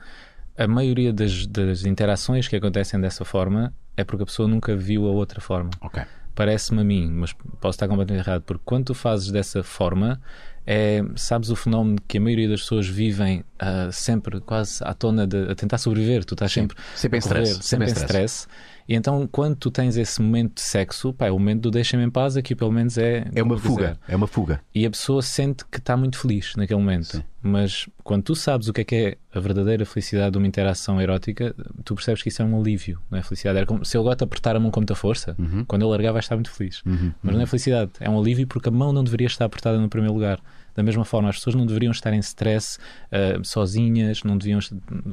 a 0.56 0.66
maioria 0.66 1.12
das, 1.12 1.46
das 1.46 1.84
interações 1.84 2.48
que 2.48 2.56
acontecem 2.56 3.00
dessa 3.00 3.24
forma 3.24 3.72
é 3.96 4.04
porque 4.04 4.22
a 4.22 4.26
pessoa 4.26 4.48
nunca 4.48 4.76
viu 4.76 5.06
a 5.06 5.10
outra 5.10 5.40
forma. 5.40 5.70
Ok. 5.80 6.02
Parece-me 6.34 6.80
a 6.80 6.84
mim, 6.84 7.10
mas 7.10 7.32
posso 7.32 7.76
estar 7.76 7.88
completamente 7.88 8.26
errado, 8.26 8.42
porque 8.42 8.62
quando 8.64 8.86
tu 8.86 8.94
fazes 8.94 9.30
dessa 9.30 9.62
forma, 9.62 10.20
é, 10.66 11.02
sabes 11.16 11.50
o 11.50 11.56
fenómeno 11.56 11.98
que 12.06 12.18
a 12.18 12.20
maioria 12.20 12.48
das 12.48 12.60
pessoas 12.60 12.86
vivem 12.86 13.44
ah, 13.58 13.88
sempre 13.90 14.40
quase 14.40 14.82
à 14.84 14.94
tona 14.94 15.26
de 15.26 15.50
a 15.50 15.54
tentar 15.54 15.78
sobreviver. 15.78 16.24
Tu 16.24 16.34
estás 16.34 16.52
sempre, 16.52 16.76
sempre 16.94 17.18
em 17.18 17.20
a 17.20 17.22
correr, 17.22 17.42
stress, 17.42 17.66
sempre 17.66 17.86
em 17.86 17.88
sempre 17.88 18.02
em 18.02 18.06
stress. 18.06 18.48
E 18.90 18.94
então, 18.96 19.24
quando 19.30 19.54
tu 19.54 19.70
tens 19.70 19.96
esse 19.96 20.20
momento 20.20 20.56
de 20.56 20.62
sexo, 20.62 21.12
pá, 21.12 21.26
é 21.26 21.30
o 21.30 21.38
momento 21.38 21.60
do 21.62 21.70
deixa-me 21.70 22.02
em 22.02 22.10
paz, 22.10 22.36
aqui 22.36 22.56
pelo 22.56 22.72
menos 22.72 22.98
é. 22.98 23.24
É 23.32 23.40
uma 23.40 23.56
fuga. 23.56 23.74
quiser. 23.92 23.98
É 24.08 24.16
uma 24.16 24.26
fuga. 24.26 24.60
E 24.74 24.84
a 24.84 24.90
pessoa 24.90 25.22
sente 25.22 25.64
que 25.70 25.78
está 25.78 25.96
muito 25.96 26.18
feliz 26.18 26.56
naquele 26.56 26.80
momento. 26.80 27.22
Mas 27.40 27.88
quando 28.02 28.24
tu 28.24 28.34
sabes 28.34 28.66
o 28.66 28.72
que 28.72 28.80
é 28.80 28.84
que 28.84 28.94
é 28.96 29.16
a 29.32 29.38
verdadeira 29.38 29.86
felicidade 29.86 30.32
de 30.32 30.38
uma 30.38 30.46
interação 30.48 31.00
erótica, 31.00 31.54
tu 31.84 31.94
percebes 31.94 32.20
que 32.20 32.30
isso 32.30 32.42
é 32.42 32.44
um 32.44 32.60
alívio, 32.60 32.98
não 33.08 33.16
é 33.20 33.22
felicidade. 33.22 33.58
Era 33.58 33.66
como 33.66 33.84
se 33.84 33.96
ele 33.96 34.02
agora 34.02 34.16
te 34.16 34.24
apertar 34.24 34.56
a 34.56 34.60
mão 34.60 34.72
com 34.72 34.80
muita 34.80 34.96
força, 34.96 35.36
Uhum. 35.38 35.64
quando 35.66 35.82
ele 35.82 35.90
largar 35.92 36.10
vai 36.10 36.18
estar 36.20 36.34
muito 36.34 36.50
feliz. 36.50 36.82
Mas 37.22 37.32
não 37.34 37.40
é 37.40 37.46
felicidade, 37.46 37.92
é 38.00 38.10
um 38.10 38.18
alívio 38.20 38.44
porque 38.48 38.68
a 38.68 38.72
mão 38.72 38.92
não 38.92 39.04
deveria 39.04 39.28
estar 39.28 39.44
apertada 39.44 39.78
no 39.78 39.88
primeiro 39.88 40.12
lugar. 40.14 40.40
Da 40.74 40.82
mesma 40.82 41.04
forma, 41.04 41.28
as 41.28 41.36
pessoas 41.36 41.54
não 41.54 41.66
deveriam 41.66 41.90
estar 41.90 42.12
em 42.12 42.18
stress, 42.18 42.78
ah, 43.10 43.40
sozinhas, 43.42 44.22
não 44.24 44.36
deviam. 44.36 44.58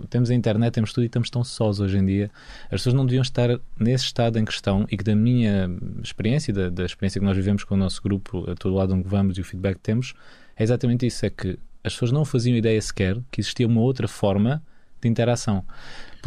Temos 0.10 0.30
a 0.30 0.34
internet, 0.34 0.74
temos 0.74 0.93
tudo 0.93 1.03
e 1.03 1.08
estamos 1.08 1.30
tão 1.30 1.43
sós 1.43 1.80
hoje 1.80 1.97
em 1.97 2.05
dia. 2.05 2.32
As 2.66 2.82
pessoas 2.82 2.93
não 2.93 3.05
deviam 3.05 3.22
estar 3.22 3.49
nesse 3.80 4.05
estado 4.05 4.38
em 4.39 4.45
questão 4.45 4.86
e 4.91 4.97
que, 4.97 5.03
da 5.03 5.16
minha 5.16 5.70
experiência, 6.03 6.53
da, 6.53 6.70
da 6.70 6.86
experiência 6.86 7.20
que 7.20 7.26
nós 7.26 7.36
vivemos 7.36 7.64
com 7.64 7.76
o 7.76 7.78
nosso 7.78 8.01
grupo, 8.01 8.49
a 8.49 8.55
todo 8.55 8.76
lado 8.76 8.93
onde 8.93 9.08
vamos 9.08 9.38
e 9.38 9.41
o 9.41 9.43
feedback 9.43 9.76
que 9.76 9.82
temos, 9.84 10.14
é 10.55 10.64
exatamente 10.64 11.05
isso: 11.05 11.26
é 11.26 11.30
que 11.30 11.58
as 11.84 11.93
pessoas 11.93 12.12
não 12.12 12.26
faziam 12.26 12.55
ideia 12.55 12.82
sequer 12.82 13.18
que 13.32 13.41
existia 13.41 13.68
uma 13.68 13.82
outra 13.82 14.08
forma 14.08 14.62
de 15.01 15.08
interação. 15.08 15.64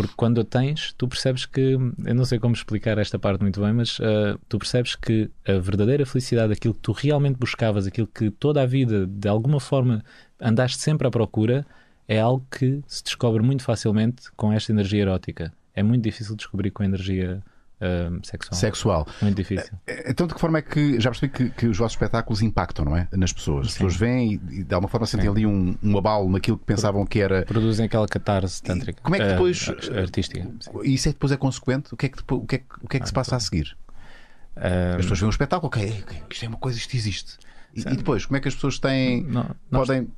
Porque 0.00 0.14
quando 0.16 0.40
a 0.40 0.44
tens, 0.44 0.94
tu 0.96 1.06
percebes 1.06 1.44
que, 1.44 1.76
eu 2.04 2.14
não 2.14 2.24
sei 2.24 2.38
como 2.38 2.54
explicar 2.54 2.96
esta 2.96 3.18
parte 3.18 3.42
muito 3.42 3.60
bem, 3.60 3.72
mas 3.72 3.98
ah, 4.00 4.38
tu 4.48 4.58
percebes 4.58 4.96
que 4.96 5.30
a 5.46 5.58
verdadeira 5.58 6.06
felicidade, 6.06 6.54
aquilo 6.54 6.72
que 6.72 6.80
tu 6.80 6.92
realmente 6.92 7.36
buscavas, 7.38 7.86
aquilo 7.86 8.06
que 8.06 8.30
toda 8.30 8.62
a 8.62 8.66
vida, 8.66 9.06
de 9.06 9.28
alguma 9.28 9.60
forma, 9.60 10.02
andaste 10.40 10.78
sempre 10.78 11.06
à 11.06 11.10
procura, 11.10 11.66
é 12.08 12.18
algo 12.18 12.46
que 12.50 12.82
se 12.86 13.04
descobre 13.04 13.42
muito 13.42 13.62
facilmente 13.62 14.32
com 14.36 14.50
esta 14.50 14.72
energia 14.72 15.02
erótica. 15.02 15.52
É 15.74 15.82
muito 15.82 16.02
difícil 16.02 16.34
descobrir 16.34 16.70
com 16.70 16.82
a 16.82 16.86
energia 16.86 17.42
ah, 17.80 18.10
sexual. 18.22 18.58
Sexual. 18.60 19.06
Muito 19.22 19.36
difícil. 19.36 19.72
Então, 20.06 20.26
de 20.26 20.34
que 20.34 20.40
forma 20.40 20.58
é 20.58 20.62
que. 20.62 21.00
Já 21.00 21.10
percebi 21.10 21.32
que, 21.32 21.50
que 21.50 21.66
os 21.66 21.76
vossos 21.78 21.94
espetáculos 21.94 22.42
impactam, 22.42 22.84
não 22.84 22.96
é? 22.96 23.08
Nas 23.12 23.32
pessoas. 23.32 23.66
As 23.66 23.72
Sim. 23.72 23.78
pessoas 23.78 23.96
vêm 23.96 24.32
e, 24.32 24.60
e 24.60 24.64
de 24.64 24.74
alguma 24.74 24.88
forma 24.88 25.06
sentem 25.06 25.28
ali 25.28 25.46
um, 25.46 25.74
um 25.82 25.98
abalo 25.98 26.30
naquilo 26.30 26.58
que 26.58 26.64
pensavam 26.64 27.04
que 27.06 27.20
era. 27.20 27.42
Produzem 27.46 27.86
aquela 27.86 28.06
catarse 28.06 28.62
tântrica. 28.62 29.00
Como 29.02 29.16
é 29.16 29.18
que 29.18 29.24
ah, 29.24 29.28
depois- 29.32 29.68
artística. 29.96 30.46
E 30.84 30.94
isso 30.94 31.08
é 31.08 31.12
que 31.12 31.16
depois 31.16 31.32
é 31.32 31.36
consequente? 31.36 31.92
O 31.94 31.96
que 31.96 32.06
é 32.06 32.08
que, 32.08 32.16
depois- 32.18 32.42
o 32.42 32.46
que, 32.46 32.54
é, 32.56 32.58
que- 32.58 32.64
o 32.82 32.88
que, 32.88 32.96
é 32.96 33.00
que 33.00 33.06
se 33.06 33.12
passa 33.12 33.36
a 33.36 33.40
seguir? 33.40 33.76
Ah, 34.56 34.90
As 34.96 35.02
pessoas 35.02 35.18
veem 35.20 35.26
um 35.28 35.30
espetáculo, 35.30 35.68
ok, 35.68 36.02
ok, 36.02 36.22
isto 36.30 36.44
é 36.44 36.48
uma 36.48 36.58
coisa, 36.58 36.76
isto 36.78 36.94
existe. 36.96 37.38
E, 37.74 37.80
e 37.80 37.96
depois, 37.96 38.26
como 38.26 38.36
é 38.36 38.40
que 38.40 38.48
as 38.48 38.54
pessoas 38.54 38.78
têm. 38.78 39.22
Não, 39.22 39.54
podem. 39.70 40.00
nós 40.02 40.08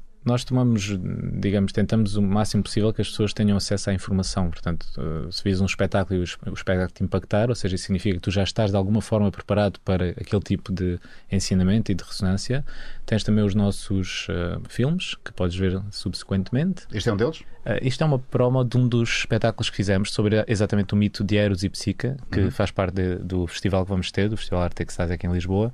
tomamos, 0.44 0.96
digamos, 1.40 1.72
tentamos 1.72 2.16
o 2.16 2.22
máximo 2.22 2.62
possível 2.62 2.92
que 2.92 3.00
as 3.02 3.08
pessoas 3.08 3.32
tenham 3.32 3.56
acesso 3.56 3.90
à 3.90 3.92
informação. 3.94 4.50
Portanto, 4.50 4.86
eh, 4.96 5.28
se 5.32 5.42
vis 5.42 5.60
um 5.60 5.66
espetáculo 5.66 6.18
e 6.18 6.20
o 6.20 6.24
es- 6.24 6.36
o 6.46 6.52
espetáculo 6.54 6.90
te 6.92 7.02
impactar, 7.02 7.48
ou 7.48 7.54
seja, 7.56 7.74
isso 7.74 7.84
significa 7.84 8.14
que 8.16 8.20
tu 8.20 8.30
já 8.30 8.42
estás 8.44 8.70
de 8.70 8.76
alguma 8.76 9.00
forma 9.02 9.30
preparado 9.32 9.80
para 9.80 10.10
aquele 10.10 10.42
tipo 10.42 10.72
de 10.72 10.98
ensinamento 11.30 11.90
e 11.90 11.94
de 11.94 12.04
ressonância. 12.04 12.64
Tens 13.04 13.24
também 13.24 13.44
os 13.44 13.54
nossos 13.54 14.26
eh, 14.30 14.58
filmes, 14.68 15.16
que 15.24 15.32
podes 15.32 15.56
ver 15.56 15.80
subsequentemente. 15.90 16.86
Este 16.92 17.08
é 17.08 17.12
um 17.12 17.16
deles? 17.16 17.40
Uh, 17.64 17.78
isto 17.80 18.02
é 18.02 18.04
uma 18.06 18.18
promo 18.18 18.64
de 18.64 18.76
um 18.76 18.88
dos 18.88 19.08
espetáculos 19.20 19.70
que 19.70 19.76
fizemos 19.76 20.12
sobre 20.12 20.44
exatamente 20.48 20.94
o 20.94 20.96
mito 20.96 21.22
de 21.22 21.36
Eros 21.36 21.62
e 21.62 21.68
Psica, 21.68 22.16
que 22.30 22.40
Uhum. 22.40 22.50
faz 22.50 22.70
parte 22.72 22.94
de- 22.94 23.16
do 23.16 23.46
festival 23.46 23.84
que 23.84 23.90
vamos 23.90 24.10
ter, 24.10 24.28
do 24.28 24.36
Festival 24.36 24.62
Arte 24.62 24.82
Extase 24.82 25.12
aqui 25.12 25.26
em 25.28 25.32
Lisboa. 25.32 25.72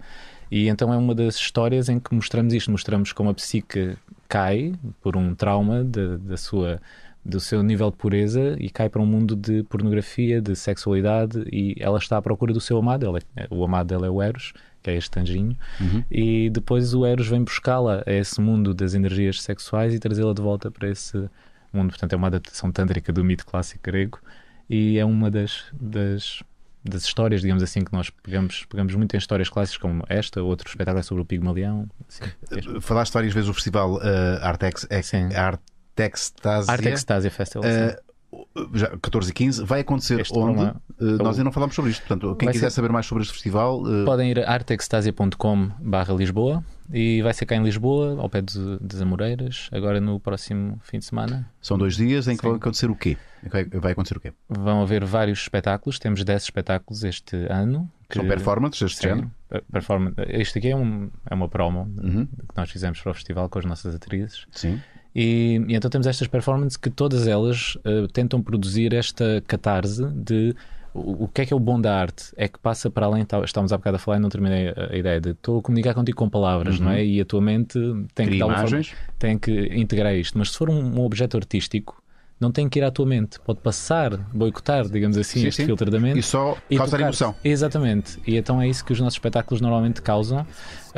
E 0.51 0.68
então 0.68 0.92
é 0.92 0.96
uma 0.99 1.14
das 1.14 1.36
histórias 1.36 1.88
em 1.88 1.99
que 1.99 2.14
mostramos 2.14 2.53
isto, 2.53 2.70
mostramos 2.70 3.12
como 3.12 3.30
a 3.30 3.34
psique 3.34 3.96
cai 4.29 4.74
por 5.01 5.16
um 5.16 5.35
trauma 5.35 5.83
de- 5.85 6.18
da 6.18 6.37
sua 6.37 6.81
do 7.24 7.41
seu 7.41 7.62
nível 7.62 7.91
de 7.91 7.97
pureza 7.97 8.57
e 8.59 8.70
cai 8.70 8.89
para 8.89 9.03
um 9.03 9.07
mundo 9.07 9.37
de 9.37 9.62
pornografia, 9.64 10.41
de 10.41 10.57
sexualidade 10.57 11.45
e 11.53 11.74
ela 11.79 11.99
está 11.99 12.16
à 12.16 12.22
procura 12.22 12.55
do 12.55 12.61
seu 12.61 12.79
amado, 12.79 13.05
ela 13.05 13.18
é- 13.37 13.47
o 13.51 13.62
amado 13.64 13.89
dela 13.89 14.07
é 14.07 14.11
o 14.11 14.22
Eros, 14.22 14.55
que 14.83 14.89
é 14.91 14.97
este 14.97 15.18
anjinho, 15.20 15.55
e 16.11 16.49
depois 16.49 16.95
o 16.95 17.05
Eros 17.05 17.29
vem 17.29 17.43
buscá-la 17.45 18.03
a 18.07 18.12
esse 18.12 18.41
mundo 18.41 18.72
das 18.72 18.95
energias 18.95 19.43
sexuais 19.43 19.93
e 19.93 19.99
trazê-la 19.99 20.33
de 20.33 20.41
volta 20.41 20.70
para 20.70 20.89
esse 20.89 21.29
mundo. 21.70 21.91
Portanto, 21.91 22.12
é 22.14 22.16
uma 22.16 22.29
adaptação 22.29 22.72
tântrica 22.72 23.12
do 23.12 23.22
mito 23.22 23.45
clássico 23.45 23.83
grego 23.83 24.18
e 24.70 24.97
é 24.99 25.05
uma 25.05 25.31
das, 25.31 25.64
das, 25.79 26.43
das 26.89 27.05
histórias, 27.05 27.41
digamos 27.41 27.62
assim, 27.62 27.84
que 27.84 27.93
nós 27.93 28.11
pegamos, 28.11 28.64
pegamos 28.68 28.95
muito 28.95 29.14
em 29.14 29.18
histórias 29.18 29.49
clássicas 29.49 29.78
como 29.78 30.03
esta, 30.09 30.43
outro 30.43 30.68
espetáculo 30.68 31.01
é 31.01 31.03
sobre 31.03 31.22
o 31.22 31.24
Pigmalião. 31.24 31.86
Assim, 32.09 32.24
este. 32.51 32.80
Falaste 32.80 33.12
várias 33.12 33.32
vezes 33.34 33.49
o 33.49 33.55
festival 33.55 33.95
uh, 33.97 34.01
Artex, 34.43 34.86
Sim. 35.03 35.28
Artextasia. 35.34 36.72
Arte 36.72 36.89
Extasia 36.89 37.30
Festival. 37.30 37.64
sim. 37.70 37.97
Uh, 37.97 38.09
já 38.74 38.89
14 38.99 39.30
e 39.30 39.32
15, 39.32 39.64
vai 39.64 39.80
acontecer 39.80 40.20
Este 40.20 40.39
onde? 40.39 40.61
Uh, 40.62 40.76
nós 41.16 41.28
ainda 41.36 41.45
não 41.45 41.53
falámos 41.53 41.74
sobre 41.74 41.91
isto. 41.91 42.01
Portanto, 42.07 42.36
quem 42.36 42.47
Vai 42.47 42.53
quiser 42.53 42.68
ser- 42.68 42.76
saber 42.76 42.93
mais 42.93 43.07
sobre 43.07 43.22
este 43.22 43.32
festival, 43.32 43.80
uh, 43.82 44.05
Podem 44.05 44.30
ir 44.30 44.41
a 44.41 44.53
artextasia.com 44.53 45.70
barra 45.80 46.12
Lisboa 46.12 46.62
e 46.93 47.22
vai 47.22 47.32
ser 47.32 47.47
cá 47.47 47.57
em 47.57 47.62
Lisboa, 47.62 48.20
ao 48.20 48.28
pé 48.28 48.43
de, 48.43 48.78
de 48.80 49.03
Amoreiras, 49.03 49.70
agora 49.72 49.99
no 49.99 50.20
próximo 50.20 50.78
fim 50.82 50.99
de 50.99 51.07
semana. 51.07 51.51
são 51.62 51.78
dois 51.78 51.97
dias 51.97 52.28
em 52.28 52.36
que 52.36 52.47
vai 52.47 52.57
acontecer 52.57 52.91
o 52.91 52.95
quê? 52.95 53.16
Vai, 53.80 53.93
acontecer 53.93 54.16
o 54.16 54.20
quê? 54.20 54.32
Vão 54.49 54.82
haver 54.82 55.05
vários 55.05 55.41
espetáculos, 55.41 55.99
temos 55.99 56.24
10 56.24 56.43
espetáculos 56.43 57.05
este 57.05 57.36
ano. 57.51 57.91
São 58.12 58.26
performances 58.26 58.80
deste 58.80 58.97
Sim, 59.03 59.09
género? 59.09 59.30
per- 59.49 59.62
performance. 59.70 60.14
Este 60.28 60.59
aqui 60.59 60.68
é, 60.70 60.76
um, 60.76 61.11
é 61.28 61.34
uma 61.34 61.49
promo 61.49 61.80
Uhum. 62.03 62.26
que 62.26 62.57
nós 62.57 62.70
fizemos 62.70 63.01
para 63.01 63.11
o 63.11 63.14
festival 63.14 63.49
com 63.49 63.59
as 63.59 63.64
nossas 63.64 63.95
atrizes. 63.95 64.47
Sim. 64.51 64.80
E, 65.14 65.62
e 65.68 65.74
então 65.74 65.91
temos 65.91 66.07
estas 66.07 66.26
performances 66.26 66.76
que 66.76 66.91
todas 66.91 67.26
elas 67.26 67.76
eh, 67.84 68.07
tentam 68.12 68.43
produzir 68.43 68.93
esta 68.95 69.43
catarse 69.47 70.05
de 70.12 70.55
o, 70.95 71.24
o 71.24 71.28
que 71.28 71.43
é 71.43 71.47
que 71.47 71.53
é 71.53 71.57
o 71.57 71.61
bom 71.61 71.78
da 71.80 71.95
arte? 72.01 72.32
É 72.36 72.49
que 72.49 72.59
passa 72.59 72.91
para 72.91 73.05
além, 73.07 73.24
tá- 73.24 73.43
estávamos 73.45 73.72
há 73.72 73.76
bocado 73.76 73.97
a 73.97 73.99
falar 73.99 74.16
e 74.16 74.20
não 74.20 74.28
terminei 74.30 74.68
a, 74.68 74.89
a 74.93 74.97
ideia 74.97 75.20
de 75.20 75.30
estou 75.30 75.59
a 75.59 75.62
comunicar 75.62 75.93
contigo 75.95 76.16
com 76.16 76.28
palavras, 76.30 76.80
não 76.80 76.91
é? 76.91 77.05
E 77.05 77.20
a 77.20 77.24
tua 77.26 77.41
mente 77.43 77.78
tem 78.14 78.26
que, 78.26 78.30
Cria 78.30 78.36
de 78.36 78.43
alguma 78.43 78.59
forma, 78.61 78.76
imagens. 78.76 78.97
tem 79.18 79.39
que 79.39 79.53
integrar 79.74 80.14
isto. 80.14 80.39
Mas 80.39 80.51
se 80.53 80.57
for 80.59 80.70
um, 80.70 80.99
um 80.99 81.01
objeto 81.05 81.36
artístico, 81.36 82.03
não 82.41 82.53
tem 82.53 82.68
que 82.68 82.78
ir 82.78 82.84
à 82.84 82.91
tua 82.91 83.05
mente, 83.05 83.39
pode 83.41 83.61
passar, 83.61 84.16
boicotar, 84.32 84.89
digamos 84.89 85.16
assim, 85.18 85.41
Sim, 85.41 85.47
este 85.49 85.62
sim. 85.62 85.66
filtro 85.66 85.91
da 85.91 85.99
mente 85.99 86.18
E 86.20 86.22
só 86.22 86.57
causar 86.76 87.01
emoção. 87.01 87.34
Exatamente. 87.43 88.18
E 88.26 88.36
então 88.36 88.61
é 88.61 88.68
isso 88.68 88.84
que 88.84 88.93
os 88.93 89.01
nossos 89.01 89.14
espetáculos 89.14 89.61
normalmente 89.61 90.01
causam, 90.01 90.47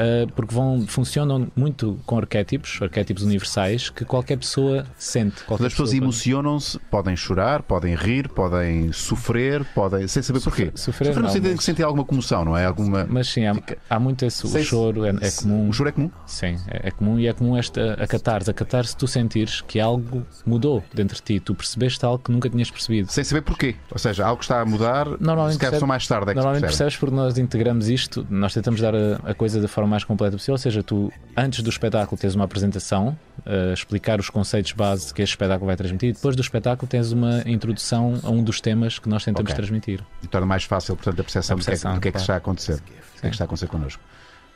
ah, 0.01 0.33
porque 0.35 0.55
vão, 0.55 0.87
funcionam 0.87 1.49
muito 1.55 1.99
com 2.07 2.19
arquétipos, 2.19 2.79
arquétipos 2.81 3.23
universais, 3.23 3.91
que 3.91 4.05
qualquer 4.05 4.37
pessoa 4.39 4.87
sente. 4.99 5.43
Qualquer 5.45 5.67
as 5.67 5.73
pessoas 5.73 5.93
emocionam-se, 5.93 6.79
podem 6.91 7.17
chorar, 7.17 7.63
podem 7.63 7.95
rir, 7.95 8.29
podem 8.29 8.93
sofrer, 8.93 9.65
podem. 9.75 10.07
sem 10.09 10.23
saber 10.23 10.41
porquê. 10.41 10.71
sofrer 10.75 11.15
no 11.15 11.23
não, 11.23 11.29
sentido 11.29 11.47
em 11.47 11.51
mas- 11.51 11.59
que 11.59 11.65
sentem 11.65 11.85
alguma 11.85 12.05
comoção, 12.05 12.45
não 12.45 12.57
é? 12.57 12.65
Alguma. 12.65 13.07
Mas 13.09 13.29
sim, 13.29 13.47
há, 13.47 13.55
há 13.89 13.99
muito 14.01 14.25
esse. 14.25 14.47
O 14.47 14.63
choro 14.65 15.05
é, 15.05 15.11
é 15.21 15.31
comum. 15.31 15.69
O 15.69 15.73
choro 15.73 15.89
é 15.89 15.93
comum? 15.93 16.11
Sim, 16.27 16.57
é, 16.69 16.89
é 16.89 16.91
comum 16.91 17.19
e 17.19 17.27
é 17.27 17.33
comum 17.33 17.57
esta 17.57 17.95
a 17.95 18.07
catarse. 18.07 18.51
A 18.51 18.55
catarse, 18.55 18.97
tu 18.97 19.07
sentires 19.07 19.61
que 19.61 19.79
algo 19.81 20.25
mudou 20.47 20.83
dentro 20.95 21.17
de 21.17 21.23
ti, 21.23 21.41
tu 21.41 21.55
percebeste 21.55 22.05
algo 22.05 22.19
que 22.23 22.33
nunca 22.33 22.49
tinhas 22.49 22.71
percebido. 22.71 23.11
Sem 23.11 23.25
saber 23.25 23.43
porquê. 23.43 23.75
Ou 23.91 23.99
seja, 23.99 24.25
algo 24.27 24.41
está 24.43 24.61
a 24.61 24.65
mudar, 24.65 25.07
Normalmente 25.21 25.55
se 25.55 25.59
calhar 25.59 25.73
só 25.73 25.87
percebe- 25.87 25.87
mais 25.89 26.07
tarde 26.07 26.31
é 26.31 26.35
Normalmente 26.35 26.63
percebe. 26.63 26.85
percebes 26.91 26.97
porque 26.97 27.15
nós 27.15 27.39
integramos 27.39 27.89
isto, 27.89 28.27
nós 28.31 28.55
tentamos 28.55 28.81
dar 28.81 28.95
a, 28.95 29.17
a 29.25 29.35
coisa 29.35 29.61
da 29.61 29.69
forma 29.69 29.90
mais 29.91 30.05
completa 30.05 30.33
possível, 30.37 30.55
ou 30.55 30.59
seja, 30.59 30.83
tu 30.83 31.13
antes 31.37 31.63
do 31.63 31.69
espetáculo 31.69 32.19
tens 32.19 32.35
uma 32.35 32.45
apresentação, 32.45 33.19
a 33.45 33.73
explicar 33.75 34.19
os 34.21 34.31
conceitos 34.31 34.73
base 34.73 35.13
que 35.13 35.21
este 35.23 35.33
espetáculo 35.33 35.67
vai 35.67 35.77
transmitir, 35.77 36.11
e 36.11 36.13
depois 36.13 36.35
do 36.37 36.41
espetáculo 36.43 36.89
tens 36.89 37.13
uma 37.13 37.43
introdução 37.47 38.19
a 38.23 38.31
um 38.31 38.43
dos 38.43 38.61
temas 38.61 38.99
que 38.99 39.09
nós 39.09 39.25
tentamos 39.25 39.51
Ok. 39.51 39.57
transmitir. 39.57 40.05
E 40.23 40.27
torna 40.27 40.47
mais 40.47 40.65
fácil, 40.65 40.97
portanto, 40.97 41.21
a 41.21 41.25
percepção, 41.25 41.57
A 41.57 41.59
do 41.59 41.65
que 41.65 41.71
é 41.71 41.73
que- 41.73 41.79
percepção, 41.79 41.95
do 41.95 42.01
que 42.01 42.09
é 42.09 42.13
que 42.13 42.19
está 42.19 42.35
a 42.35 42.37
acontecer. 42.39 42.77
Do 42.77 42.83
que 42.83 42.93
é 43.27 43.29
que 43.29 43.35
está 43.35 43.45
a 43.45 43.47
acontecer 43.47 43.67
connosco. 43.67 44.03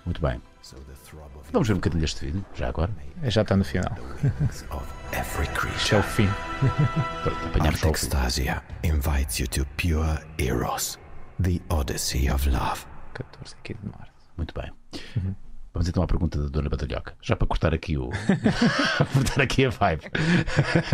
Muito 0.07 0.21
bem. 0.21 0.41
Vamos 1.53 1.69
ver 1.69 1.75
um 1.75 1.77
bocadinho 1.79 2.01
deste 2.01 2.25
vídeo, 2.25 2.45
já 2.55 2.69
agora. 2.69 2.91
Já 3.25 3.43
está 3.43 3.57
no 3.57 3.65
final. 3.65 3.97
É 5.13 5.21
o 5.21 5.25
fim. 5.25 5.99
O 5.99 6.03
fim. 6.03 6.29
Artextasia 7.67 8.63
invites 8.83 9.39
you 9.39 9.47
to 9.49 9.65
pure 9.77 10.19
eros, 10.39 10.99
the 11.43 11.61
odyssey 11.69 12.29
of 12.31 12.49
love. 12.51 12.85
14 13.15 13.55
aqui 13.61 13.75
de 13.75 13.89
março. 13.89 14.14
Muito 14.37 14.55
bem. 14.55 14.73
Vamos 15.75 15.89
então 15.89 16.05
à 16.05 16.07
pergunta 16.07 16.41
da 16.41 16.49
Dona 16.49 16.69
Batalhoca, 16.69 17.15
já 17.21 17.35
para 17.35 17.49
cortar 17.49 17.75
aqui 17.75 17.99
o. 17.99 18.09
cortar 19.13 19.43
aqui 19.43 19.65
a 19.65 19.71
vibe. 19.71 20.03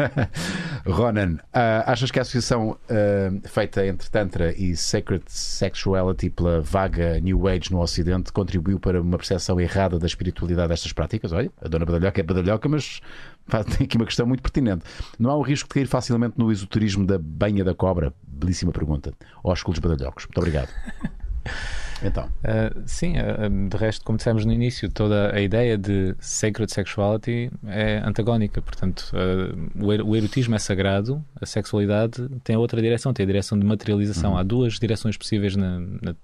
Ronan, 0.88 1.38
ah, 1.52 1.84
achas 1.86 2.10
que 2.10 2.18
a 2.18 2.22
associação 2.22 2.78
ah, 2.88 3.46
feita 3.46 3.86
entre 3.86 4.08
Tantra 4.08 4.54
e 4.58 4.74
Sacred 4.74 5.22
Sexuality 5.26 6.30
pela 6.30 6.62
vaga 6.62 7.20
New 7.20 7.46
Age 7.46 7.70
no 7.70 7.78
Ocidente 7.78 8.32
contribuiu 8.32 8.80
para 8.80 9.02
uma 9.02 9.18
percepção 9.18 9.60
errada 9.60 9.98
da 9.98 10.06
espiritualidade 10.06 10.70
destas 10.70 10.94
práticas? 10.94 11.30
Olha, 11.32 11.52
a 11.60 11.68
Dona 11.68 11.84
Badalhoca 11.84 12.18
é 12.18 12.24
Badalhoca, 12.24 12.66
mas 12.66 13.02
tem 13.76 13.84
aqui 13.84 13.98
uma 13.98 14.06
questão 14.06 14.26
muito 14.26 14.42
pertinente. 14.42 14.82
Não 15.18 15.28
há 15.28 15.36
o 15.36 15.42
risco 15.42 15.68
de 15.68 15.74
cair 15.74 15.88
facilmente 15.88 16.38
no 16.38 16.50
esoterismo 16.50 17.04
da 17.04 17.18
banha 17.18 17.62
da 17.62 17.74
cobra? 17.74 18.14
Belíssima 18.26 18.72
pergunta. 18.72 19.12
Ósculos 19.44 19.78
Badalhocos. 19.78 20.24
Muito 20.24 20.38
obrigado. 20.38 20.70
Então, 22.02 22.28
Uh, 22.40 22.82
sim, 22.86 23.14
uh, 23.18 23.68
de 23.68 23.76
resto, 23.76 24.04
como 24.04 24.16
dissemos 24.16 24.44
no 24.46 24.52
início, 24.52 24.90
toda 24.90 25.34
a 25.34 25.40
ideia 25.40 25.76
de 25.76 26.14
sacred 26.18 26.72
sexuality 26.72 27.50
é 27.66 27.98
antagónica. 27.98 28.62
Portanto, 28.62 29.12
uh, 29.12 29.84
o, 29.84 29.92
er- 29.92 30.02
o 30.02 30.16
erotismo 30.16 30.54
é 30.54 30.58
sagrado, 30.58 31.22
a 31.40 31.44
sexualidade 31.44 32.26
tem 32.42 32.56
outra 32.56 32.80
direção, 32.80 33.12
tem 33.12 33.24
a 33.24 33.26
direção 33.26 33.58
de 33.58 33.66
materialização. 33.66 34.36
Há 34.38 34.42
duas 34.42 34.78
direções 34.78 35.16
possíveis 35.16 35.54
na, 35.56 35.78
na, 35.80 36.14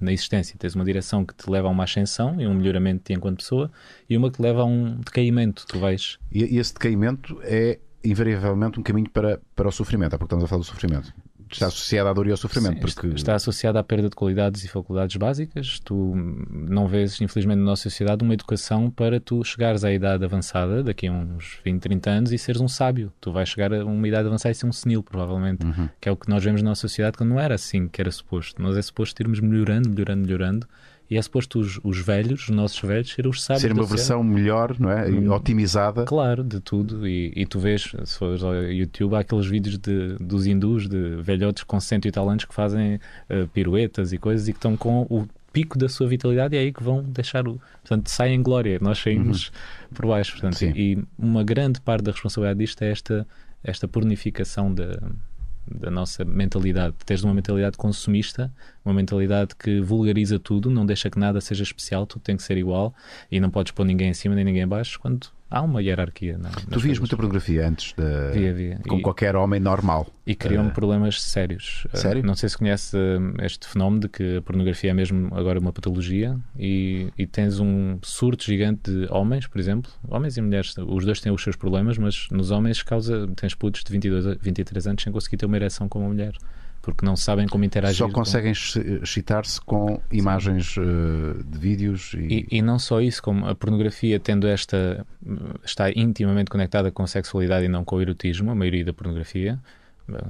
na 0.00 0.12
existência. 0.12 0.56
Tens 0.58 0.74
uma 0.74 0.84
direção 0.84 1.24
que 1.24 1.34
te 1.34 1.48
leva 1.48 1.68
a 1.68 1.70
uma 1.70 1.84
ascensão 1.84 2.40
e 2.40 2.46
um 2.46 2.54
melhoramento 2.54 2.98
de 2.98 3.04
ti 3.04 3.12
enquanto 3.12 3.36
pessoa, 3.38 3.70
e 4.10 4.16
uma 4.16 4.30
que 4.30 4.36
te 4.38 4.42
leva 4.42 4.62
a 4.62 4.64
um 4.64 4.96
decaimento. 4.96 5.64
Tu 5.68 5.78
vais. 5.78 6.18
e, 6.32 6.44
e 6.56 6.58
esse 6.58 6.74
decaimento 6.74 7.38
é 7.44 7.78
invariavelmente 8.04 8.78
um 8.78 8.82
caminho 8.82 9.08
para, 9.10 9.40
para 9.56 9.68
o 9.68 9.72
sofrimento. 9.72 10.14
Há 10.14 10.18
pouco 10.18 10.26
estamos 10.26 10.44
a 10.44 10.48
falar 10.48 10.60
do 10.60 10.64
sofrimento. 10.66 11.14
Está 11.50 11.66
associado 11.66 12.08
à 12.08 12.12
dor 12.12 12.26
e 12.26 12.30
ao 12.30 12.36
sofrimento. 12.36 12.74
Sim, 12.74 12.80
porque... 12.80 13.06
Está 13.08 13.34
associado 13.34 13.78
à 13.78 13.82
perda 13.82 14.08
de 14.08 14.16
qualidades 14.16 14.64
e 14.64 14.68
faculdades 14.68 15.16
básicas. 15.16 15.78
Tu 15.80 15.94
não 16.50 16.86
vês, 16.88 17.20
infelizmente, 17.20 17.58
na 17.58 17.64
nossa 17.64 17.84
sociedade, 17.84 18.24
uma 18.24 18.34
educação 18.34 18.90
para 18.90 19.20
tu 19.20 19.42
chegares 19.44 19.84
à 19.84 19.92
idade 19.92 20.24
avançada, 20.24 20.82
daqui 20.82 21.06
a 21.06 21.12
uns 21.12 21.60
20, 21.64 21.80
30 21.80 22.10
anos, 22.10 22.32
e 22.32 22.38
seres 22.38 22.60
um 22.60 22.68
sábio. 22.68 23.12
Tu 23.20 23.30
vais 23.32 23.48
chegar 23.48 23.72
a 23.72 23.84
uma 23.84 24.08
idade 24.08 24.26
avançada 24.26 24.52
e 24.52 24.54
ser 24.54 24.66
um 24.66 24.72
senil, 24.72 25.02
provavelmente. 25.02 25.64
Uhum. 25.64 25.88
Que 26.00 26.08
é 26.08 26.12
o 26.12 26.16
que 26.16 26.28
nós 26.28 26.42
vemos 26.42 26.62
na 26.62 26.70
nossa 26.70 26.82
sociedade, 26.82 27.16
que 27.16 27.24
não 27.24 27.38
era 27.38 27.54
assim 27.54 27.88
que 27.88 28.00
era 28.00 28.10
suposto. 28.10 28.60
Nós 28.60 28.76
é 28.76 28.82
suposto 28.82 29.20
irmos 29.22 29.40
melhorando, 29.40 29.88
melhorando, 29.88 30.22
melhorando. 30.22 30.68
E 31.14 31.16
é 31.16 31.22
suposto 31.22 31.60
os, 31.60 31.78
os 31.84 32.00
velhos, 32.00 32.48
os 32.48 32.50
nossos 32.50 32.80
velhos, 32.80 33.12
serem 33.12 33.30
os 33.30 33.40
sábios. 33.40 33.62
Ser 33.62 33.72
uma 33.72 33.86
versão 33.86 34.24
melhor, 34.24 34.74
não 34.80 34.90
é? 34.90 35.08
E 35.08 35.28
Otimizada. 35.28 36.04
Claro, 36.06 36.42
de 36.42 36.58
tudo. 36.58 37.06
E, 37.06 37.32
e 37.36 37.46
tu 37.46 37.60
vês, 37.60 37.92
se 38.04 38.18
fores 38.18 38.42
ao 38.42 38.52
YouTube, 38.52 39.14
há 39.14 39.20
aqueles 39.20 39.46
vídeos 39.46 39.78
de, 39.78 40.16
dos 40.18 40.44
hindus, 40.44 40.88
de 40.88 41.14
velhotes 41.22 41.62
com 41.62 41.78
cento 41.78 42.08
e 42.08 42.10
tal 42.10 42.28
anos 42.28 42.44
que 42.44 42.52
fazem 42.52 42.98
eh, 43.28 43.46
piruetas 43.54 44.12
e 44.12 44.18
coisas 44.18 44.48
e 44.48 44.52
que 44.52 44.58
estão 44.58 44.76
com 44.76 45.02
o 45.08 45.24
pico 45.52 45.78
da 45.78 45.88
sua 45.88 46.08
vitalidade 46.08 46.56
e 46.56 46.58
é 46.58 46.62
aí 46.62 46.72
que 46.72 46.82
vão 46.82 47.00
deixar 47.00 47.46
o. 47.46 47.60
Portanto, 47.82 48.08
saem 48.08 48.34
em 48.34 48.42
glória. 48.42 48.80
Nós 48.80 48.98
saímos 48.98 49.52
por 49.94 50.06
baixo. 50.06 50.32
Portanto, 50.32 50.56
Sim. 50.56 50.72
e 50.74 50.98
uma 51.16 51.44
grande 51.44 51.80
parte 51.80 52.02
da 52.02 52.10
responsabilidade 52.10 52.58
disto 52.58 52.82
é 52.82 52.90
esta, 52.90 53.24
esta 53.62 53.86
pornificação 53.86 54.74
da. 54.74 54.98
Da 55.66 55.90
nossa 55.90 56.24
mentalidade, 56.24 56.94
teres 57.06 57.24
uma 57.24 57.32
mentalidade 57.32 57.76
consumista, 57.76 58.52
uma 58.84 58.92
mentalidade 58.92 59.54
que 59.56 59.80
vulgariza 59.80 60.38
tudo, 60.38 60.70
não 60.70 60.84
deixa 60.84 61.08
que 61.08 61.18
nada 61.18 61.40
seja 61.40 61.62
especial, 61.62 62.06
tudo 62.06 62.22
tem 62.22 62.36
que 62.36 62.42
ser 62.42 62.58
igual 62.58 62.94
e 63.30 63.40
não 63.40 63.50
podes 63.50 63.72
pôr 63.72 63.84
ninguém 63.84 64.10
em 64.10 64.14
cima 64.14 64.34
nem 64.34 64.44
ninguém 64.44 64.62
em 64.62 64.68
baixo, 64.68 65.00
quando 65.00 65.28
há 65.54 65.62
uma 65.62 65.80
hierarquia. 65.82 66.36
na- 66.38 66.50
Tu 66.50 66.78
vias 66.80 66.98
muita 66.98 67.16
pornografia 67.16 67.66
antes 67.68 67.92
da. 67.94 68.30
Via, 68.32 68.52
via. 68.52 68.80
Como 68.88 69.00
E- 69.00 69.02
qualquer 69.02 69.36
homem 69.36 69.60
normal. 69.60 70.06
E 70.26 70.34
criam 70.34 70.66
Eh, 70.66 70.70
problemas 70.70 71.20
sérios. 71.22 71.86
Uh, 71.92 71.96
Sério? 71.96 72.22
Não 72.24 72.34
sei 72.34 72.48
se 72.48 72.56
conhece 72.58 72.96
uh, 72.96 73.44
este 73.44 73.68
fenómeno 73.68 74.00
de 74.02 74.08
que 74.08 74.36
a 74.38 74.42
pornografia 74.42 74.90
é 74.90 74.94
mesmo 74.94 75.34
agora 75.34 75.58
uma 75.60 75.72
patologia 75.72 76.36
e, 76.58 77.08
e 77.18 77.26
tens 77.26 77.60
um 77.60 77.98
surto 78.02 78.44
gigante 78.44 78.90
de 78.90 79.06
homens, 79.10 79.46
por 79.46 79.58
exemplo, 79.58 79.90
homens 80.08 80.36
e 80.36 80.40
mulheres, 80.40 80.74
os 80.78 81.04
dois 81.04 81.20
têm 81.20 81.30
os 81.32 81.42
seus 81.42 81.56
problemas, 81.56 81.98
mas 81.98 82.28
nos 82.30 82.50
homens 82.50 82.82
causa, 82.82 83.28
tens 83.36 83.54
putos 83.54 83.84
de 83.84 83.92
22 83.92 84.26
a 84.26 84.34
23 84.40 84.86
anos 84.86 85.02
sem 85.02 85.12
conseguir 85.12 85.36
ter 85.36 85.46
uma 85.46 85.56
ereção 85.56 85.88
com 85.88 85.98
uma 86.00 86.08
mulher, 86.08 86.32
porque 86.84 87.04
não 87.04 87.16
sabem 87.16 87.46
como 87.48 87.64
interagir. 87.64 87.96
Só 87.98 88.06
com- 88.06 88.12
conseguem 88.12 88.50
ex- 88.50 88.76
excitar-se 89.02 89.60
com 89.60 90.00
imagens 90.12 90.76
eh, 90.78 91.42
de 91.44 91.58
vídeos 91.58 92.12
e. 92.14 92.46
E, 92.50 92.58
e 92.58 92.62
não 92.62 92.78
só 92.78 93.00
isso, 93.00 93.22
como 93.22 93.46
a 93.46 93.54
pornografia 93.54 94.18
tendo 94.20 94.46
esta 94.46 95.06
está 95.64 95.90
intimamente 95.90 96.50
conectada 96.50 96.90
com 96.90 97.02
a 97.02 97.06
sexualidade 97.06 97.64
e 97.64 97.68
não 97.68 97.84
com 97.84 97.96
o 97.96 98.00
erotismo, 98.02 98.50
a 98.50 98.54
maioria 98.54 98.84
da 98.84 98.92
pornografia, 98.92 99.58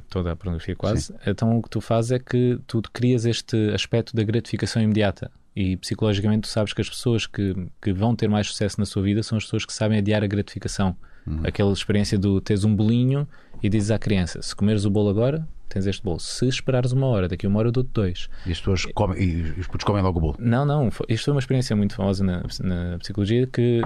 toda 0.08 0.32
a 0.32 0.36
pornografia 0.36 0.76
quase, 0.76 1.12
então 1.26 1.58
o 1.58 1.62
que 1.62 1.68
tu 1.70 1.80
fazes 1.80 2.12
é 2.12 2.18
que 2.18 2.58
tu 2.66 2.80
crias 2.92 3.24
este 3.26 3.70
aspecto 3.74 4.14
da 4.14 4.22
gratificação 4.22 4.80
imediata. 4.80 5.30
E 5.56 5.76
psicologicamente 5.76 6.42
tu 6.42 6.48
sabes 6.48 6.72
que 6.72 6.80
as 6.80 6.88
pessoas 6.88 7.26
que, 7.28 7.54
que 7.80 7.92
vão 7.92 8.16
ter 8.16 8.28
mais 8.28 8.48
sucesso 8.48 8.78
na 8.80 8.84
sua 8.86 9.02
vida 9.02 9.22
são 9.22 9.38
as 9.38 9.44
pessoas 9.44 9.64
que 9.64 9.72
sabem 9.72 9.98
adiar 9.98 10.22
a 10.24 10.26
gratificação. 10.26 10.96
Aquela 11.42 11.72
experiência 11.72 12.18
do 12.18 12.38
teres 12.40 12.64
um 12.64 12.74
bolinho 12.76 13.26
e 13.62 13.68
dizes 13.70 13.90
à 13.90 13.98
criança: 13.98 14.42
se 14.42 14.54
comeres 14.54 14.84
o 14.84 14.90
bolo 14.90 15.08
agora, 15.08 15.48
tens 15.74 15.86
este 15.86 16.02
bolo. 16.02 16.18
Se 16.20 16.46
esperares 16.48 16.92
uma 16.92 17.06
hora, 17.06 17.28
daqui 17.28 17.44
a 17.44 17.48
uma 17.48 17.58
hora 17.58 17.68
eu 17.68 17.72
dou-te 17.72 17.90
dois. 17.92 18.28
E 18.46 18.52
as 18.52 18.58
pessoas 18.58 18.86
comem, 18.94 19.22
e 19.22 19.42
os 19.60 19.66
putos 19.66 19.84
comem 19.84 20.02
logo 20.02 20.18
o 20.18 20.20
bolo. 20.22 20.36
Não, 20.38 20.64
não. 20.64 20.88
Isto 21.08 21.24
foi 21.26 21.34
uma 21.34 21.40
experiência 21.40 21.74
muito 21.76 21.94
famosa 21.94 22.24
na, 22.24 22.42
na 22.62 22.98
psicologia 22.98 23.46
que 23.46 23.82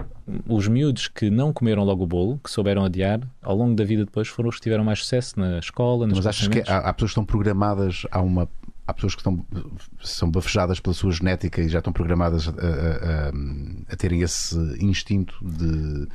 os 0.47 0.69
miúdos 0.69 1.09
que 1.09 1.31
não 1.31 1.53
comeram 1.53 1.83
logo 1.85 2.05
o 2.05 2.07
bolo, 2.07 2.41
que 2.45 2.51
souberam 2.51 2.85
adiar, 2.85 3.21
ao 3.43 3.57
longo 3.57 3.75
da 3.75 3.85
vida 3.85 4.05
depois 4.05 4.29
foram 4.29 4.49
os 4.51 4.57
que 4.57 4.63
tiveram 4.63 4.85
mais 4.85 5.01
sucesso 5.01 5.39
na 5.41 5.59
escola, 5.59 6.07
nos 6.07 6.19
Mas 6.19 6.27
achas 6.27 6.47
que 6.49 6.61
há, 6.71 6.79
há 6.79 6.93
pessoas 6.93 7.11
que 7.11 7.13
estão 7.13 7.25
programadas 7.25 8.03
a 8.11 8.21
uma. 8.21 8.49
Há 8.87 8.95
pessoas 8.95 9.15
que 9.15 9.21
estão, 9.21 9.45
são 10.01 10.31
bafejadas 10.31 10.81
pela 10.81 10.95
sua 10.95 11.13
genética 11.13 11.61
e 11.61 11.69
já 11.69 11.79
estão 11.79 11.93
programadas 11.93 12.49
a, 12.49 12.53
a- 12.53 12.55
a- 13.29 13.33
a 13.93 13.97
terem 13.97 14.23
esse 14.23 14.57
instinto 14.81 15.35
de. 15.43 16.09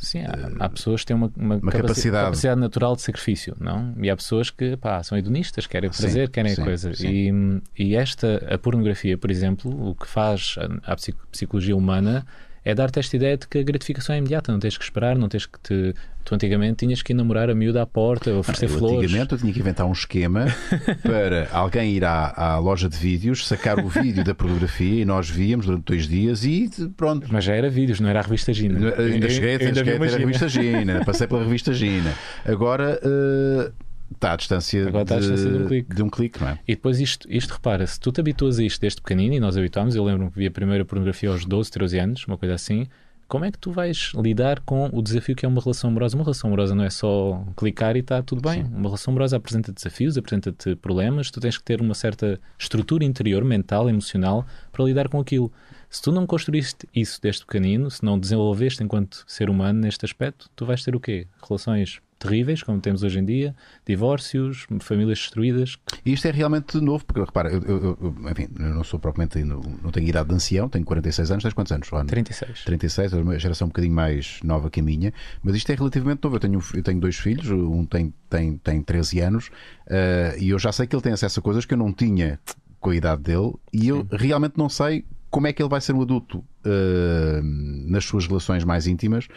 Sim, 0.00 0.20
há, 0.22 0.64
há 0.64 0.68
pessoas 0.68 1.02
que 1.02 1.08
têm 1.08 1.16
uma, 1.16 1.30
uma, 1.36 1.54
Uma 1.56 1.60
capaci- 1.60 1.82
capacidade. 1.82 2.24
capacidade 2.24 2.60
natural 2.60 2.96
de 2.96 3.02
sacrifício, 3.02 3.54
não? 3.60 3.94
E 4.02 4.08
há 4.08 4.16
pessoas 4.16 4.48
que 4.50 4.76
pá, 4.76 5.02
são 5.02 5.16
hedonistas, 5.18 5.66
querem 5.66 5.92
Sim, 5.92 6.02
prazer, 6.02 6.30
querem 6.30 6.54
sim, 6.54 6.62
a 6.62 6.64
coisa. 6.64 6.94
sim. 6.94 7.62
E, 7.76 7.84
e 7.90 7.94
esta, 7.96 8.42
a 8.52 8.56
pornografia, 8.58 9.18
por 9.18 9.30
exemplo, 9.30 9.90
o 9.90 9.94
que 9.94 10.06
faz 10.06 10.56
a, 10.84 10.92
a 10.92 10.96
psico- 10.96 11.26
psicologia 11.30 11.76
humana 11.76 12.26
é 12.64 12.74
dar-te 12.74 12.98
esta 12.98 13.16
ideia 13.16 13.36
de 13.36 13.48
que 13.48 13.58
a 13.58 13.62
gratificação 13.62 14.14
é 14.14 14.18
imediata, 14.18 14.52
não 14.52 14.58
tens 14.58 14.76
que 14.76 14.84
esperar, 14.84 15.16
não 15.16 15.28
tens 15.28 15.46
que 15.46 15.58
te. 15.60 15.94
Tu 16.22 16.34
antigamente 16.34 16.84
tinhas 16.84 17.00
que 17.00 17.14
namorar 17.14 17.48
a 17.48 17.54
miúda 17.54 17.80
à 17.80 17.86
porta, 17.86 18.30
oferecer 18.34 18.66
Eu, 18.66 18.78
flores. 18.78 19.04
Antigamente 19.04 19.32
eu 19.32 19.38
tinha 19.38 19.52
que 19.52 19.58
inventar 19.58 19.86
um 19.86 19.92
esquema 19.92 20.44
para 21.02 21.48
alguém 21.50 21.92
ir 21.92 22.04
à, 22.04 22.34
à 22.36 22.58
loja 22.58 22.90
de 22.90 22.96
vídeos, 22.98 23.48
sacar 23.48 23.78
o 23.78 23.88
vídeo 23.88 24.22
da 24.22 24.34
pornografia 24.34 25.00
e 25.00 25.04
nós 25.06 25.30
víamos 25.30 25.64
durante 25.64 25.84
dois 25.84 26.06
dias 26.06 26.44
e 26.44 26.68
pronto. 26.94 27.26
Mas 27.30 27.44
já 27.44 27.54
era 27.54 27.70
vídeos, 27.70 28.00
não 28.00 28.08
era 28.10 28.18
a 28.18 28.22
revista 28.22 28.52
Gina. 28.52 28.74
Ainda 28.76 29.30
cheguei, 29.30 29.52
ainda 29.52 29.74
cheguei 29.74 29.96
a 29.96 29.98
ter 29.98 30.14
a 30.14 30.18
revista 30.18 30.48
Gina, 30.48 31.04
passei 31.06 31.26
pela 31.26 31.42
revista 31.42 31.72
Gina. 31.72 32.12
Agora 32.44 33.00
eh, 33.02 33.72
está 34.12 34.32
à 34.32 34.36
distância, 34.36 34.86
Agora 34.88 35.02
está 35.02 35.16
à 35.16 35.20
de, 35.20 35.28
distância 35.28 35.50
de 35.50 35.62
um 35.62 35.66
clique. 35.66 35.94
de 35.94 36.02
um 36.02 36.10
clique, 36.10 36.40
não 36.40 36.48
é? 36.48 36.58
E 36.66 36.74
depois 36.74 37.00
isto, 37.00 37.26
isto 37.30 37.52
repara, 37.52 37.86
se 37.86 37.98
tu 37.98 38.10
te 38.12 38.20
habituas 38.20 38.58
a 38.58 38.64
isto 38.64 38.80
desde 38.80 39.00
pequenino, 39.00 39.34
e 39.34 39.40
nós 39.40 39.56
habituámos, 39.56 39.94
eu 39.94 40.04
lembro-me 40.04 40.30
que 40.30 40.38
vi 40.38 40.46
a 40.46 40.50
primeira 40.50 40.84
pornografia 40.84 41.30
aos 41.30 41.44
12, 41.44 41.70
13 41.70 41.98
anos, 41.98 42.26
uma 42.26 42.36
coisa 42.36 42.54
assim, 42.54 42.86
como 43.30 43.44
é 43.44 43.52
que 43.52 43.58
tu 43.58 43.70
vais 43.70 44.10
lidar 44.16 44.58
com 44.60 44.90
o 44.92 45.00
desafio 45.00 45.36
que 45.36 45.46
é 45.46 45.48
uma 45.48 45.60
relação 45.60 45.88
amorosa? 45.88 46.16
Uma 46.16 46.24
relação 46.24 46.48
amorosa 46.48 46.74
não 46.74 46.82
é 46.82 46.90
só 46.90 47.44
clicar 47.56 47.94
e 47.94 48.00
está 48.00 48.20
tudo 48.24 48.42
bem. 48.42 48.64
Uma 48.64 48.88
relação 48.88 49.12
amorosa 49.12 49.36
apresenta 49.36 49.70
desafios, 49.70 50.18
apresenta-te 50.18 50.74
problemas, 50.74 51.30
tu 51.30 51.38
tens 51.38 51.56
que 51.56 51.62
ter 51.62 51.80
uma 51.80 51.94
certa 51.94 52.40
estrutura 52.58 53.04
interior, 53.04 53.44
mental, 53.44 53.88
emocional, 53.88 54.44
para 54.72 54.84
lidar 54.84 55.08
com 55.08 55.20
aquilo. 55.20 55.52
Se 55.88 56.02
tu 56.02 56.10
não 56.10 56.26
construíste 56.26 56.88
isso 56.92 57.20
desde 57.22 57.46
pequenino, 57.46 57.88
se 57.88 58.04
não 58.04 58.18
desenvolveste 58.18 58.82
enquanto 58.82 59.22
ser 59.28 59.48
humano 59.48 59.78
neste 59.80 60.04
aspecto, 60.04 60.50
tu 60.56 60.66
vais 60.66 60.82
ter 60.82 60.96
o 60.96 61.00
quê? 61.00 61.28
Relações 61.48 62.00
terríveis, 62.20 62.62
como 62.62 62.80
temos 62.80 63.02
hoje 63.02 63.18
em 63.18 63.24
dia, 63.24 63.56
divórcios, 63.86 64.66
famílias 64.80 65.18
destruídas. 65.18 65.78
E 66.04 66.12
isto 66.12 66.26
é 66.28 66.30
realmente 66.30 66.78
novo, 66.80 67.04
porque 67.04 67.20
repara, 67.20 67.50
eu, 67.50 67.60
eu- 67.62 67.98
eu- 68.00 68.30
enfim, 68.30 68.46
eu 68.58 68.74
não 68.74 68.84
sou 68.84 69.00
propriamente, 69.00 69.42
não, 69.42 69.60
não 69.82 69.90
tenho 69.90 70.06
idade 70.06 70.28
de 70.28 70.34
ancião, 70.34 70.68
tenho 70.68 70.84
46 70.84 71.30
anos, 71.30 71.42
tens 71.42 71.54
quantos 71.54 71.72
anos? 71.72 71.88
Joana? 71.88 72.06
36. 72.08 72.62
36, 72.64 73.12
é 73.12 73.16
uma 73.16 73.38
geração 73.38 73.66
um 73.66 73.70
bocadinho 73.70 73.94
mais 73.94 74.38
nova 74.44 74.70
que 74.70 74.80
a 74.80 74.82
minha, 74.82 75.12
mas 75.42 75.56
isto 75.56 75.70
é 75.72 75.74
relativamente 75.74 76.22
novo. 76.22 76.36
Eu 76.36 76.40
tenho, 76.40 76.60
eu 76.74 76.82
tenho 76.82 77.00
dois 77.00 77.16
filhos, 77.16 77.50
um 77.50 77.84
tem, 77.86 78.12
tem, 78.28 78.56
tem 78.58 78.82
13 78.82 79.20
anos, 79.20 79.50
eh, 79.88 80.36
e 80.38 80.50
eu 80.50 80.58
já 80.58 80.70
sei 80.70 80.86
que 80.86 80.94
ele 80.94 81.02
tem 81.02 81.12
acesso 81.12 81.40
a 81.40 81.42
coisas 81.42 81.64
que 81.64 81.72
eu 81.74 81.78
não 81.78 81.92
tinha 81.92 82.38
com 82.78 82.90
a 82.90 82.94
idade 82.96 83.22
dele, 83.22 83.52
e 83.72 83.88
eu 83.88 84.06
realmente 84.10 84.54
não 84.58 84.68
sei 84.68 85.04
como 85.30 85.46
é 85.46 85.52
que 85.52 85.62
ele 85.62 85.68
vai 85.68 85.80
ser 85.80 85.92
um 85.94 86.02
adulto 86.02 86.44
eh, 86.64 87.40
nas 87.42 88.04
suas 88.04 88.26
relações 88.26 88.64
mais 88.64 88.86
íntimas. 88.86 89.28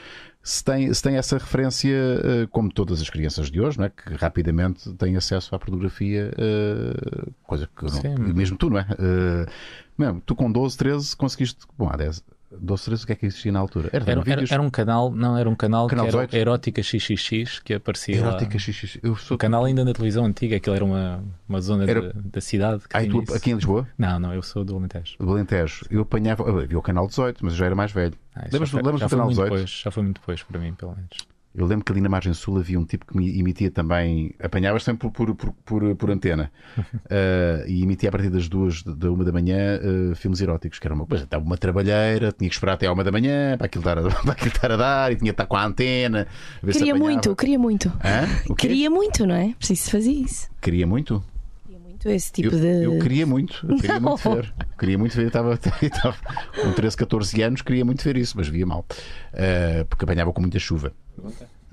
Se 0.45 0.61
tem, 0.61 0.93
se 0.93 1.01
tem 1.01 1.15
essa 1.15 1.37
referência, 1.37 1.89
eh, 1.95 2.47
como 2.51 2.69
todas 2.69 3.01
as 3.01 3.09
crianças 3.09 3.49
de 3.49 3.61
hoje, 3.61 3.77
não 3.77 3.85
é? 3.85 3.89
que 3.89 4.13
rapidamente 4.15 4.91
têm 4.95 5.15
acesso 5.15 5.55
à 5.55 5.59
pornografia, 5.59 6.33
eh, 6.37 7.29
coisa 7.43 7.69
que 7.73 7.83
não- 7.85 7.89
mesmo 8.35 8.57
tu, 8.57 8.69
não 8.69 8.77
é? 8.77 8.85
Eh, 8.99 9.45
mesmo, 9.97 10.21
tu 10.25 10.35
com 10.35 10.51
12, 10.51 10.77
13 10.77 11.15
conseguiste, 11.15 11.59
bom, 11.77 11.87
há 11.89 11.95
10, 11.95 12.21
Doce 12.59 12.85
13, 12.85 13.03
o 13.03 13.07
que 13.07 13.13
é 13.13 13.15
que 13.15 13.25
existia 13.25 13.51
na 13.51 13.59
altura? 13.59 13.89
Era, 13.91 14.09
Era, 14.09 14.21
vídeos... 14.21 14.51
era 14.51 14.61
um 14.61 14.69
canal, 14.69 15.11
não, 15.11 15.37
era 15.37 15.49
um 15.49 15.55
canal, 15.55 15.87
Canal 15.87 16.05
que 16.05 16.15
era 16.15 16.25
18? 16.27 16.35
Erótica 16.35 16.83
XXX 16.83 17.59
que 17.59 17.73
aparecia 17.73 18.15
Erótica 18.17 18.53
lá. 18.53 18.59
XXX. 18.59 18.97
Eu 19.03 19.15
sou... 19.15 19.35
O 19.35 19.37
canal 19.37 19.65
ainda 19.65 19.83
na 19.83 19.93
televisão 19.93 20.25
antiga, 20.25 20.55
aquilo 20.57 20.75
era 20.75 20.85
uma, 20.85 21.23
uma 21.47 21.61
zona 21.61 21.83
Era- 21.89 22.13
da, 22.13 22.19
da 22.23 22.41
cidade. 22.41 22.81
que 22.87 22.95
Ah, 22.97 23.05
tu 23.07 23.23
isso. 23.23 23.33
aqui 23.33 23.51
em 23.51 23.55
Lisboa? 23.55 23.87
Não, 23.97 24.19
não, 24.19 24.33
eu 24.33 24.41
sou 24.41 24.63
do 24.63 24.75
Alentejo. 24.75 25.15
Do 25.19 25.29
Alentejo. 25.31 25.85
Eu 25.89 26.01
apanhava. 26.01 26.43
Eu 26.43 26.67
vi 26.67 26.75
o 26.75 26.81
canal 26.81 27.07
18, 27.07 27.43
mas 27.43 27.53
eu 27.53 27.59
já 27.59 27.65
era 27.65 27.75
mais 27.75 27.91
velho. 27.91 28.13
Ah, 28.35 28.47
lembras 28.51 28.69
já 28.69 28.77
lembras 28.77 28.99
já 28.99 29.05
do 29.07 29.09
canal 29.09 29.25
muito 29.25 29.35
18? 29.37 29.51
Depois, 29.53 29.69
já 29.83 29.91
foi 29.91 30.03
muito 30.03 30.19
depois 30.19 30.43
para 30.43 30.59
mim, 30.59 30.73
pelo 30.73 30.95
menos. 30.95 31.17
Eu 31.55 31.67
lembro 31.67 31.85
que 31.85 31.91
ali 31.91 32.01
na 32.01 32.09
margem 32.09 32.33
sul 32.33 32.57
havia 32.57 32.79
um 32.79 32.85
tipo 32.85 33.05
que 33.05 33.15
me 33.15 33.39
emitia 33.39 33.69
também, 33.69 34.33
apanhava 34.41 34.79
sempre 34.79 35.09
por, 35.11 35.35
por, 35.35 35.53
por, 35.65 35.95
por 35.95 36.11
antena 36.11 36.51
Eh, 37.09 37.65
e 37.69 37.83
emitia 37.83 38.09
a 38.09 38.11
partir 38.11 38.29
das 38.29 38.49
duas 38.49 38.81
da 38.83 39.11
uma 39.11 39.23
da 39.23 39.31
manhã 39.31 39.79
eh, 39.81 40.15
filmes 40.15 40.41
eróticos, 40.41 40.79
que 40.79 40.87
era 40.87 40.95
uma 40.95 41.05
coisa, 41.05 41.25
estava 41.25 41.43
uma 41.43 41.57
trabalheira, 41.57 42.31
tinha 42.31 42.49
que 42.49 42.55
esperar 42.55 42.73
até 42.73 42.87
à 42.87 42.93
uma 42.93 43.03
da 43.03 43.11
manhã 43.11 43.55
para 43.57 43.67
aquilo 43.67 43.81
estar 43.81 43.99
a, 43.99 44.01
para 44.23 44.31
aquilo 44.31 44.47
estar 44.49 44.71
a 44.71 44.77
dar 44.77 45.11
e 45.11 45.15
tinha 45.15 45.31
que 45.31 45.33
estar 45.33 45.45
com 45.45 45.55
a 45.55 45.63
antena. 45.65 46.27
a 46.61 46.65
ver 46.65 46.73
se 46.73 46.79
Queria 46.79 46.95
muito, 46.95 47.35
queria 47.35 47.59
muito. 47.59 47.89
Hã? 48.03 48.25
O 48.49 48.55
quê? 48.55 48.67
Queria 48.67 48.89
muito, 48.89 49.25
não 49.25 49.35
é? 49.35 49.53
Preciso 49.57 49.91
fazer 49.91 50.11
isso. 50.11 50.49
Queria 50.59 50.87
muito? 50.87 51.23
Muito 52.03 52.15
esse 52.15 52.31
tipo 52.31 52.55
eu, 52.55 52.59
de. 52.59 52.83
eu 52.83 52.99
queria 52.99 53.25
muito, 53.25 53.65
eu 53.67 53.77
queria 53.77 53.99
muito 53.99 54.17
ver. 54.29 54.53
Queria 54.77 54.97
muito 54.97 55.15
ver, 55.15 55.23
eu 55.23 55.27
estava, 55.27 55.53
estava 55.53 56.15
com 56.61 56.71
13, 56.73 56.97
14 56.97 57.41
anos, 57.41 57.61
queria 57.61 57.85
muito 57.85 58.03
ver 58.03 58.17
isso, 58.17 58.35
mas 58.37 58.47
via 58.47 58.65
mal. 58.65 58.85
Eh, 59.33 59.85
porque 59.89 60.03
apanhava 60.05 60.31
com 60.33 60.41
muita 60.41 60.59
chuva. 60.59 60.91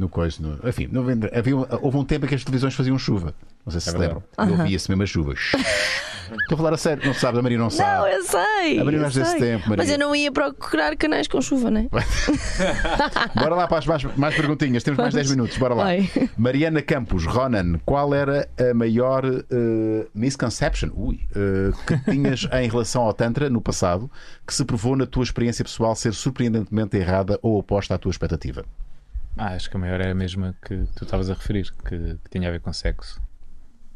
No 0.01 0.09
coisa, 0.09 0.39
no- 0.41 0.67
enfim, 0.67 0.89
não 0.91 1.03
havia, 1.37 1.55
houve 1.83 1.99
um 1.99 2.05
tempo 2.07 2.25
em 2.25 2.29
que 2.31 2.35
as 2.35 2.43
televisões 2.43 2.73
faziam 2.75 2.99
chuva. 2.99 3.35
Não 3.67 3.71
sei 3.71 3.83
se 3.83 3.91
É 3.91 3.93
se 3.93 3.99
lembram. 3.99 4.23
Eu 4.39 4.45
Aham. 4.45 4.65
via-se 4.65 4.89
mesmo 4.91 5.03
a 5.03 5.07
chuva. 5.07 5.35
Estou 6.31 6.55
a 6.55 6.57
falar 6.57 6.73
a 6.75 6.77
sério, 6.77 7.05
não 7.05 7.13
sabes, 7.13 7.39
a 7.41 7.43
Maria 7.43 7.59
não 7.59 7.65
Não, 7.65 7.71
sabe. 7.71 8.15
eu 8.15 8.23
sei. 8.23 8.79
A 8.79 8.85
Maria 8.85 8.99
eu 8.99 9.03
não 9.03 9.09
é 9.09 9.13
desse 9.13 9.31
sei. 9.33 9.41
tempo, 9.41 9.69
Maria. 9.69 9.77
Mas 9.85 9.91
eu 9.91 9.99
não 9.99 10.15
ia 10.15 10.31
procurar 10.33 10.97
canais 10.97 11.27
com 11.29 11.43
chuva, 11.43 11.71
não 11.73 11.81
é? 11.81 11.89
Bora 13.35 13.55
lá 13.57 13.67
para 13.67 13.79
as 13.79 13.87
mais, 13.87 14.05
mais 14.17 14.35
perguntinhas, 14.37 14.83
temos 14.83 14.99
mais 14.99 15.13
10 15.13 15.31
minutos, 15.33 15.59
bora 15.59 15.75
lá. 15.75 15.85
Vai. 15.85 16.09
Mariana 16.39 16.81
Campos, 16.83 17.27
Ronan, 17.27 17.79
qual 17.85 18.15
era 18.15 18.49
a 18.59 18.73
maior 18.73 19.25
eh, 19.27 20.07
misconception 20.15 20.91
ui, 20.95 21.21
eh, 21.35 21.73
que 21.87 22.11
tinhas 22.13 22.47
em 22.53 22.69
relação 22.69 23.03
ao 23.03 23.13
Tantra 23.13 23.51
no 23.51 23.61
passado 23.61 24.11
que 24.47 24.55
se 24.55 24.65
provou 24.65 24.97
na 24.97 25.07
tua 25.07 25.25
experiência 25.25 25.65
pessoal 25.65 25.95
ser 25.97 26.15
surpreendentemente 26.15 26.97
errada 26.97 27.39
ou 27.43 27.59
oposta 27.59 27.95
à 27.97 27.99
tua 27.99 28.11
expectativa? 28.11 28.65
Ah, 29.37 29.55
acho 29.55 29.71
que 29.71 29.77
a 29.77 29.81
maior 29.81 30.01
é 30.01 30.11
a 30.11 30.15
mesma 30.15 30.55
que 30.63 30.87
tu 30.97 31.05
estavas 31.05 31.31
a 31.31 31.35
referir, 31.35 31.73
que, 31.73 32.17
que 32.17 32.31
tinha 32.31 32.49
a 32.49 32.53
ver 32.53 32.61
com 32.61 32.73
sexo. 32.73 33.23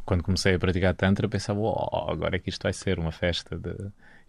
Quando 0.04 0.22
comecei 0.22 0.54
a 0.54 0.58
praticar 0.58 0.94
Tantra, 0.94 1.28
pensava, 1.28 1.60
oh, 1.60 2.10
agora 2.10 2.36
é 2.36 2.38
que 2.38 2.50
isto 2.50 2.62
vai 2.62 2.72
ser 2.72 2.98
uma 2.98 3.12
festa 3.12 3.58
de. 3.58 3.74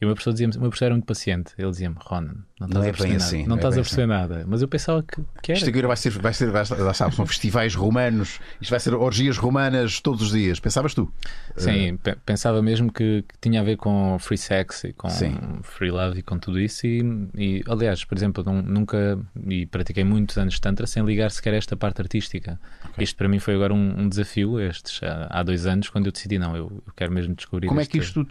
E 0.01 0.05
professor 0.05 0.31
dizia-me, 0.33 0.53
o 0.57 0.59
meu 0.59 0.69
professor 0.69 0.85
era 0.85 0.93
muito 0.95 1.05
paciente, 1.05 1.53
ele 1.57 1.71
dizia-me, 1.71 1.95
Ronan, 1.99 2.35
não 2.59 2.67
estás 2.67 2.73
Não 2.73 2.83
é 2.83 2.89
a 2.89 2.91
perceber 2.91 3.07
bem 3.09 3.17
nada. 3.17 3.23
assim, 3.25 3.39
não 3.39 3.47
não 3.47 3.55
é 3.55 3.59
estás 3.59 3.73
a 3.77 3.81
perceber 3.81 4.05
nada. 4.07 4.45
Mas 4.47 4.61
eu 4.61 4.67
pensava 4.67 5.01
que, 5.03 5.21
que 5.41 5.51
era. 5.53 5.57
Isto 5.59 5.69
agora 5.69 5.87
vai 5.87 5.97
ser, 5.97 6.09
vai 6.11 6.33
ser, 6.33 6.51
vai, 6.51 6.63
lá 6.79 6.93
sabes, 6.93 7.15
são 7.15 7.25
festivais 7.25 7.73
romanos, 7.75 8.39
isto 8.59 8.69
vai 8.71 8.79
ser 8.79 8.93
orgias 8.93 9.37
romanas 9.37 10.01
todos 10.01 10.21
os 10.21 10.31
dias. 10.31 10.59
Pensavas 10.59 10.93
tu? 10.93 11.11
Sim, 11.55 11.97
pe- 11.97 12.17
pensava 12.25 12.61
mesmo 12.61 12.91
que, 12.91 13.23
que 13.23 13.35
tinha 13.41 13.61
a 13.61 13.63
ver 13.63 13.77
com 13.77 14.17
free 14.19 14.37
sex 14.37 14.83
e 14.83 14.93
com 14.93 15.09
Sim. 15.09 15.37
free 15.63 15.91
love 15.91 16.19
e 16.19 16.21
com 16.21 16.37
tudo 16.37 16.59
isso. 16.59 16.85
E, 16.85 17.01
e, 17.35 17.63
aliás, 17.67 18.03
por 18.03 18.17
exemplo, 18.17 18.43
não- 18.43 18.61
nunca 18.61 19.17
e 19.47 19.65
pratiquei 19.65 20.03
muitos 20.03 20.37
anos 20.37 20.55
de 20.55 20.61
Tantra 20.61 20.85
sem 20.87 21.05
ligar 21.05 21.31
sequer 21.31 21.53
a 21.53 21.57
esta 21.57 21.75
parte 21.77 22.01
artística. 22.01 22.59
Isto 22.97 23.15
para 23.15 23.29
mim 23.29 23.39
foi 23.39 23.55
agora 23.55 23.73
um, 23.73 24.01
um 24.01 24.09
desafio, 24.09 24.59
estes 24.59 25.01
há, 25.03 25.27
há 25.29 25.41
dois 25.43 25.65
anos, 25.65 25.89
quando 25.89 26.07
eu 26.07 26.11
decidi, 26.11 26.37
não, 26.37 26.55
eu, 26.55 26.83
eu 26.85 26.93
quero 26.95 27.13
mesmo 27.13 27.33
descobrir 27.33 27.67
Como 27.67 27.79
é 27.79 27.83
este- 27.83 27.91
que 27.93 27.97
isto 27.99 28.25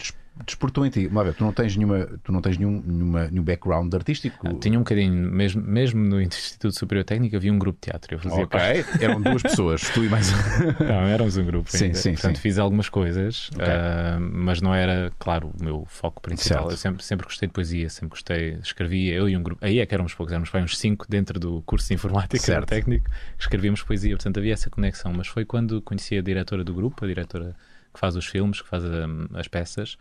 despertou 0.46 0.84
em 0.84 0.90
ti? 0.90 1.08
Lá 1.12 1.22
ver, 1.22 1.34
tu 1.34 1.44
não 1.44 1.52
tens, 1.52 1.76
nenhuma, 1.76 2.06
tu 2.22 2.32
não 2.32 2.40
tens 2.40 2.58
nenhum, 2.58 2.82
nenhuma, 2.84 3.28
nenhum 3.28 3.44
background 3.44 3.92
artístico? 3.94 4.48
Ah, 4.48 4.54
Tinha 4.60 4.78
um 4.78 4.82
bocadinho, 4.82 5.12
mesmo, 5.30 5.62
mesmo 5.62 6.02
no 6.02 6.20
Instituto 6.20 6.76
Superior 6.76 7.04
Técnico 7.04 7.36
havia 7.36 7.52
um 7.52 7.58
grupo 7.58 7.78
de 7.80 7.90
teatro. 7.90 8.14
Eu 8.14 8.18
fazia 8.18 8.42
Ok, 8.44 8.48
parte- 8.58 8.86
eram 9.04 9.20
duas 9.22 9.42
pessoas, 9.42 9.82
tu 9.90 10.02
e 10.04 10.08
mais. 10.08 10.30
Não, 10.80 11.06
éramos 11.06 11.36
um 11.36 11.44
grupo 11.44 11.70
Sim, 11.70 11.84
ainda. 11.86 11.98
sim, 11.98 12.12
Portanto, 12.14 12.36
sim. 12.36 12.42
fiz 12.42 12.58
algumas 12.58 12.88
coisas, 12.88 13.50
Ok. 13.54 13.64
ah, 13.66 14.18
mas 14.20 14.60
não 14.60 14.74
era, 14.74 15.12
claro, 15.18 15.52
o 15.58 15.64
meu 15.64 15.84
foco 15.88 16.20
principal. 16.20 16.58
Certo. 16.62 16.70
Eu 16.72 16.76
sempre, 16.76 17.04
sempre 17.04 17.26
gostei 17.26 17.46
de 17.48 17.52
poesia, 17.52 17.88
sempre 17.88 18.10
gostei, 18.10 18.58
escrevia, 18.62 19.14
eu 19.14 19.28
e 19.28 19.36
um 19.36 19.42
grupo, 19.42 19.64
aí 19.64 19.78
é 19.78 19.86
que 19.86 19.94
éramos 19.94 20.14
poucos, 20.14 20.32
éramos 20.32 20.50
uns 20.54 20.78
cinco 20.78 21.06
dentro 21.08 21.38
do 21.38 21.62
curso 21.62 21.88
de 21.88 21.94
informática 21.94 22.42
Certo. 22.42 22.68
técnico, 22.68 23.08
escrevíamos 23.38 23.82
poesia, 23.82 24.16
portanto 24.16 24.38
havia 24.38 24.52
essa 24.52 24.68
conexão. 24.70 25.12
Mas 25.12 25.28
foi 25.28 25.44
quando 25.44 25.80
conheci 25.82 26.16
a 26.18 26.22
diretora 26.22 26.64
do 26.64 26.74
grupo, 26.74 27.04
a 27.04 27.08
diretora 27.08 27.54
que 27.92 28.00
faz 28.00 28.16
os 28.16 28.26
filmes, 28.26 28.60
que 28.60 28.68
faz 28.68 28.82
hum, 28.84 29.26
as 29.34 29.46
peças, 29.46 29.96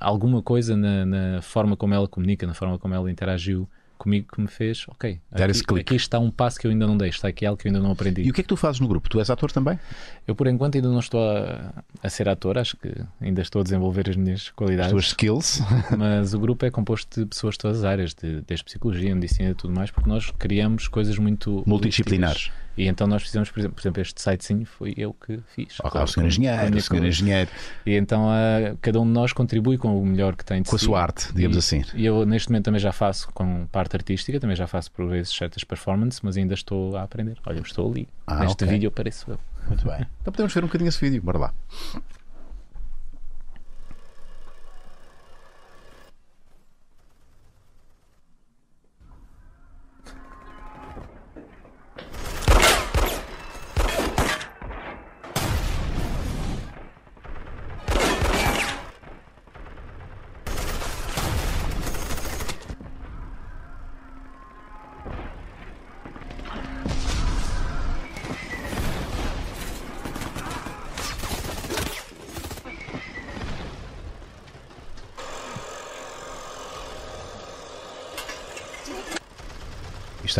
alguma 0.00 0.42
coisa 0.42 0.76
na, 0.76 1.06
na 1.06 1.42
forma 1.42 1.76
como 1.76 1.94
ela 1.94 2.08
comunica, 2.08 2.46
na 2.46 2.54
forma 2.54 2.78
como 2.78 2.94
ela 2.94 3.10
interagiu 3.10 3.68
comigo 3.96 4.28
que 4.32 4.40
me 4.40 4.46
fez, 4.46 4.84
ok, 4.88 5.18
aqui, 5.32 5.80
aqui 5.80 5.96
está 5.96 6.18
um 6.18 6.30
passo 6.30 6.58
que 6.60 6.66
eu 6.66 6.70
ainda 6.70 6.86
não 6.86 6.96
dei, 6.96 7.08
está 7.08 7.28
aqui 7.28 7.46
algo 7.46 7.58
que 7.58 7.66
eu 7.66 7.70
ainda 7.70 7.82
não 7.82 7.90
aprendi. 7.92 8.22
E 8.22 8.30
o 8.30 8.32
que 8.34 8.40
é 8.40 8.44
que 8.44 8.48
tu 8.48 8.56
fazes 8.56 8.80
no 8.80 8.86
grupo? 8.86 9.08
Tu 9.08 9.18
és 9.18 9.30
ator 9.30 9.50
também? 9.50 9.78
Eu, 10.26 10.34
por 10.34 10.46
enquanto, 10.46 10.76
ainda 10.76 10.88
não 10.88 11.00
estou 11.00 11.20
a, 11.20 11.82
a 12.02 12.08
ser 12.10 12.28
ator, 12.28 12.58
acho 12.58 12.76
que 12.76 12.92
ainda 13.20 13.40
estou 13.40 13.60
a 13.60 13.62
desenvolver 13.62 14.08
as 14.08 14.16
minhas 14.16 14.42
As 14.42 14.50
qualidades. 14.50 14.90
tuas 14.92 15.06
skills? 15.06 15.62
Mas 15.96 16.34
o 16.34 16.38
grupo 16.38 16.64
é 16.66 16.70
composto 16.70 17.20
de 17.20 17.26
pessoas 17.26 17.54
de 17.54 17.58
todas 17.58 17.78
as 17.78 17.84
áreas, 17.84 18.14
de, 18.14 18.42
desde 18.42 18.64
psicologia, 18.64 19.14
medicina 19.14 19.50
e 19.50 19.54
tudo 19.54 19.72
mais, 19.72 19.90
porque 19.90 20.08
nós 20.08 20.30
criamos 20.38 20.88
coisas 20.88 21.18
muito 21.18 21.64
Multidisciplinares. 21.66 22.50
E 22.76 22.86
então 22.86 23.06
nós 23.06 23.22
fizemos, 23.22 23.50
por 23.50 23.58
exemplo, 23.60 23.74
por 23.76 23.80
exemplo 23.82 24.02
este 24.02 24.20
sitezinho 24.20 24.66
foi 24.66 24.92
eu 24.96 25.14
que 25.14 25.38
fiz. 25.54 25.76
Com- 25.78 25.88
o 25.88 26.06
senhor 26.06 26.24
com- 26.24 26.28
engenheiro, 26.28 26.68
com 26.68 26.74
a 26.74 26.78
o 26.78 26.80
senhor 26.82 27.04
engenheiro. 27.06 27.50
E 27.86 27.94
então 27.94 28.28
ah, 28.28 28.76
cada 28.82 29.00
um 29.00 29.04
de 29.06 29.12
nós 29.12 29.32
contribui 29.32 29.78
com 29.78 30.00
o 30.00 30.04
melhor 30.04 30.36
que 30.36 30.44
tem 30.44 30.60
de 30.62 30.68
Com 30.68 30.76
a 30.76 30.78
si. 30.78 30.84
sua 30.84 31.00
arte, 31.02 31.32
digamos 31.32 31.56
E- 31.56 31.58
assim. 31.58 31.82
E 31.94 32.04
eu 32.04 32.26
neste 32.26 32.50
momento 32.50 32.66
também 32.66 32.80
já 32.80 32.92
faço 32.92 33.28
com 33.32 33.66
parte 33.66 33.96
artística, 33.96 34.38
também 34.38 34.54
já 34.56 34.66
faço 34.66 34.90
por 34.92 35.08
vezes 35.08 35.32
certas 35.34 35.64
performances, 35.64 36.20
mas 36.22 36.36
ainda 36.36 36.54
estou 36.54 36.96
a 36.96 37.02
aprender. 37.02 37.38
Olha, 37.46 37.60
estou 37.60 37.90
ali. 37.90 38.06
Ah, 38.26 38.40
Neste 38.40 38.64
ok. 38.64 38.68
vídeo 38.74 38.88
apareço 38.88 39.30
eu. 39.30 39.38
Muito 39.68 39.84
bem. 39.86 40.06
Então 40.20 40.32
podemos 40.32 40.52
ver 40.52 40.62
um 40.64 40.66
bocadinho 40.66 40.88
esse 40.88 41.00
vídeo, 41.00 41.22
bora 41.22 41.38
lá. 41.38 41.54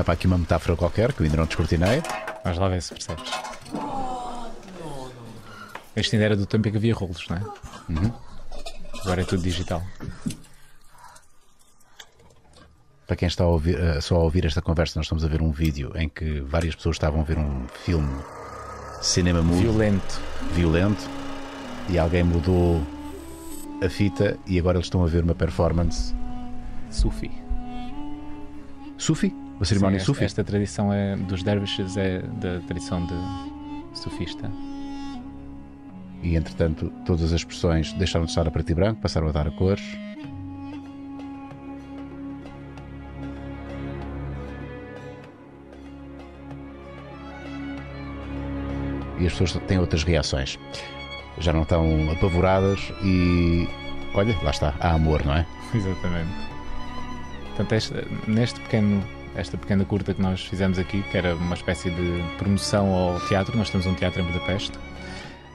Para 0.05 0.15
aqui 0.15 0.27
uma 0.27 0.39
metáfora 0.39 0.77
qualquer 0.77 1.13
que 1.13 1.23
eu 1.23 1.25
ainda 1.25 1.37
não 1.37 1.47
descortinei. 1.47 2.03
Vamos 2.45 2.59
lá 2.59 2.69
ver 2.69 2.83
se 2.83 2.95
percebes. 2.95 3.31
Este 5.95 6.17
ainda 6.17 6.27
era 6.27 6.37
do 6.37 6.47
tempo 6.47 6.69
em 6.69 6.71
que 6.71 6.77
havia 6.77 6.95
rolos, 6.95 7.27
não 7.29 7.37
é? 7.37 7.41
Uhum. 7.89 8.13
Agora 9.03 9.23
é 9.23 9.25
tudo 9.25 9.43
digital. 9.43 9.83
Para 13.07 13.17
quem 13.17 13.29
está 13.29 13.45
a 13.45 13.47
ouvir, 13.47 13.79
eh, 13.79 14.01
só 14.01 14.17
a 14.17 14.19
ouvir 14.19 14.45
esta 14.45 14.61
conversa, 14.61 14.99
nós 14.99 15.07
estamos 15.07 15.25
a 15.25 15.29
ver 15.29 15.41
um 15.41 15.53
vídeo 15.53 15.93
em 15.95 16.09
que 16.09 16.41
várias 16.41 16.75
pessoas 16.75 16.97
estavam 16.97 17.21
a 17.21 17.25
ver 17.25 17.39
um 17.39 17.67
filme 17.85 18.13
cinema 19.01 19.41
mudo, 19.43 19.61
Violento. 19.61 20.21
violento 20.53 21.09
e 21.89 21.99
alguém 21.99 22.25
mudou 22.25 22.83
a 23.85 23.89
fita 23.89 24.37
e 24.47 24.59
agora 24.59 24.79
eles 24.79 24.87
estão 24.87 25.05
a 25.05 25.07
ver 25.07 25.23
uma 25.23 25.35
performance 25.35 26.13
Sufi. 26.91 27.31
Sufi? 28.99 29.46
Sim, 29.65 29.97
esta, 29.97 30.07
Sufi? 30.07 30.25
esta 30.25 30.45
tradição 30.45 30.93
é, 30.93 31.17
dos 31.17 31.43
dervishes 31.43 31.97
é 31.97 32.21
da 32.21 32.61
tradição 32.67 33.05
de 33.07 33.15
sufista. 33.99 34.51
E 36.23 36.37
entretanto, 36.37 36.91
todas 37.05 37.25
as 37.33 37.41
expressões 37.41 37.93
deixaram 37.95 38.25
de 38.25 38.33
estar 38.33 38.47
a 38.47 38.51
preto 38.51 38.71
e 38.71 38.75
branco, 38.75 39.01
passaram 39.01 39.29
a 39.29 39.33
dar 39.33 39.47
a 39.47 39.51
cores. 39.51 39.83
E 49.19 49.27
as 49.27 49.33
pessoas 49.33 49.53
têm 49.67 49.79
outras 49.79 50.05
reações. 50.05 50.59
Já 51.39 51.53
não 51.53 51.63
estão 51.63 52.11
apavoradas 52.11 52.93
e. 53.03 53.69
Olha, 54.15 54.35
lá 54.43 54.51
está, 54.51 54.75
há 54.81 54.93
amor, 54.93 55.25
não 55.25 55.35
é? 55.35 55.47
Exatamente. 55.75 56.31
Portanto, 57.49 57.73
esta- 57.73 58.05
neste 58.27 58.61
pequeno, 58.61 59.03
esta 59.37 59.57
pequena 59.57 59.85
curta 59.85 60.15
que 60.15 60.21
nós 60.21 60.45
fizemos 60.45 60.79
aqui, 60.79 61.03
que 61.03 61.17
era 61.17 61.35
uma 61.35 61.55
espécie 61.55 61.91
de 61.91 62.25
promoção 62.39 62.93
ao 62.93 63.21
teatro, 63.21 63.57
nós 63.57 63.71
temos 63.71 63.87
um 63.87 63.95
teatro 63.95 64.23
em 64.23 64.25
Budapeste, 64.25 64.79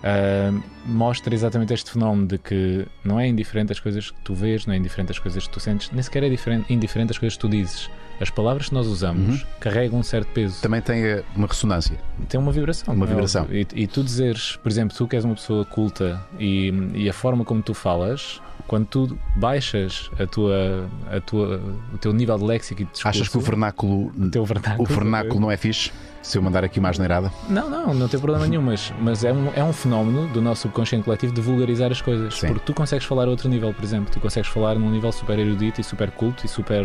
ah, 0.04 0.52
mostra 0.86 1.34
exatamente 1.34 1.74
este 1.74 1.92
fenómeno 1.92 2.28
de 2.28 2.38
que 2.38 2.86
não 3.04 3.20
é 3.20 3.28
indiferente 3.28 3.72
as 3.72 3.80
coisas 3.80 4.12
que 4.12 4.20
tu 4.22 4.34
vês, 4.34 4.66
não 4.66 4.74
é 4.74 4.78
indiferente 4.78 5.12
as 5.12 5.20
coisas 5.20 5.46
que 5.46 5.54
tu 5.54 5.60
sentes, 5.60 5.92
nem 5.92 6.02
sequer 6.02 6.24
é 6.24 6.30
diferente, 6.30 6.72
indiferente 6.74 7.12
as 7.12 7.18
coisas 7.18 7.36
que 7.36 7.42
tu 7.42 7.50
dizes. 7.50 7.90
As 8.20 8.30
palavras 8.30 8.70
que 8.70 8.76
nós 8.76 8.86
usamos 8.86 9.44
carregam 9.60 10.00
um 10.00 10.04
certo 10.04 10.28
peso. 10.32 10.62
Também 10.62 10.80
tem 10.80 11.04
eh, 11.04 11.24
uma 11.36 11.48
ressonância. 11.48 11.98
Tem 12.30 12.40
uma 12.40 12.52
vibração. 12.52 12.94
Uma 12.94 13.06
é 13.06 13.10
vibração. 13.10 13.48
E, 13.50 13.66
e 13.74 13.88
tu 13.88 14.04
dizeres, 14.04 14.58
por 14.58 14.70
exemplo, 14.70 14.96
tu 14.96 15.08
que 15.08 15.16
és 15.16 15.26
uma 15.26 15.34
pessoa 15.34 15.66
culta 15.66 16.24
e, 16.40 16.72
e 16.94 17.10
a 17.10 17.14
forma 17.14 17.44
como 17.44 17.64
tu 17.64 17.74
falas, 17.74 18.40
quando 18.68 18.86
tu 18.86 19.20
baixas 19.36 20.12
a 20.20 20.28
tua, 20.28 20.88
a 21.12 21.20
tua, 21.20 21.60
o 21.92 21.98
teu 21.98 22.14
nível 22.14 22.38
de 22.38 22.44
léxico 22.44 22.84
e 22.84 22.86
de 22.86 22.92
discurso, 22.92 23.08
Achas 23.08 23.28
que 23.28 23.38
o 23.38 23.42
vernáculo, 23.42 24.12
o 24.16 24.30
teu 24.30 24.46
vernáculo, 24.46 24.84
o 24.84 24.86
vernáculo 24.86 25.40
não 25.40 25.50
é 25.50 25.58
fixe? 25.58 25.92
Se 26.22 26.38
eu 26.38 26.42
mandar 26.42 26.64
aqui 26.64 26.80
uma 26.80 26.90
asneirada? 26.90 27.32
Não, 27.50 27.70
não, 27.70 27.94
não 27.94 28.08
tem 28.08 28.20
problema 28.20 28.48
nenhum, 28.48 28.62
mas, 28.62 28.94
mas 29.00 29.24
é, 29.24 29.34
um, 29.34 29.52
é 29.56 29.64
um 29.64 29.74
fenómeno 29.74 30.28
do 30.28 30.42
nosso 30.42 30.64
subconsciente 30.64 31.04
coletivo 31.04 31.34
de 31.34 31.42
vulgarizar 31.42 31.92
as 31.92 32.02
coisas. 32.02 32.36
Sim. 32.36 32.48
Porque 32.48 32.66
tu 32.66 32.74
consegues 32.74 33.06
falar 33.06 33.28
a 33.28 33.30
outro 33.30 33.50
nível, 33.50 33.74
por 33.74 33.84
exemplo, 33.84 34.12
tu 34.12 34.20
consegues 34.20 34.50
falar 34.50 34.76
num 34.76 34.90
nível 34.92 35.12
super 35.12 35.38
erudito 35.40 35.82
e 35.82 35.84
super 35.84 36.12
culto 36.12 36.46
e 36.46 36.50
super. 36.50 36.84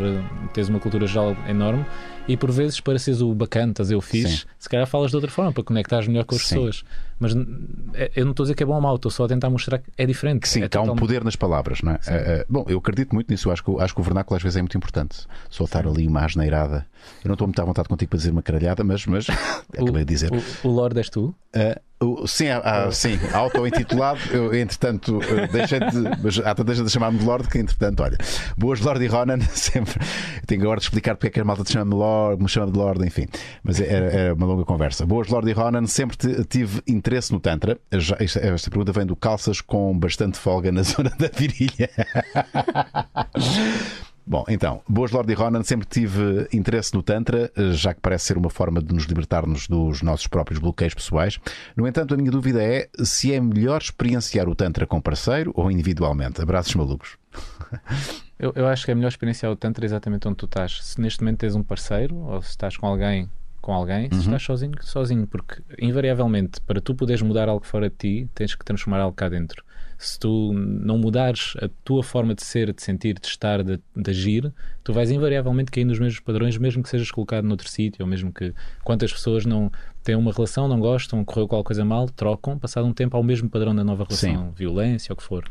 tens 0.53 0.69
uma 0.69 0.81
cultura 0.81 1.07
geral 1.07 1.37
enorme 1.47 1.85
e 2.29 2.37
por 2.37 2.51
vezes 2.51 2.81
para 2.81 2.99
seres 2.99 3.21
o 3.21 3.35
bacana, 3.35 3.71
estás 3.73 3.91
o 3.93 4.01
fixe, 4.01 4.39
Sim. 4.39 4.45
se 4.59 4.69
calhar 4.69 4.87
falas 4.87 5.11
de 5.11 5.17
outra 5.17 5.31
forma 5.31 5.53
para 5.53 5.63
conectares 5.63 6.09
melhor 6.09 6.25
com 6.25 6.35
as 6.35 6.43
Sim. 6.43 6.55
pessoas. 6.57 6.85
Mas 7.19 7.33
é- 7.95 8.11
eu 8.17 8.25
não 8.25 8.33
estou 8.33 8.43
a 8.43 8.47
dizer 8.47 8.55
que 8.55 8.63
é 8.63 8.67
bom 8.67 8.75
ou 8.75 8.81
mau, 8.81 8.97
estou 8.97 9.11
só 9.11 9.25
a 9.25 9.29
tentar 9.29 9.49
mostrar 9.49 9.79
que 9.79 9.91
é 9.97 10.05
diferente. 10.05 10.47
Sim, 10.49 10.63
é 10.65 10.69
que 10.69 10.77
há 10.77 10.83
um 10.83 10.97
poder 10.97 11.25
nas 11.25 11.37
palavras, 11.37 11.81
não 11.83 11.93
é? 11.93 11.95
Eh, 11.95 12.01
eh, 12.41 12.47
bom, 12.49 12.65
eu 12.69 12.79
acredito 12.79 13.15
muito 13.15 13.31
nisso. 13.31 13.49
Eu 13.49 13.53
acho 13.53 13.63
que, 13.65 13.71
o- 13.71 13.81
acho 13.81 13.95
que 13.95 14.01
o 14.01 14.05
vernáculo 14.05 14.37
às 14.37 14.43
vezes 14.43 14.57
é 14.57 14.61
muito 14.61 14.77
importante. 14.77 15.27
Soltar 15.49 15.87
ali 15.87 16.07
uma 16.07 16.25
asneirada. 16.25 16.87
Eu 17.25 17.29
não 17.29 17.35
estou 17.35 17.47
muito 17.47 17.61
à 17.63 17.65
vontade 17.65 17.89
contigo 17.89 18.11
para 18.11 18.17
dizer 18.19 18.31
uma 18.33 18.43
caralhada, 18.43 18.83
mas, 18.85 19.07
mas 19.07 19.27
acabei 19.73 20.05
de 20.05 20.13
dizer. 20.13 20.31
O, 20.33 20.69
o 20.69 20.71
Lorde 20.71 20.99
és 20.99 21.09
tu? 21.09 21.35
O- 21.96 21.96
sim, 22.27 22.49
ah, 22.49 22.89
sim, 22.93 23.19
auto-intitulado. 23.33 24.19
Eu, 24.31 24.55
entretanto, 24.55 25.21
eh, 25.23 25.47
deixei 25.49 25.81
de. 25.81 26.43
Há 26.45 26.55
tantas 26.55 26.83
de 26.83 26.91
chamar-me 26.91 27.19
de 27.19 27.25
Lorde 27.25 27.49
que, 27.49 27.59
entretanto, 27.59 28.03
olha. 28.03 28.19
Boas 28.57 28.81
Lorde 28.81 29.05
e 29.05 29.09
Ronan, 29.09 29.41
sempre. 29.53 29.95
Tenho 30.47 30.63
agora 30.63 30.79
de 30.79 30.85
explicar 30.85 31.15
porque 31.17 31.29
é 31.29 31.31
que 31.31 31.41
a 31.41 31.45
malta 31.45 31.65
te 31.65 31.73
chama 31.73 31.91
de 31.91 31.97
Lorde, 31.97 32.43
me 32.43 32.49
chama 32.49 32.71
de 32.71 32.79
Lorde, 32.79 33.07
enfim. 33.07 33.27
Mas 33.65 33.81
era, 33.81 34.07
era 34.13 34.35
uma 34.35 34.47
longa 34.47 34.65
conversa. 34.65 35.07
Boas 35.07 35.29
Lorde 35.29 35.51
e 35.51 35.53
Ronan, 35.53 35.87
sempre 35.87 36.17
te- 36.17 36.45
tive 36.45 36.83
interesse 36.87 37.33
no 37.33 37.41
Tantra. 37.41 37.79
Já- 37.93 38.17
esta, 38.21 38.41
esta 38.41 38.71
pergunta 38.71 38.93
vem 38.93 39.07
do 39.07 39.17
calças 39.17 39.61
com 39.61 39.99
bastante 39.99 40.39
folga 40.39 40.71
na 40.71 40.83
zona 40.85 41.11
da 41.19 41.29
virilha. 41.35 41.89
Bom, 44.29 44.45
então, 44.49 44.83
Boas 44.89 45.13
Lorde 45.13 45.31
e 45.33 45.35
Ronan, 45.37 45.63
sempre 45.63 45.87
tive 45.87 46.49
interesse 46.53 46.93
no 46.93 47.01
Tantra, 47.03 47.49
já 47.73 47.95
que 47.95 48.01
parece 48.01 48.27
ser 48.27 48.37
uma 48.37 48.51
forma 48.51 48.83
de 48.83 48.93
nos 48.93 49.05
libertarmos 49.05 49.69
dos 49.69 50.03
nossos 50.03 50.27
próprios 50.27 50.59
bloqueios 50.59 50.95
pessoais. 50.95 51.39
No 51.77 51.87
entanto, 51.87 52.13
a 52.13 52.17
minha 52.17 52.31
dúvida 52.31 52.61
é 52.61 52.89
se 53.05 53.33
é 53.33 53.41
melhor 53.41 53.81
experienciar 53.81 54.49
o 54.49 54.55
Tantra 54.57 54.85
com 54.85 55.01
parceiro 55.01 55.53
ou 55.55 55.71
individualmente. 55.71 56.43
Abraços 56.43 56.75
malucos. 56.75 57.17
Eu, 58.39 58.53
eu 58.55 58.67
acho 58.67 58.85
que 58.85 58.91
é 58.91 58.95
melhor 58.95 59.09
experienciar 59.09 59.51
o 59.51 59.57
Tantra 59.57 59.83
exatamente 59.87 60.29
onde 60.29 60.37
tu 60.37 60.45
estás. 60.45 60.81
Se 60.85 61.01
neste 61.01 61.23
momento 61.23 61.39
tens 61.39 61.55
um 61.55 61.63
parceiro 61.63 62.15
ou 62.17 62.43
se 62.43 62.51
estás 62.51 62.77
com 62.77 62.87
alguém, 62.87 63.31
com 63.63 63.73
alguém, 63.73 64.11
se 64.11 64.17
Uhum. 64.17 64.21
estás 64.25 64.43
sozinho, 64.43 64.73
sozinho, 64.83 65.27
porque 65.27 65.63
invariavelmente 65.79 66.61
para 66.61 66.79
tu 66.79 66.95
poderes 66.95 67.23
mudar 67.23 67.49
algo 67.49 67.65
fora 67.67 67.89
de 67.89 67.97
ti, 67.97 68.31
tens 68.35 68.55
que 68.55 68.63
transformar 68.63 69.01
algo 69.01 69.17
cá 69.17 69.31
dentro. 69.31 69.65
Se 69.99 70.19
tu 70.19 70.53
não 70.53 70.99
mudares 70.99 71.55
a 71.63 71.69
tua 71.85 72.03
forma 72.03 72.35
de 72.35 72.45
ser, 72.45 72.73
de 72.73 72.83
sentir, 72.83 73.19
de 73.19 73.27
estar, 73.27 73.63
de, 73.63 73.81
de 73.97 74.11
agir, 74.11 74.53
tu 74.85 74.93
vais 74.93 75.11
invariavelmente 75.11 75.71
cair 75.71 75.85
nos 75.85 75.99
mesmos 75.99 76.21
padrões, 76.21 76.59
mesmo 76.59 76.83
que 76.83 76.89
sejas 76.89 77.11
colocado 77.11 77.45
noutro 77.45 77.69
sítio, 77.69 78.05
ou 78.05 78.09
mesmo 78.09 78.33
que 78.33 78.53
quantas 78.85 79.13
pessoas 79.13 79.47
não 79.47 79.71
têm 80.03 80.15
uma 80.15 80.33
relação, 80.33 80.69
não 80.69 80.79
gostam, 80.79 81.25
correu 81.25 81.49
qualquer 81.49 81.67
coisa 81.67 81.85
mal, 81.85 82.09
trocam, 82.09 82.59
passado 82.59 82.87
um 82.87 82.93
tempo 82.93 83.17
ao 83.17 83.23
mesmo 83.23 83.49
padrão 83.49 83.75
da 83.75 83.83
nova 83.83 84.05
relação, 84.05 84.53
violência, 84.53 85.13
ou 85.13 85.15
o 85.15 85.17
que 85.17 85.23
for. 85.23 85.45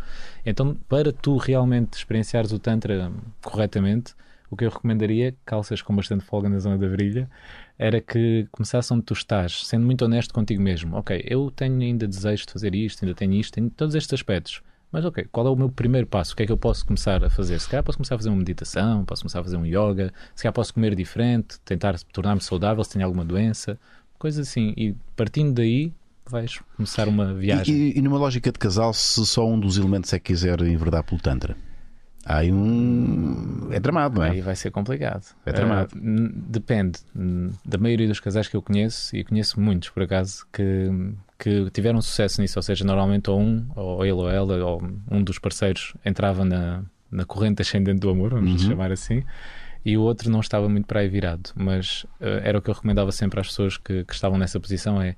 Então, 0.46 0.78
para 0.88 1.12
tu 1.12 1.38
realmente 1.38 1.94
experienciares 1.94 2.52
o 2.52 2.60
Tantra 2.60 3.12
corretamente, 3.42 4.14
o 4.50 4.56
que 4.56 4.64
eu 4.64 4.70
recomendaria, 4.70 5.36
calças 5.46 5.82
com 5.82 5.96
bastante 5.96 6.24
folga 6.24 6.48
na 6.48 6.60
zona 6.60 6.78
da 6.78 6.88
virilha, 6.88 7.30
era 7.78 8.00
que 8.00 8.48
começasse 8.52 8.94
onde 8.94 9.04
tu 9.04 9.14
estás, 9.14 9.66
sendo 9.66 9.86
muito 9.86 10.06
honesto 10.06 10.34
contigo 10.34 10.62
mesmo. 10.62 10.96
Ok, 10.96 11.24
eu 11.28 11.52
tenho 11.52 11.80
ainda 11.82 12.08
desejo 12.08 12.46
de 12.46 12.54
fazer 12.54 12.74
isto, 12.74 13.04
ainda 13.04 13.16
tenho 13.16 13.34
isto, 13.34 13.54
tenho 13.54 13.70
todos 13.70 13.96
estes 13.96 14.14
aspectos. 14.14 14.62
Mas 14.92 15.04
ok, 15.04 15.28
qual 15.32 15.46
é 15.48 15.50
o 15.50 15.56
meu 15.56 15.70
primeiro 15.70 16.08
passo? 16.08 16.34
O 16.34 16.38
que 16.38 16.44
é 16.44 16.46
que 16.46 16.52
eu 16.52 16.58
posso 16.58 16.86
começar 16.86 17.22
a 17.24 17.30
fazer? 17.30 17.60
Se 17.60 17.68
calhar 17.68 17.84
posso 17.84 17.98
começar 17.98 18.16
a 18.16 18.18
fazer 18.18 18.30
uma 18.30 18.38
meditação, 18.38 19.04
posso 19.04 19.24
começar 19.24 19.42
a 19.42 19.44
fazer 19.44 19.58
um 19.58 19.66
yoga, 19.66 20.14
se 20.34 20.44
calhar 20.44 20.54
posso 20.54 20.74
comer 20.74 20.96
diferente, 20.96 21.60
tentar 21.66 22.00
tornar-me 22.14 22.42
saudável 22.42 22.82
se 22.84 22.92
tenho 22.92 23.04
alguma 23.04 23.26
doença, 23.26 23.78
coisas 24.18 24.48
assim. 24.48 24.74
E 24.78 24.96
partindo 25.16 25.54
daí, 25.54 25.92
vais 26.26 26.60
começar 26.78 27.10
uma 27.10 27.34
viagem. 27.34 27.76
E, 27.76 28.00
e 28.00 28.02
numa 28.02 28.18
lógica 28.18 28.52
de 28.52 28.58
casal, 28.58 28.94
se 28.94 29.26
só 29.26 29.46
um 29.46 29.60
dos 29.60 29.78
elementos 29.78 30.14
é 30.14 30.20
que 30.20 30.34
quiser 30.34 30.62
enverdar 30.62 31.04
pelo 31.04 31.20
Tantra, 31.20 31.58
aí 32.26 32.52
um. 32.52 33.70
É 33.72 33.80
tramado, 33.80 34.16
não 34.20 34.26
é? 34.26 34.32
Aí 34.32 34.42
vai 34.42 34.56
ser 34.56 34.72
complicado. 34.72 35.26
É 35.46 35.52
tramado. 35.54 35.96
N- 35.98 36.32
depende. 36.48 37.00
Da 37.64 37.78
maioria 37.78 38.08
dos 38.08 38.20
casais 38.20 38.48
que 38.48 38.56
eu 38.56 38.62
conheço, 38.62 39.16
e 39.16 39.24
conheço 39.24 39.60
muitos 39.60 39.90
por 39.90 40.04
acaso, 40.04 40.46
que, 40.52 40.90
que 41.40 41.70
tiveram 41.72 42.02
sucesso 42.02 42.42
nisso, 42.42 42.58
ou 42.60 42.64
seja, 42.64 42.84
normalmente 42.84 43.30
ou 43.30 43.40
um, 43.40 43.66
ou 43.76 44.04
ele 44.04 44.14
ou 44.14 44.30
ela, 44.30 44.66
ou 44.66 44.82
um 45.12 45.24
dos 45.24 45.38
parceiros 45.40 45.94
entrava 46.04 46.44
na, 46.44 46.84
na 47.12 47.26
corrente 47.26 47.62
ascendente 47.62 48.00
do 48.00 48.10
amor, 48.10 48.32
vamos 48.32 48.64
Uhum. 48.64 48.70
chamar 48.70 48.92
assim, 48.92 49.24
e 49.86 49.96
o 49.98 50.02
outro 50.02 50.30
não 50.32 50.40
estava 50.40 50.68
muito 50.68 50.88
para 50.88 51.02
aí 51.02 51.08
virado. 51.08 51.52
Mas 51.56 52.06
ah, 52.20 52.42
era 52.44 52.58
o 52.58 52.62
que 52.62 52.70
eu 52.70 52.74
recomendava 52.74 53.12
sempre 53.12 53.40
às 53.40 53.48
pessoas 53.48 53.78
que, 53.78 54.04
que 54.04 54.14
estavam 54.14 54.38
nessa 54.38 54.60
posição: 54.60 55.02
é 55.02 55.16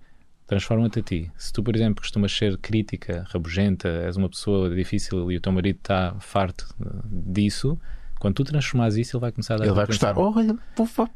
transforma-te 0.47 0.99
a 0.99 1.03
ti. 1.03 1.31
Se 1.37 1.51
tu, 1.51 1.61
por 1.61 1.75
exemplo, 1.75 2.01
costumas 2.01 2.31
ser 2.31 2.57
crítica, 2.57 3.25
rabugenta, 3.29 3.89
és 3.89 4.15
uma 4.15 4.29
pessoa 4.29 4.73
difícil 4.73 5.31
e 5.31 5.37
o 5.37 5.41
teu 5.41 5.51
marido 5.51 5.75
está 5.75 6.15
farto 6.19 6.73
eh, 6.81 6.85
disso, 7.11 7.77
quando 8.19 8.35
tu 8.35 8.43
transformares 8.45 8.95
isso, 8.95 9.17
ele 9.17 9.21
vai 9.21 9.31
começar 9.31 9.55
a 9.55 9.57
dar 9.57 9.65
Ele 9.65 9.73
vai 9.73 9.83
atenção. 9.83 10.13
gostar. 10.13 10.21
Oh, 10.21 10.33
olha, 10.35 10.57
vou, 10.75 10.85
vou, 10.85 11.09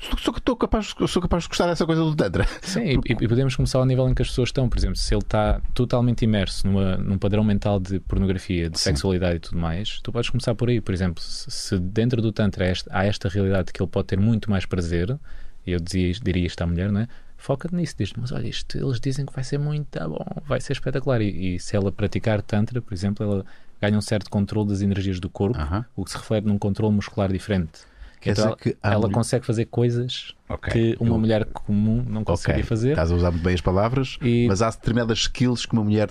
sou, 0.00 0.34
sou 0.46 0.56
capaz, 0.56 0.94
sou 1.08 1.22
capaz 1.22 1.44
de 1.44 1.48
gostar 1.48 1.66
dessa 1.66 1.86
coisa 1.86 2.02
do 2.02 2.14
Tantra. 2.14 2.46
Sim, 2.62 3.00
e, 3.04 3.12
e 3.12 3.28
podemos 3.28 3.56
começar 3.56 3.78
ao 3.78 3.86
nível 3.86 4.08
em 4.08 4.14
que 4.14 4.22
as 4.22 4.28
pessoas 4.28 4.50
estão. 4.50 4.68
Por 4.68 4.78
exemplo, 4.78 4.96
se 4.96 5.14
ele 5.14 5.22
está 5.22 5.60
totalmente 5.72 6.22
imerso 6.22 6.66
numa, 6.66 6.96
num 6.96 7.18
padrão 7.18 7.42
mental 7.42 7.80
de 7.80 7.98
pornografia, 8.00 8.68
de 8.70 8.78
Sim. 8.78 8.90
sexualidade 8.90 9.36
e 9.36 9.40
tudo 9.40 9.58
mais, 9.58 10.00
tu 10.00 10.12
podes 10.12 10.30
começar 10.30 10.54
por 10.54 10.68
aí. 10.68 10.80
Por 10.80 10.92
exemplo, 10.94 11.22
se, 11.22 11.78
dentro 11.78 12.20
do 12.22 12.30
Tantra 12.32 12.66
há 12.66 12.68
esta, 12.68 12.90
há 12.92 13.04
esta 13.04 13.28
realidade 13.28 13.66
de 13.68 13.72
que 13.72 13.82
ele 13.82 13.90
pode 13.90 14.06
ter 14.06 14.18
muito 14.20 14.50
mais 14.50 14.66
prazer, 14.66 15.18
e 15.66 15.72
eu 15.72 15.80
dizia, 15.80 16.12
diria 16.22 16.46
isto 16.46 16.60
à 16.62 16.66
mulher, 16.66 16.92
não 16.92 17.00
é? 17.00 17.08
Foca-te 17.44 17.74
nisso, 17.74 17.94
diz 17.98 18.14
mas 18.14 18.32
olha, 18.32 18.48
isto 18.48 18.78
eles 18.78 18.98
dizem 18.98 19.26
que 19.26 19.32
vai 19.34 19.44
ser 19.44 19.58
muito 19.58 19.98
bom, 20.08 20.24
vai 20.46 20.62
ser 20.62 20.72
espetacular. 20.72 21.20
E, 21.20 21.56
e 21.56 21.60
se 21.60 21.76
ela 21.76 21.92
praticar 21.92 22.40
Tantra, 22.40 22.80
por 22.80 22.94
exemplo, 22.94 23.22
ela 23.22 23.44
ganha 23.82 23.98
um 23.98 24.00
certo 24.00 24.30
controle 24.30 24.70
das 24.70 24.80
energias 24.80 25.20
do 25.20 25.28
corpo, 25.28 25.58
o 25.94 26.04
que 26.06 26.10
se 26.10 26.16
reflete 26.16 26.46
num 26.46 26.56
controle 26.56 26.94
muscular 26.94 27.30
diferente. 27.30 27.80
Quer 28.18 28.30
então 28.30 28.46
ela, 28.46 28.56
que 28.56 28.74
ela 28.82 28.98
mulher- 29.00 29.12
consegue 29.12 29.44
fazer 29.44 29.66
coisas 29.66 30.34
Ok. 30.48 30.72
que 30.72 30.96
uma 30.98 31.10
Eu- 31.10 31.18
mulher 31.18 31.44
comum 31.44 32.02
não 32.08 32.24
conseguiria 32.24 32.62
Ok, 32.62 32.66
fazer. 32.68 32.90
Estás 32.92 33.12
a 33.12 33.14
usar 33.14 33.30
muito 33.30 33.44
bem 33.44 33.52
as 33.54 33.60
palavras, 33.60 34.18
mas 34.48 34.62
há 34.62 34.70
determinadas 34.70 35.18
skills 35.18 35.66
que 35.66 35.74
uma 35.74 35.84
mulher 35.84 36.10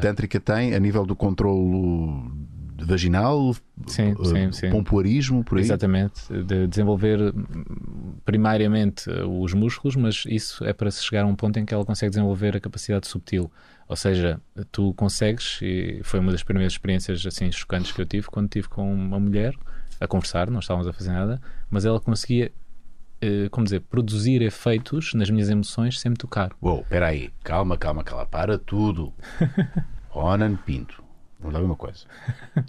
tântrica 0.00 0.38
tem 0.38 0.76
a 0.76 0.78
nível 0.78 1.04
do 1.04 1.16
controlo 1.16 2.30
vaginal, 2.84 3.54
Sim, 3.86 4.14
eh, 4.20 4.24
sim, 4.24 4.52
sim. 4.52 4.70
pompoarismo, 4.70 5.44
por 5.44 5.58
aí. 5.58 5.64
Exatamente, 5.64 6.32
de 6.44 6.66
desenvolver 6.66 7.20
hum, 7.20 8.14
primariamente 8.24 9.10
eh, 9.10 9.24
os 9.24 9.54
músculos, 9.54 9.96
mas 9.96 10.24
isso 10.26 10.64
é 10.64 10.72
para 10.72 10.90
se 10.90 11.02
chegar 11.02 11.24
a 11.24 11.26
um 11.26 11.34
ponto 11.34 11.58
em 11.58 11.64
que 11.64 11.74
ela 11.74 11.84
consegue 11.84 12.10
desenvolver 12.10 12.56
a 12.56 12.60
capacidade 12.60 13.06
subtil. 13.06 13.50
Ou 13.88 13.96
seja, 13.96 14.40
tu 14.70 14.92
consegues, 14.94 15.60
e 15.62 16.00
foi 16.04 16.20
uma 16.20 16.30
das 16.30 16.42
primeiras 16.42 16.74
experiências 16.74 17.24
assim 17.24 17.50
chocantes 17.50 17.90
que 17.90 18.00
eu 18.00 18.06
tive 18.06 18.28
quando 18.28 18.46
estive 18.46 18.68
com 18.68 18.92
uma 18.92 19.18
mulher 19.18 19.54
a 20.00 20.06
conversar, 20.06 20.50
não 20.50 20.60
estávamos 20.60 20.86
a 20.86 20.92
fazer 20.92 21.10
nada, 21.10 21.40
mas 21.70 21.84
ela 21.84 21.98
conseguia, 21.98 22.52
eh, 23.20 23.48
como 23.50 23.64
dizer, 23.64 23.80
produzir 23.80 24.42
efeitos 24.42 25.14
nas 25.14 25.30
minhas 25.30 25.48
emoções 25.48 25.98
sem 25.98 26.10
me 26.10 26.16
tocar. 26.16 26.52
Uou, 26.62 26.80
espera 26.82 27.08
aí, 27.08 27.30
calma, 27.42 27.76
calma, 27.76 28.04
calma, 28.04 28.26
para 28.26 28.58
tudo. 28.58 29.12
Ronan 30.10 30.56
Pinto, 30.56 31.02
vamos 31.38 31.54
lá 31.54 31.60
ver 31.60 31.66
uma 31.66 31.76
coisa. 31.76 32.04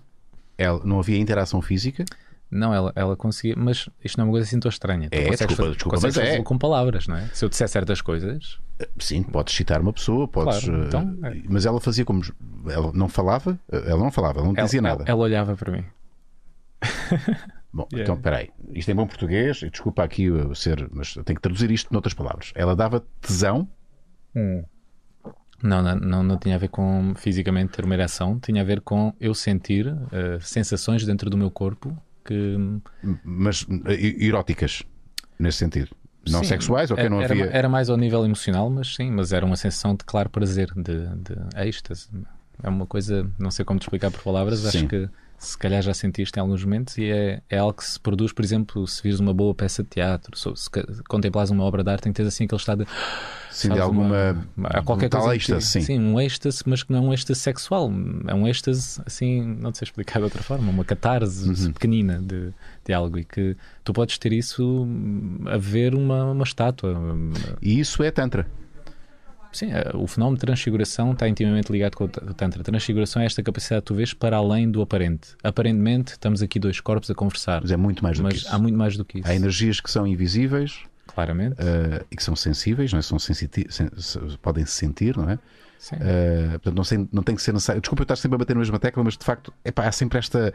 Ela, 0.58 0.82
não 0.84 1.00
havia 1.00 1.18
interação 1.18 1.62
física? 1.62 2.04
Não, 2.52 2.74
ela, 2.74 2.92
ela 2.96 3.16
conseguia, 3.16 3.54
mas 3.56 3.88
isto 4.04 4.18
não 4.18 4.24
é 4.24 4.26
uma 4.26 4.32
coisa 4.34 4.48
assim 4.48 4.60
tão 4.60 4.68
estranha. 4.70 5.08
Tu 5.10 5.16
É, 5.16 5.26
consegues 5.28 5.38
desculpa, 5.48 5.64
fa- 5.64 5.70
desculpa, 5.76 5.96
consegues 5.98 6.18
mas 6.18 6.28
é. 6.40 6.44
com 6.44 6.58
palavras, 6.58 7.08
não 7.08 7.16
é? 7.16 7.28
Se 7.32 7.46
eu 7.46 7.50
disser 7.50 7.70
certas 7.70 8.02
coisas, 8.02 8.60
Sim, 8.98 9.22
podes 9.24 9.54
citar 9.56 9.80
uma 9.82 9.94
pessoa, 9.94 10.28
podes. 10.28 10.66
Claro, 10.66 10.82
eh, 10.82 10.86
então, 10.88 11.18
é. 11.24 11.42
Mas 11.48 11.66
ela 11.68 11.80
fazia 11.80 12.04
como. 12.04 12.22
Ela 12.68 12.92
não 12.94 13.08
falava? 13.08 13.58
Ela 13.72 13.98
não 14.04 14.12
falava, 14.12 14.40
ela 14.40 14.48
não 14.48 14.56
ela, 14.58 14.66
dizia 14.66 14.80
ela- 14.80 14.90
nada. 14.90 15.04
ela 15.08 15.20
olhava 15.22 15.56
para 15.56 15.72
mim. 15.72 15.86
Bom, 17.72 17.88
Yeah. 17.94 18.02
então 18.12 18.20
peraí. 18.20 18.50
Isto 18.74 18.90
é 18.90 18.94
bom 18.96 19.06
português, 19.06 19.58
desculpa 19.60 20.04
aqui 20.04 20.28
ser, 20.56 20.90
mas 20.92 21.16
eu 21.16 21.24
tenho 21.24 21.36
que 21.36 21.42
traduzir 21.44 21.70
isto 21.70 21.94
noutras 21.94 22.16
palavras. 22.16 22.52
Ela 22.56 22.76
dava 22.76 23.06
tesão. 23.22 23.68
Não, 25.62 25.82
não, 25.82 25.96
não, 25.96 26.24
não 26.24 26.38
tinha 26.38 26.56
a 26.56 26.58
ver 26.58 26.70
com 26.70 27.14
fisicamente 27.16 27.74
ter 27.74 27.86
uma 27.86 27.94
ereção, 27.94 28.40
tinha 28.40 28.62
a 28.62 28.66
ver 28.66 28.82
com 28.82 29.14
eu 29.20 29.34
sentir 29.34 29.88
eh, 30.12 30.38
sensações 30.42 31.06
dentro 31.06 31.30
do 31.30 31.38
meu 31.38 31.52
corpo 31.52 31.98
que. 32.24 32.56
Mas 33.24 33.66
eh, 33.86 34.26
eróticas, 34.26 34.84
nesse 35.38 35.58
sentido. 35.58 35.90
Não 36.30 36.42
Sim, 36.42 36.50
sexuais, 36.50 36.90
não 36.90 37.22
era, 37.22 37.34
havia. 37.34 37.46
era 37.46 37.70
mais 37.70 37.90
ao 37.90 37.98
nível 37.98 38.24
emocional, 38.26 38.70
mas 38.70 38.94
sim, 38.94 39.10
mas 39.10 39.32
era 39.32 39.46
uma 39.46 39.56
sensação 39.56 39.96
de 39.96 40.04
claro 40.04 40.30
prazer, 40.30 40.72
de, 40.76 41.08
de 41.08 41.68
êxtase. 41.68 42.10
É 42.62 42.70
uma 42.70 42.86
coisa, 42.86 43.28
não 43.40 43.50
sei 43.50 43.64
como 43.64 43.80
te 43.80 43.84
explicar 43.84 44.12
por 44.12 44.22
palavras, 44.22 44.60
Sim. 44.60 44.68
acho 44.68 44.88
que 44.88 45.10
se 45.38 45.58
calhar 45.58 45.82
já 45.82 45.94
sentiste 45.94 46.38
em 46.38 46.42
alguns 46.42 46.64
momentos 46.64 46.98
e 46.98 47.10
é, 47.10 47.42
é 47.50 47.58
algo 47.58 47.74
que 47.74 47.86
se 47.86 47.98
produz, 47.98 48.34
por 48.34 48.44
exemplo, 48.44 48.86
se 48.86 49.02
vires 49.02 49.22
uma 49.22 49.34
boa 49.34 49.56
peça 49.56 49.82
de 49.82 49.90
teatro, 49.90 50.38
se, 50.38 50.50
se 50.56 50.70
uma 51.54 51.64
obra 51.64 51.84
de 51.84 51.90
arte, 51.90 52.04
tem 52.04 52.12
que 52.12 52.22
ter 52.22 52.28
assim 52.28 52.44
aquele 52.44 52.60
estado 52.60 52.84
de. 52.84 52.92
Sim, 53.62 53.74
de 53.74 53.80
alguma. 53.80 54.46
uma- 54.56 54.70
há 54.70 54.82
qualquer 54.82 55.08
um 55.08 55.10
tal 55.10 55.22
coisa 55.22 55.36
êxtase, 55.36 55.82
sim. 55.84 56.00
um 56.00 56.20
êxtase, 56.20 56.64
mas 56.66 56.82
que 56.84 56.92
não 56.94 57.00
é 57.00 57.02
um 57.10 57.14
êxtase 57.14 57.40
sexual, 57.40 57.92
é 58.28 58.34
um 58.34 58.48
êxtase 58.48 59.02
assim, 59.06 59.42
não 59.60 59.74
sei 59.74 59.86
explicar 59.86 60.20
de 60.20 60.24
outra 60.26 60.42
forma, 60.42 60.70
uma 60.72 60.86
catarse 60.86 61.48
Uhum. 61.50 61.74
pequenina 61.74 62.20
de, 62.22 62.54
de 62.86 62.94
algo 62.94 63.18
e 63.20 63.24
que 63.26 63.56
tu 63.84 63.92
podes 63.94 64.18
ter 64.18 64.32
isso 64.34 64.88
a 65.48 65.58
ver 65.58 65.94
uma, 65.96 66.32
uma 66.32 66.44
estátua. 66.44 66.96
E 67.62 67.80
isso 67.80 68.02
é 68.04 68.12
Tantra. 68.12 68.48
Sim, 69.52 69.72
eh, 69.72 69.92
o 69.96 70.06
fenómeno 70.06 70.38
de 70.38 70.42
transfiguração 70.42 71.12
está 71.12 71.28
intimamente 71.28 71.72
ligado 71.72 71.96
com 71.96 72.04
o 72.04 72.08
Tantra. 72.08 72.62
Transfiguração 72.64 73.20
é 73.22 73.26
esta 73.26 73.42
capacidade 73.42 73.82
que 73.82 73.88
tu 73.88 73.96
vês 73.96 74.14
para 74.14 74.38
além 74.38 74.70
do 74.70 74.80
aparente. 74.80 75.30
Aparentemente, 75.44 76.12
estamos 76.12 76.44
aqui 76.44 76.60
dois 76.60 76.80
corpos 76.80 77.10
a 77.10 77.16
conversar. 77.16 77.62
Mas 77.64 77.72
é 77.72 77.78
muito 77.78 78.04
mais 78.04 78.18
do 78.18 78.24
mas 78.24 78.34
que 78.34 78.40
isso. 78.42 78.56
há 78.56 78.60
muito 78.60 78.78
mais 78.78 78.96
do 78.96 79.04
que 79.04 79.20
isso. 79.20 79.28
Há 79.28 79.34
energias 79.34 79.80
que 79.82 79.90
são 79.90 80.06
invisíveis 80.06 80.84
Claramente. 81.26 81.56
eh, 81.60 82.06
e 82.12 82.16
que 82.16 82.24
são 82.24 82.36
sensíveis, 82.36 82.92
não 82.92 83.00
é? 83.00 83.02
são 83.02 83.20
sensiti- 83.20 83.68
sen- 83.70 83.90
se- 83.98 84.20
podem 84.42 84.66
se 84.66 84.72
sentir, 84.74 85.16
não 85.18 85.30
é? 85.30 85.38
Sim. 85.78 85.96
Eh, 86.00 86.48
portanto, 86.52 86.76
não, 86.76 86.84
sei- 86.84 87.08
não 87.12 87.24
tem 87.24 87.36
que 87.36 87.42
ser 87.42 87.54
necessário. 87.54 87.82
Desculpa 87.82 88.02
eu 88.02 88.06
estar 88.06 88.16
sempre 88.18 88.36
a 88.36 88.40
bater 88.40 88.54
na 88.54 88.60
mesma 88.60 88.80
tecla, 88.80 89.04
mas 89.04 89.18
de 89.18 89.24
facto 89.26 89.54
epá, 89.64 89.88
há 89.88 89.92
sempre 89.92 90.20
esta, 90.20 90.54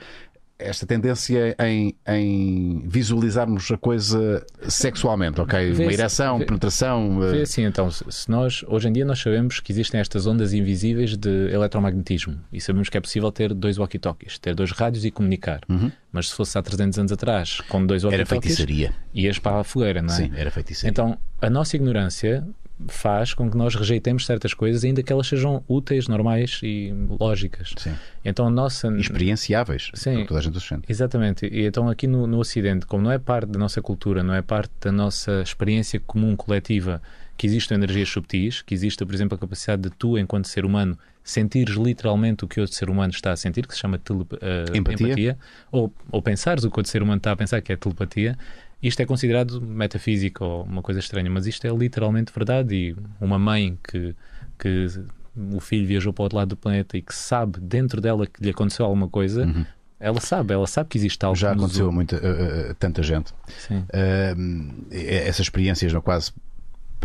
esta 0.58 0.86
tendência 0.86 1.56
em, 1.60 1.94
em 2.06 2.82
visualizarmos 2.86 3.70
a 3.72 3.76
coisa 3.76 4.44
sexualmente, 4.68 5.40
ok? 5.40 5.72
Vê 5.72 5.82
Uma 5.84 5.92
ereção, 5.92 6.38
vê- 6.38 6.44
penetração. 6.46 7.22
eh, 7.24 7.30
Foi 7.30 7.40
assim, 7.42 7.62
então, 7.64 7.90
se 7.90 8.30
nós, 8.30 8.64
hoje 8.68 8.88
em 8.88 8.92
dia, 8.92 9.04
nós 9.04 9.18
sabemos 9.20 9.58
que 9.60 9.72
existem 9.72 10.00
estas 10.00 10.26
ondas 10.26 10.52
invisíveis 10.52 11.16
de 11.16 11.50
eletromagnetismo 11.52 12.38
e 12.52 12.60
sabemos 12.60 12.88
que 12.88 12.96
é 12.96 13.00
possível 13.00 13.30
ter 13.32 13.52
dois 13.52 13.78
walkie-talkies, 13.78 14.38
ter 14.38 14.54
dois 14.54 14.70
rádios 14.70 15.04
e 15.04 15.10
comunicar. 15.10 15.60
Mas 16.12 16.28
se 16.28 16.34
fosse 16.36 16.56
há 16.56 16.62
300 16.62 16.98
anos 17.00 17.12
atrás, 17.12 17.60
com 17.68 17.84
dois 17.84 18.04
Uhum. 18.04 18.10
Era 18.12 18.22
walkie-talkies, 18.22 18.56
feitiçaria. 18.56 18.94
ias 19.12 19.38
para 19.38 19.60
a 19.60 19.64
fogueira, 19.64 20.00
não 20.02 20.14
é? 20.14 20.16
Sim, 20.16 20.30
era 20.36 20.50
feitiçaria. 20.50 20.90
Então, 20.90 21.18
a 21.42 21.50
nossa 21.50 21.74
ignorância 21.76 22.46
faz 22.88 23.32
com 23.32 23.50
que 23.50 23.56
nós 23.56 23.74
rejeitemos 23.74 24.26
certas 24.26 24.52
coisas, 24.52 24.84
ainda 24.84 25.02
que 25.02 25.12
elas 25.12 25.26
sejam 25.26 25.62
úteis, 25.68 26.08
normais 26.08 26.60
e 26.62 26.92
lógicas. 27.20 27.72
Sim. 27.76 27.94
Então, 28.24 28.46
a 28.46 28.50
nossa. 28.50 28.88
Experienciáveis. 28.98 29.90
Sim. 29.94 30.24
Toda 30.26 30.40
a 30.40 30.42
gente 30.42 30.60
sente. 30.60 30.82
Exatamente. 30.88 31.46
E 31.46 31.64
então 31.66 31.88
aqui 31.88 32.06
no, 32.06 32.26
no 32.26 32.38
Ocidente, 32.38 32.84
como 32.86 33.04
não 33.04 33.12
é 33.12 33.18
parte 33.18 33.48
da 33.50 33.58
nossa 33.58 33.80
cultura, 33.80 34.22
não 34.22 34.34
é 34.34 34.42
parte 34.42 34.72
da 34.80 34.92
nossa 34.92 35.40
experiência 35.42 36.00
comum 36.00 36.34
coletiva, 36.36 37.00
que 37.36 37.46
existam 37.46 37.74
energias 37.74 38.08
subtis, 38.08 38.62
que 38.62 38.74
exista, 38.74 39.04
por 39.06 39.14
exemplo, 39.14 39.34
a 39.36 39.38
capacidade 39.38 39.82
de 39.82 39.90
tu, 39.90 40.18
enquanto 40.18 40.46
ser 40.48 40.64
humano, 40.64 40.96
sentires 41.22 41.74
literalmente 41.76 42.44
o 42.44 42.48
que 42.48 42.60
outro 42.60 42.74
ser 42.76 42.90
humano 42.90 43.12
está 43.12 43.32
a 43.32 43.36
sentir, 43.36 43.66
que 43.66 43.74
se 43.74 43.80
chama 43.80 43.98
telepa- 43.98 44.38
eh, 44.40 44.76
Empatia. 44.76 45.38
ou, 45.72 45.92
ou 46.12 46.20
pensares 46.22 46.64
o 46.64 46.70
que 46.70 46.78
outro 46.78 46.90
ser 46.92 47.02
humano 47.02 47.16
está 47.18 47.32
a 47.32 47.36
pensar, 47.36 47.60
que 47.60 47.72
é 47.72 47.76
telepatia. 47.76 48.36
Isto 48.86 49.00
é 49.00 49.06
considerado 49.06 49.60
metafísico 49.60 50.44
ou 50.44 50.62
uma 50.64 50.82
coisa 50.82 51.00
estranha, 51.00 51.30
mas 51.30 51.46
isto 51.46 51.66
é 51.66 51.70
literalmente 51.70 52.30
verdade. 52.34 52.74
E 52.74 52.96
uma 53.20 53.38
mãe 53.38 53.78
que, 53.88 54.14
que 54.58 54.86
o 55.52 55.58
filho 55.60 55.86
viajou 55.86 56.12
para 56.12 56.22
o 56.22 56.24
outro 56.24 56.36
lado 56.38 56.48
do 56.50 56.56
planeta 56.56 56.96
e 56.96 57.02
que 57.02 57.14
sabe 57.14 57.58
dentro 57.60 58.00
dela 58.00 58.26
que 58.26 58.42
lhe 58.42 58.50
aconteceu 58.50 58.84
alguma 58.84 59.08
coisa, 59.08 59.52
ela 59.98 60.20
sabe, 60.20 60.52
ela 60.52 60.66
sabe 60.66 60.90
que 60.90 60.98
existe 60.98 61.24
algo 61.24 61.34
Uhum. 61.34 61.40
Já 61.40 61.52
aconteceu 61.52 61.88
a 61.88 61.92
muita, 61.92 62.16
a- 62.16 62.70
a- 62.70 62.74
tanta 62.74 63.02
gente. 63.02 63.32
Sim. 63.58 63.84
Eh, 63.92 64.34
essas 65.28 65.40
experiências 65.46 65.92
não 65.92 66.00
quase 66.02 66.30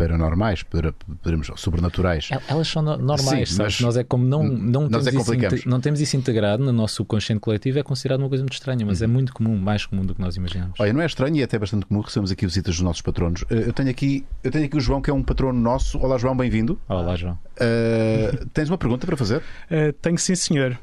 paranormais, 0.08 0.62
para- 0.62 0.92
podemos, 1.22 1.50
sobrenaturais. 1.56 2.28
El- 2.30 2.42
Elas 2.48 2.68
são 2.68 2.82
no- 2.82 2.96
normais, 2.96 3.50
Sim, 3.50 3.54
sabes? 3.56 3.74
mas 3.76 3.80
Nós 3.80 3.96
é 3.96 4.04
como 4.04 4.24
não, 4.24 4.42
não, 4.44 4.88
nós 4.88 5.04
temos 5.04 5.28
é 5.28 5.54
isso 5.54 5.68
não 5.68 5.80
temos 5.80 6.00
isso 6.00 6.16
integrado 6.16 6.64
no 6.64 6.72
nosso 6.72 6.94
subconsciente 6.96 7.40
coletivo, 7.40 7.78
é 7.78 7.82
considerado 7.82 8.20
uma 8.20 8.28
coisa 8.28 8.42
muito 8.42 8.54
estranha, 8.54 8.84
mas 8.86 9.02
é 9.02 9.06
Uhum. 9.06 9.12
muito 9.12 9.32
comum, 9.34 9.56
mais 9.58 9.84
comum 9.86 10.04
do 10.04 10.14
que 10.14 10.20
nós 10.20 10.36
imaginamos. 10.36 10.78
Olha, 10.80 10.92
não 10.92 11.00
é 11.02 11.06
estranho 11.06 11.36
e 11.36 11.40
é 11.40 11.44
até 11.44 11.58
bastante 11.58 11.86
comum 11.86 12.00
recebemos 12.00 12.30
aqui 12.32 12.46
visitas 12.46 12.74
dos 12.76 12.82
nossos 12.82 13.02
patronos. 13.02 13.44
Eh, 13.50 13.64
Eu 13.68 13.72
tenho 13.72 13.90
aqui, 13.90 14.24
eu 14.42 14.50
tenho 14.50 14.64
aqui 14.64 14.76
o 14.76 14.80
João, 14.80 15.00
que 15.02 15.10
é 15.10 15.14
um 15.14 15.22
patrono 15.22 15.60
nosso. 15.60 15.98
Olá, 15.98 16.16
João, 16.18 16.36
bem-vindo. 16.36 16.80
Olá, 16.88 17.14
João. 17.16 17.38
Eh, 17.58 18.44
tens 18.52 18.68
uma 18.70 18.78
pergunta 18.78 19.06
para 19.06 19.16
fazer? 19.16 19.38
Uh, 19.70 19.92
tenho 20.00 20.18
sim, 20.18 20.34
senhor. 20.34 20.78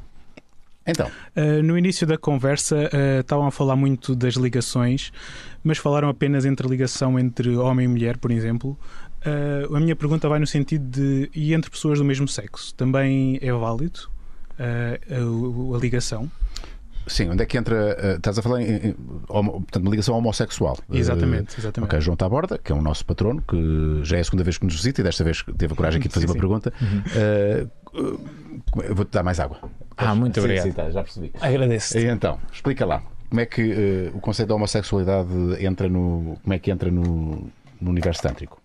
Então, 0.86 1.10
Uh, 1.36 1.62
no 1.62 1.76
início 1.76 2.06
da 2.06 2.16
conversa 2.16 2.74
uh, 2.76 3.20
estavam 3.20 3.46
a 3.46 3.50
falar 3.50 3.76
muito 3.76 4.16
das 4.16 4.34
ligações, 4.34 5.12
mas 5.62 5.76
falaram 5.78 6.08
apenas 6.08 6.44
entre 6.46 6.66
ligação 6.66 7.18
entre 7.18 7.54
homem 7.56 7.84
e 7.84 7.88
mulher, 7.88 8.16
por 8.16 8.30
exemplo. 8.32 8.76
Uh, 9.26 9.74
a 9.74 9.80
minha 9.80 9.96
pergunta 9.96 10.28
vai 10.28 10.38
no 10.38 10.46
sentido 10.46 10.84
de 10.88 11.30
e 11.34 11.52
entre 11.52 11.70
pessoas 11.70 11.98
do 11.98 12.04
mesmo 12.04 12.28
sexo 12.28 12.72
também 12.74 13.38
é 13.42 13.52
válido 13.52 14.00
uh, 14.58 15.74
a, 15.74 15.76
a 15.76 15.80
ligação? 15.80 16.30
sim, 17.06 17.28
onde 17.30 17.42
é 17.42 17.46
que 17.46 17.56
entra? 17.56 17.96
eh, 17.98 18.14
estás 18.16 18.38
a 18.38 18.42
falar 18.42 18.60
em, 18.60 18.88
em- 18.90 18.94
homo- 19.30 19.52
portanto, 19.62 19.82
uma 19.82 19.90
ligação 19.90 20.14
homossexual. 20.14 20.76
Exatamente, 20.92 21.58
exatamente. 21.58 21.88
Ok, 21.88 22.00
João 22.02 22.16
Taborda, 22.18 22.58
que 22.58 22.70
é 22.70 22.74
o 22.74 22.82
nosso 22.82 23.04
patrono, 23.06 23.40
que 23.42 24.00
já 24.02 24.18
é 24.18 24.20
a 24.20 24.24
segunda 24.24 24.44
vez 24.44 24.58
que 24.58 24.66
nos 24.66 24.74
visita 24.74 25.00
e 25.00 25.04
desta 25.04 25.24
vez 25.24 25.42
teve 25.56 25.72
a 25.72 25.76
coragem 25.76 25.98
aqui 26.00 26.08
de 26.08 26.12
fazer 26.14 26.26
Sim, 26.26 26.32
uma 26.32 26.34
sim. 26.34 26.40
pergunta. 26.40 26.72
Eh, 27.16 27.66
eh, 27.94 28.88
eu 28.90 28.94
vou-te 28.94 29.10
dar 29.10 29.22
mais 29.22 29.40
água. 29.40 29.58
Ah, 29.96 30.14
muito 30.14 30.34
Sim, 30.34 30.40
obrigado. 30.40 30.64
sim, 30.66 30.72
tá, 30.72 30.90
já 30.90 31.02
percebi. 31.02 31.32
Agradeço. 31.40 31.96
E 31.98 32.04
então, 32.06 32.38
explica 32.52 32.84
lá. 32.84 33.02
Como 33.30 33.40
é 33.40 33.46
que 33.46 34.10
o 34.14 34.20
conceito 34.20 34.50
da 34.50 34.54
homossexualidade 34.54 35.30
entra 35.64 35.88
no. 35.88 36.38
Como 36.42 36.52
é 36.52 36.58
que 36.58 36.70
entra 36.70 36.90
no, 36.90 37.50
no 37.80 37.90
universo 37.90 38.20
tântrico? 38.22 38.60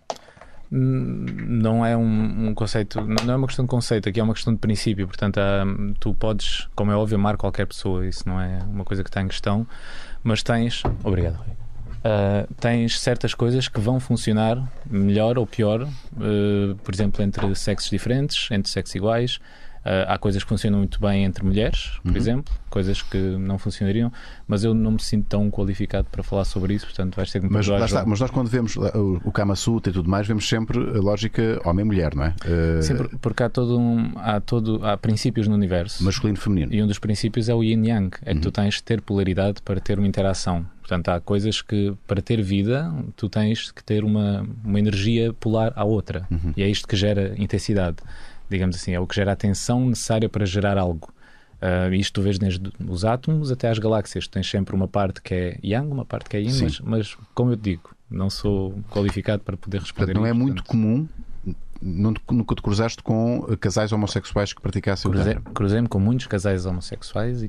Não 0.76 1.86
é 1.86 1.96
um, 1.96 2.48
um 2.48 2.54
conceito, 2.54 3.00
não 3.00 3.34
é 3.34 3.36
uma 3.36 3.46
questão 3.46 3.64
de 3.64 3.68
conceito, 3.70 4.08
aqui 4.08 4.18
é 4.18 4.22
uma 4.22 4.34
questão 4.34 4.52
de 4.52 4.58
princípio. 4.58 5.06
Portanto, 5.06 5.38
há- 5.38 5.64
tu 6.00 6.12
podes, 6.14 6.68
como 6.74 6.90
é 6.90 6.96
óbvio, 6.96 7.16
amar 7.16 7.36
qualquer 7.36 7.66
pessoa, 7.66 8.04
isso 8.06 8.28
não 8.28 8.40
é 8.40 8.58
uma 8.68 8.84
coisa 8.84 9.02
que 9.04 9.08
está 9.08 9.22
em 9.22 9.28
questão, 9.28 9.66
mas 10.22 10.42
tens. 10.42 10.82
Obrigado, 11.04 11.36
Rui. 11.36 11.46
Ah, 12.02 12.46
tens 12.60 12.98
certas 13.00 13.32
coisas 13.34 13.66
que 13.68 13.80
vão 13.80 13.98
funcionar 14.00 14.62
melhor 14.90 15.38
ou 15.38 15.46
pior, 15.46 15.82
eh, 16.20 16.74
por 16.82 16.92
exemplo, 16.92 17.22
entre 17.22 17.54
sexos 17.54 17.88
diferentes, 17.88 18.50
entre 18.50 18.70
sexos 18.70 18.94
iguais. 18.96 19.38
Ah, 19.84 20.14
há 20.14 20.18
coisas 20.18 20.42
que 20.42 20.48
funcionam 20.48 20.78
muito 20.78 20.98
bem 21.00 21.24
entre 21.24 21.44
mulheres, 21.44 21.98
por 22.02 22.12
Uhum. 22.12 22.16
exemplo, 22.16 22.54
coisas 22.70 23.02
que 23.02 23.18
não 23.18 23.58
funcionariam, 23.58 24.10
mas 24.48 24.64
eu 24.64 24.72
não 24.74 24.92
me 24.92 25.02
sinto 25.02 25.26
tão 25.28 25.50
qualificado 25.50 26.08
para 26.10 26.22
falar 26.22 26.44
sobre 26.44 26.72
isso, 26.74 26.86
portanto 26.86 27.14
vais 27.16 27.30
ter 27.30 27.40
que 27.40 27.46
me 27.46 27.52
Mas, 27.52 27.68
está, 27.68 28.04
mas 28.06 28.18
nós, 28.20 28.30
quando 28.30 28.48
vemos 28.48 28.74
lá 28.76 28.90
o, 28.96 29.20
o 29.24 29.30
Kama 29.30 29.54
Sutra 29.54 29.90
e 29.90 29.92
tudo 29.92 30.08
mais, 30.08 30.26
vemos 30.26 30.48
sempre 30.48 30.78
a 30.78 31.00
lógica 31.00 31.60
homem-mulher, 31.64 32.14
não 32.14 32.24
é? 32.24 32.34
Eh, 32.46 32.82
Sim, 32.82 32.96
por- 32.96 33.10
porque 33.18 33.42
há 33.42 33.48
todo 33.50 33.78
um, 33.78 34.12
há 34.16 34.40
todo 34.40 34.84
há 34.84 34.96
princípios 34.96 35.46
no 35.46 35.54
universo. 35.54 36.02
Masculino 36.02 36.38
e 36.38 36.40
feminino. 36.40 36.72
E 36.72 36.82
um 36.82 36.86
dos 36.86 36.98
princípios 36.98 37.48
é 37.50 37.54
o 37.54 37.62
yin 37.62 37.84
yang, 37.86 38.16
é 38.24 38.34
que 38.34 38.40
tu 38.40 38.50
tens 38.50 38.76
de 38.76 38.82
ter 38.82 39.00
polaridade 39.02 39.60
para 39.62 39.80
ter 39.80 39.98
uma 39.98 40.08
interação. 40.08 40.64
Portanto, 40.80 41.08
há 41.10 41.20
coisas 41.20 41.62
que 41.62 41.94
para 42.06 42.20
ter 42.20 42.42
vida 42.42 42.92
tu 43.16 43.28
tens 43.28 43.70
que 43.70 43.82
ter 43.84 44.02
uma, 44.04 44.46
uma 44.64 44.78
energia 44.78 45.32
polar 45.34 45.72
à 45.76 45.84
outra. 45.84 46.26
E 46.56 46.62
é 46.62 46.68
isto 46.68 46.86
que 46.88 46.96
gera 46.96 47.34
intensidade. 47.38 47.96
Digamos 48.50 48.76
assim, 48.76 48.92
é 48.92 49.00
o 49.00 49.06
que 49.06 49.14
gera 49.16 49.32
a 49.32 49.36
tensão 49.36 49.86
necessária 49.88 50.28
para 50.28 50.44
gerar 50.44 50.78
algo. 50.78 51.12
Ah, 51.60 51.88
isto 51.94 52.14
tu 52.14 52.22
vês 52.22 52.38
desde 52.38 52.70
os 52.86 53.04
átomos 53.04 53.50
até 53.50 53.68
às 53.70 53.78
galáxias. 53.78 54.26
Tens 54.28 54.48
sempre 54.50 54.74
uma 54.74 54.86
parte 54.88 55.22
que 55.22 55.34
é 55.34 55.58
yang, 55.64 55.90
uma 55.90 56.04
parte 56.04 56.28
que 56.28 56.36
é 56.36 56.40
yin, 56.40 56.62
mas, 56.62 56.80
mas 56.80 57.16
como 57.34 57.52
eu 57.52 57.56
te 57.56 57.62
digo, 57.62 57.90
não 58.10 58.28
sou 58.28 58.74
qualificado 58.90 59.42
para 59.42 59.56
poder 59.56 59.80
responder 59.80 60.12
Portanto, 60.12 60.20
não 60.22 60.26
é 60.26 60.30
isto, 60.30 60.38
muito 60.42 60.64
comum. 60.64 61.08
não 61.80 62.12
te- 62.12 62.20
Nunca 62.30 62.54
te 62.54 62.60
cruzaste 62.62 63.02
com 63.02 63.46
eh, 63.50 63.56
casais 63.56 63.92
homossexuais 63.92 64.52
que 64.52 64.60
praticassem 64.60 65.10
o 65.10 65.14
Cruzei- 65.14 65.34
Tantra? 65.34 65.52
Cruzei-me 65.52 65.88
com 65.88 65.98
muitos 66.00 66.26
casais 66.26 66.66
homossexuais 66.66 67.42
e 67.42 67.48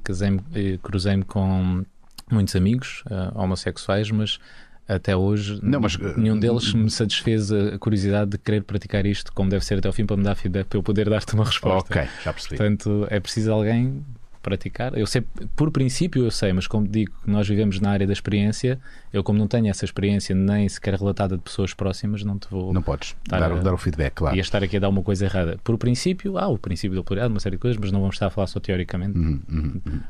cruzei-me 0.82 1.24
com 1.26 1.84
muitos 2.32 2.56
amigos 2.56 3.04
eh, 3.10 3.32
homossexuais, 3.36 4.10
mas 4.12 4.40
até 4.88 5.16
hoje 5.16 5.60
Não, 5.64 5.80
mas, 5.80 5.96
n- 5.98 6.14
nenhum 6.18 6.38
deles 6.40 6.74
me 6.74 6.90
satisfez 6.92 7.52
a 7.52 7.78
curiosidade 7.80 8.32
de 8.32 8.38
querer 8.38 8.64
praticar 8.64 9.06
isto 9.06 9.32
como 9.34 9.50
deve 9.50 9.66
ser 9.66 9.80
até 9.80 9.88
ao 9.88 9.94
fim 9.94 10.06
para 10.06 10.18
me 10.18 10.24
dar 10.24 10.36
feedback 10.36 10.68
para 10.68 10.78
eu 10.78 10.84
poder 10.84 11.10
dar-te 11.10 11.34
uma 11.34 11.44
resposta. 11.46 11.92
Ok, 12.00 12.08
já 12.24 12.32
percebi. 12.34 12.58
Portanto, 12.58 13.08
é 13.10 13.20
preciso 13.20 13.52
alguém 13.52 14.04
praticar. 14.44 14.96
Eu 14.96 15.08
sei, 15.08 15.24
por 15.56 15.72
princípio 15.72 16.24
eu 16.24 16.30
sei, 16.30 16.54
mas 16.54 16.68
como 16.68 16.88
digo, 16.88 17.12
nós 17.26 17.48
vivemos 17.48 17.80
na 17.80 17.90
área 17.90 18.06
da 18.06 18.14
experiência, 18.14 18.80
eu 19.12 19.24
como 19.24 19.40
não 19.40 19.48
tenho 19.48 19.68
essa 19.70 19.84
experiência 19.86 20.36
nem 20.36 20.70
sequer 20.70 20.94
relatada 20.94 21.36
de 21.36 21.42
pessoas 21.42 21.74
próximas, 21.74 22.24
não 22.24 22.38
te 22.38 22.48
vou 22.52 22.72
Não 22.72 22.84
podes 22.84 23.16
dar, 23.28 23.42
a- 23.42 23.56
dar 23.56 23.74
o 23.74 23.78
feedback, 23.78 24.14
claro. 24.14 24.36
ia 24.36 24.42
estar 24.42 24.64
aqui 24.64 24.78
a 24.78 24.80
dar 24.80 24.90
uma 24.90 25.02
coisa 25.02 25.26
errada. 25.26 25.58
Por 25.64 25.76
princípio, 25.80 26.38
há 26.38 26.48
o 26.48 26.60
princípio 26.60 26.96
da 26.96 27.04
pluralidade, 27.04 27.34
uma 27.34 27.40
série 27.40 27.56
de 27.56 27.60
coisas, 27.60 27.80
mas 27.82 27.92
não 27.92 28.02
vamos 28.02 28.18
estar 28.18 28.28
a 28.28 28.30
falar 28.30 28.46
só 28.46 28.60
teoricamente. 28.60 29.18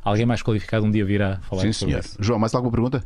Alguém 0.04 0.26
mais 0.26 0.44
qualificado 0.44 0.86
um 0.86 0.92
dia 0.92 1.06
virá 1.06 1.40
falar 1.50 1.62
Sim, 1.62 1.72
sobre 1.72 1.94
senhor. 1.94 2.04
isso. 2.04 2.18
João, 2.20 2.38
mais 2.38 2.54
alguma 2.54 2.72
pergunta? 2.74 3.06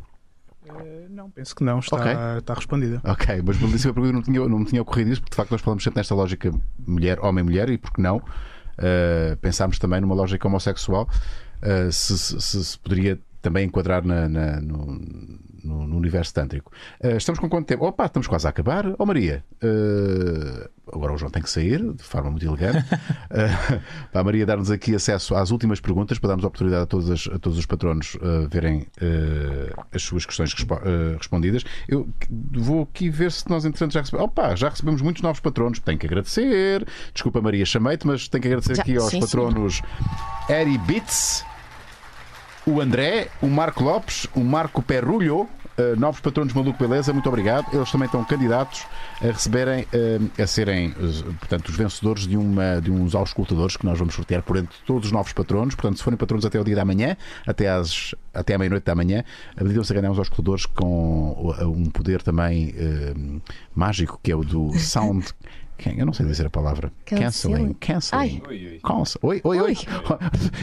Não, 1.20 1.30
penso 1.30 1.54
que 1.54 1.62
não, 1.62 1.78
está, 1.80 1.96
Ok. 1.96 2.12
está 2.38 2.54
respondida. 2.54 3.00
Ok, 3.04 3.42
mas 3.44 3.56
belíssima 3.58 3.92
pergunta, 3.92 4.14
não, 4.14 4.22
tinha, 4.22 4.48
não 4.48 4.58
me 4.58 4.64
tinha 4.64 4.80
ocorrido 4.82 5.10
isso, 5.12 5.20
porque 5.20 5.32
de 5.32 5.36
facto 5.36 5.50
nós 5.50 5.60
falamos 5.60 5.84
sempre 5.84 5.98
nesta 6.00 6.14
lógica 6.14 6.50
mulher, 6.86 7.18
homem-mulher, 7.20 7.68
e 7.68 7.76
porque 7.78 8.00
não? 8.00 8.16
Uh, 8.16 9.36
pensámos 9.42 9.78
também 9.78 10.00
numa 10.00 10.14
lógica 10.14 10.48
homossexual, 10.48 11.06
uh, 11.62 11.92
se, 11.92 12.18
se- 12.18 12.40
se- 12.40 12.64
se 12.64 12.78
poderia 12.78 13.18
também 13.42 13.66
enquadrar 13.66 14.02
na, 14.04 14.28
na- 14.28 14.60
no- 14.60 14.98
no- 15.64 15.86
no 15.86 15.96
universo 15.96 16.32
tântrico. 16.34 16.72
Uh, 17.02 17.16
estamos 17.16 17.38
com 17.38 17.48
quanto 17.48 17.66
tempo? 17.66 17.84
Opa, 17.86 18.06
estamos 18.06 18.26
quase 18.28 18.46
a 18.46 18.50
acabar. 18.50 18.84
Ó 18.98 19.04
Maria, 19.06 19.44
uh, 19.62 20.68
agora 20.92 21.12
o 21.12 21.16
João 21.18 21.30
tem 21.30 21.42
que 21.42 21.50
sair 21.50 21.80
de 21.94 22.02
forma 22.02 22.30
muito 22.30 22.46
elegante. 22.46 22.84
Uh, 23.30 23.80
para 24.10 24.22
a 24.22 24.24
Maria 24.24 24.44
dar-nos 24.44 24.72
aqui 24.72 24.92
acesso 24.92 25.36
às 25.36 25.52
últimas 25.52 25.78
perguntas, 25.78 26.18
para 26.18 26.28
darmos 26.28 26.44
oportunidade 26.44 26.82
a 26.82 26.86
todos, 26.86 27.08
as- 27.10 27.28
a 27.32 27.38
todos 27.38 27.56
os 27.58 27.64
patronos 27.64 28.16
verem 28.50 28.86
as 29.92 30.02
suas 30.02 30.26
questões 30.26 30.52
respo- 30.52 30.80
respondidas. 31.16 31.64
Eu 31.88 32.08
vou 32.52 32.82
aqui 32.82 33.08
ver 33.08 33.30
se 33.30 33.48
nós, 33.48 33.64
entretanto, 33.64 33.92
já 33.92 34.00
recebemos. 34.00 34.24
Opa, 34.26 34.56
já 34.56 34.68
recebemos 34.68 35.00
muitos 35.00 35.22
novos 35.22 35.38
patronos. 35.40 35.78
Tenho 35.78 35.96
que 35.96 36.06
agradecer. 36.06 36.84
Desculpa, 37.14 37.40
Maria, 37.40 37.64
chamei-te, 37.64 38.04
mas 38.04 38.26
tenho 38.28 38.42
que 38.42 38.48
agradecer 38.48 38.74
Já, 38.74 38.82
aqui 38.82 38.96
aos 38.96 39.10
sim, 39.10 39.20
patronos 39.20 39.80
Eri 40.48 40.76
Bits, 40.78 41.44
o 42.70 42.80
André, 42.80 43.28
o 43.42 43.48
Marco 43.48 43.82
Lopes, 43.82 44.28
o 44.34 44.40
Marco 44.40 44.80
Perrulho. 44.80 45.48
uh, 45.76 45.98
novos 45.98 46.20
patronos 46.20 46.52
Maluco 46.52 46.78
Beleza, 46.78 47.12
muito 47.12 47.28
obrigado. 47.28 47.66
Eles 47.74 47.90
também 47.90 48.06
estão 48.06 48.24
candidatos 48.24 48.86
a 49.20 49.26
receberem, 49.26 49.82
uh, 49.82 50.42
a 50.42 50.46
serem, 50.46 50.90
uh, 50.90 51.34
portanto, 51.34 51.68
os 51.68 51.76
vencedores 51.76 52.26
de, 52.26 52.36
uma, 52.36 52.80
de 52.80 52.90
uns 52.90 53.14
auscultadores 53.14 53.76
que 53.76 53.84
nós 53.84 53.98
vamos 53.98 54.14
sortear 54.14 54.42
por 54.42 54.56
entre 54.56 54.76
todos 54.86 55.06
os 55.06 55.12
novos 55.12 55.32
patronos. 55.32 55.74
Portanto, 55.74 55.98
se 55.98 56.04
forem 56.04 56.16
patronos 56.16 56.46
até 56.46 56.60
o 56.60 56.64
dia 56.64 56.76
da 56.76 56.84
manhã, 56.84 57.16
até, 57.46 57.68
às, 57.68 58.14
até 58.32 58.54
à 58.54 58.58
meia-noite 58.58 58.84
da 58.84 58.94
manhã, 58.94 59.24
habilitam-se 59.56 59.92
a 59.92 59.96
ganhar 59.96 60.12
uns 60.12 60.18
auscultadores 60.18 60.66
com 60.66 61.54
um 61.62 61.86
poder 61.86 62.22
também 62.22 62.70
uh, 62.70 63.42
mágico, 63.74 64.20
que 64.22 64.30
é 64.30 64.36
o 64.36 64.44
do 64.44 64.72
Sound. 64.78 65.26
Eu 65.96 66.06
não 66.06 66.12
sei 66.12 66.26
dizer 66.26 66.46
a 66.46 66.50
palavra. 66.50 66.92
Canceling. 67.04 67.74
Canceling. 67.74 68.42
Ai. 68.46 68.80
Cancel. 68.82 69.20
Oi, 69.22 69.40
oi, 69.44 69.60
oi. 69.60 69.76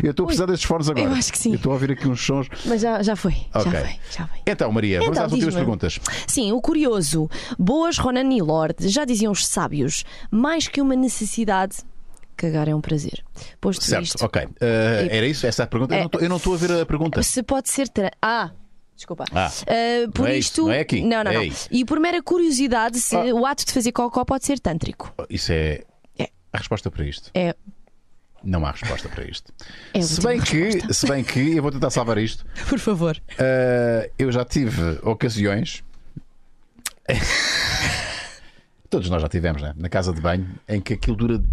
Eu 0.03 0.11
estou 0.11 0.23
a 0.23 0.27
precisar 0.27 0.45
destes 0.45 0.67
fones 0.67 0.89
agora. 0.89 1.05
Eu 1.05 1.13
acho 1.13 1.31
que 1.31 1.37
sim. 1.37 1.51
Eu 1.51 1.55
estou 1.55 1.71
a 1.71 1.73
ouvir 1.75 1.91
aqui 1.91 2.07
uns 2.07 2.23
sons. 2.23 2.47
Mas 2.65 2.81
já, 2.81 3.01
já 3.01 3.15
foi. 3.15 3.35
Ok. 3.53 3.71
Já 3.71 3.81
foi. 3.81 3.99
Já 4.11 4.27
foi. 4.27 4.39
Então, 4.45 4.71
Maria, 4.71 4.99
vamos 4.99 5.17
Então, 5.17 5.25
às 5.25 5.31
últimas 5.31 5.55
perguntas. 5.55 5.99
Sim, 6.27 6.51
o 6.51 6.61
curioso. 6.61 7.29
Boas, 7.57 7.97
Ronan 7.97 8.31
e 8.33 8.41
Lorde, 8.41 8.87
já 8.89 9.05
diziam 9.05 9.31
os 9.31 9.45
sábios, 9.45 10.03
mais 10.29 10.67
que 10.67 10.81
uma 10.81 10.95
necessidade, 10.95 11.77
cagar 12.35 12.67
é 12.67 12.75
um 12.75 12.81
prazer. 12.81 13.23
Posto 13.59 13.83
Certo, 13.83 14.05
isto, 14.05 14.23
ok. 14.23 14.43
Uh, 14.43 14.49
era 14.61 15.25
isso? 15.25 15.45
Essa 15.47 15.63
é 15.63 15.65
a 15.65 15.67
pergunta? 15.67 15.95
Eu 15.95 16.09
É. 16.19 16.25
Eu 16.25 16.29
não 16.29 16.37
estou 16.37 16.53
a 16.53 16.57
ver 16.57 16.71
a 16.81 16.85
pergunta. 16.85 17.21
se 17.23 17.41
pode 17.43 17.69
ser. 17.69 17.89
Tra... 17.89 18.11
Ah! 18.21 18.51
Desculpa. 18.97 19.23
Ah. 19.31 19.49
Uh, 19.61 20.11
por 20.11 20.23
Não 20.23 20.27
é 20.27 20.37
isto. 20.37 20.63
não 20.63 20.71
é 20.71 20.79
aqui. 20.81 21.01
Não, 21.01 21.23
não, 21.23 21.31
É 21.31 21.35
não. 21.47 21.55
E 21.71 21.85
por 21.85 21.99
mera 21.99 22.21
curiosidade, 22.21 22.99
se 22.99 23.15
Ah. 23.15 23.23
o 23.33 23.45
ato 23.45 23.63
de 23.65 23.71
fazer 23.71 23.91
cocó 23.91 24.25
pode 24.25 24.43
ser 24.45 24.59
tântrico. 24.59 25.13
Isso 25.29 25.51
é. 25.53 25.83
É. 26.17 26.29
A 26.51 26.57
resposta 26.57 26.89
para 26.91 27.05
isto. 27.05 27.29
É. 27.33 27.55
Não 28.43 28.65
há 28.65 28.71
resposta 28.71 29.07
para 29.09 29.23
isto. 29.25 29.53
É 29.93 30.01
se, 30.01 30.19
bem 30.21 30.41
que, 30.41 30.57
resposta. 30.63 30.93
se 30.93 31.07
bem 31.07 31.23
que, 31.23 31.55
eu 31.57 31.61
vou 31.61 31.71
tentar 31.71 31.89
salvar 31.91 32.17
isto. 32.17 32.43
Por 32.67 32.79
favor. 32.79 33.15
Uh, 33.33 34.11
eu 34.17 34.31
já 34.31 34.43
tive 34.43 34.81
ocasiões. 35.03 35.83
Todos 38.89 39.09
nós 39.09 39.21
já 39.21 39.27
tivemos, 39.27 39.61
né? 39.61 39.73
Na 39.75 39.89
casa 39.89 40.13
de 40.13 40.21
banho, 40.21 40.47
em 40.67 40.79
que 40.81 40.93
aquilo 40.93 41.15
dura. 41.17 41.43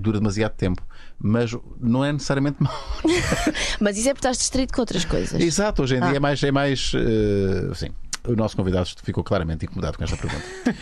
dura 0.00 0.18
demasiado 0.18 0.52
tempo. 0.54 0.82
Mas 1.20 1.50
não 1.80 2.04
é 2.04 2.12
necessariamente 2.12 2.62
mau. 2.62 2.72
Mas 3.80 3.96
isso 3.98 4.08
é 4.08 4.14
porque 4.14 4.20
estás 4.20 4.38
distraído 4.38 4.72
com 4.72 4.80
outras 4.80 5.04
coisas. 5.04 5.40
Exato, 5.40 5.82
hoje 5.82 5.96
em 5.96 6.00
dia 6.00 6.10
Ah. 6.10 6.14
é 6.16 6.20
mais. 6.20 6.42
É 6.42 6.52
mais 6.52 6.92
uh, 6.94 7.74
sim. 7.74 7.88
O 8.26 8.34
nosso 8.36 8.54
convidado 8.56 8.88
ficou 9.02 9.24
claramente 9.24 9.64
incomodado 9.64 9.96
com 9.96 10.04
esta 10.04 10.16
pergunta. 10.16 10.44
Uh, 10.68 10.72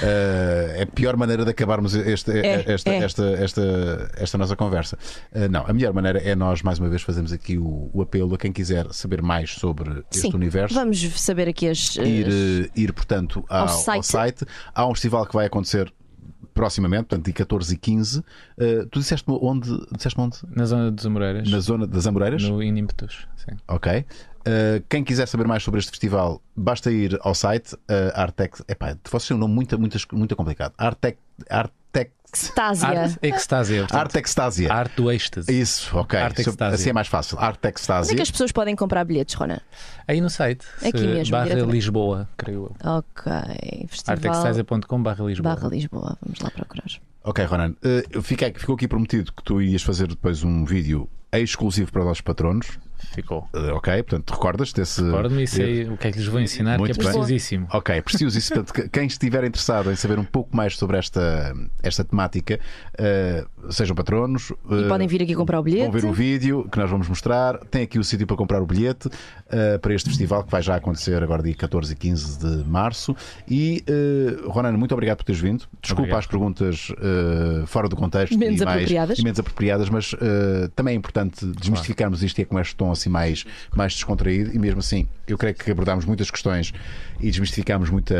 é 0.78 0.82
a 0.82 0.86
pior 0.86 1.16
maneira 1.16 1.44
de 1.44 1.50
acabarmos 1.50 1.94
este- 1.94 2.30
É, 2.30 2.72
esta, 2.72 2.90
é. 2.90 2.96
Esta, 2.98 3.24
esta, 3.32 4.10
esta 4.16 4.38
nossa 4.38 4.56
conversa. 4.56 4.96
Uh, 5.32 5.48
não, 5.50 5.66
a 5.66 5.72
melhor 5.72 5.92
maneira 5.92 6.18
é 6.20 6.34
nós, 6.34 6.62
mais 6.62 6.78
uma 6.78 6.88
vez, 6.88 7.02
fazermos 7.02 7.32
aqui 7.32 7.58
o, 7.58 7.90
o 7.92 8.00
apelo 8.00 8.34
a 8.34 8.38
quem 8.38 8.52
quiser 8.52 8.86
saber 8.92 9.20
mais 9.22 9.50
sobre 9.54 10.02
este 10.10 10.22
Sim. 10.30 10.34
universo. 10.34 10.74
Vamos 10.74 10.98
saber 11.20 11.48
aqui 11.48 11.68
as. 11.68 11.96
Ir, 11.96 12.26
as- 12.26 12.34
eh, 12.66 12.70
ir 12.74 12.92
portanto, 12.92 13.44
ao, 13.48 13.62
Ao 13.64 13.68
ao 13.68 13.78
site. 13.78 14.06
site. 14.06 14.44
Há 14.74 14.86
um 14.86 14.94
festival 14.94 15.26
que 15.26 15.34
vai 15.34 15.46
acontecer 15.46 15.92
proximamente, 16.58 17.04
portanto, 17.04 17.24
de 17.24 17.32
14 17.32 17.72
e 17.72 17.76
15. 17.76 18.18
Uh, 18.18 18.86
tu 18.90 18.98
disseste 18.98 19.24
onde? 19.28 19.70
Disseste 19.92 20.20
onde? 20.20 20.38
Na 20.50 20.66
zona 20.66 20.90
dos 20.90 21.06
Amoreiras. 21.06 21.48
Na 21.48 21.60
zona 21.60 21.86
das 21.86 22.04
Amoreiras? 22.04 22.42
No 22.42 22.60
Inimpetus, 22.60 23.28
sim. 23.36 23.56
Ok. 23.68 23.92
Uh, 23.92 24.82
quem 24.88 25.04
quiser 25.04 25.28
saber 25.28 25.46
mais 25.46 25.62
sobre 25.62 25.78
este 25.78 25.90
festival, 25.90 26.42
basta 26.56 26.90
ir 26.90 27.16
ao 27.20 27.32
site 27.32 27.74
uh, 27.74 28.10
Artex. 28.12 28.64
Epá, 28.66 28.96
vocês 29.08 29.28
têm 29.28 29.36
um 29.36 29.40
nome 29.40 29.54
muito, 29.54 29.78
muito, 29.78 29.96
muito 30.12 30.34
complicado. 30.34 30.74
Artec, 30.76 31.16
Artex, 31.48 31.77
Extásia. 32.34 32.88
Arte 32.88 33.18
Extásia. 33.22 33.80
portanto. 33.82 34.70
Arte 34.70 34.96
do 34.96 35.10
êxtase. 35.10 35.60
Isso, 35.60 35.96
ok. 35.96 36.18
Artextásia. 36.18 36.74
Assim 36.74 36.90
é 36.90 36.92
mais 36.92 37.08
fácil. 37.08 37.38
Onde 37.38 38.12
é 38.12 38.14
que 38.16 38.22
as 38.22 38.30
pessoas 38.30 38.52
podem 38.52 38.76
comprar 38.76 39.04
bilhetes, 39.04 39.34
Ronan? 39.34 39.60
Aí 40.06 40.20
no 40.20 40.28
site. 40.30 40.66
Aqui 40.84 40.98
se- 40.98 41.06
mesmo, 41.06 41.30
Barra. 41.32 41.54
Lisboa, 41.54 42.28
creio 42.36 42.74
eu. 42.84 42.90
Ok. 42.98 43.32
Festival. 43.88 44.14
Artextásia.com 44.16 45.02
barra 45.02 45.24
Lisboa. 45.24 45.54
Barra 45.54 45.68
Lisboa. 45.68 46.18
Vamos 46.22 46.40
lá 46.40 46.50
procurar. 46.50 46.84
Ok, 47.24 47.44
Ronan. 47.44 47.74
Uh, 48.14 48.22
fica- 48.22 48.52
ficou 48.54 48.74
aqui 48.74 48.86
prometido 48.88 49.32
que 49.32 49.42
tu 49.42 49.60
ias 49.60 49.82
fazer 49.82 50.06
depois 50.08 50.42
um 50.44 50.64
vídeo 50.64 51.08
exclusivo 51.32 51.92
para 51.92 52.00
os 52.02 52.06
nossos 52.08 52.20
patronos. 52.22 52.78
Ficou. 53.14 53.48
Uh, 53.54 53.74
ok, 53.74 54.02
portanto, 54.02 54.30
recordas 54.30 54.72
desse. 54.72 55.02
Recordo-me 55.02 55.42
e 55.42 55.46
sei 55.46 55.84
o 55.88 55.96
que 55.96 56.08
é 56.08 56.12
que 56.12 56.18
lhes 56.18 56.26
vou 56.28 56.40
ensinar, 56.40 56.78
Muito 56.78 56.94
que 56.94 57.00
é 57.00 57.04
bem. 57.04 57.12
preciosíssimo. 57.12 57.66
Ok, 57.72 58.02
preciosíssimo. 58.02 58.56
Portanto, 58.64 58.74
que- 58.74 58.88
quem 58.88 59.06
estiver 59.06 59.44
interessado 59.44 59.90
em 59.90 59.96
saber 59.96 60.18
um 60.18 60.24
pouco 60.24 60.56
mais 60.56 60.76
sobre 60.76 60.96
esta, 60.98 61.54
esta 61.82 62.04
temática, 62.04 62.58
uh, 62.98 63.72
sejam 63.72 63.94
patronos. 63.94 64.52
E 64.70 64.74
uh, 64.84 64.88
podem 64.88 65.06
vir 65.06 65.22
aqui 65.22 65.34
comprar 65.34 65.60
o 65.60 65.62
bilhete. 65.62 65.90
Vão 65.90 66.00
ver 66.00 66.06
o 66.06 66.12
vídeo 66.12 66.68
que 66.70 66.78
nós 66.78 66.90
vamos 66.90 67.08
mostrar. 67.08 67.58
Tem 67.70 67.82
aqui 67.82 67.98
o 67.98 68.04
sítio 68.04 68.26
para 68.26 68.36
comprar 68.36 68.60
o 68.62 68.66
bilhete 68.66 69.08
uh, 69.08 69.78
para 69.80 69.94
este 69.94 70.08
festival 70.08 70.44
que 70.44 70.50
vai 70.50 70.62
já 70.62 70.76
acontecer 70.76 71.22
agora 71.22 71.42
dia 71.42 71.54
14 71.54 71.92
e 71.92 71.96
15 71.96 72.38
de 72.38 72.68
março. 72.68 73.14
E, 73.48 73.84
uh, 74.44 74.50
Ronan, 74.50 74.72
muito 74.72 74.92
obrigado 74.92 75.18
por 75.18 75.24
teres 75.24 75.40
vindo. 75.40 75.64
Desculpa 75.80 76.02
Obrigado. 76.02 76.18
as 76.18 76.26
perguntas 76.26 76.90
uh, 76.90 77.66
fora 77.66 77.88
do 77.88 77.96
contexto 77.96 78.36
Menos 78.38 78.60
e, 78.60 78.64
mais, 78.64 78.76
apropriadas. 78.78 79.18
e 79.18 79.22
menos 79.22 79.38
apropriadas, 79.38 79.88
mas 79.88 80.12
uh, 80.14 80.68
também 80.74 80.94
é 80.94 80.96
importante 80.96 81.44
desmistificarmos 81.46 82.22
isto 82.22 82.38
e 82.38 82.42
é 82.42 82.44
com 82.44 82.58
este 82.58 82.74
tom 82.76 82.87
assim 82.92 83.08
mais, 83.08 83.44
mais 83.74 83.92
descontraído. 83.94 84.54
E 84.54 84.58
mesmo 84.58 84.80
assim, 84.80 85.06
eu 85.26 85.36
creio 85.38 85.54
que 85.54 85.70
abordámos 85.70 86.04
muitas 86.04 86.30
questões 86.30 86.72
e 87.20 87.30
desmistificámos 87.30 87.90
muita, 87.90 88.14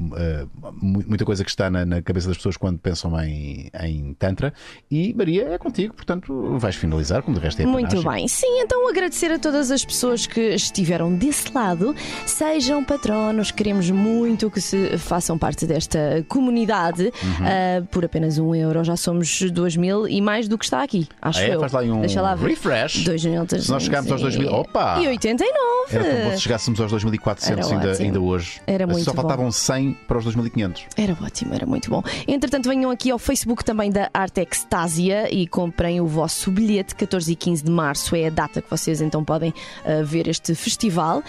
uh, 0.00 0.48
mu- 0.80 1.04
muita 1.06 1.24
coisa 1.24 1.44
que 1.44 1.50
está 1.50 1.68
na, 1.70 1.84
na 1.84 2.00
cabeça 2.02 2.28
das 2.28 2.36
pessoas 2.36 2.56
quando 2.56 2.78
pensam 2.78 3.18
em, 3.22 3.70
em 3.82 4.14
Tantra. 4.14 4.52
E 4.90 5.12
Maria 5.14 5.48
é 5.48 5.58
contigo, 5.58 5.94
portanto, 5.94 6.56
vais 6.58 6.74
finalizar, 6.76 7.22
como 7.22 7.36
de 7.38 7.42
resto 7.42 7.60
é 7.62 7.66
Muito 7.66 8.02
bem. 8.02 8.26
Sim, 8.28 8.60
então 8.60 8.88
agradecer 8.88 9.30
a 9.30 9.38
todas 9.38 9.70
as 9.70 9.84
pessoas 9.84 10.26
que 10.26 10.40
estiveram 10.54 11.14
desse 11.14 11.52
lado. 11.52 11.94
Sejam 12.26 12.82
patronos, 12.84 13.50
queremos 13.50 13.90
muito 13.90 14.50
que 14.50 14.60
se 14.60 14.96
façam 14.98 15.36
parte 15.38 15.66
desta 15.66 16.24
comunidade. 16.28 17.04
Uhum. 17.04 17.44
Ah, 17.46 17.82
por 17.90 18.04
apenas 18.04 18.38
um 18.38 18.54
euro 18.54 18.82
já 18.84 18.96
somos 18.96 19.40
dois 19.50 19.76
mil 19.76 20.08
e 20.08 20.20
mais 20.20 20.48
do 20.48 20.56
que 20.58 20.64
está 20.64 20.82
aqui. 20.82 21.06
Acho 21.20 21.40
Ah, 21.40 21.42
é? 21.44 21.54
eu. 21.54 21.60
Faz 21.60 21.72
lá 21.72 21.80
um 21.82 22.00
Deixa 22.00 22.20
lá 22.22 22.34
ver. 22.34 22.48
refresh. 22.48 23.04
Dois 23.04 23.24
mil, 23.24 23.46
Se 23.48 23.70
nós 23.70 23.83
chegarmos 23.84 24.12
aos 24.12 24.20
2000. 24.20 24.52
Opa! 24.52 25.00
E 25.00 25.08
89. 25.08 25.54
Era 25.90 26.04
tão 26.04 26.24
bom 26.24 26.30
se 26.36 26.40
chegássemos 26.40 26.80
aos 26.80 26.90
2400 26.90 27.70
Era 27.70 27.74
ainda, 27.74 28.02
ainda 28.02 28.20
hoje. 28.20 28.60
Era 28.66 28.86
muito 28.86 29.04
Só 29.04 29.12
bom. 29.12 29.22
faltavam 29.22 29.52
100 29.52 29.96
para 30.06 30.18
os 30.18 30.24
2500. 30.24 30.86
Era 30.96 31.16
ótimo, 31.22 31.54
era 31.54 31.66
muito 31.66 31.90
bom. 31.90 32.02
Entretanto, 32.26 32.68
venham 32.68 32.90
aqui 32.90 33.10
ao 33.10 33.18
Facebook 33.18 33.64
também 33.64 33.90
da 33.90 34.10
Arte 34.12 34.40
Extásia 34.40 35.32
e 35.32 35.46
comprem 35.46 36.00
o 36.00 36.06
vosso 36.06 36.50
bilhete. 36.50 36.94
14 36.94 37.32
e 37.32 37.36
15 37.36 37.64
de 37.64 37.70
março 37.70 38.16
é 38.16 38.26
a 38.26 38.30
data 38.30 38.62
que 38.62 38.70
vocês 38.70 39.00
então 39.00 39.24
podem 39.24 39.52
ah, 39.84 40.02
ver 40.02 40.28
este 40.28 40.54
festival. 40.54 41.22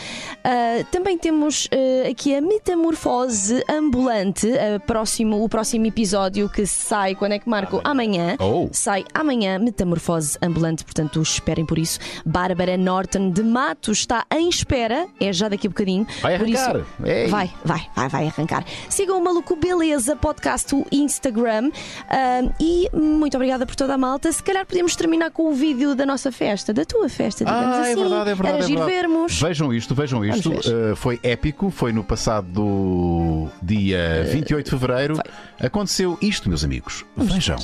Ah, 0.44 0.84
também 0.92 1.18
temos 1.18 1.68
ah, 1.72 2.10
aqui 2.10 2.36
a 2.36 2.42
Metamorfose 2.42 3.64
Ambulante, 3.70 4.48
próximo, 4.86 5.44
o 5.44 5.50
próximo 5.50 5.86
episódio 5.86 6.50
que 6.50 6.66
sai, 6.66 7.16
quando 7.16 7.34
é 7.34 7.40
que 7.40 7.50
marco? 7.50 7.82
Amanhã. 7.84 8.36
Oh. 8.40 8.70
Sai 8.72 9.06
amanhã, 9.14 9.60
Metamorfose 9.60 10.38
Ambulante, 10.42 10.84
portanto 10.84 11.22
esperem 11.22 11.66
por 11.66 11.78
isso. 11.78 12.00
Bárbara 12.46 12.78
Norton 12.78 13.32
de 13.32 13.42
Matos 13.42 13.98
está 14.02 14.24
em 14.32 14.48
espera, 14.48 15.08
é 15.20 15.34
já 15.34 15.50
daqui 15.50 15.66
a 15.66 15.70
bocadinho. 15.72 16.06
Vai 16.22 16.36
isso- 16.36 16.60
arrancar. 16.64 16.86
Ei. 17.04 17.28
Vai, 17.28 17.52
vai, 17.66 17.88
vai, 17.96 18.08
vai 18.08 18.28
arrancar. 18.28 18.64
Sigam 18.88 19.18
o 19.20 19.24
Maluco 19.24 19.56
Beleza 19.56 20.16
Podcast, 20.16 20.76
o 20.76 20.86
Instagram. 20.92 21.72
Ahm, 22.08 22.52
e 22.60 22.88
muito 22.96 23.36
obrigada 23.36 23.66
por 23.66 23.76
toda 23.76 23.96
a 23.96 23.98
malta. 23.98 24.32
Se 24.32 24.44
calhar 24.44 24.64
podemos 24.64 24.96
terminar 24.96 25.32
com 25.32 25.50
o 25.50 25.54
vídeo 25.56 25.96
da 25.96 26.06
nossa 26.06 26.32
festa, 26.32 26.72
da 26.72 26.86
tua 26.86 27.10
festa, 27.10 27.44
digamos 27.44 27.66
Ah, 27.78 27.82
assim. 27.82 27.92
é 27.92 27.96
verdade, 27.96 28.30
é 28.30 28.36
verdade. 28.36 28.48
Era 28.58 28.64
é 28.64 28.68
verdade. 28.68 28.92
vermos. 28.92 29.42
Vejam 29.42 29.74
isto, 29.74 29.96
vejam 29.96 30.24
isto. 30.24 30.52
Uh, 30.52 30.96
foi 30.96 31.20
épico, 31.24 31.72
foi 31.72 31.92
no 31.92 32.04
passado 32.04 33.50
dia 33.60 34.24
28 34.32 34.66
de 34.66 34.70
fevereiro. 34.70 35.20
Aconteceu 35.60 36.16
isto, 36.22 36.48
meus 36.48 36.64
amigos. 36.64 37.04
vejam. 37.18 37.58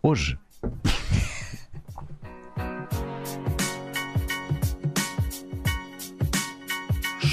Hoje. 0.00 0.38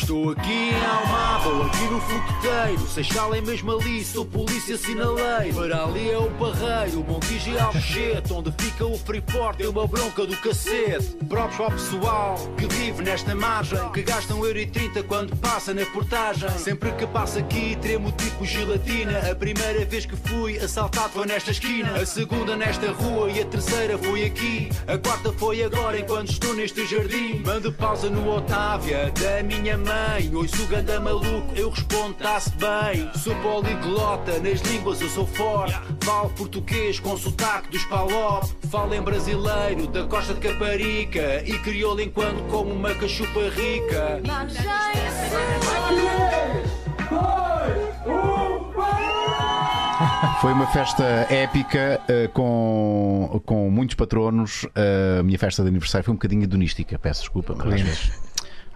Estou 0.09 0.31
aqui 0.31 0.71
em 0.71 0.85
Almada, 0.85 1.49
ou 1.49 1.61
aqui 1.67 1.83
no 1.83 2.01
fogueteiro. 2.01 2.87
Seixal 2.87 3.35
é 3.35 3.41
mesmo 3.41 3.71
ali, 3.73 4.03
sou 4.03 4.25
polícia 4.25 4.75
sinaleiro. 4.75 5.53
Para 5.53 5.83
ali 5.83 6.09
é 6.09 6.17
o 6.17 6.27
barreiro, 6.31 7.01
o 7.01 7.03
Montijo 7.03 7.51
e 7.51 7.59
Alcochete, 7.59 8.33
onde 8.33 8.51
fica 8.57 8.87
o 8.87 8.97
Freeport, 8.97 9.59
deu 9.59 9.69
uma 9.69 9.85
bronca 9.85 10.25
do 10.25 10.35
cacete. 10.37 11.15
Próprio 11.27 11.65
ao 11.65 11.69
pessoal 11.69 12.35
que 12.57 12.65
vive 12.65 13.03
nesta 13.03 13.35
margem, 13.35 13.77
que 13.91 14.01
gasta 14.01 14.33
um 14.33 14.43
euro 14.43 14.57
e 14.57 14.65
trinta 14.65 15.03
quando 15.03 15.37
passa 15.37 15.75
na 15.75 15.85
portagem. 15.85 16.49
Sempre 16.57 16.91
que 16.93 17.05
passa 17.05 17.37
aqui, 17.37 17.77
tremo 17.79 18.11
tipo 18.13 18.43
gelatina. 18.47 19.19
A 19.31 19.35
primeira 19.35 19.85
vez 19.85 20.07
que 20.07 20.15
fui 20.15 20.57
assaltado 20.57 21.09
foi 21.09 21.27
nesta 21.27 21.51
esquina, 21.51 21.93
a 21.93 22.03
segunda 22.07 22.55
nesta 22.55 22.91
rua 22.93 23.29
e 23.29 23.41
a 23.41 23.45
terceira 23.45 23.95
foi 23.95 24.25
aqui. 24.25 24.69
A 24.87 24.97
quarta 24.97 25.31
foi 25.33 25.63
agora 25.63 25.99
enquanto 25.99 26.31
estou 26.31 26.55
neste 26.55 26.83
jardim. 26.87 27.43
Mando 27.45 27.71
pausa 27.71 28.09
no 28.09 28.27
Otávia 28.27 29.11
da 29.11 29.43
minha 29.43 29.77
mãe. 29.77 29.98
Ouço 30.39 30.63
o 30.63 30.67
ganda 30.67 30.99
maluco, 31.01 31.53
eu 31.53 31.69
respondo, 31.69 32.13
tá-se 32.13 32.49
bem. 32.51 33.11
Sou 33.15 33.35
poliglota, 33.35 34.39
nas 34.39 34.61
línguas 34.61 35.01
eu 35.01 35.09
sou 35.09 35.27
forte. 35.27 35.77
Falo 36.01 36.29
português 36.29 36.97
com 36.99 37.17
sotaque 37.17 37.71
dos 37.71 37.83
palop. 37.85 38.45
Falo 38.71 38.93
em 38.93 39.01
brasileiro, 39.01 39.85
da 39.87 40.05
costa 40.05 40.33
de 40.33 40.39
Caparica. 40.39 41.43
E 41.45 41.59
crioulo 41.59 41.99
enquanto 41.99 42.41
como 42.49 42.71
uma 42.71 42.95
cachupa 42.95 43.49
rica. 43.49 44.21
Foi 50.39 50.53
uma 50.53 50.67
festa 50.67 51.03
épica 51.29 51.99
uh, 52.07 52.29
com, 52.29 53.41
com 53.45 53.69
muitos 53.69 53.95
patronos. 53.95 54.63
Uh, 54.63 55.19
a 55.19 55.23
minha 55.23 55.37
festa 55.37 55.63
de 55.63 55.67
aniversário 55.67 56.05
foi 56.05 56.13
um 56.13 56.15
bocadinho 56.15 56.43
hedonística, 56.43 56.97
peço 56.97 57.21
desculpa, 57.21 57.53
mas 57.57 57.73
às 57.73 57.81
vezes, 57.81 58.11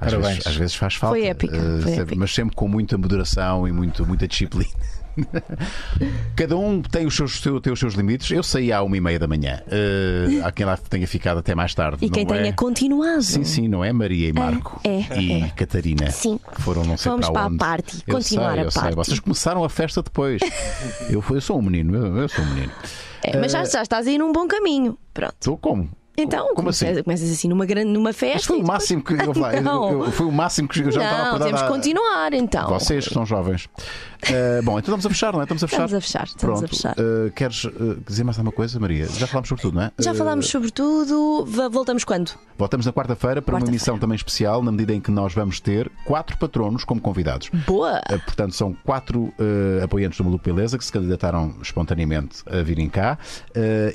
às 0.06 0.14
Parabéns. 0.14 0.34
vezes, 0.36 0.48
às 0.48 0.56
vezes 0.56 0.76
faz 0.76 0.96
falta. 0.96 1.16
Foi 1.18 1.26
épica, 1.28 1.58
Uh, 1.58 1.62
foi 1.82 1.92
sempre- 1.92 2.02
épica. 2.02 2.16
Mas 2.20 2.34
sempre 2.34 2.56
com 2.56 2.68
muita 2.68 2.98
moderação 2.98 3.68
e 3.68 3.72
muito, 3.72 4.06
muita 4.06 4.28
disciplina. 4.28 4.70
Cada 6.36 6.58
um 6.58 6.82
tem 6.82 7.06
os 7.06 7.16
seus, 7.16 7.40
seu- 7.40 7.62
tem 7.62 7.72
os 7.72 7.80
seus 7.80 7.94
limites. 7.94 8.32
Eu 8.32 8.42
saí 8.42 8.72
à 8.72 8.82
uma 8.82 8.98
e 8.98 9.02
meia 9.02 9.20
da 9.20 9.28
manhã. 9.28 9.62
Uh, 9.68 10.44
há 10.46 10.52
quem 10.52 10.66
lá 10.66 10.76
tenha 10.78 11.08
ficado 11.08 11.38
até 11.38 11.54
mais 11.54 11.74
tarde. 11.76 12.04
E 12.04 12.10
quem 12.10 12.26
não 12.26 12.34
tenha 12.34 12.48
é? 12.50 12.52
continuado. 12.52 13.22
Sim, 13.22 13.44
sim, 13.44 13.68
não 13.68 13.84
é? 13.84 13.94
Maria 13.94 14.30
e 14.30 14.34
Marco 14.34 14.82
é, 14.84 15.20
e 15.20 15.44
é. 15.44 15.50
Catarina. 15.50 16.10
Sim. 16.10 16.40
Que 16.56 16.62
foram 16.62 16.84
não 16.84 16.98
sei 16.98 17.12
Fomos 17.12 17.28
para 17.28 17.34
para 17.34 17.44
a 17.44 17.48
onde. 17.48 17.58
party, 17.58 18.04
Eu 18.08 18.16
continuar 18.16 18.54
sei, 18.56 18.64
a 18.64 18.72
party. 18.72 18.96
Vocês 18.96 19.20
começaram 19.20 19.64
a 19.64 19.70
festa 19.70 20.02
depois. 20.02 20.42
eu, 21.10 21.22
fui- 21.22 21.38
eu 21.38 21.42
sou 21.42 21.60
um 21.60 21.62
menino, 21.62 21.96
eu, 21.96 22.18
eu 22.18 22.30
sou 22.30 22.44
um 22.44 22.48
menino. 22.54 22.72
É, 23.22 23.38
mas 23.38 23.52
já, 23.52 23.64
já 23.66 23.82
estás 23.84 24.08
aí 24.08 24.18
num 24.18 24.32
bom 24.34 24.48
caminho. 24.48 24.98
Pronto. 25.14 25.36
Estou 25.40 25.58
como? 25.58 25.90
Então, 26.16 26.54
Como 26.54 26.70
assim? 26.70 26.86
começas, 26.86 27.04
começas 27.04 27.32
assim 27.32 27.48
numa, 27.48 27.66
grande, 27.66 27.90
numa 27.90 28.14
festa. 28.14 28.36
Mas 28.36 28.46
foi 28.46 28.60
o 28.60 28.68
máximo 28.68 29.04
que 29.04 29.14
eu, 29.14 29.34
Não. 29.64 30.04
eu- 30.04 30.12
foi 30.12 30.28
o 30.28 30.32
máximo 30.32 30.68
que 30.68 30.80
eu 30.82 30.92
já 30.92 31.04
estava 31.04 31.24
Não, 31.24 31.36
para 31.38 31.46
temos 31.46 31.62
que 31.64 31.68
continuar 31.68 32.34
então. 32.34 32.70
Vocês 32.70 33.08
que 33.08 33.14
são 33.14 33.26
jovens. 33.26 33.68
Uh, 34.30 34.64
bom, 34.64 34.80
então 34.80 34.96
estamos 34.96 35.06
a 35.06 35.10
fechar, 35.10 35.34
não 35.34 35.40
é? 35.42 35.44
Estamos 35.44 35.64
a 35.64 35.68
fechar. 35.68 35.86
Estamos 35.86 35.94
a 35.94 36.02
fechar, 36.02 36.24
estamos 36.26 36.58
a 36.64 36.68
Pronto. 36.68 36.76
fechar. 36.76 36.96
Uh, 36.98 37.32
queres 37.32 37.64
uh, 37.66 38.02
dizer 38.08 38.24
mais 38.24 38.38
alguma 38.38 38.54
coisa, 38.54 38.80
Maria? 38.80 39.08
Já 39.08 39.28
falámos 39.28 39.50
sobre 39.50 39.62
tudo, 39.62 39.76
não 39.76 39.84
é? 39.84 39.92
Já 40.00 40.14
falámos 40.14 40.48
sobre 40.48 40.72
tudo. 40.72 41.46
Voltamos 41.72 42.04
quando? 42.04 42.32
Voltamos 42.58 42.86
na 42.86 42.94
quarta-feira 42.94 43.42
para 43.42 43.54
uma 43.54 43.60
Quarta-feira. 43.60 43.72
emissão 43.72 43.98
também 44.00 44.16
especial, 44.16 44.64
na 44.64 44.72
medida 44.72 44.94
em 44.94 45.02
que 45.02 45.12
nós 45.12 45.34
vamos 45.34 45.60
ter 45.60 45.92
quatro 46.06 46.38
patronos 46.38 46.84
como 46.84 47.02
convidados. 47.02 47.50
Boa! 47.68 48.02
Portanto, 48.26 48.54
são 48.56 48.74
quatro 48.84 49.34
apoiantes 49.84 50.18
do 50.18 50.24
Maluco 50.24 50.44
Beleza 50.46 50.78
que 50.78 50.86
se 50.86 50.92
candidataram 50.92 51.56
espontaneamente 51.62 52.44
a 52.48 52.62
virem 52.62 52.88
cá 52.90 53.18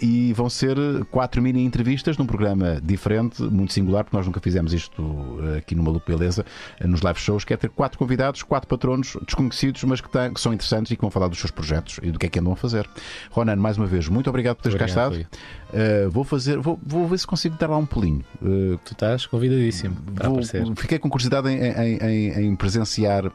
e 0.03 0.33
vão 0.33 0.51
ser 0.51 0.77
quatro 1.11 1.41
mini 1.41 1.65
entrevistas 1.65 2.17
num 2.19 2.27
programa 2.27 2.81
diferente, 2.83 3.43
muito 3.43 3.73
singular, 3.73 4.05
porque 4.05 4.17
nós 4.17 4.27
nunca 4.27 4.41
fizemos 4.41 4.73
isto 4.73 5.39
aqui 5.57 5.75
no 5.75 5.83
Maluco 5.83 6.07
Beleza, 6.07 6.45
nos 6.85 7.01
live 7.01 7.19
shows, 7.21 7.45
que 7.45 7.55
é 7.55 7.57
ter 7.57 7.71
quatro 7.71 7.99
convidados, 7.99 8.43
quatro 8.43 8.69
patronos 8.69 9.17
desconhecidos, 9.25 9.85
mas 9.85 10.01
que, 10.01 10.09
que 10.33 10.41
são 10.41 10.53
interessantes 10.53 10.91
e 10.93 10.97
que 10.97 11.03
vão 11.03 11.11
falar 11.11 11.29
dos 11.29 11.39
seus 11.39 11.51
projetos 11.51 12.01
e 12.03 12.11
do 12.11 12.19
que 12.19 12.27
é 12.27 12.29
que 12.29 12.39
andam 12.39 12.53
a 12.53 12.57
fazer. 12.57 12.89
Ronan, 13.31 13.57
mais 13.57 13.77
uma 13.77 13.87
vez, 13.87 14.09
muito 14.09 14.29
obrigado 14.29 14.57
por 14.57 14.63
teres 14.63 14.79
cá 14.79 14.85
Obrigado, 14.87 15.13
estado. 15.21 16.07
Uh, 16.07 16.11
vou 16.11 16.25
fazer, 16.25 16.59
vou, 16.59 16.79
vou 16.85 17.07
ver 17.07 17.19
se 17.19 17.27
consigo 17.27 17.57
dar 17.59 17.69
lá 17.69 17.77
um 17.77 17.87
pulinho. 17.87 18.25
Uh, 18.43 18.79
Tu 18.85 18.93
estás 18.93 19.27
convidadíssimo 19.27 19.95
para 20.15 20.29
Vou- 20.29 20.39
aparecer. 20.39 20.65
fiquei 20.77 20.99
com 20.99 21.09
curiosidade 21.11 21.49
em, 21.49 21.59
em- 21.63 21.99
em- 21.99 22.47
em 22.47 22.57
presenciar 22.57 23.27
uh, 23.27 23.33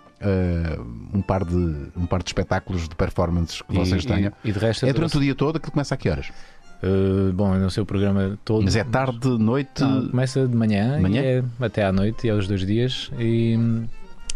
um, 1.14 1.22
par 1.22 1.46
de, 1.46 1.56
um 1.96 2.06
par 2.08 2.22
de 2.24 2.30
espetáculos 2.30 2.88
de 2.90 2.96
performances 2.96 3.62
que 3.62 3.74
E- 3.74 3.78
vocês 3.78 4.04
e- 4.04 4.08
tenham. 4.08 4.32
e 4.44 4.52
de 4.52 4.60
resto 4.60 4.86
é 4.86 4.88
durante 4.94 5.12
trouxe- 5.12 5.18
o 5.18 5.22
dia 5.22 5.36
todo, 5.36 5.58
aquilo 5.58 5.72
começa 5.72 5.94
a 5.94 5.98
que 5.98 6.10
horas? 6.10 6.32
Uh, 6.86 7.32
bom, 7.32 7.54
eu 7.56 7.62
não 7.62 7.70
sei 7.70 7.82
o 7.82 7.86
programa 7.86 8.38
todo. 8.44 8.62
Mas 8.64 8.76
é 8.76 8.84
tarde, 8.84 9.30
noite. 9.38 9.82
Não, 9.82 10.10
começa 10.10 10.46
de 10.46 10.54
manhã, 10.54 11.00
Manhã? 11.00 11.22
E 11.22 11.26
é 11.26 11.44
até 11.62 11.86
à 11.86 11.94
noite 11.94 12.28
e 12.28 12.30
é 12.30 12.34
os 12.34 12.46
dois 12.46 12.66
dias. 12.66 13.10
E, 13.18 13.58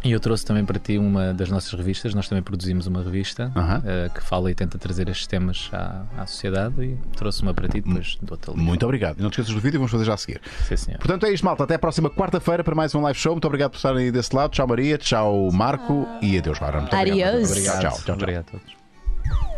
e 0.04 0.12
eu 0.12 0.20
trouxe 0.20 0.46
também 0.46 0.64
para 0.64 0.80
ti 0.80 0.98
uma 0.98 1.34
das 1.34 1.50
nossas 1.50 1.72
revistas. 1.74 2.14
Nós 2.14 2.28
também 2.28 2.44
produzimos 2.44 2.88
uma 2.88 3.02
revista 3.04 3.52
uh, 3.56 4.14
que 4.14 4.22
fala 4.22 4.52
e 4.52 4.56
tenta 4.56 4.78
trazer 4.78 5.10
estes 5.10 5.28
temas 5.28 5.70
à, 5.74 6.04
à 6.18 6.26
sociedade. 6.26 6.82
E 6.82 6.98
trouxe 7.16 7.42
uma 7.42 7.54
para 7.54 7.68
ti 7.68 7.82
depois 7.82 8.18
do 8.22 8.32
outro 8.32 8.58
Muito 8.58 8.84
obrigado. 8.86 9.20
E 9.20 9.22
não 9.22 9.30
te 9.30 9.34
esqueças 9.34 9.54
do 9.54 9.62
vídeo, 9.62 9.80
vamos 9.80 9.92
fazer 9.92 10.06
já 10.06 10.14
a 10.14 10.18
seguir. 10.18 10.42
Sim, 10.68 10.78
senhor. 10.78 11.00
Portanto, 11.00 11.26
é 11.26 11.34
isto, 11.34 11.44
malta. 11.44 11.64
Até 11.64 11.76
a 11.76 11.80
próxima 11.80 12.10
quarta-feira 12.10 12.64
para 12.64 12.76
mais 12.76 12.94
um 12.94 13.02
live 13.02 13.20
show. 13.20 13.34
Muito 13.34 13.46
obrigado 13.46 13.72
por 13.72 13.78
estarem 13.78 14.06
aí 14.06 14.12
desse 14.12 14.36
lado. 14.36 14.52
Tchau, 14.52 14.68
Maria. 14.68 14.98
Tchau, 14.98 15.52
Marco. 15.52 16.08
E 16.22 16.38
adeus, 16.38 16.60
Laura. 16.60 16.82
Muito 16.82 16.96
obrigado. 16.96 17.30
Adiós. 17.30 17.52
Obrigado. 17.52 17.82
Tchau, 17.82 17.92
tchau, 17.92 18.02
tchau. 18.06 18.16
Obrigado 18.16 18.46
a 18.48 18.52
todos. 18.52 19.57